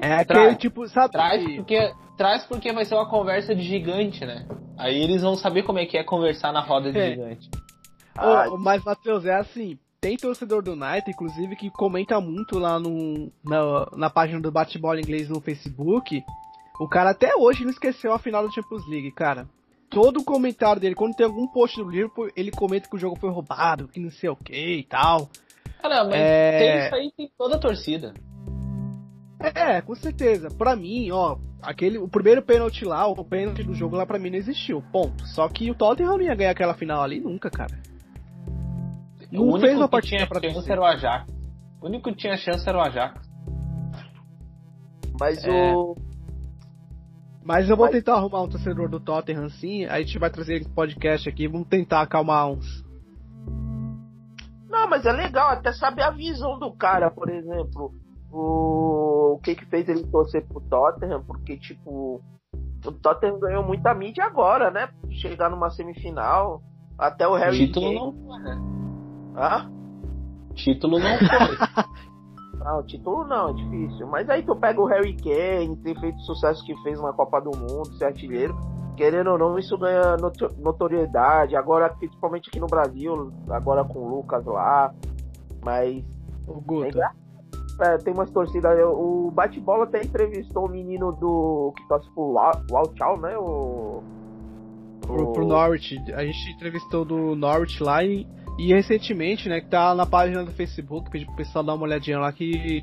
É 0.00 0.12
aquele 0.14 0.24
Traz. 0.24 0.58
tipo, 0.58 0.86
sabe? 0.88 1.12
Traz 1.12 1.56
porque, 1.56 1.92
traz 2.18 2.44
porque 2.46 2.72
vai 2.72 2.84
ser 2.84 2.94
uma 2.94 3.08
conversa 3.08 3.54
de 3.54 3.62
gigante, 3.62 4.26
né? 4.26 4.46
Aí 4.76 5.00
eles 5.02 5.22
vão 5.22 5.36
saber 5.36 5.62
como 5.62 5.78
é 5.78 5.86
que 5.86 5.96
é 5.96 6.04
conversar 6.04 6.52
na 6.52 6.60
roda 6.60 6.92
de 6.92 6.98
É. 6.98 7.10
gigante. 7.10 7.50
Ô, 8.50 8.58
mas, 8.58 8.84
Matheus, 8.84 9.24
é 9.24 9.34
assim. 9.36 9.78
Tem 10.02 10.16
torcedor 10.16 10.62
do 10.64 10.72
United, 10.72 11.08
inclusive, 11.12 11.54
que 11.54 11.70
comenta 11.70 12.20
muito 12.20 12.58
lá 12.58 12.76
no, 12.80 13.30
na, 13.44 13.86
na 13.96 14.10
página 14.10 14.40
do 14.40 14.50
Bate-Bola 14.50 14.98
Inglês 14.98 15.28
no 15.28 15.40
Facebook. 15.40 16.24
O 16.80 16.88
cara 16.88 17.10
até 17.10 17.36
hoje 17.36 17.62
não 17.62 17.70
esqueceu 17.70 18.12
a 18.12 18.18
final 18.18 18.44
da 18.44 18.52
Champions 18.52 18.84
League, 18.88 19.12
cara. 19.12 19.48
Todo 19.88 20.24
comentário 20.24 20.80
dele, 20.80 20.96
quando 20.96 21.14
tem 21.14 21.24
algum 21.24 21.46
post 21.46 21.76
do 21.76 21.88
Liverpool, 21.88 22.28
ele 22.34 22.50
comenta 22.50 22.88
que 22.88 22.96
o 22.96 22.98
jogo 22.98 23.14
foi 23.14 23.30
roubado, 23.30 23.86
que 23.86 24.00
não 24.00 24.10
sei 24.10 24.28
o 24.28 24.34
que 24.34 24.78
e 24.78 24.82
tal. 24.82 25.30
Cara, 25.80 26.02
mas 26.02 26.14
É. 26.16 26.58
tem 26.58 26.86
isso 26.86 26.94
aí 26.96 27.12
tem 27.16 27.30
toda 27.38 27.54
a 27.54 27.60
torcida. 27.60 28.12
É, 29.38 29.80
com 29.82 29.94
certeza. 29.94 30.48
Pra 30.50 30.74
mim, 30.74 31.12
ó, 31.12 31.36
aquele, 31.62 31.98
o 31.98 32.08
primeiro 32.08 32.42
pênalti 32.42 32.84
lá, 32.84 33.06
o 33.06 33.24
pênalti 33.24 33.62
do 33.62 33.72
jogo 33.74 33.94
lá 33.94 34.04
pra 34.04 34.18
mim 34.18 34.30
não 34.30 34.36
existiu, 34.38 34.82
ponto. 34.90 35.24
Só 35.28 35.48
que 35.48 35.70
o 35.70 35.76
Tottenham 35.76 36.16
não 36.18 36.22
ia 36.22 36.34
ganhar 36.34 36.50
aquela 36.50 36.74
final 36.74 37.02
ali 37.04 37.20
nunca, 37.20 37.48
cara. 37.48 37.78
Não 39.32 39.42
o 39.42 39.46
único 39.46 39.60
fez 39.60 39.76
uma 39.76 39.86
que 39.86 39.90
partida 39.92 40.16
tinha 40.18 40.26
pra 40.28 40.40
chance 40.40 40.54
vencer. 40.54 40.72
era 40.72 40.80
o 40.80 40.84
Ajax. 40.84 41.32
O 41.80 41.86
único 41.86 42.10
que 42.10 42.16
tinha 42.16 42.36
chance 42.36 42.68
era 42.68 42.78
o 42.78 42.80
Ajax. 42.80 43.20
mas 45.20 45.44
É. 45.44 45.74
o 45.74 45.96
Mas 47.44 47.68
eu 47.68 47.76
vou 47.76 47.86
Mas- 47.86 47.96
tentar 47.96 48.14
arrumar 48.14 48.42
um 48.42 48.48
torcedor 48.48 48.88
do 48.88 49.00
Tottenham 49.00 49.48
sim, 49.48 49.84
aí 49.86 50.02
a 50.02 50.06
gente 50.06 50.16
vai 50.18 50.30
trazer 50.30 50.56
esse 50.60 50.68
podcast 50.70 51.28
aqui, 51.28 51.48
vamos 51.48 51.66
tentar 51.66 52.00
acalmar 52.02 52.48
uns. 52.48 52.84
Não, 54.68 54.88
mas 54.88 55.04
é 55.04 55.12
legal 55.12 55.48
até 55.50 55.72
saber 55.72 56.02
a 56.02 56.10
visão 56.10 56.58
do 56.58 56.72
cara, 56.72 57.10
por 57.10 57.28
exemplo. 57.28 57.92
O, 58.30 59.34
o 59.34 59.38
que 59.42 59.54
que 59.56 59.66
fez 59.66 59.88
ele 59.88 60.06
torcer 60.06 60.46
pro 60.46 60.60
Tottenham, 60.62 61.22
porque, 61.24 61.58
tipo, 61.58 62.22
o 62.86 62.92
Tottenham 62.92 63.38
ganhou 63.40 63.64
muita 63.64 63.92
mídia 63.92 64.24
agora, 64.24 64.70
né? 64.70 64.88
Chegar 65.10 65.50
numa 65.50 65.68
semifinal, 65.68 66.62
até 66.98 67.26
o 67.28 67.34
Harry 67.34 67.66
Título 67.66 67.86
Kane. 67.86 68.22
não 68.24 69.01
Ah? 69.36 69.68
Título 70.54 70.98
não 70.98 71.18
foi. 71.18 71.84
Não, 72.64 72.80
título 72.84 73.24
não, 73.24 73.48
é 73.48 73.52
difícil. 73.54 74.06
Mas 74.06 74.30
aí 74.30 74.44
tu 74.44 74.54
pega 74.54 74.80
o 74.80 74.84
Harry 74.86 75.16
Kane, 75.16 75.74
ter 75.78 75.98
feito 75.98 76.16
o 76.16 76.20
sucesso 76.20 76.64
que 76.64 76.76
fez 76.84 77.00
na 77.02 77.12
Copa 77.12 77.40
do 77.40 77.50
Mundo, 77.58 77.92
ser 77.98 78.04
artilheiro. 78.04 78.56
Querendo 78.96 79.30
ou 79.32 79.38
não, 79.38 79.58
isso 79.58 79.76
ganha 79.76 80.16
noto- 80.16 80.48
notoriedade. 80.60 81.56
Agora, 81.56 81.88
principalmente 81.88 82.48
aqui 82.48 82.60
no 82.60 82.68
Brasil, 82.68 83.32
agora 83.50 83.82
com 83.82 83.98
o 83.98 84.08
Lucas 84.16 84.44
lá. 84.46 84.94
Mas 85.64 86.04
O 86.46 86.60
Guto. 86.60 87.00
É, 87.80 87.98
tem 87.98 88.14
umas 88.14 88.30
torcidas. 88.30 88.78
O 88.94 89.32
bate-bola 89.34 89.82
até 89.82 90.00
entrevistou 90.04 90.66
o 90.66 90.70
menino 90.70 91.10
do. 91.10 91.72
que 91.76 91.88
torce 91.88 92.08
pro 92.14 92.30
Lau- 92.30 92.62
Lauchal, 92.70 93.18
né? 93.18 93.36
O. 93.38 94.04
Pro, 95.00 95.32
pro 95.32 95.44
Norwich. 95.44 95.98
A 96.14 96.24
gente 96.24 96.52
entrevistou 96.54 97.04
do 97.04 97.34
Norwich 97.34 97.82
lá 97.82 98.04
e, 98.04 98.24
e 98.58 98.72
recentemente, 98.72 99.48
né, 99.48 99.60
que 99.60 99.68
tá 99.68 99.94
na 99.94 100.06
página 100.06 100.44
do 100.44 100.52
Facebook, 100.52 101.10
pedi 101.10 101.24
pro 101.24 101.36
pessoal 101.36 101.64
dar 101.64 101.74
uma 101.74 101.84
olhadinha 101.84 102.18
lá 102.18 102.32
que 102.32 102.82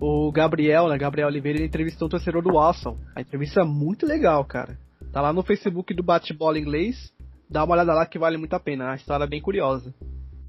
o 0.00 0.30
Gabriel, 0.32 0.88
né, 0.88 0.98
Gabriel 0.98 1.28
Oliveira, 1.28 1.58
ele 1.58 1.66
entrevistou 1.66 2.06
o 2.06 2.10
torcedor 2.10 2.42
do 2.42 2.52
Watson. 2.52 2.98
A 3.14 3.20
entrevista 3.20 3.60
é 3.60 3.64
muito 3.64 4.04
legal, 4.06 4.44
cara. 4.44 4.78
Tá 5.12 5.20
lá 5.20 5.32
no 5.32 5.42
Facebook 5.42 5.94
do 5.94 6.02
Bate-Bola 6.02 6.58
Inglês. 6.58 7.12
Dá 7.48 7.64
uma 7.64 7.74
olhada 7.74 7.94
lá 7.94 8.04
que 8.04 8.18
vale 8.18 8.36
muito 8.36 8.54
a 8.54 8.60
pena. 8.60 8.90
A 8.90 8.96
história 8.96 9.24
é 9.24 9.28
bem 9.28 9.40
curiosa. 9.40 9.94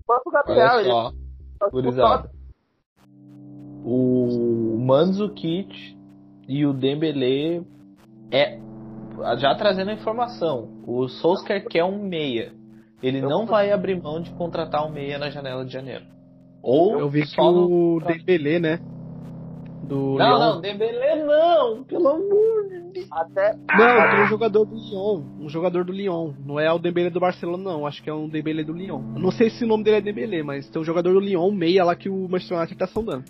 próprio 0.06 0.32
Gabriel, 0.32 0.68
Olha 0.68 0.82
ele 1.74 1.92
só. 1.94 2.18
Tottenham. 2.18 2.38
O 3.86 4.78
Mandzukic 4.80 5.96
e 6.48 6.66
o 6.66 6.74
Dembele 6.74 7.66
é 8.32 8.60
já 9.38 9.56
trazendo 9.56 9.92
a 9.92 9.94
informação. 9.94 10.84
O 10.86 11.08
Solskjaer 11.08 11.66
quer 11.68 11.84
um 11.84 12.04
meia. 12.04 12.54
Ele 13.02 13.20
Eu- 13.20 13.30
não 13.30 13.46
vai 13.46 13.72
abrir 13.72 14.02
mão 14.02 14.22
de 14.22 14.32
contratar 14.32 14.86
um 14.86 14.92
meia 14.92 15.18
na 15.18 15.30
janela 15.30 15.64
de 15.66 15.72
janeiro. 15.72 16.04
Ou 16.62 17.00
Eu 17.00 17.10
vi 17.10 17.26
que 17.26 17.38
no- 17.38 17.96
o 17.96 18.00
Dembele, 18.02 18.60
né, 18.60 18.80
do 19.84 20.16
Não, 20.18 20.38
Lyon- 20.38 20.40
não, 20.40 20.62
Dembele 20.62 21.24
não, 21.24 21.84
pelo 21.84 22.08
amor 22.10 22.68
de 22.68 22.80
Deus. 22.92 23.08
Até. 23.12 23.54
Não, 23.56 24.12
tem 24.16 24.24
um 24.24 24.28
jogador 24.28 24.66
do 24.66 24.76
Lyon. 24.76 25.22
Um 25.40 25.48
jogador 25.50 25.86
do 25.86 25.94
Lyon. 25.94 26.34
Não 26.46 26.60
é 26.60 26.72
o 26.74 26.80
Dembele 26.80 27.10
do 27.12 27.20
Barcelona, 27.20 27.64
não. 27.64 27.86
Acho 27.86 28.02
que 28.04 28.10
é 28.10 28.14
um 28.14 28.28
Dembele 28.28 28.64
do 28.64 28.74
Lyon. 28.74 29.02
Eu 29.16 29.22
Não 29.22 29.32
sei 29.32 29.50
se 29.52 29.64
o 29.64 29.68
nome 29.68 29.84
dele 29.84 29.98
é 29.98 30.02
Dembele, 30.02 30.42
mas 30.44 30.68
tem 30.68 30.82
um 30.82 30.86
jogador 30.86 31.14
do 31.14 31.20
Lyon, 31.20 31.52
meia 31.52 31.86
lá 31.86 31.96
que 31.96 32.10
o 32.10 32.28
Manchester 32.28 32.58
United 32.58 32.78
tá 32.78 32.88
sondando. 32.88 33.24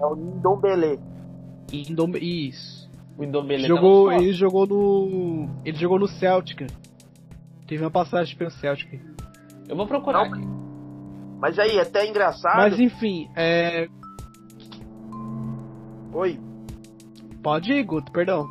É 0.00 0.06
o 0.06 0.16
Ndombele. 0.16 0.98
Indom- 1.72 2.16
Isso. 2.16 2.90
O 3.18 3.24
Ndombele 3.24 3.64
jogou, 3.68 4.08
tá 4.08 4.16
no 4.16 4.22
ele 4.22 4.32
jogou 4.32 4.66
no. 4.66 5.48
Ele 5.64 5.76
jogou 5.76 5.98
no 5.98 6.08
Celtic. 6.08 6.66
Teve 7.68 7.84
uma 7.84 7.90
passagem 7.90 8.36
pelo 8.36 8.50
Celtic. 8.50 8.98
Eu 9.70 9.76
vou 9.76 9.86
procurar 9.86 10.28
Não. 10.28 11.38
Mas 11.40 11.58
aí, 11.58 11.78
até 11.78 12.06
engraçado. 12.06 12.56
Mas 12.56 12.78
enfim, 12.78 13.30
é. 13.36 13.88
Oi. 16.12 16.38
Pode 17.42 17.72
ir, 17.72 17.82
Guto, 17.84 18.10
perdão. 18.12 18.46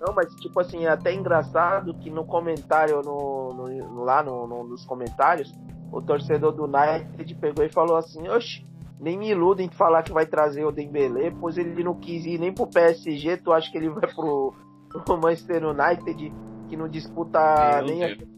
Não, 0.00 0.14
mas 0.14 0.34
tipo 0.36 0.60
assim, 0.60 0.84
é 0.84 0.88
até 0.90 1.14
engraçado 1.14 1.94
que 1.94 2.10
no 2.10 2.24
comentário, 2.24 3.00
no, 3.02 3.52
no- 3.54 4.04
lá 4.04 4.22
no, 4.22 4.46
no- 4.46 4.64
nos 4.64 4.84
comentários, 4.84 5.52
o 5.90 6.00
torcedor 6.02 6.52
do 6.52 6.64
United 6.64 7.34
pegou 7.36 7.64
e 7.64 7.68
falou 7.68 7.96
assim, 7.96 8.28
oxe, 8.28 8.64
nem 9.00 9.16
me 9.16 9.30
iludem 9.30 9.68
de 9.68 9.76
falar 9.76 10.02
que 10.02 10.12
vai 10.12 10.26
trazer 10.26 10.64
o 10.64 10.70
Dembele, 10.72 11.34
pois 11.40 11.56
ele 11.56 11.82
não 11.82 11.94
quis 11.94 12.26
ir 12.26 12.38
nem 12.38 12.52
pro 12.52 12.66
PSG, 12.66 13.38
tu 13.38 13.52
acha 13.52 13.70
que 13.72 13.78
ele 13.78 13.88
vai 13.90 14.12
pro, 14.14 14.54
pro 15.04 15.16
Manchester 15.18 15.64
United, 15.64 16.32
que 16.68 16.76
não 16.76 16.88
disputa 16.88 17.38
Meu 17.78 17.86
nem... 17.86 18.04
a- 18.04 18.08
Deus. 18.08 18.37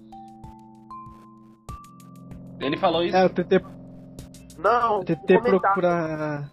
Ele 2.61 2.77
falou 2.77 3.03
isso. 3.03 3.17
É, 3.17 3.25
eu 3.25 3.31
tentei, 3.31 3.61
Não, 4.59 4.93
eu 4.95 4.99
um 5.01 5.05
tentei 5.05 5.37
comentário, 5.39 5.61
procurar. 5.61 6.51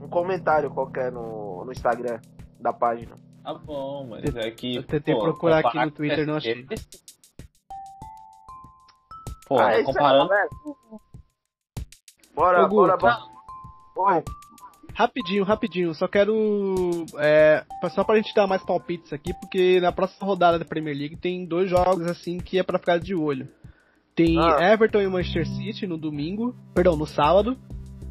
um 0.00 0.08
comentário 0.08 0.70
qualquer 0.70 1.10
no, 1.12 1.64
no 1.64 1.72
Instagram 1.72 2.20
da 2.60 2.72
página. 2.72 3.16
Tá 3.42 3.54
bom, 3.54 4.06
mas 4.08 4.24
Eu- 4.24 4.40
é 4.40 4.50
que. 4.50 4.76
eu 4.76 4.82
tentei 4.82 5.14
pô, 5.14 5.22
procurar 5.22 5.58
aqui 5.66 5.78
no 5.78 5.90
Twitter, 5.90 6.26
não 6.26 6.36
achei. 6.36 6.66
Pô, 9.48 9.58
Ah, 9.58 9.68
aí, 9.68 9.84
comparando. 9.84 10.28
né? 10.30 10.46
Bora, 12.34 12.64
Ô, 12.64 12.68
bora, 12.68 12.98
tá- 12.98 13.20
bora. 13.94 14.16
Oi. 14.16 14.24
Rapidinho, 14.94 15.44
rapidinho, 15.44 15.94
só 15.94 16.06
quero. 16.08 16.34
É, 17.18 17.64
só 17.90 18.02
pra 18.04 18.16
gente 18.16 18.34
dar 18.34 18.46
mais 18.46 18.62
palpites 18.64 19.12
aqui, 19.12 19.32
porque 19.40 19.80
na 19.80 19.92
próxima 19.92 20.26
rodada 20.26 20.58
da 20.58 20.64
Premier 20.64 20.96
League 20.96 21.16
tem 21.16 21.46
dois 21.46 21.70
jogos 21.70 22.04
assim 22.06 22.38
que 22.38 22.58
é 22.58 22.62
pra 22.62 22.78
ficar 22.78 22.98
de 22.98 23.14
olho. 23.14 23.48
Tem 24.18 24.36
Ah. 24.36 24.72
Everton 24.72 25.00
e 25.00 25.06
Manchester 25.06 25.46
City 25.46 25.86
no 25.86 25.96
domingo, 25.96 26.52
perdão, 26.74 26.96
no 26.96 27.06
sábado. 27.06 27.56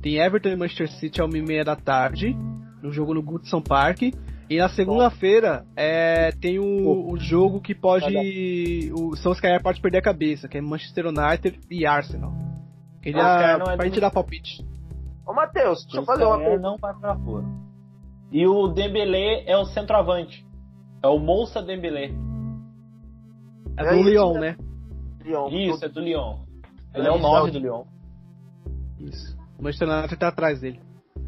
Tem 0.02 0.16
Everton 0.20 0.48
e 0.50 0.56
Manchester 0.56 0.90
City 0.90 1.22
às 1.22 1.28
1h30 1.30 1.64
da 1.66 1.76
tarde, 1.76 2.34
no 2.82 2.94
jogo 2.94 3.14
no 3.14 3.22
Goodson 3.22 3.60
Park. 3.62 4.04
E 4.50 4.58
na 4.58 4.70
segunda-feira 4.70 5.66
é, 5.76 6.32
tem 6.32 6.60
o, 6.60 7.12
o 7.12 7.18
jogo 7.20 7.60
que 7.60 7.76
pode. 7.76 8.06
O 8.94 9.14
Solskjaer 9.18 9.62
pode 9.62 9.82
perder 9.82 9.98
a 9.98 10.02
cabeça, 10.02 10.48
que 10.48 10.58
é 10.58 10.62
Manchester 10.62 11.08
United 11.08 11.60
e 11.70 11.86
Arsenal. 11.86 12.32
Queria, 13.02 13.22
Solskjaer 13.22 13.60
não 13.60 13.66
é 13.74 13.76
pra 13.76 13.86
gente 13.86 14.00
dar 14.00 14.10
palpite. 14.10 14.66
Ô, 15.28 15.34
Matheus, 15.34 15.84
deixa 15.84 15.98
eu 15.98 16.04
O 16.04 16.06
fazer 16.06 16.24
uma 16.24 16.38
pergunta. 16.38 16.62
não 16.62 16.78
vai 16.78 16.94
pra 16.94 17.18
fora. 17.18 17.44
E 18.32 18.48
o 18.48 18.70
Dembele 18.70 19.44
é 19.46 19.58
o 19.58 19.66
centroavante. 19.66 20.48
É 21.04 21.08
o 21.08 21.20
Moussa 21.20 21.62
Dembele. 21.62 22.16
É 23.78 23.84
É 23.84 23.96
do 23.96 24.02
Lyon, 24.04 24.40
né? 24.40 24.56
Leon, 25.28 25.50
Isso, 25.50 25.86
é 25.86 25.90
do 25.90 26.00
Lyon. 26.00 26.38
Ele 26.94 27.08
É 27.08 27.10
é 27.10 27.12
o 27.12 27.16
isso, 27.16 27.24
9 27.24 27.48
é 27.48 27.52
do 27.52 27.60
Lyon. 27.60 27.84
Isso. 29.00 29.38
O 29.60 29.64
Manchester 29.64 29.90
United 29.90 30.18
tá 30.18 30.28
atrás 30.28 30.62
dele. 30.62 30.80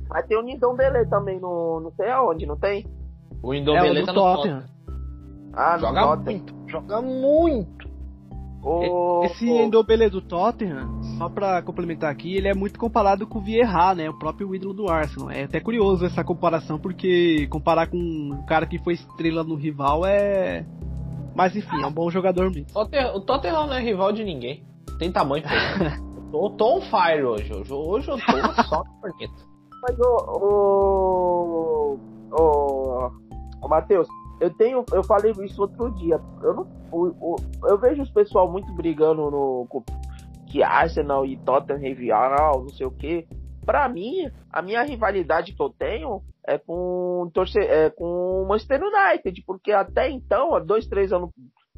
Mas 0.09 0.25
tem 0.25 0.37
o 0.37 0.41
Nindão 0.41 0.75
Belê 0.75 1.05
também 1.05 1.39
no. 1.39 1.79
Não 1.81 1.91
sei 1.91 2.09
aonde, 2.09 2.45
não 2.45 2.57
tem? 2.57 2.87
O 3.43 3.53
é 3.53 3.57
Indombele 3.57 4.01
o 4.01 4.05
tá 4.05 4.11
do 4.11 4.19
no 4.19 4.35
Tottenham. 4.35 4.63
Ah, 5.53 5.73
no 5.73 5.79
Joga 5.79 6.01
Tottenham. 6.01 6.39
muito. 6.39 6.55
Joga 6.71 7.01
muito. 7.01 7.89
Ô, 8.61 9.23
Esse 9.23 9.49
Endobele 9.49 10.09
do 10.09 10.21
Tottenham, 10.21 11.01
só 11.17 11.29
pra 11.29 11.61
complementar 11.61 12.11
aqui, 12.11 12.35
ele 12.35 12.49
é 12.49 12.53
muito 12.53 12.77
comparado 12.77 13.25
com 13.25 13.39
o 13.39 13.41
Vieira, 13.41 13.95
né? 13.95 14.09
O 14.09 14.19
próprio 14.19 14.53
ídolo 14.53 14.73
do 14.73 14.89
Arsenal. 14.89 15.31
É 15.31 15.43
até 15.43 15.61
curioso 15.61 16.05
essa 16.05 16.23
comparação, 16.25 16.77
porque 16.77 17.47
comparar 17.47 17.87
com 17.87 17.97
um 17.97 18.45
cara 18.45 18.65
que 18.65 18.77
foi 18.79 18.95
estrela 18.95 19.43
no 19.43 19.55
rival 19.55 20.05
é. 20.05 20.65
Mas 21.39 21.55
enfim, 21.55 21.81
é 21.81 21.87
um 21.87 21.91
bom 21.93 22.11
jogador 22.11 22.51
mesmo. 22.51 22.67
O 22.75 23.21
Tottenham 23.21 23.65
não 23.65 23.73
é 23.73 23.79
rival 23.79 24.11
de 24.11 24.25
ninguém. 24.25 24.61
Tem 24.97 25.09
tamanho 25.09 25.41
pra 25.41 25.55
isso. 25.55 25.83
eu 26.13 26.31
tô, 26.33 26.49
tô 26.49 26.75
on 26.75 26.81
fire 26.81 27.23
hoje. 27.23 27.53
Hoje, 27.53 27.73
hoje 27.73 28.11
eu 28.11 28.17
tô 28.17 28.63
só 28.63 28.83
bonito. 29.01 29.47
Mas 29.81 29.97
o. 29.99 30.17
O. 30.35 31.99
O, 32.31 33.11
o 33.61 33.69
Matheus, 33.69 34.05
eu 34.41 34.53
tenho. 34.55 34.83
Eu 34.91 35.01
falei 35.01 35.31
isso 35.31 35.61
outro 35.61 35.89
dia. 35.91 36.19
Eu 36.43 36.53
não. 36.55 36.67
O, 36.91 37.07
o, 37.07 37.35
eu 37.69 37.77
vejo 37.77 38.01
os 38.01 38.11
pessoal 38.11 38.51
muito 38.51 38.69
brigando 38.73 39.31
no. 39.31 39.65
Que 40.47 40.61
Arsenal 40.61 41.25
e 41.25 41.37
Tottenham 41.37 41.79
rival, 41.79 42.63
não 42.63 42.69
sei 42.69 42.85
o 42.85 42.91
que. 42.91 43.25
Pra 43.69 43.87
mim, 43.87 44.27
a 44.51 44.63
minha 44.63 44.81
rivalidade 44.81 45.53
que 45.53 45.61
eu 45.61 45.69
tenho 45.69 46.23
é 46.43 46.57
com 46.57 47.29
torce, 47.31 47.59
é 47.59 47.91
com 47.91 48.41
o 48.41 48.47
Manchester 48.47 48.81
United, 48.81 49.43
porque 49.45 49.71
até 49.71 50.09
então, 50.09 50.55
há 50.55 50.59
dois, 50.59 50.87
três 50.87 51.13
anos, 51.13 51.29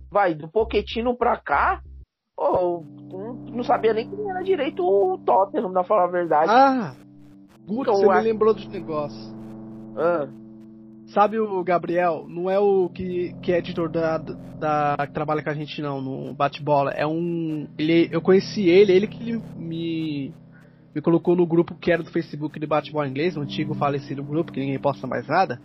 vai, 0.10 0.34
do 0.34 0.48
Poquetino 0.48 1.18
pra 1.18 1.36
cá, 1.36 1.82
oh, 2.40 2.82
não 3.52 3.62
sabia 3.66 3.92
nem 3.94 4.10
quem 4.10 4.30
era 4.30 4.42
direito 4.42 4.82
o 4.86 5.18
Tottenham, 5.18 5.74
pra 5.74 5.84
falar 5.84 6.06
a 6.06 6.12
verdade. 6.12 6.50
Ah, 6.50 6.96
Guto, 7.68 7.82
então, 7.82 7.96
você 7.96 8.08
me 8.08 8.22
lembrou 8.22 8.54
dos 8.54 8.68
negócios. 8.70 9.36
Ah. 9.98 10.30
Sabe 11.08 11.40
o 11.40 11.62
Gabriel? 11.62 12.26
Não 12.26 12.50
é 12.50 12.58
o 12.58 12.88
que, 12.88 13.36
que 13.42 13.52
é 13.52 13.58
editor 13.58 13.90
da, 13.90 14.18
da. 14.18 14.96
que 15.06 15.14
trabalha 15.14 15.44
com 15.44 15.50
a 15.50 15.54
gente 15.54 15.82
não, 15.82 16.00
no 16.00 16.34
bate-bola. 16.34 16.92
É 16.92 17.06
um. 17.06 17.68
Ele, 17.78 18.08
eu 18.14 18.22
conheci 18.22 18.70
ele, 18.70 18.94
ele 18.94 19.08
que 19.08 19.34
me 19.58 20.34
me 20.94 21.02
colocou 21.02 21.36
no 21.36 21.46
grupo 21.46 21.76
que 21.76 21.92
era 21.92 22.04
do 22.04 22.12
Facebook 22.12 22.60
de 22.60 22.68
Bate-Bola 22.68 23.08
Inglês, 23.08 23.38
um 23.38 23.42
antigo 23.42 23.74
falecido 23.74 24.24
grupo 24.24 24.52
que 24.52 24.60
ninguém 24.60 24.80
posta 24.80 25.08
mais 25.08 25.26
nada. 25.28 25.60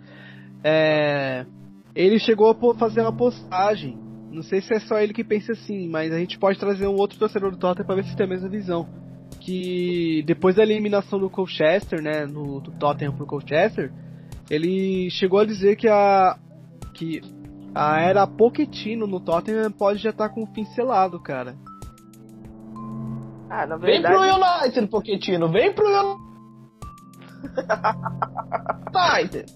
É, 0.63 1.45
ele 1.95 2.19
chegou 2.19 2.51
a 2.51 2.75
fazer 2.75 3.01
uma 3.01 3.13
postagem. 3.13 3.99
Não 4.31 4.43
sei 4.43 4.61
se 4.61 4.75
é 4.75 4.81
só 4.81 4.99
ele 4.99 5.13
que 5.13 5.25
pensa 5.25 5.53
assim, 5.53 5.89
mas 5.89 6.13
a 6.13 6.19
gente 6.19 6.39
pode 6.39 6.59
trazer 6.59 6.87
um 6.87 6.97
outro 6.97 7.19
torcedor 7.19 7.51
do 7.51 7.57
Tottenham 7.57 7.87
para 7.87 7.97
ver 7.97 8.05
se 8.05 8.17
tem 8.17 8.27
a 8.27 8.29
mesma 8.29 8.49
visão. 8.49 8.87
Que 9.41 10.23
depois 10.27 10.57
da 10.57 10.63
eliminação 10.63 11.19
do 11.19 11.31
Colchester, 11.31 12.03
né, 12.03 12.27
no, 12.27 12.61
do 12.61 12.71
Tottenham 12.73 13.17
pro 13.17 13.27
Colchester, 13.27 13.93
ele 14.51 15.09
chegou 15.11 15.41
a 15.41 15.47
dizer 15.47 15.77
que 15.77 15.89
a 15.89 16.39
que 16.95 17.21
a 17.75 18.01
era 18.01 18.27
Pochettino 18.27 19.07
no 19.07 19.21
Tottenham 19.21 19.71
pode 19.71 19.99
já 19.99 20.11
estar 20.11 20.29
tá 20.29 20.35
com 20.35 20.45
o 20.45 20.47
fim 20.47 20.65
selado, 20.67 21.21
cara. 21.21 21.57
Ah, 23.49 23.67
na 23.67 23.77
verdade... 23.77 24.03
Vem 24.03 24.03
pro 24.03 24.21
United, 24.23 24.87
Pochettino. 24.89 25.49
Vem 25.49 25.73
pro 25.73 25.87
United. 28.95 29.53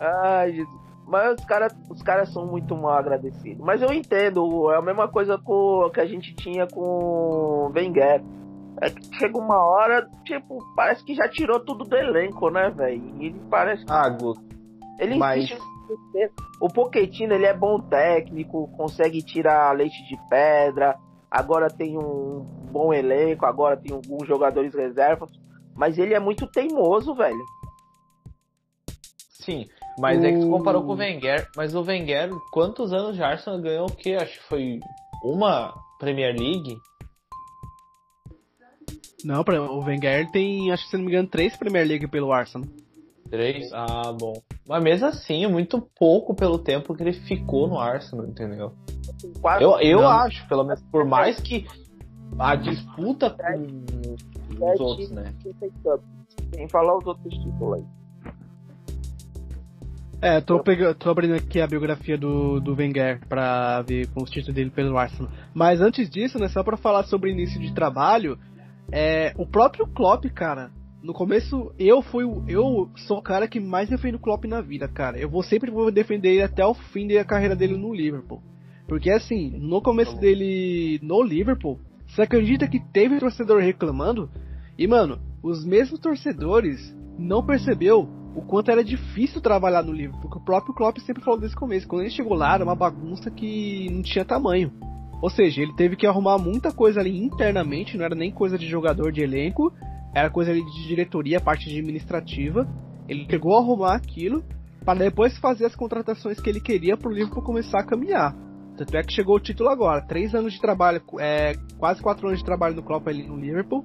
Ai, 0.00 0.52
Jesus. 0.52 0.82
Mas 1.06 1.38
os 1.38 1.44
caras 1.44 1.74
os 1.90 2.02
cara 2.02 2.24
são 2.26 2.46
muito 2.46 2.76
mal 2.76 2.92
agradecidos. 2.94 3.64
Mas 3.64 3.82
eu 3.82 3.92
entendo, 3.92 4.70
é 4.72 4.78
a 4.78 4.82
mesma 4.82 5.08
coisa 5.08 5.36
com, 5.36 5.90
que 5.92 6.00
a 6.00 6.06
gente 6.06 6.34
tinha 6.34 6.66
com 6.66 6.80
o 6.80 7.72
Wenger. 7.74 8.22
É 8.80 8.88
que 8.88 9.16
chega 9.16 9.38
uma 9.38 9.58
hora, 9.62 10.08
tipo, 10.24 10.58
parece 10.74 11.04
que 11.04 11.14
já 11.14 11.28
tirou 11.28 11.60
tudo 11.60 11.84
do 11.84 11.96
elenco, 11.96 12.48
né, 12.50 12.70
velho? 12.70 13.14
Ele 13.20 13.38
parece. 13.50 13.84
Gu. 13.84 14.34
Ele 14.98 15.18
mas... 15.18 15.44
insiste 15.44 15.62
O 16.60 16.68
Pochettino, 16.68 17.34
ele 17.34 17.44
é 17.44 17.54
bom 17.54 17.80
técnico, 17.80 18.68
consegue 18.76 19.22
tirar 19.22 19.76
leite 19.76 20.02
de 20.08 20.16
pedra. 20.30 20.96
Agora 21.32 21.70
tem 21.70 21.96
um 21.96 22.40
bom 22.70 22.92
elenco, 22.92 23.46
agora 23.46 23.74
tem 23.74 23.90
alguns 23.90 24.28
jogadores 24.28 24.74
reservas, 24.74 25.30
mas 25.74 25.96
ele 25.96 26.12
é 26.12 26.20
muito 26.20 26.46
teimoso, 26.46 27.14
velho. 27.14 27.42
Sim, 29.30 29.66
mas 29.98 30.22
é 30.22 30.30
que 30.30 30.40
tu 30.40 30.50
comparou 30.50 30.84
com 30.84 30.92
o 30.92 30.96
Wenger, 30.96 31.48
mas 31.56 31.74
o 31.74 31.80
Wenger, 31.80 32.30
quantos 32.52 32.92
anos 32.92 33.16
de 33.16 33.22
Arsenal 33.22 33.62
ganhou 33.62 33.86
o 33.86 33.96
quê? 33.96 34.12
Acho 34.20 34.38
que 34.40 34.44
foi 34.44 34.78
uma 35.24 35.72
Premier 35.98 36.38
League. 36.38 36.76
Não, 39.24 39.42
o 39.42 39.84
Wenger 39.84 40.30
tem, 40.30 40.70
acho 40.70 40.84
que 40.84 40.90
se 40.90 40.96
não 40.98 41.04
me 41.04 41.12
engano, 41.12 41.28
três 41.28 41.56
Premier 41.56 41.86
League 41.86 42.08
pelo 42.08 42.30
Arsenal. 42.30 42.68
Três? 43.30 43.72
Ah, 43.72 44.12
bom. 44.12 44.34
Mas 44.68 44.82
mesmo 44.82 45.06
assim, 45.06 45.46
muito 45.46 45.80
pouco 45.98 46.34
pelo 46.34 46.58
tempo 46.58 46.94
que 46.94 47.02
ele 47.02 47.12
ficou 47.12 47.68
no 47.68 47.78
Arsenal, 47.78 48.26
entendeu? 48.26 48.72
Eu, 49.60 49.80
eu 49.80 50.06
acho, 50.06 50.46
pelo 50.48 50.64
menos, 50.64 50.82
por 50.90 51.04
mais 51.04 51.40
que 51.40 51.66
a 52.38 52.54
disputa 52.54 53.30
com 53.30 54.64
os 54.74 54.80
outros, 54.80 55.10
né? 55.10 55.34
Sem 56.54 56.68
falar 56.68 56.96
os 56.96 57.06
outros 57.06 57.34
títulos 57.34 57.74
aí. 57.74 57.84
É, 60.24 60.40
tô, 60.40 60.62
pegando, 60.62 60.94
tô 60.94 61.10
abrindo 61.10 61.34
aqui 61.34 61.60
a 61.60 61.66
biografia 61.66 62.16
do, 62.16 62.60
do 62.60 62.76
Wenger 62.76 63.20
pra 63.28 63.82
ver 63.82 64.06
com 64.12 64.22
os 64.22 64.30
títulos 64.30 64.54
dele 64.54 64.70
pelo 64.70 64.96
Arsenal. 64.96 65.32
Mas 65.52 65.80
antes 65.80 66.08
disso, 66.08 66.38
né, 66.38 66.48
só 66.48 66.62
pra 66.62 66.76
falar 66.76 67.02
sobre 67.04 67.32
início 67.32 67.60
de 67.60 67.74
trabalho, 67.74 68.38
é, 68.92 69.34
o 69.36 69.44
próprio 69.44 69.84
Klopp, 69.88 70.24
cara, 70.26 70.70
no 71.02 71.12
começo 71.12 71.72
eu 71.78 72.00
fui 72.00 72.24
eu 72.46 72.88
sou 73.06 73.18
o 73.18 73.22
cara 73.22 73.48
que 73.48 73.58
mais 73.58 73.88
defende 73.88 74.16
o 74.16 74.20
Klopp 74.20 74.44
na 74.44 74.60
vida, 74.60 74.86
cara. 74.86 75.18
Eu 75.18 75.28
vou 75.28 75.42
sempre 75.42 75.70
vou 75.70 75.90
defender 75.90 76.30
ele 76.30 76.42
até 76.42 76.64
o 76.64 76.74
fim 76.74 77.08
da 77.08 77.24
carreira 77.24 77.56
dele 77.56 77.76
no 77.76 77.92
Liverpool. 77.92 78.40
Porque 78.86 79.10
assim, 79.10 79.50
no 79.50 79.82
começo 79.82 80.16
dele 80.18 81.00
no 81.02 81.22
Liverpool, 81.22 81.78
você 82.06 82.22
acredita 82.22 82.68
que 82.68 82.78
teve 82.78 83.18
torcedor 83.18 83.60
reclamando? 83.60 84.30
E 84.78 84.86
mano, 84.86 85.18
os 85.42 85.64
mesmos 85.64 85.98
torcedores 85.98 86.94
não 87.18 87.44
percebeu 87.44 88.08
o 88.34 88.42
quanto 88.42 88.70
era 88.70 88.82
difícil 88.82 89.40
trabalhar 89.40 89.82
no 89.82 89.92
Liverpool, 89.92 90.22
porque 90.22 90.38
o 90.38 90.44
próprio 90.44 90.74
Klopp 90.74 90.98
sempre 90.98 91.22
falou 91.22 91.38
desde 91.38 91.56
o 91.56 91.60
começo. 91.60 91.86
Quando 91.86 92.02
ele 92.02 92.10
chegou 92.10 92.34
lá, 92.34 92.54
era 92.54 92.64
uma 92.64 92.74
bagunça 92.74 93.30
que 93.30 93.88
não 93.90 94.02
tinha 94.02 94.24
tamanho. 94.24 94.72
Ou 95.20 95.30
seja, 95.30 95.62
ele 95.62 95.74
teve 95.74 95.96
que 95.96 96.06
arrumar 96.06 96.38
muita 96.38 96.72
coisa 96.72 97.00
ali 97.00 97.16
internamente, 97.16 97.96
não 97.96 98.04
era 98.04 98.14
nem 98.14 98.32
coisa 98.32 98.58
de 98.58 98.66
jogador 98.66 99.12
de 99.12 99.20
elenco, 99.22 99.72
era 100.14 100.30
coisa 100.30 100.52
de 100.52 100.86
diretoria, 100.86 101.40
parte 101.40 101.68
administrativa. 101.68 102.68
Ele 103.08 103.26
chegou 103.28 103.56
a 103.56 103.60
arrumar 103.60 103.94
aquilo 103.94 104.44
para 104.84 104.98
depois 104.98 105.36
fazer 105.38 105.66
as 105.66 105.74
contratações 105.74 106.40
que 106.40 106.50
ele 106.50 106.60
queria 106.60 106.96
para 106.96 107.08
o 107.08 107.12
Liverpool 107.12 107.42
começar 107.42 107.80
a 107.80 107.84
caminhar. 107.84 108.34
Tanto 108.76 108.96
é 108.96 109.02
que 109.02 109.12
chegou 109.12 109.36
o 109.36 109.40
título 109.40 109.68
agora. 109.68 110.00
Três 110.02 110.34
anos 110.34 110.52
de 110.52 110.60
trabalho, 110.60 111.02
é, 111.18 111.54
quase 111.78 112.02
quatro 112.02 112.26
anos 112.26 112.40
de 112.40 112.44
trabalho 112.44 112.74
no 112.74 112.82
Klopp 112.82 113.06
ali 113.06 113.26
no 113.26 113.36
Liverpool. 113.36 113.84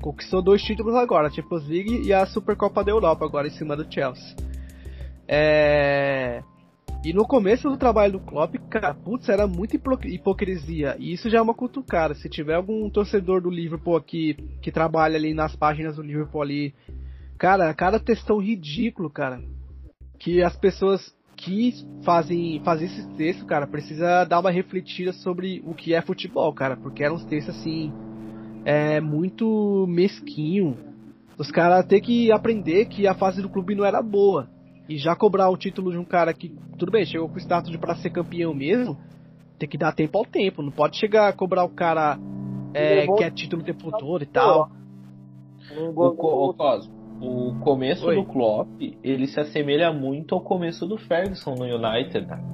Conquistou 0.00 0.42
dois 0.42 0.62
títulos 0.62 0.94
agora, 0.94 1.28
a 1.28 1.30
Champions 1.30 1.66
League 1.68 2.02
e 2.04 2.12
a 2.12 2.26
Supercopa 2.26 2.82
da 2.82 2.90
Europa 2.90 3.24
agora 3.24 3.46
em 3.46 3.50
cima 3.50 3.76
do 3.76 3.86
Chelsea. 3.92 4.34
É... 5.28 6.42
E 7.04 7.12
no 7.12 7.26
começo 7.26 7.68
do 7.68 7.76
trabalho 7.76 8.12
do 8.12 8.20
Klopp, 8.20 8.54
cara, 8.70 8.94
putz, 8.94 9.28
era 9.28 9.44
muita 9.46 9.76
hipocrisia. 10.04 10.96
E 11.00 11.12
isso 11.12 11.28
já 11.28 11.38
é 11.38 11.42
uma 11.42 11.54
cutucada. 11.54 12.14
Se 12.14 12.28
tiver 12.28 12.54
algum 12.54 12.88
torcedor 12.88 13.42
do 13.42 13.50
Liverpool 13.50 13.96
aqui 13.96 14.36
que 14.62 14.70
trabalha 14.70 15.16
ali 15.16 15.34
nas 15.34 15.56
páginas 15.56 15.96
do 15.96 16.02
Liverpool 16.02 16.42
ali, 16.42 16.72
cara, 17.36 17.74
cada 17.74 17.98
textão 17.98 18.38
ridículo, 18.38 19.10
cara. 19.10 19.42
Que 20.16 20.44
as 20.44 20.56
pessoas 20.56 21.12
que 21.36 21.74
fazem, 22.04 22.60
fazem 22.64 22.86
esse 22.86 23.04
texto, 23.16 23.44
cara, 23.46 23.66
precisa 23.66 24.24
dar 24.24 24.38
uma 24.38 24.52
refletida 24.52 25.12
sobre 25.12 25.60
o 25.66 25.74
que 25.74 25.92
é 25.92 26.00
futebol, 26.00 26.52
cara, 26.52 26.76
porque 26.76 27.02
eram 27.02 27.16
uns 27.16 27.24
textos 27.24 27.56
assim, 27.56 27.92
é 28.64 29.00
muito 29.00 29.86
mesquinho. 29.88 30.76
Os 31.36 31.50
caras 31.50 31.84
ter 31.84 32.00
que 32.00 32.30
aprender 32.30 32.86
que 32.86 33.08
a 33.08 33.14
fase 33.14 33.42
do 33.42 33.48
clube 33.48 33.74
não 33.74 33.84
era 33.84 34.00
boa. 34.00 34.48
E 34.92 34.98
já 34.98 35.16
cobrar 35.16 35.48
o 35.48 35.56
título 35.56 35.90
de 35.90 35.96
um 35.96 36.04
cara 36.04 36.34
que, 36.34 36.50
tudo 36.76 36.92
bem, 36.92 37.06
chegou 37.06 37.26
com 37.26 37.36
o 37.36 37.40
status 37.40 37.70
de 37.70 37.78
para 37.78 37.94
ser 37.94 38.10
campeão 38.10 38.52
mesmo, 38.52 38.98
tem 39.58 39.66
que 39.66 39.78
dar 39.78 39.94
tempo 39.94 40.18
ao 40.18 40.26
tempo. 40.26 40.60
Não 40.60 40.70
pode 40.70 40.98
chegar 40.98 41.28
a 41.28 41.32
cobrar 41.32 41.64
o 41.64 41.70
cara 41.70 42.18
é, 42.74 43.06
que 43.06 43.24
é 43.24 43.30
título 43.30 43.62
o 43.62 43.64
tempo 43.64 43.90
todo 43.90 44.22
e 44.22 44.26
tal. 44.26 44.70
O, 45.74 46.08
o, 46.08 46.52
Cosmo, 46.52 46.92
o 47.22 47.58
começo 47.60 48.06
Oi. 48.06 48.16
do 48.16 48.24
Klopp, 48.26 48.68
ele 49.02 49.26
se 49.28 49.40
assemelha 49.40 49.90
muito 49.94 50.34
ao 50.34 50.42
começo 50.42 50.86
do 50.86 50.98
Ferguson 50.98 51.54
no 51.54 51.64
United, 51.64 52.26
né? 52.26 52.44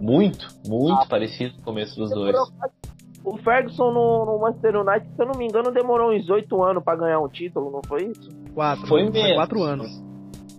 Muito, 0.00 0.46
muito 0.68 1.02
ah. 1.02 1.06
parecido 1.10 1.54
com 1.54 1.62
o 1.62 1.64
começo 1.64 1.98
dos 1.98 2.10
dois. 2.10 2.36
O 3.24 3.36
Ferguson 3.38 3.90
no, 3.90 4.24
no, 4.24 4.38
Manchester 4.38 4.76
United, 4.76 5.16
se 5.16 5.20
eu 5.20 5.26
não 5.26 5.34
me 5.36 5.46
engano, 5.46 5.72
demorou 5.72 6.12
uns 6.12 6.30
oito 6.30 6.62
anos 6.62 6.84
para 6.84 6.96
ganhar 6.96 7.18
um 7.18 7.28
título, 7.28 7.72
não 7.72 7.80
foi 7.88 8.04
isso? 8.04 8.30
Quatro. 8.54 8.86
Foi 8.86 9.10
mesmo. 9.10 9.34
Quatro 9.34 9.64
anos. 9.64 10.09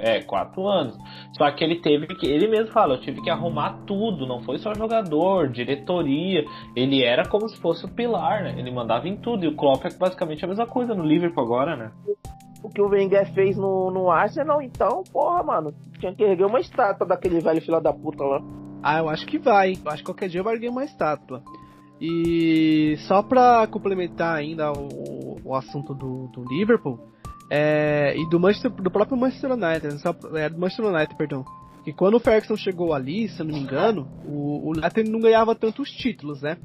É, 0.03 0.19
quatro 0.23 0.67
anos. 0.67 0.97
Só 1.37 1.49
que 1.51 1.63
ele 1.63 1.79
teve 1.79 2.07
que. 2.07 2.25
Ele 2.25 2.47
mesmo 2.47 2.71
fala, 2.71 2.95
eu 2.95 3.01
tive 3.01 3.21
que 3.21 3.29
arrumar 3.29 3.83
tudo, 3.85 4.25
não 4.25 4.41
foi 4.41 4.57
só 4.57 4.73
jogador, 4.73 5.47
diretoria. 5.49 6.43
Ele 6.75 7.03
era 7.03 7.27
como 7.29 7.47
se 7.47 7.61
fosse 7.61 7.85
o 7.85 7.89
pilar, 7.89 8.43
né? 8.43 8.55
Ele 8.57 8.71
mandava 8.71 9.07
em 9.07 9.15
tudo. 9.15 9.45
E 9.45 9.47
o 9.47 9.55
Klopp 9.55 9.85
é 9.85 9.93
basicamente 9.95 10.43
a 10.43 10.47
mesma 10.47 10.65
coisa 10.65 10.95
no 10.95 11.03
Liverpool 11.03 11.43
agora, 11.43 11.75
né? 11.75 11.91
O 12.63 12.69
que 12.69 12.81
o 12.81 12.89
Wenger 12.89 13.31
fez 13.33 13.55
no, 13.55 13.91
no 13.91 14.09
Arsenal, 14.09 14.59
então, 14.61 15.03
porra, 15.13 15.43
mano. 15.43 15.73
Tinha 15.99 16.13
que 16.15 16.23
erguer 16.23 16.45
uma 16.45 16.59
estátua 16.59 17.05
daquele 17.05 17.39
velho 17.39 17.61
filho 17.61 17.79
da 17.79 17.93
puta 17.93 18.23
lá. 18.23 18.41
Ah, 18.81 18.97
eu 18.97 19.09
acho 19.09 19.27
que 19.27 19.37
vai. 19.37 19.73
Eu 19.73 19.91
acho 19.91 19.97
que 19.97 20.09
qualquer 20.09 20.29
dia 20.29 20.41
vai 20.41 20.55
erguer 20.55 20.69
uma 20.69 20.83
estátua. 20.83 21.43
E 22.01 22.95
só 23.07 23.21
pra 23.21 23.67
complementar 23.67 24.35
ainda 24.35 24.71
o, 24.71 25.37
o 25.45 25.55
assunto 25.55 25.93
do, 25.93 26.27
do 26.29 26.43
Liverpool, 26.45 26.99
é, 27.53 28.15
e 28.17 28.29
do, 28.29 28.39
Manchester, 28.39 28.71
do 28.71 28.89
próprio 28.89 29.17
Manchester 29.17 29.51
United, 29.51 29.99
só, 29.99 30.15
é, 30.37 30.47
do 30.47 30.57
Manchester 30.57 30.85
United, 30.85 31.17
perdão. 31.17 31.43
que 31.83 31.91
quando 31.91 32.15
o 32.15 32.19
Ferguson 32.19 32.55
chegou 32.55 32.93
ali, 32.93 33.27
se 33.27 33.41
eu 33.41 33.45
não 33.45 33.53
me 33.53 33.59
engano, 33.59 34.07
o, 34.23 34.69
o 34.69 34.71
United 34.71 35.09
não 35.09 35.19
ganhava 35.19 35.53
tantos 35.53 35.91
títulos, 35.91 36.41
né? 36.41 36.57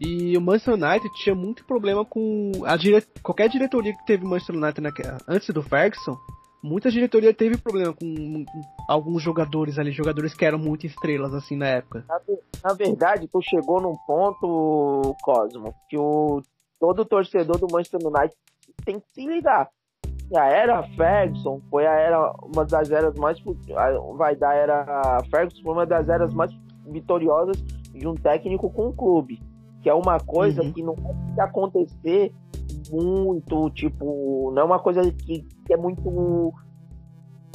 E 0.00 0.38
o 0.38 0.40
Manchester 0.40 0.74
United 0.74 1.12
tinha 1.24 1.34
muito 1.34 1.64
problema 1.66 2.04
com 2.04 2.52
a 2.64 2.76
dire... 2.76 3.04
qualquer 3.24 3.48
diretoria 3.48 3.92
que 3.92 4.06
teve 4.06 4.24
o 4.24 4.28
Manchester 4.28 4.54
United 4.54 4.86
antes 5.26 5.50
do 5.50 5.64
Ferguson, 5.64 6.16
muita 6.62 6.92
diretoria 6.92 7.34
teve 7.34 7.58
problema 7.58 7.92
com 7.92 8.44
alguns 8.88 9.24
jogadores 9.24 9.80
ali, 9.80 9.90
jogadores 9.90 10.32
que 10.32 10.44
eram 10.44 10.60
muito 10.60 10.86
estrelas 10.86 11.34
assim 11.34 11.56
na 11.56 11.66
época. 11.66 12.04
Na, 12.08 12.20
na 12.70 12.74
verdade, 12.74 13.26
tu 13.26 13.40
chegou 13.42 13.80
num 13.80 13.96
ponto, 14.06 15.16
Cosmo, 15.24 15.74
que 15.88 15.98
o 15.98 16.40
todo 16.78 17.04
torcedor 17.04 17.58
do 17.58 17.66
Manchester 17.68 18.00
United 18.00 18.36
tem 18.84 19.00
que 19.00 19.06
se 19.12 19.26
ligar. 19.26 19.68
A 20.34 20.46
era 20.46 20.82
Ferguson 20.94 21.60
foi 21.68 21.86
a 21.86 21.92
era 21.92 22.32
uma 22.42 22.64
das 22.64 22.90
eras 22.90 23.14
mais 23.16 23.38
vai 24.16 24.36
dar 24.36 24.54
era 24.54 25.18
Ferguson 25.30 25.62
foi 25.62 25.72
uma 25.72 25.86
das 25.86 26.08
eras 26.08 26.32
mais 26.32 26.52
vitoriosas 26.86 27.56
de 27.92 28.06
um 28.06 28.14
técnico 28.14 28.70
com 28.70 28.88
um 28.88 28.92
clube, 28.92 29.42
que 29.82 29.90
é 29.90 29.94
uma 29.94 30.18
coisa 30.20 30.62
uhum. 30.62 30.72
que 30.72 30.82
não 30.82 30.94
pode 30.94 31.40
acontecer 31.40 32.32
muito, 32.90 33.70
tipo, 33.70 34.52
não 34.54 34.62
é 34.62 34.64
uma 34.64 34.78
coisa 34.78 35.02
que, 35.12 35.42
que 35.66 35.72
é 35.72 35.76
muito 35.76 36.52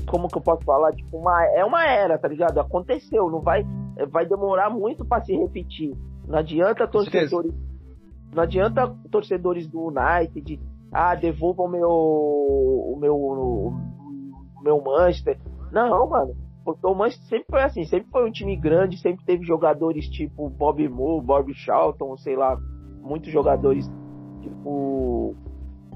como 0.07 0.27
que 0.27 0.38
eu 0.38 0.41
posso 0.41 0.64
falar, 0.64 0.91
tipo, 0.91 1.18
uma, 1.18 1.43
é 1.45 1.64
uma 1.64 1.85
era, 1.85 2.18
tá 2.18 2.27
ligado? 2.27 2.60
Aconteceu, 2.60 3.30
não 3.30 3.41
vai 3.41 3.65
vai 4.11 4.26
demorar 4.26 4.69
muito 4.69 5.06
para 5.06 5.23
se 5.23 5.34
repetir. 5.34 5.95
Não 6.27 6.39
adianta 6.39 6.85
torcedores 6.88 7.53
não 8.34 8.43
adianta 8.43 8.93
torcedores 9.10 9.65
do 9.65 9.88
United, 9.88 10.60
ah, 10.91 11.15
devolvam 11.15 11.65
o 11.65 11.69
meu 11.69 11.89
o 11.89 12.97
meu 12.99 13.15
o 13.15 14.61
meu 14.61 14.81
Manchester. 14.81 15.39
Não, 15.71 16.09
mano. 16.09 16.35
Porque 16.63 16.85
o 16.87 16.95
Manchester 16.95 17.27
sempre 17.27 17.45
foi 17.49 17.61
assim, 17.61 17.83
sempre 17.85 18.09
foi 18.09 18.27
um 18.27 18.31
time 18.31 18.55
grande, 18.55 18.97
sempre 18.97 19.23
teve 19.23 19.43
jogadores 19.45 20.07
tipo 20.09 20.49
Bob 20.49 20.87
Moore, 20.89 21.23
Bob 21.23 21.53
Charlton, 21.53 22.17
sei 22.17 22.35
lá, 22.35 22.57
muitos 23.01 23.31
jogadores 23.31 23.87
tipo 24.41 25.35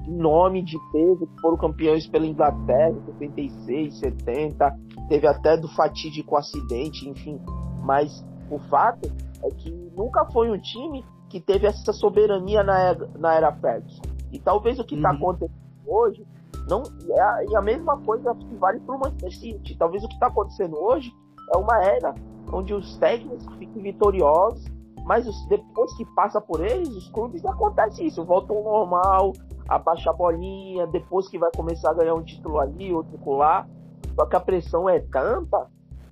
nome 0.06 0.62
de 0.62 0.76
peso 0.92 1.26
que 1.26 1.40
foram 1.40 1.56
campeões 1.56 2.06
pela 2.06 2.26
Inglaterra 2.26 2.90
em 2.90 3.04
76, 3.04 3.98
70, 3.98 4.78
teve 5.08 5.26
até 5.26 5.56
do 5.56 5.68
fatídico 5.68 6.36
acidente, 6.36 7.08
enfim. 7.08 7.40
Mas 7.82 8.24
o 8.50 8.58
fato 8.58 9.10
é 9.44 9.50
que 9.50 9.70
nunca 9.96 10.24
foi 10.32 10.50
um 10.50 10.58
time 10.58 11.04
que 11.28 11.40
teve 11.40 11.66
essa 11.66 11.92
soberania 11.92 12.62
na 12.62 12.78
era, 12.78 13.10
na 13.18 13.34
era 13.34 13.52
Ferguson. 13.52 14.02
E 14.30 14.38
talvez 14.38 14.78
o 14.78 14.84
que 14.84 14.94
está 14.94 15.10
uhum. 15.10 15.16
acontecendo 15.16 15.54
hoje 15.86 16.26
não 16.68 16.82
é 17.10 17.20
a, 17.20 17.44
é 17.50 17.56
a 17.56 17.62
mesma 17.62 17.98
coisa 17.98 18.34
que 18.34 18.54
vale 18.56 18.80
para 18.80 18.94
o 18.94 18.98
Manchester 18.98 19.32
City. 19.32 19.76
Talvez 19.76 20.04
o 20.04 20.08
que 20.08 20.14
está 20.14 20.26
acontecendo 20.26 20.78
hoje 20.78 21.12
é 21.52 21.56
uma 21.56 21.82
era 21.82 22.14
onde 22.52 22.74
os 22.74 22.96
técnicos 22.98 23.46
ficam 23.58 23.82
vitoriosos, 23.82 24.64
mas 25.04 25.26
os, 25.26 25.46
depois 25.46 25.92
que 25.96 26.04
passa 26.14 26.40
por 26.40 26.64
eles, 26.64 26.88
os 26.88 27.08
clubes 27.08 27.44
acontece 27.44 28.06
isso, 28.06 28.24
voltam 28.24 28.56
ao 28.56 28.64
normal, 28.64 29.32
abaixa 29.68 30.10
a 30.10 30.12
bolinha, 30.12 30.86
depois 30.86 31.28
que 31.28 31.38
vai 31.38 31.50
começar 31.54 31.90
a 31.90 31.94
ganhar 31.94 32.14
um 32.14 32.22
título 32.22 32.58
ali, 32.58 32.92
outro 32.92 33.36
lá. 33.36 33.66
Só 34.14 34.26
que 34.26 34.36
a 34.36 34.40
pressão 34.40 34.88
é 34.88 35.00
tanta 35.00 35.68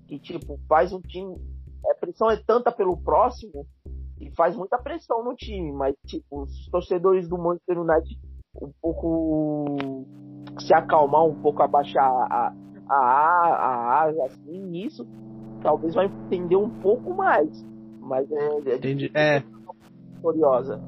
que, 0.06 0.18
tipo, 0.18 0.58
faz 0.68 0.92
um 0.92 1.00
time. 1.00 1.36
A 1.90 1.94
pressão 1.94 2.30
é 2.30 2.36
tanta 2.36 2.72
pelo 2.72 2.96
próximo 2.96 3.66
e 4.20 4.30
faz 4.34 4.56
muita 4.56 4.78
pressão 4.78 5.24
no 5.24 5.34
time, 5.34 5.72
mas 5.72 5.94
tipo, 6.06 6.42
os 6.42 6.68
torcedores 6.70 7.28
do 7.28 7.38
Manchester 7.38 7.80
United 7.80 8.18
um 8.60 8.72
pouco 8.80 10.04
se 10.58 10.74
acalmar 10.74 11.24
um 11.24 11.40
pouco, 11.40 11.62
abaixar 11.62 12.04
a 12.04 12.52
a, 12.88 12.94
a, 12.94 14.04
a 14.04 14.24
assim, 14.24 14.84
isso 14.84 15.06
talvez 15.62 15.94
vai 15.94 16.06
entender 16.06 16.56
um 16.56 16.70
pouco 16.70 17.14
mais. 17.14 17.48
Mas 18.00 18.30
é, 18.32 18.70
é, 18.70 18.76
Entendi. 18.76 19.10
é. 19.14 19.42
curiosa. 20.22 20.80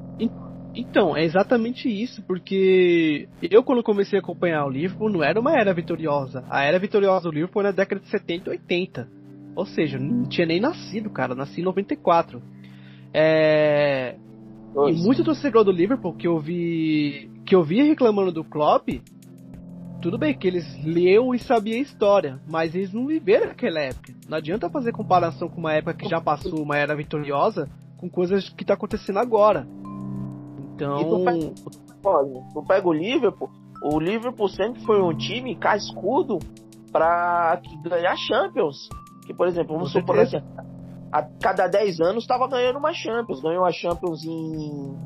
Então, 0.73 1.17
é 1.17 1.25
exatamente 1.25 1.89
isso, 1.89 2.23
porque 2.23 3.29
eu 3.43 3.63
quando 3.63 3.83
comecei 3.83 4.19
a 4.19 4.23
acompanhar 4.23 4.65
o 4.65 4.71
Liverpool 4.71 5.11
não 5.11 5.23
era 5.23 5.39
uma 5.39 5.53
era 5.53 5.75
vitoriosa. 5.75 6.45
A 6.49 6.63
era 6.63 6.79
vitoriosa 6.79 7.29
do 7.29 7.35
Liverpool 7.35 7.63
era 7.63 7.71
na 7.71 7.77
década 7.77 8.01
de 8.01 8.09
70 8.09 8.49
e 8.49 8.53
80. 8.53 9.09
Ou 9.57 9.67
seja, 9.67 9.99
não 9.99 10.29
tinha 10.29 10.47
nem 10.47 10.61
nascido, 10.61 11.11
cara. 11.11 11.35
Nasci 11.35 11.61
em 11.61 11.65
94. 11.65 12.41
É... 13.13 14.17
E 14.89 14.93
muito 15.03 15.25
torcedor 15.25 15.65
do 15.65 15.73
Liverpool 15.73 16.15
que 16.15 16.29
eu 16.29 16.39
vi 16.39 17.31
que 17.45 17.55
eu 17.55 17.65
vi 17.65 17.83
reclamando 17.83 18.31
do 18.31 18.45
Klopp, 18.45 18.89
tudo 20.01 20.17
bem 20.17 20.37
que 20.37 20.47
eles 20.47 20.65
leu 20.85 21.35
e 21.35 21.39
sabia 21.39 21.75
a 21.75 21.81
história, 21.81 22.41
mas 22.49 22.75
eles 22.75 22.93
não 22.93 23.07
viveram 23.07 23.51
aquela 23.51 23.81
época. 23.81 24.15
Não 24.29 24.39
adianta 24.39 24.71
fazer 24.71 24.93
comparação 24.93 25.49
com 25.49 25.59
uma 25.59 25.73
época 25.73 25.95
que 25.95 26.09
já 26.09 26.21
passou, 26.21 26.63
uma 26.63 26.77
era 26.77 26.95
vitoriosa, 26.95 27.69
com 27.97 28.09
coisas 28.09 28.49
que 28.49 28.65
tá 28.65 28.75
acontecendo 28.75 29.19
agora. 29.19 29.67
Então, 30.75 30.97
tu 30.99 31.25
pega, 31.25 31.53
tu 32.55 32.63
pega 32.67 32.89
o 32.89 32.93
Liverpool, 32.93 33.51
o 33.83 33.99
Liverpool 33.99 34.49
sempre 34.49 34.81
foi 34.85 35.03
um 35.03 35.15
time 35.15 35.57
cascudo 35.57 36.39
para 36.93 37.61
ganhar 37.85 38.17
Champions. 38.17 38.89
Que, 39.27 39.35
por 39.35 39.49
exemplo, 39.49 39.75
vamos 39.75 39.93
supor 39.93 40.19
assim, 40.19 40.39
a 41.13 41.23
cada 41.23 41.67
10 41.67 42.01
anos 42.01 42.25
estava 42.25 42.49
ganhando 42.49 42.79
uma 42.79 42.93
Champions. 42.93 43.43
Ganhou 43.43 43.65
a 43.65 43.73
Champions 43.73 44.23
em, 44.25 44.97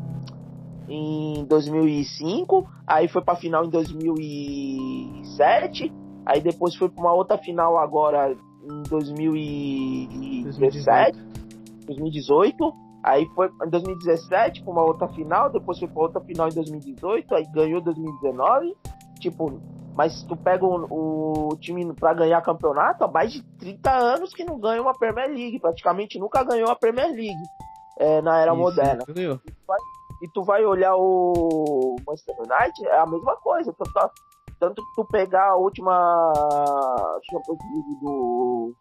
em 0.89 1.45
2005, 1.45 2.69
aí 2.87 3.07
foi 3.09 3.23
para 3.23 3.35
final 3.37 3.65
em 3.65 3.71
2007, 3.71 5.93
aí 6.27 6.41
depois 6.41 6.75
foi 6.77 6.89
para 6.89 7.03
uma 7.03 7.13
outra 7.13 7.37
final 7.39 7.77
agora 7.79 8.37
em 8.63 8.83
2017, 8.89 11.19
2018. 11.87 12.85
Aí 13.03 13.27
foi 13.35 13.51
em 13.67 13.69
2017 13.69 14.63
para 14.63 14.73
uma 14.73 14.83
outra 14.83 15.09
final, 15.09 15.53
depois 15.53 15.79
foi 15.79 15.89
para 15.89 16.03
outra 16.03 16.23
final 16.23 16.49
em 16.49 16.55
2018, 16.55 17.35
aí 17.35 17.45
ganhou 17.53 17.83
2019. 17.83 18.75
Tipo, 19.21 19.61
mas 19.95 20.23
tu 20.25 20.37
pega 20.37 20.65
o, 20.65 21.49
o 21.51 21.57
time 21.57 21.93
para 21.95 22.15
ganhar 22.15 22.43
campeonato 22.43 23.05
há 23.05 23.09
mais 23.09 23.33
de 23.33 23.43
30 23.43 23.91
anos 23.91 24.35
que 24.35 24.45
não 24.45 24.59
ganha 24.59 24.83
uma 24.83 24.93
Premier 24.93 25.29
League. 25.29 25.61
Praticamente 25.61 26.19
nunca 26.19 26.43
ganhou 26.43 26.69
a 26.69 26.77
Premier 26.77 27.11
League 27.11 27.43
é, 27.99 28.21
na 28.21 28.41
era 28.41 28.53
Isso, 28.53 28.61
moderna. 28.61 29.05
E 29.09 29.13
tu, 29.13 29.15
vai, 29.67 29.79
e 30.23 30.29
tu, 30.33 30.43
vai, 30.43 30.65
olhar 30.65 30.97
o 30.97 31.97
Manchester 32.07 32.35
United, 32.39 32.87
é 32.87 32.99
a 32.99 33.07
mesma 33.07 33.37
coisa. 33.37 33.73
Tanto, 33.73 34.13
tanto 34.59 34.83
que 34.83 34.95
tu 34.97 35.05
pegar 35.07 35.51
a 35.51 35.57
última 35.57 36.33
Champions 37.31 37.59
League 37.73 38.01
do, 38.01 38.75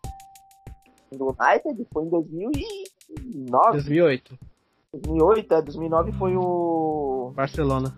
do 1.11 1.25
United 1.25 1.87
foi 1.93 2.05
em 2.05 2.09
2009. 2.09 3.71
2008. 3.73 4.39
2008, 4.93 5.53
é, 5.53 5.61
2009 5.61 6.11
foi 6.13 6.35
o. 6.35 7.31
Barcelona. 7.35 7.95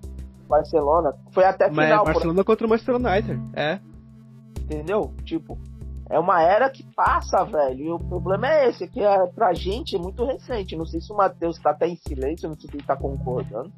Barcelona. 0.47 1.13
Foi 1.31 1.43
até 1.43 1.69
final. 1.69 2.05
Mas 2.05 2.13
Barcelona 2.13 2.43
por... 2.43 2.45
contra 2.45 2.67
o 2.67 2.69
Manchester 2.69 2.95
United, 2.95 3.41
é. 3.55 3.79
Entendeu? 4.61 5.13
Tipo, 5.23 5.57
é 6.09 6.19
uma 6.19 6.41
era 6.41 6.69
que 6.69 6.83
passa, 6.95 7.43
velho. 7.43 7.83
E 7.83 7.91
o 7.91 7.99
problema 7.99 8.47
é 8.47 8.69
esse, 8.69 8.87
que 8.87 9.01
é, 9.01 9.27
pra 9.27 9.53
gente 9.53 9.95
é 9.95 9.99
muito 9.99 10.23
recente. 10.25 10.75
Não 10.75 10.85
sei 10.85 11.01
se 11.01 11.11
o 11.11 11.17
Matheus 11.17 11.57
tá 11.59 11.71
até 11.71 11.87
em 11.87 11.95
silêncio, 11.95 12.47
não 12.47 12.55
sei 12.55 12.69
se 12.69 12.77
ele 12.77 12.83
tá 12.83 12.95
concordando. 12.95 13.71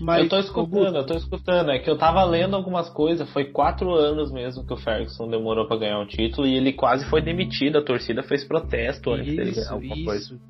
Mas, 0.00 0.24
eu 0.24 0.28
tô 0.28 0.38
escutando, 0.38 0.96
eu 0.96 1.06
tô 1.06 1.14
escutando. 1.14 1.70
É 1.70 1.78
que 1.78 1.88
eu 1.88 1.96
tava 1.96 2.24
lendo 2.24 2.56
algumas 2.56 2.90
coisas. 2.90 3.30
Foi 3.32 3.44
quatro 3.44 3.92
anos 3.92 4.32
mesmo 4.32 4.66
que 4.66 4.72
o 4.72 4.76
Ferguson 4.76 5.28
demorou 5.28 5.66
para 5.66 5.78
ganhar 5.78 6.00
um 6.00 6.06
título 6.06 6.46
e 6.46 6.56
ele 6.56 6.72
quase 6.72 7.04
foi 7.06 7.22
demitido. 7.22 7.78
A 7.78 7.84
torcida 7.84 8.22
fez 8.22 8.44
protesto 8.44 9.10
antes 9.10 9.28
isso, 9.28 9.36
dele 9.36 9.52
ganhar 9.52 9.72
alguma 9.72 9.94
isso. 9.94 10.04
coisa. 10.04 10.40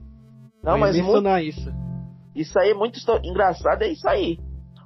Não, 0.62 0.78
mas 0.78 0.96
muito... 0.96 1.28
isso. 1.38 1.91
Isso 2.34 2.58
aí 2.58 2.70
é 2.70 2.74
muito 2.74 2.98
engraçado, 3.24 3.82
é 3.82 3.88
isso 3.88 4.08
aí. 4.08 4.38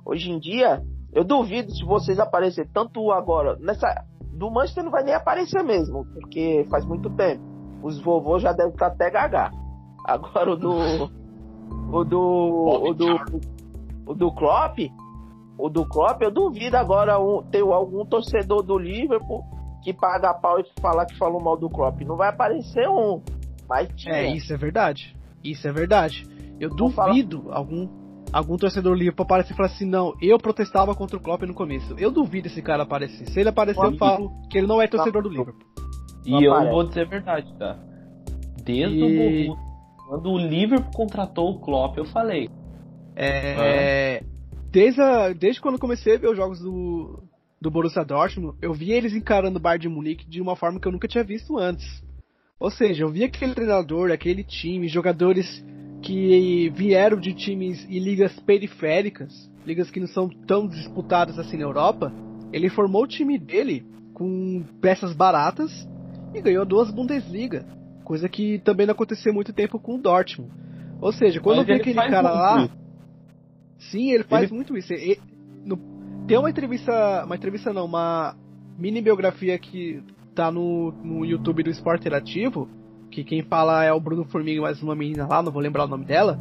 Hoje 0.05 0.31
em 0.31 0.39
dia, 0.39 0.83
eu 1.13 1.25
duvido 1.25 1.71
se 1.73 1.85
vocês 1.85 2.19
aparecerem 2.19 2.71
tanto 2.73 3.11
agora. 3.11 3.57
Nessa. 3.59 4.05
Do 4.33 4.51
Manchester 4.51 4.85
não 4.85 4.91
vai 4.91 5.03
nem 5.03 5.15
aparecer 5.15 5.63
mesmo, 5.63 6.05
porque 6.13 6.67
faz 6.71 6.85
muito 6.85 7.09
tempo. 7.11 7.43
Os 7.83 7.99
vovôs 8.03 8.43
já 8.43 8.53
devem 8.53 8.73
estar 8.73 8.89
até 8.89 9.11
gaga. 9.11 9.51
Agora 10.07 10.53
o 10.53 10.57
do. 10.57 11.11
O 11.91 12.05
do. 12.05 12.21
O 12.21 12.95
do. 12.95 13.41
O 14.07 14.15
do 14.15 14.33
Klopp. 14.33 14.79
O 15.59 15.71
do 15.71 15.89
Klopp, 15.89 16.21
eu 16.21 16.31
duvido 16.31 16.77
agora 16.77 17.19
um, 17.19 17.43
ter 17.43 17.63
algum 17.63 18.05
torcedor 18.05 18.63
do 18.63 18.79
Liverpool 18.79 19.43
que 19.83 19.95
paga 19.95 20.35
pau 20.35 20.61
e 20.61 20.65
falar 20.81 21.07
que 21.07 21.17
falou 21.17 21.41
mal 21.41 21.57
do 21.57 21.71
Klopp. 21.71 22.03
Não 22.03 22.17
vai 22.17 22.29
aparecer 22.29 22.87
um. 22.89 23.23
Mas 23.69 23.89
tinha. 23.97 24.17
É, 24.17 24.27
isso 24.27 24.53
é 24.53 24.57
verdade. 24.57 25.17
Isso 25.43 25.67
é 25.67 25.73
verdade. 25.73 26.27
Eu 26.61 26.71
duvido 26.71 27.43
falar... 27.43 27.57
algum 27.57 28.07
algum 28.33 28.57
torcedor 28.57 28.95
livre 28.95 29.15
para 29.15 29.25
aparecer 29.25 29.53
e 29.53 29.57
falar 29.57 29.69
assim, 29.69 29.85
não, 29.85 30.15
eu 30.21 30.37
protestava 30.37 30.95
contra 30.95 31.17
o 31.17 31.21
Klopp 31.21 31.43
no 31.43 31.55
começo. 31.55 31.95
Eu 31.97 32.11
duvido 32.11 32.49
esse 32.49 32.61
cara 32.61 32.83
aparecer. 32.83 33.25
Se 33.31 33.39
ele 33.39 33.49
aparecer, 33.49 33.83
eu 33.85 33.97
falo 33.97 34.33
que 34.51 34.59
ele 34.59 34.67
não 34.67 34.83
é 34.83 34.89
torcedor 34.89 35.23
do 35.23 35.29
Liverpool. 35.29 35.67
E 36.25 36.45
eu 36.45 36.71
vou 36.71 36.83
dizer 36.85 37.03
a 37.03 37.09
verdade, 37.09 37.55
tá? 37.57 37.79
Desde 38.65 38.99
e... 38.99 39.49
o 39.49 39.57
quando 40.07 40.31
o 40.31 40.39
Liverpool 40.39 40.93
contratou 40.93 41.51
o 41.51 41.59
Klopp, 41.59 41.99
eu 41.99 42.05
falei. 42.05 42.49
É, 43.17 44.21
ah. 44.23 44.27
desde, 44.71 45.01
a, 45.01 45.33
desde 45.33 45.61
quando 45.61 45.81
comecei 45.81 46.15
a 46.15 46.19
ver 46.19 46.29
os 46.29 46.37
jogos 46.37 46.61
do, 46.61 47.25
do 47.61 47.71
Borussia 47.71 48.05
Dortmund, 48.05 48.57
eu 48.63 48.73
vi 48.73 48.93
eles 48.93 49.15
encarando 49.15 49.59
o 49.59 49.61
Bayern 49.61 49.83
de 49.83 49.89
Munique 49.89 50.29
de 50.29 50.41
uma 50.41 50.55
forma 50.55 50.79
que 50.79 50.87
eu 50.87 50.93
nunca 50.93 51.09
tinha 51.09 51.25
visto 51.25 51.59
antes. 51.59 52.05
Ou 52.59 52.71
seja, 52.71 53.03
eu 53.03 53.09
vi 53.09 53.25
aquele 53.25 53.55
treinador, 53.55 54.13
aquele 54.13 54.45
time, 54.45 54.87
jogadores 54.87 55.65
que 56.03 56.71
vieram 56.71 57.19
de 57.19 57.33
times 57.35 57.85
e 57.89 57.99
ligas 57.99 58.39
periféricas, 58.41 59.51
ligas 59.67 59.91
que 59.91 60.01
não 60.01 60.07
são 60.07 60.29
tão 60.29 60.67
disputadas 60.69 61.39
assim 61.39 61.57
na 61.57 61.65
Europa. 61.65 62.13
Ele 62.53 62.69
formou 62.69 63.03
o 63.03 63.07
time 63.09 63.39
dele 63.39 63.85
com 64.15 64.63
peças 64.81 65.13
baratas 65.15 65.87
e 66.35 66.41
ganhou 66.41 66.65
duas 66.65 66.91
Bundesliga, 66.91 67.67
coisa 68.05 68.29
que 68.29 68.59
também 68.61 68.87
não 68.87 68.93
aconteceu 68.93 69.33
muito 69.35 69.53
tempo 69.53 69.79
com 69.79 69.97
o 69.97 70.01
Dortmund. 70.01 70.53
Ou 71.01 71.13
seja, 71.13 71.41
quando 71.41 71.59
Mas 71.59 71.69
eu 71.69 71.75
vi 71.75 71.81
ele 71.91 71.99
aquele 72.01 72.11
cara 72.11 72.31
lá, 72.33 72.65
isso. 72.65 73.91
sim, 73.91 74.11
ele 74.13 74.25
faz 74.25 74.45
Ele- 74.45 74.55
muito 74.55 74.77
isso. 74.77 74.93
E- 74.93 75.19
no- 75.65 75.79
tem 76.27 76.39
uma 76.39 76.49
entrevista, 76.51 77.25
uma 77.25 77.37
entrevista 77.37 77.73
não, 77.73 77.85
uma 77.85 78.35
mini 78.79 79.03
biografia 79.03 79.59
que 79.59 80.03
tá 80.35 80.51
no, 80.51 80.93
no 81.03 81.25
YouTube 81.25 81.63
do 81.63 81.71
Esporte 81.71 82.01
Interativo, 82.03 82.69
que 83.17 83.25
quem 83.25 83.43
fala 83.43 83.83
é 83.83 83.93
o 83.93 84.01
Bruno 84.01 84.25
Formiga 84.25 84.61
mais 84.61 84.83
uma 84.83 84.95
menina 84.95 85.27
lá, 85.27 85.43
não 85.43 85.51
vou 85.51 85.63
lembrar 85.63 85.85
o 85.85 85.89
nome 85.89 86.05
dela, 86.05 86.39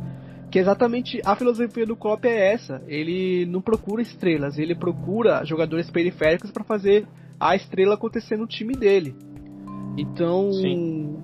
que 0.52 0.60
exatamente 0.60 1.22
a 1.24 1.34
filosofia 1.36 1.86
do 1.86 1.96
Klopp 1.96 2.26
é 2.26 2.54
essa. 2.54 2.82
Ele 2.88 3.46
não 3.46 3.62
procura 3.62 4.02
estrelas, 4.02 4.58
ele 4.58 4.76
procura 4.76 5.46
jogadores 5.46 5.90
periféricos 5.90 6.52
para 6.52 6.66
fazer 6.66 7.08
a 7.40 7.56
estrela 7.56 7.96
acontecer 7.96 8.36
no 8.36 8.46
time 8.46 8.74
dele. 8.74 9.16
Então, 9.98 10.52
Sim. 10.52 11.18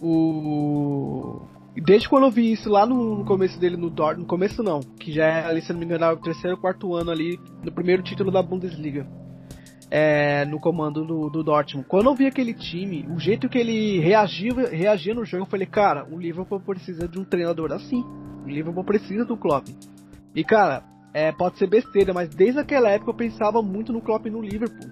o 0.00 1.42
desde 1.74 2.08
quando 2.08 2.24
eu 2.24 2.30
vi 2.30 2.52
isso 2.52 2.70
lá 2.70 2.86
no, 2.86 3.24
começo 3.24 3.58
dele 3.58 3.76
no 3.76 3.90
Dortmund, 3.90 4.20
no 4.20 4.26
começo 4.26 4.62
não, 4.62 4.80
que 4.80 5.10
já 5.10 5.24
é 5.24 5.46
ali 5.46 5.62
se 5.62 5.72
não 5.72 5.80
me 5.80 5.86
engano 5.86 6.06
o 6.12 6.16
terceiro 6.16 6.54
ou 6.56 6.60
quarto 6.60 6.94
ano 6.94 7.10
ali 7.10 7.40
no 7.64 7.72
primeiro 7.72 8.02
título 8.02 8.30
da 8.30 8.42
Bundesliga. 8.42 9.04
É, 9.94 10.46
no 10.46 10.58
comando 10.58 11.04
do, 11.04 11.28
do 11.28 11.44
Dortmund. 11.44 11.86
Quando 11.86 12.06
eu 12.06 12.14
vi 12.14 12.24
aquele 12.26 12.54
time, 12.54 13.06
o 13.14 13.20
jeito 13.20 13.46
que 13.46 13.58
ele 13.58 13.98
reagia, 14.00 14.50
reagia 14.70 15.12
no 15.12 15.22
jogo, 15.22 15.42
eu 15.42 15.46
falei, 15.50 15.66
cara, 15.66 16.06
o 16.10 16.18
Liverpool 16.18 16.58
precisa 16.60 17.06
de 17.06 17.20
um 17.20 17.24
treinador 17.24 17.70
assim. 17.72 18.02
O 18.42 18.48
Liverpool 18.48 18.84
precisa 18.84 19.26
do 19.26 19.36
Klopp. 19.36 19.68
E 20.34 20.42
cara, 20.42 20.82
é, 21.12 21.30
pode 21.30 21.58
ser 21.58 21.66
besteira, 21.66 22.14
mas 22.14 22.30
desde 22.30 22.58
aquela 22.58 22.88
época 22.88 23.10
eu 23.10 23.14
pensava 23.14 23.60
muito 23.60 23.92
no 23.92 24.00
Klopp 24.00 24.24
no 24.30 24.40
Liverpool. 24.40 24.88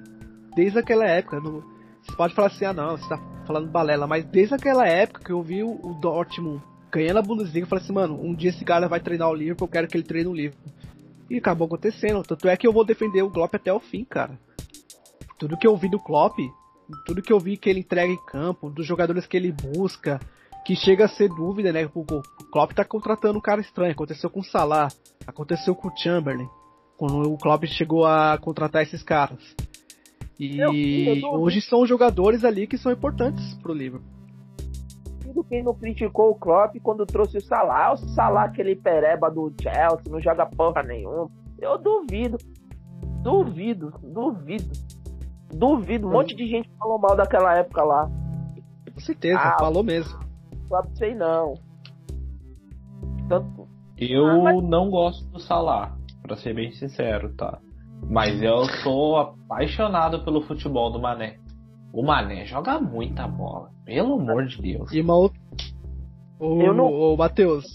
Desde 0.55 0.79
aquela 0.79 1.07
época. 1.07 1.41
no- 1.41 1.65
você 2.03 2.15
pode 2.15 2.35
falar 2.35 2.49
assim, 2.49 2.67
ah 2.67 2.73
não, 2.75 2.91
você 2.99 3.09
tá 3.09 3.19
falando 3.47 3.71
balela, 3.71 4.07
mas 4.07 4.27
desde 4.27 4.55
aquela 4.55 4.87
época 4.87 5.25
que 5.25 5.33
eu 5.33 5.41
vi 5.43 5.63
o, 5.63 5.81
o 5.83 5.95
Dortmund 5.95 6.63
ganhando 6.93 7.21
a 7.21 7.23
Bundesliga, 7.23 7.65
eu 7.65 7.69
falei 7.69 7.85
assim, 7.85 7.93
mano, 7.95 8.21
um 8.23 8.35
dia 8.35 8.51
esse 8.51 8.67
cara 8.67 8.87
vai 8.87 9.01
treinar 9.01 9.31
o 9.31 9.35
Liverpool, 9.35 9.67
eu 9.67 9.73
quero 9.73 9.89
que 9.89 9.97
ele 9.97 10.05
treine 10.05 10.29
o 10.29 10.35
Liverpool. 10.35 10.71
E 11.31 11.39
acabou 11.39 11.67
acontecendo. 11.67 12.23
Tanto 12.23 12.49
é 12.49 12.57
que 12.57 12.67
eu 12.67 12.73
vou 12.73 12.85
defender 12.85 13.23
o 13.23 13.31
Klopp 13.31 13.55
até 13.55 13.73
o 13.73 13.81
fim, 13.81 14.05
cara. 14.05 14.39
Tudo 15.41 15.57
que 15.57 15.67
eu 15.67 15.77
vi 15.77 15.89
do 15.89 15.99
Klopp, 15.99 16.39
tudo 17.07 17.23
que 17.23 17.33
eu 17.33 17.41
vi 17.41 17.57
que 17.57 17.69
ele 17.71 17.81
entrega 17.81 18.13
em 18.13 18.25
campo, 18.27 18.69
dos 18.71 18.87
jogadores 18.87 19.27
que 19.27 19.37
ele 19.37 19.51
busca, 19.51 20.21
que 20.67 20.77
chega 20.77 21.07
a 21.07 21.09
ser 21.09 21.29
dúvida, 21.31 21.73
né? 21.73 21.89
O, 21.95 22.05
Klopp 22.53 22.73
tá 22.73 22.85
contratando 22.85 23.39
um 23.39 23.41
cara 23.41 23.61
estranho. 23.61 23.93
Aconteceu 23.93 24.29
com 24.29 24.41
o 24.41 24.45
Salah, 24.45 24.89
aconteceu 25.27 25.75
com 25.75 25.89
o 25.89 25.97
Chamberlain, 25.97 26.47
quando 26.99 27.33
o 27.33 27.39
Klopp 27.39 27.65
chegou 27.65 28.05
a 28.05 28.37
contratar 28.39 28.83
esses 28.83 29.03
caras. 29.03 29.41
E 30.39 30.59
Eu- 30.59 30.75
eu 30.75 31.41
hoje 31.41 31.61
são 31.61 31.87
jogadores 31.87 32.45
ali 32.45 32.67
que 32.67 32.77
são 32.79 32.93
importantes 32.93 33.55
pro 33.63 33.73
Liverpool. 33.73 34.09
Duvido 35.21 35.45
quem 35.45 35.63
não 35.63 35.75
criticou 35.75 36.31
o 36.31 36.35
Klopp 36.35 36.77
quando 36.83 37.07
trouxe 37.07 37.39
o 37.39 37.43
Salah. 37.43 37.93
O 37.93 37.97
Salah, 37.97 38.45
aquele 38.45 38.75
pereba 38.75 39.31
do 39.31 39.53
Chelsea, 39.61 40.11
não 40.11 40.21
joga 40.21 40.45
porra 40.47 40.83
nenhuma. 40.83 41.31
Eu 41.59 41.79
duvido. 41.79 42.37
Duvido, 43.23 43.93
duvido. 44.03 44.71
Duvido. 45.53 46.09
Um 46.09 46.13
monte 46.13 46.35
de 46.35 46.47
gente 46.47 46.71
falou 46.79 46.99
mal 46.99 47.17
daquela 47.17 47.57
época 47.57 47.83
lá. 47.83 48.09
Com 48.95 49.01
certeza, 49.01 49.39
Ah, 49.41 49.57
falou 49.59 49.83
mesmo. 49.83 50.19
Klopp 50.69 50.87
sei 50.95 51.15
não. 51.15 51.55
Tanto. 53.29 53.69
Eu 53.97 54.27
Ah, 54.27 54.39
mas- 54.39 54.63
não 54.65 54.91
gosto 54.91 55.27
do 55.31 55.39
Salah, 55.39 55.95
pra 56.23 56.37
ser 56.37 56.55
bem 56.55 56.73
sincero, 56.73 57.33
tá? 57.35 57.59
Mas 58.09 58.43
eu 58.43 58.65
sou 58.83 59.19
apaixonado 59.19 60.25
pelo 60.25 60.41
futebol 60.43 60.91
do 60.91 60.99
Mané. 61.01 61.37
O 61.93 62.03
Mané 62.03 62.47
joga 62.47 62.81
muita 62.81 63.27
bola, 63.29 63.71
pelo 63.85 64.15
amor 64.15 64.47
de 64.47 64.61
Deus. 64.63 64.91
E 64.93 65.01
uma 65.01 65.15
outra. 65.17 65.39
Ô, 66.39 66.61
Eu 66.63 66.73
não- 66.73 66.87
ô, 66.93 67.17
Matheus, 67.17 67.67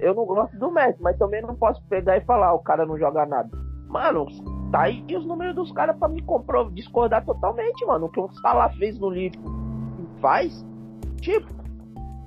Eu 0.00 0.14
não 0.14 0.26
gosto 0.26 0.58
do 0.58 0.70
Messi, 0.70 1.00
mas 1.00 1.16
também 1.16 1.40
não 1.40 1.54
posso 1.54 1.80
pegar 1.88 2.16
e 2.18 2.24
falar, 2.24 2.52
o 2.52 2.58
cara 2.58 2.84
não 2.84 2.98
joga 2.98 3.24
nada. 3.24 3.48
Mano, 3.88 4.26
tá 4.74 4.82
aí 4.82 5.04
os 5.16 5.24
números 5.24 5.54
dos 5.54 5.70
caras 5.70 5.96
pra 5.96 6.08
me 6.08 6.20
compro- 6.20 6.68
discordar 6.72 7.24
totalmente, 7.24 7.86
mano. 7.86 8.06
O 8.06 8.08
que 8.08 8.18
o 8.18 8.28
Salah 8.40 8.70
fez 8.70 8.98
no 8.98 9.08
Liverpool 9.08 9.54
faz, 10.20 10.66
tipo, 11.20 11.46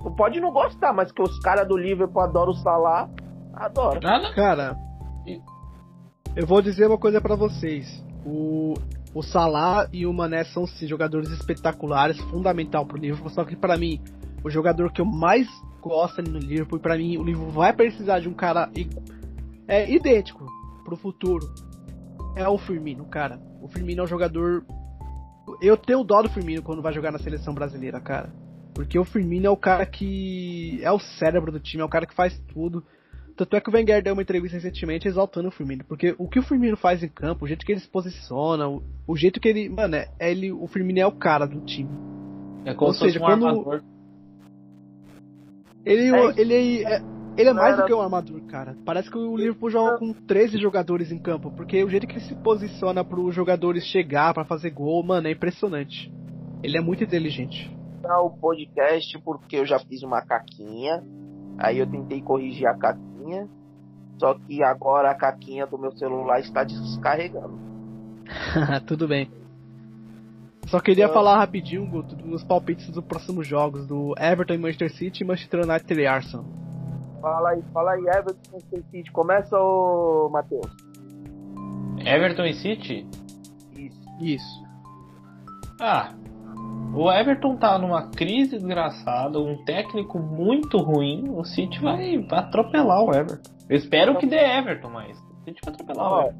tu 0.01 0.11
pode 0.11 0.39
não 0.39 0.53
gostar, 0.53 0.93
mas 0.93 1.11
que 1.11 1.21
os 1.21 1.37
caras 1.39 1.67
do 1.67 1.75
Liverpool 1.75 2.21
adoram 2.21 2.53
o 2.53 2.55
Salah, 2.55 3.09
adoram. 3.53 3.99
Nada. 4.01 4.33
Cara, 4.33 4.77
eu 6.37 6.47
vou 6.47 6.61
dizer 6.61 6.87
uma 6.87 6.97
coisa 6.97 7.19
pra 7.19 7.35
vocês. 7.35 8.01
O, 8.25 8.75
o 9.13 9.21
Salah 9.21 9.89
e 9.91 10.05
o 10.05 10.13
Mané 10.13 10.45
são 10.45 10.65
sim, 10.65 10.87
jogadores 10.87 11.29
espetaculares, 11.31 12.17
fundamental 12.31 12.85
pro 12.85 12.97
Liverpool. 12.97 13.29
Só 13.29 13.43
que 13.43 13.57
pra 13.57 13.75
mim, 13.77 13.99
o 14.41 14.49
jogador 14.49 14.89
que 14.93 15.01
eu 15.01 15.05
mais 15.05 15.49
gosto 15.81 16.21
ali 16.21 16.29
no 16.29 16.39
Liverpool, 16.39 16.79
e 16.79 16.81
pra 16.81 16.95
mim 16.97 17.17
o 17.17 17.23
Liverpool 17.23 17.51
vai 17.51 17.73
precisar 17.73 18.21
de 18.21 18.29
um 18.29 18.33
cara 18.33 18.69
é, 19.67 19.91
idêntico 19.91 20.45
pro 20.85 20.95
futuro. 20.95 21.45
É 22.37 22.47
o 22.47 22.57
Firmino, 22.57 23.05
cara. 23.05 23.39
O 23.61 23.67
Firmino 23.67 24.01
é 24.01 24.03
um 24.03 24.07
jogador. 24.07 24.63
Eu 25.61 25.75
tenho 25.77 26.03
dó 26.03 26.21
do 26.21 26.29
Firmino 26.29 26.61
quando 26.61 26.81
vai 26.81 26.93
jogar 26.93 27.11
na 27.11 27.19
seleção 27.19 27.53
brasileira, 27.53 27.99
cara. 27.99 28.29
Porque 28.73 28.99
o 28.99 29.03
Firmino 29.05 29.47
é 29.47 29.49
o 29.49 29.57
cara 29.57 29.85
que. 29.85 30.79
É 30.83 30.91
o 30.91 30.99
cérebro 30.99 31.51
do 31.51 31.59
time, 31.59 31.81
é 31.81 31.85
o 31.85 31.89
cara 31.89 32.05
que 32.05 32.13
faz 32.13 32.37
tudo. 32.53 32.83
Tanto 33.35 33.55
é 33.55 33.61
que 33.61 33.69
o 33.69 33.73
Wenger 33.73 34.01
deu 34.03 34.13
uma 34.13 34.21
entrevista 34.21 34.57
recentemente 34.57 35.07
exaltando 35.07 35.47
o 35.47 35.51
Firmino. 35.51 35.83
Porque 35.87 36.15
o 36.17 36.27
que 36.27 36.39
o 36.39 36.43
Firmino 36.43 36.75
faz 36.75 37.03
em 37.03 37.07
campo, 37.07 37.45
o 37.45 37.47
jeito 37.47 37.65
que 37.65 37.71
ele 37.71 37.79
se 37.79 37.87
posiciona, 37.87 38.67
o, 38.67 38.81
o 39.07 39.15
jeito 39.15 39.39
que 39.39 39.47
ele. 39.47 39.69
Mano, 39.69 39.95
é, 39.95 40.07
ele, 40.19 40.51
o 40.51 40.67
Firmino 40.67 40.99
é 40.99 41.05
o 41.07 41.11
cara 41.11 41.45
do 41.45 41.61
time. 41.61 41.89
É 42.65 42.73
como 42.73 42.87
Ou 42.89 42.93
se 42.93 42.99
fosse 42.99 43.13
seja, 43.13 43.23
um 43.23 43.27
quando- 43.27 43.47
armador. 43.47 43.81
Ele 45.85 46.09
É 46.15 46.33
ele, 46.41 46.83
é, 46.83 47.01
ele 47.37 47.49
é 47.49 47.53
mais 47.53 47.77
do 47.77 47.85
que 47.85 47.93
um 47.93 48.01
armador, 48.01 48.41
cara. 48.47 48.75
Parece 48.85 49.09
que 49.09 49.17
o 49.17 49.35
Liverpool 49.37 49.69
joga 49.69 49.97
com 49.97 50.11
13 50.13 50.57
jogadores 50.57 51.11
em 51.11 51.19
campo. 51.19 51.51
Porque 51.51 51.83
o 51.83 51.89
jeito 51.89 52.07
que 52.07 52.13
ele 52.13 52.21
se 52.25 52.35
posiciona 52.35 53.03
para 53.03 53.19
os 53.19 53.33
jogadores 53.35 53.83
chegar, 53.85 54.33
pra 54.33 54.43
fazer 54.43 54.71
gol, 54.71 55.03
mano, 55.03 55.27
é 55.27 55.31
impressionante. 55.31 56.11
Ele 56.63 56.77
é 56.77 56.81
muito 56.81 57.03
inteligente. 57.03 57.71
Tá 58.01 58.19
o 58.21 58.29
podcast 58.31 59.17
porque 59.23 59.57
eu 59.57 59.65
já 59.65 59.79
fiz 59.79 60.01
uma 60.03 60.21
caquinha. 60.21 61.03
Aí 61.57 61.77
eu 61.79 61.87
tentei 61.87 62.21
corrigir 62.21 62.67
a 62.67 62.75
caquinha. 62.75 63.47
Só 64.19 64.33
que 64.33 64.63
agora 64.63 65.11
a 65.11 65.15
caquinha 65.15 65.67
do 65.67 65.77
meu 65.77 65.91
celular 65.91 66.39
está 66.39 66.63
descarregando. 66.63 67.57
Tudo 68.87 69.07
bem. 69.07 69.29
Só 70.67 70.79
queria 70.81 71.05
Ah. 71.05 71.13
falar 71.13 71.37
rapidinho, 71.37 71.85
Guto, 71.87 72.15
dos 72.15 72.43
palpites 72.43 72.89
dos 72.89 73.03
próximos 73.03 73.47
jogos 73.47 73.87
do 73.87 74.13
Everton 74.19 74.55
e 74.55 74.57
Manchester 74.57 74.91
City 74.93 75.23
e 75.23 75.25
Manchester 75.27 75.61
United 75.63 76.01
e 76.01 76.05
Arsenal. 76.05 76.45
Fala 77.21 77.49
aí, 77.49 77.61
fala 77.73 77.91
aí, 77.93 78.01
Everton 78.01 78.51
Manchester 78.51 78.83
City. 78.91 79.11
Começa, 79.11 79.57
ô 79.59 80.29
Matheus. 80.31 80.67
Everton 82.05 82.45
e 82.45 82.53
City? 82.53 83.07
Isso. 83.75 83.99
Isso. 84.21 84.67
Ah, 85.79 86.13
o 86.93 87.11
Everton 87.11 87.57
tá 87.57 87.77
numa 87.77 88.09
crise 88.09 88.51
desgraçada, 88.51 89.39
um 89.39 89.63
técnico 89.65 90.19
muito 90.19 90.77
ruim. 90.77 91.29
O 91.29 91.43
City 91.43 91.79
vai 91.81 92.25
atropelar 92.31 93.03
o 93.03 93.13
Everton. 93.13 93.51
Eu 93.69 93.75
espero 93.75 94.17
que 94.17 94.25
dê 94.25 94.37
Everton, 94.37 94.89
mas 94.89 95.17
o 95.19 95.43
City 95.43 95.59
vai 95.63 95.73
atropelar 95.73 96.07
o 96.07 96.13
Ó, 96.13 96.21
Everton. 96.21 96.39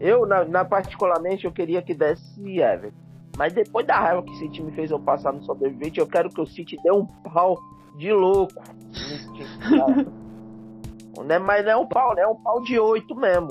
eu, 0.00 0.26
na, 0.26 0.44
na 0.44 0.64
particularmente, 0.64 1.44
eu 1.44 1.52
queria 1.52 1.82
que 1.82 1.94
desse 1.94 2.60
Everton. 2.60 2.96
Mas 3.36 3.52
depois 3.52 3.86
da 3.86 3.98
raiva 3.98 4.22
que 4.22 4.32
esse 4.32 4.48
time 4.50 4.70
fez 4.72 4.90
eu 4.90 4.98
passar 4.98 5.32
no 5.32 5.42
sobrevivente, 5.44 6.00
eu 6.00 6.06
quero 6.06 6.28
que 6.28 6.40
o 6.40 6.46
City 6.46 6.76
dê 6.82 6.90
um 6.90 7.06
pau 7.06 7.56
de 7.98 8.12
louco 8.12 8.54
nesse 8.92 9.32
time. 9.32 9.58
cara. 9.58 10.06
não 11.16 11.34
é, 11.34 11.38
mas 11.38 11.64
não 11.64 11.72
é 11.72 11.76
um 11.76 11.86
pau, 11.86 12.14
né? 12.14 12.22
É 12.22 12.26
um 12.28 12.36
pau 12.42 12.62
de 12.62 12.78
oito 12.78 13.14
mesmo. 13.14 13.48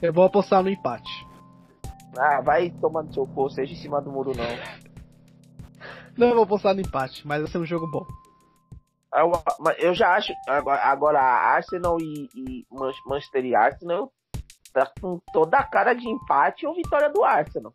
Eu 0.00 0.12
vou 0.12 0.24
apostar 0.24 0.62
no 0.62 0.70
empate. 0.70 1.10
Ah, 2.16 2.40
vai 2.40 2.70
tomar 2.70 3.02
no 3.02 3.12
seu 3.12 3.26
cu, 3.26 3.48
seja 3.50 3.72
em 3.72 3.76
cima 3.76 4.00
do 4.00 4.10
muro, 4.10 4.32
não. 4.36 4.44
Não, 6.16 6.28
eu 6.28 6.34
vou 6.34 6.44
apostar 6.44 6.74
no 6.74 6.80
empate, 6.80 7.26
mas 7.26 7.40
vai 7.42 7.50
ser 7.50 7.58
um 7.58 7.66
jogo 7.66 7.86
bom. 7.90 8.06
Eu, 9.14 9.32
mas 9.60 9.76
eu 9.78 9.94
já 9.94 10.14
acho. 10.14 10.32
Agora, 10.48 10.82
agora 10.84 11.20
Arsenal 11.20 11.96
e, 12.00 12.28
e 12.34 12.66
Man- 12.70 12.92
Manchester 13.06 13.44
e 13.44 13.54
Arsenal 13.54 14.12
tá 14.72 14.90
com 15.00 15.18
toda 15.32 15.58
a 15.58 15.64
cara 15.64 15.94
de 15.94 16.08
empate 16.08 16.66
ou 16.66 16.74
vitória 16.74 17.08
do 17.10 17.24
Arsenal. 17.24 17.72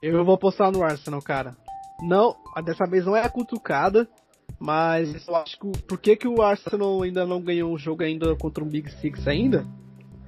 Eu 0.00 0.24
vou 0.24 0.34
apostar 0.36 0.70
no 0.72 0.82
Arsenal, 0.82 1.20
cara. 1.20 1.56
Não, 2.00 2.36
dessa 2.60 2.86
vez 2.86 3.04
não 3.06 3.16
é 3.16 3.22
a 3.24 3.28
cutucada, 3.28 4.08
mas 4.58 5.26
eu 5.28 5.36
acho 5.36 5.58
que 5.58 5.66
o- 5.66 5.72
por 5.86 5.98
que, 5.98 6.16
que 6.16 6.28
o 6.28 6.42
Arsenal 6.42 7.02
ainda 7.02 7.24
não 7.26 7.40
ganhou 7.42 7.72
um 7.72 7.78
jogo 7.78 8.02
ainda 8.02 8.34
contra 8.36 8.62
um 8.64 8.68
Big 8.68 8.90
Six 8.92 9.26
ainda? 9.26 9.64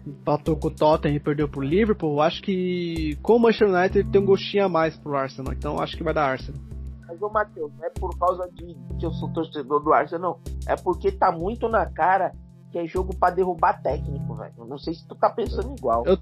empatou 0.06 0.56
com 0.56 0.68
o 0.68 0.70
Tottenham 0.70 1.14
e 1.16 1.20
perdeu 1.20 1.46
pro 1.46 1.60
Liverpool, 1.60 2.14
eu 2.14 2.20
acho 2.22 2.42
que 2.42 3.16
com 3.22 3.36
o 3.36 3.38
Manchester 3.38 3.68
United 3.68 4.10
tem 4.10 4.20
um 4.20 4.24
gostinho 4.24 4.64
a 4.64 4.68
mais 4.68 4.96
pro 4.96 5.14
Arsenal, 5.14 5.52
então 5.52 5.74
eu 5.74 5.80
acho 5.82 5.94
que 5.94 6.02
vai 6.02 6.14
dar 6.14 6.24
Arsenal. 6.30 6.58
Mas, 7.06 7.20
ô 7.20 7.28
Matheus, 7.28 7.70
não 7.76 7.84
é 7.84 7.90
por 7.90 8.18
causa 8.18 8.48
de 8.50 8.74
que 8.98 9.04
eu 9.04 9.12
sou 9.12 9.30
torcedor 9.30 9.82
do 9.84 9.92
Arsenal, 9.92 10.40
não. 10.46 10.52
É 10.66 10.74
porque 10.74 11.12
tá 11.12 11.30
muito 11.30 11.68
na 11.68 11.84
cara 11.84 12.32
que 12.72 12.78
é 12.78 12.86
jogo 12.86 13.14
pra 13.14 13.28
derrubar 13.30 13.74
técnico, 13.82 14.34
velho. 14.36 14.64
Não 14.66 14.78
sei 14.78 14.94
se 14.94 15.06
tu 15.06 15.14
tá 15.14 15.28
pensando 15.28 15.74
igual. 15.76 16.02
Eu, 16.06 16.16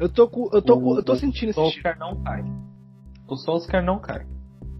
eu 0.00 0.08
tô 0.08 0.26
com, 0.28 0.50
eu 0.52 0.60
tô, 0.60 0.80
com- 0.80 0.90
O- 0.94 0.96
eu 0.98 1.04
tô 1.04 1.14
sentindo 1.14 1.48
O 1.48 1.50
esse 1.50 1.60
tipo. 1.70 1.82
Solskjaer 1.82 1.98
não 2.00 2.16
cai. 2.24 2.44
O 3.28 3.36
Solskjaer 3.36 3.84
não 3.84 4.00
cai. 4.00 4.26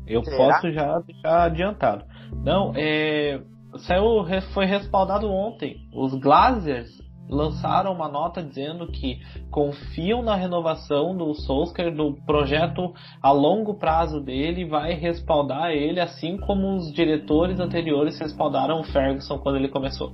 Eu 0.06 0.24
Será? 0.24 0.36
posso 0.36 0.72
já 0.72 0.98
deixar 1.00 1.44
adiantado. 1.44 2.04
Não, 2.44 2.72
é. 2.76 3.40
Saiu, 3.78 4.24
foi 4.52 4.66
respaldado 4.66 5.30
ontem. 5.30 5.76
Os 5.94 6.14
Glazers 6.14 6.90
lançaram 7.28 7.92
uma 7.92 8.08
nota 8.08 8.42
dizendo 8.42 8.86
que 8.88 9.18
confiam 9.50 10.22
na 10.22 10.34
renovação 10.34 11.16
do 11.16 11.32
Solskjaer, 11.34 11.94
do 11.94 12.14
projeto 12.26 12.92
a 13.22 13.32
longo 13.32 13.74
prazo 13.74 14.20
dele, 14.20 14.62
e 14.62 14.68
vai 14.68 14.92
respaldar 14.92 15.70
ele, 15.70 16.00
assim 16.00 16.36
como 16.36 16.76
os 16.76 16.92
diretores 16.92 17.58
anteriores 17.58 18.18
respaldaram 18.20 18.80
o 18.80 18.84
Ferguson 18.84 19.38
quando 19.38 19.56
ele 19.56 19.68
começou. 19.68 20.12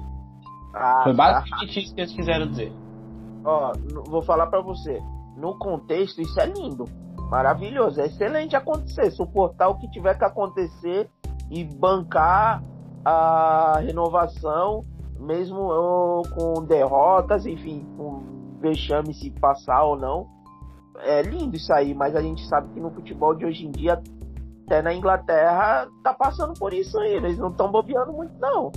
Ah, 0.75 1.01
Foi 1.03 1.13
tá. 1.13 1.17
basicamente 1.17 1.81
isso 1.81 1.95
que 1.95 2.01
eles 2.01 2.15
quiseram 2.15 2.47
dizer. 2.47 2.73
Ó, 3.45 3.73
vou 4.09 4.23
falar 4.23 4.47
pra 4.47 4.61
você. 4.61 5.01
No 5.37 5.59
contexto, 5.59 6.21
isso 6.21 6.39
é 6.41 6.47
lindo. 6.47 6.85
Maravilhoso. 7.29 8.01
É 8.01 8.07
excelente 8.07 8.57
acontecer. 8.57 9.11
Suportar 9.11 9.69
o 9.69 9.77
que 9.77 9.91
tiver 9.91 10.17
que 10.17 10.25
acontecer 10.25 11.11
e 11.51 11.65
bancar 11.65 12.63
a 13.05 13.81
renovação, 13.81 14.85
mesmo 15.19 16.23
com 16.35 16.65
derrotas, 16.65 17.47
enfim, 17.47 17.87
com 17.97 18.23
vexame 18.61 19.15
se 19.15 19.31
passar 19.31 19.85
ou 19.85 19.97
não. 19.97 20.27
É 21.01 21.23
lindo 21.23 21.57
isso 21.57 21.73
aí, 21.73 21.95
mas 21.95 22.17
a 22.17 22.21
gente 22.21 22.45
sabe 22.47 22.73
que 22.75 22.81
no 22.81 22.91
futebol 22.91 23.35
de 23.35 23.45
hoje 23.47 23.67
em 23.67 23.71
dia, 23.71 24.03
até 24.67 24.83
na 24.83 24.93
Inglaterra, 24.93 25.87
tá 26.03 26.13
passando 26.13 26.55
por 26.55 26.73
isso 26.73 26.99
aí. 26.99 27.15
Eles 27.15 27.39
não 27.39 27.51
estão 27.51 27.71
bobeando 27.71 28.13
muito, 28.13 28.35
não. 28.39 28.73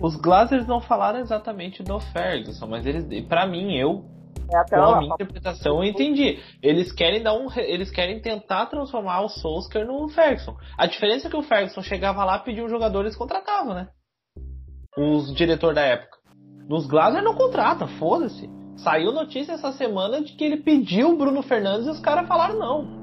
Os 0.00 0.16
Glazers 0.16 0.66
não 0.66 0.80
falaram 0.80 1.18
exatamente 1.18 1.82
do 1.82 2.00
Ferguson, 2.00 2.66
mas 2.66 2.86
eles, 2.86 3.26
para 3.26 3.46
mim, 3.46 3.74
eu 3.76 4.04
É 4.50 4.52
com 4.52 4.58
aquela 4.58 4.96
a 4.96 5.00
minha 5.00 5.14
interpretação, 5.14 5.82
eu 5.82 5.84
entendi. 5.84 6.38
Eles 6.62 6.92
querem 6.92 7.22
dar 7.22 7.34
um, 7.34 7.46
eles 7.56 7.90
querem 7.90 8.20
tentar 8.20 8.66
transformar 8.66 9.22
o 9.22 9.28
Solskjaer 9.28 9.86
no 9.86 10.08
Ferguson. 10.08 10.56
A 10.76 10.86
diferença 10.86 11.28
é 11.28 11.30
que 11.30 11.36
o 11.36 11.42
Ferguson 11.42 11.82
chegava 11.82 12.24
lá, 12.24 12.38
pedia 12.38 12.64
um 12.64 12.68
jogador, 12.68 13.02
eles 13.02 13.16
contratavam, 13.16 13.74
né? 13.74 13.88
Os 14.98 15.32
diretor 15.34 15.72
da 15.72 15.82
época. 15.82 16.18
Nos 16.68 16.86
Glazer 16.86 17.22
não 17.22 17.34
contrata, 17.34 17.86
foda-se. 17.86 18.48
Saiu 18.76 19.12
notícia 19.12 19.52
essa 19.52 19.72
semana 19.72 20.22
de 20.22 20.32
que 20.32 20.44
ele 20.44 20.58
pediu 20.58 21.10
o 21.10 21.16
Bruno 21.16 21.42
Fernandes 21.42 21.86
e 21.86 21.90
os 21.90 22.00
caras 22.00 22.26
falaram 22.26 22.58
não. 22.58 23.00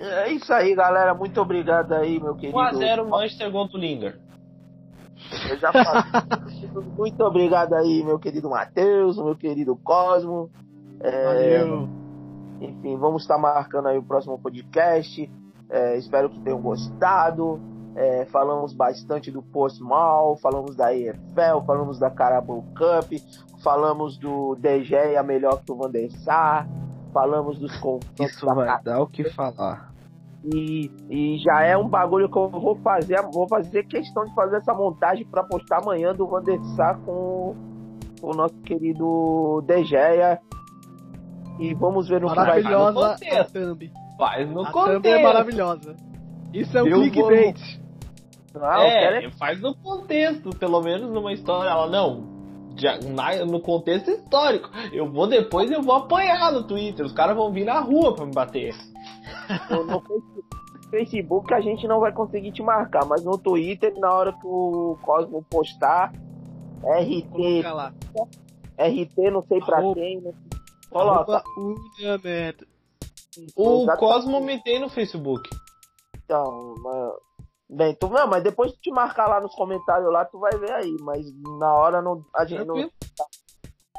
É 0.00 0.30
isso 0.30 0.52
aí, 0.52 0.74
galera. 0.74 1.14
Muito 1.14 1.40
obrigado 1.40 1.92
aí, 1.92 2.20
meu 2.20 2.36
querido. 2.36 2.56
1x0 2.56 3.08
Manchester 3.08 3.50
gol 3.50 3.68
do 3.68 3.78
Lingard. 3.78 4.18
Eu 5.50 5.58
já 5.58 5.72
falei. 5.72 6.02
Muito 6.96 7.22
obrigado 7.24 7.74
aí, 7.74 8.02
meu 8.04 8.18
querido 8.18 8.50
Matheus, 8.50 9.16
meu 9.16 9.36
querido 9.36 9.76
Cosmo. 9.76 10.50
É, 11.00 11.24
Valeu. 11.24 11.88
enfim, 12.60 12.96
vamos 12.96 13.22
estar 13.22 13.38
marcando 13.38 13.88
aí 13.88 13.98
o 13.98 14.02
próximo 14.02 14.38
podcast. 14.38 15.30
É, 15.70 15.96
espero 15.96 16.30
que 16.30 16.40
tenham 16.40 16.60
gostado. 16.60 17.60
É, 17.94 18.26
falamos 18.26 18.72
bastante 18.72 19.30
do 19.30 19.42
Portsmouth, 19.42 20.38
falamos 20.40 20.76
da 20.76 20.94
EFL, 20.94 21.64
falamos 21.66 21.98
da 21.98 22.08
Carabao 22.08 22.62
Cup, 22.76 23.12
falamos 23.62 24.16
do 24.16 24.54
DG 24.54 25.16
a 25.16 25.22
melhor 25.24 25.62
que 25.64 25.72
o 25.72 25.76
Van 25.76 25.90
der 25.90 26.08
Sar, 26.10 26.68
falamos 27.12 27.58
dos 27.58 27.76
confrontos 27.78 28.36
Isso 28.36 28.46
da 28.46 28.54
vai 28.54 28.82
dar 28.84 29.00
o 29.00 29.06
que 29.08 29.28
falar. 29.30 29.92
E, 30.44 30.90
e 31.10 31.38
já 31.38 31.62
é 31.62 31.76
um 31.76 31.88
bagulho 31.88 32.30
que 32.30 32.38
eu 32.38 32.48
vou 32.48 32.76
fazer. 32.76 33.20
Vou 33.32 33.48
fazer 33.48 33.84
questão 33.84 34.24
de 34.24 34.34
fazer 34.34 34.56
essa 34.56 34.72
montagem 34.72 35.26
para 35.26 35.42
postar 35.44 35.78
amanhã 35.82 36.12
do 36.14 36.26
Van 36.26 36.42
der 36.42 36.58
Sar 36.76 36.98
com 37.00 37.54
o 38.22 38.34
nosso 38.34 38.54
querido 38.62 39.62
Degeia. 39.66 40.40
E 41.58 41.74
vamos 41.74 42.08
ver 42.08 42.20
no 42.20 42.28
que 42.28 42.34
vai 42.36 42.46
Maravilhosa 42.62 43.16
a 43.40 43.44
thumb. 43.44 43.90
Faz 44.16 44.48
no 44.50 44.62
A 44.62 44.70
contexto. 44.70 45.02
thumb 45.02 45.08
é 45.08 45.22
maravilhosa. 45.22 45.96
Isso 46.54 46.78
é 46.78 46.82
um 46.82 46.86
Eu 46.86 47.00
clickbait. 47.00 47.58
Ah, 48.60 48.82
eu 48.82 48.90
quero 48.90 49.16
é- 49.16 49.24
É, 49.26 49.30
faz 49.32 49.60
no 49.60 49.74
contexto, 49.76 50.50
pelo 50.50 50.80
menos 50.80 51.10
numa 51.12 51.32
história. 51.32 51.68
Ela, 51.68 51.88
não, 51.88 52.37
na- 53.14 53.44
no 53.44 53.60
contexto 53.60 54.10
histórico. 54.10 54.68
Eu 54.92 55.10
vou 55.10 55.26
depois, 55.26 55.70
eu 55.70 55.82
vou 55.82 55.94
apanhar 55.96 56.52
no 56.52 56.64
Twitter. 56.66 57.04
Os 57.04 57.12
caras 57.12 57.36
vão 57.36 57.52
vir 57.52 57.64
na 57.64 57.80
rua 57.80 58.14
pra 58.14 58.24
me 58.26 58.32
bater. 58.32 58.74
no, 59.70 59.84
no 59.84 60.00
Face- 60.00 60.44
Facebook 60.90 61.52
a 61.52 61.60
gente 61.60 61.86
não 61.86 62.00
vai 62.00 62.12
conseguir 62.12 62.50
te 62.52 62.62
marcar, 62.62 63.04
mas 63.06 63.22
no 63.24 63.36
Twitter, 63.36 63.92
na 63.98 64.10
hora 64.12 64.32
que 64.32 64.46
o 64.46 64.96
Cosmo 65.02 65.44
postar, 65.50 66.12
RT. 66.82 67.62
RT 68.78 69.30
não 69.30 69.42
sei 69.46 69.60
pra 69.60 69.78
Arroba- 69.78 69.94
quem, 70.00 70.20
né? 70.20 70.32
coloca. 70.90 71.32
Arroba 71.36 71.42
Uniamed. 71.58 72.66
O 73.56 73.82
Exatamente. 73.82 73.98
Cosmo 73.98 74.40
me 74.40 74.62
tem 74.62 74.80
no 74.80 74.88
Facebook. 74.88 75.48
Então, 76.24 76.74
mas... 76.82 77.12
Bem, 77.70 77.94
tu 77.94 78.08
não, 78.08 78.26
mas 78.26 78.42
depois 78.42 78.72
tu 78.72 78.80
te 78.80 78.90
marcar 78.90 79.28
lá 79.28 79.40
nos 79.40 79.54
comentários 79.54 80.10
lá, 80.10 80.24
tu 80.24 80.38
vai 80.38 80.52
ver 80.58 80.72
aí, 80.72 80.96
mas 81.00 81.26
na 81.60 81.74
hora 81.74 82.00
não, 82.00 82.24
a 82.34 82.44
gente 82.46 82.64
não. 82.64 82.74
Tranquilo. 82.74 82.92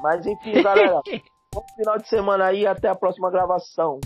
Mas 0.01 0.25
enfim, 0.25 0.63
galera, 0.63 1.01
bom 1.53 1.63
final 1.75 1.97
de 1.97 2.07
semana 2.07 2.45
aí, 2.45 2.65
até 2.65 2.89
a 2.89 2.95
próxima 2.95 3.29
gravação. 3.29 3.99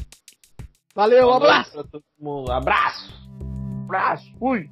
Valeu, 0.94 1.30
um 1.30 1.34
abraço. 1.34 1.80
Abraço! 2.52 3.14
Abraço, 3.86 4.26
fui! 4.38 4.70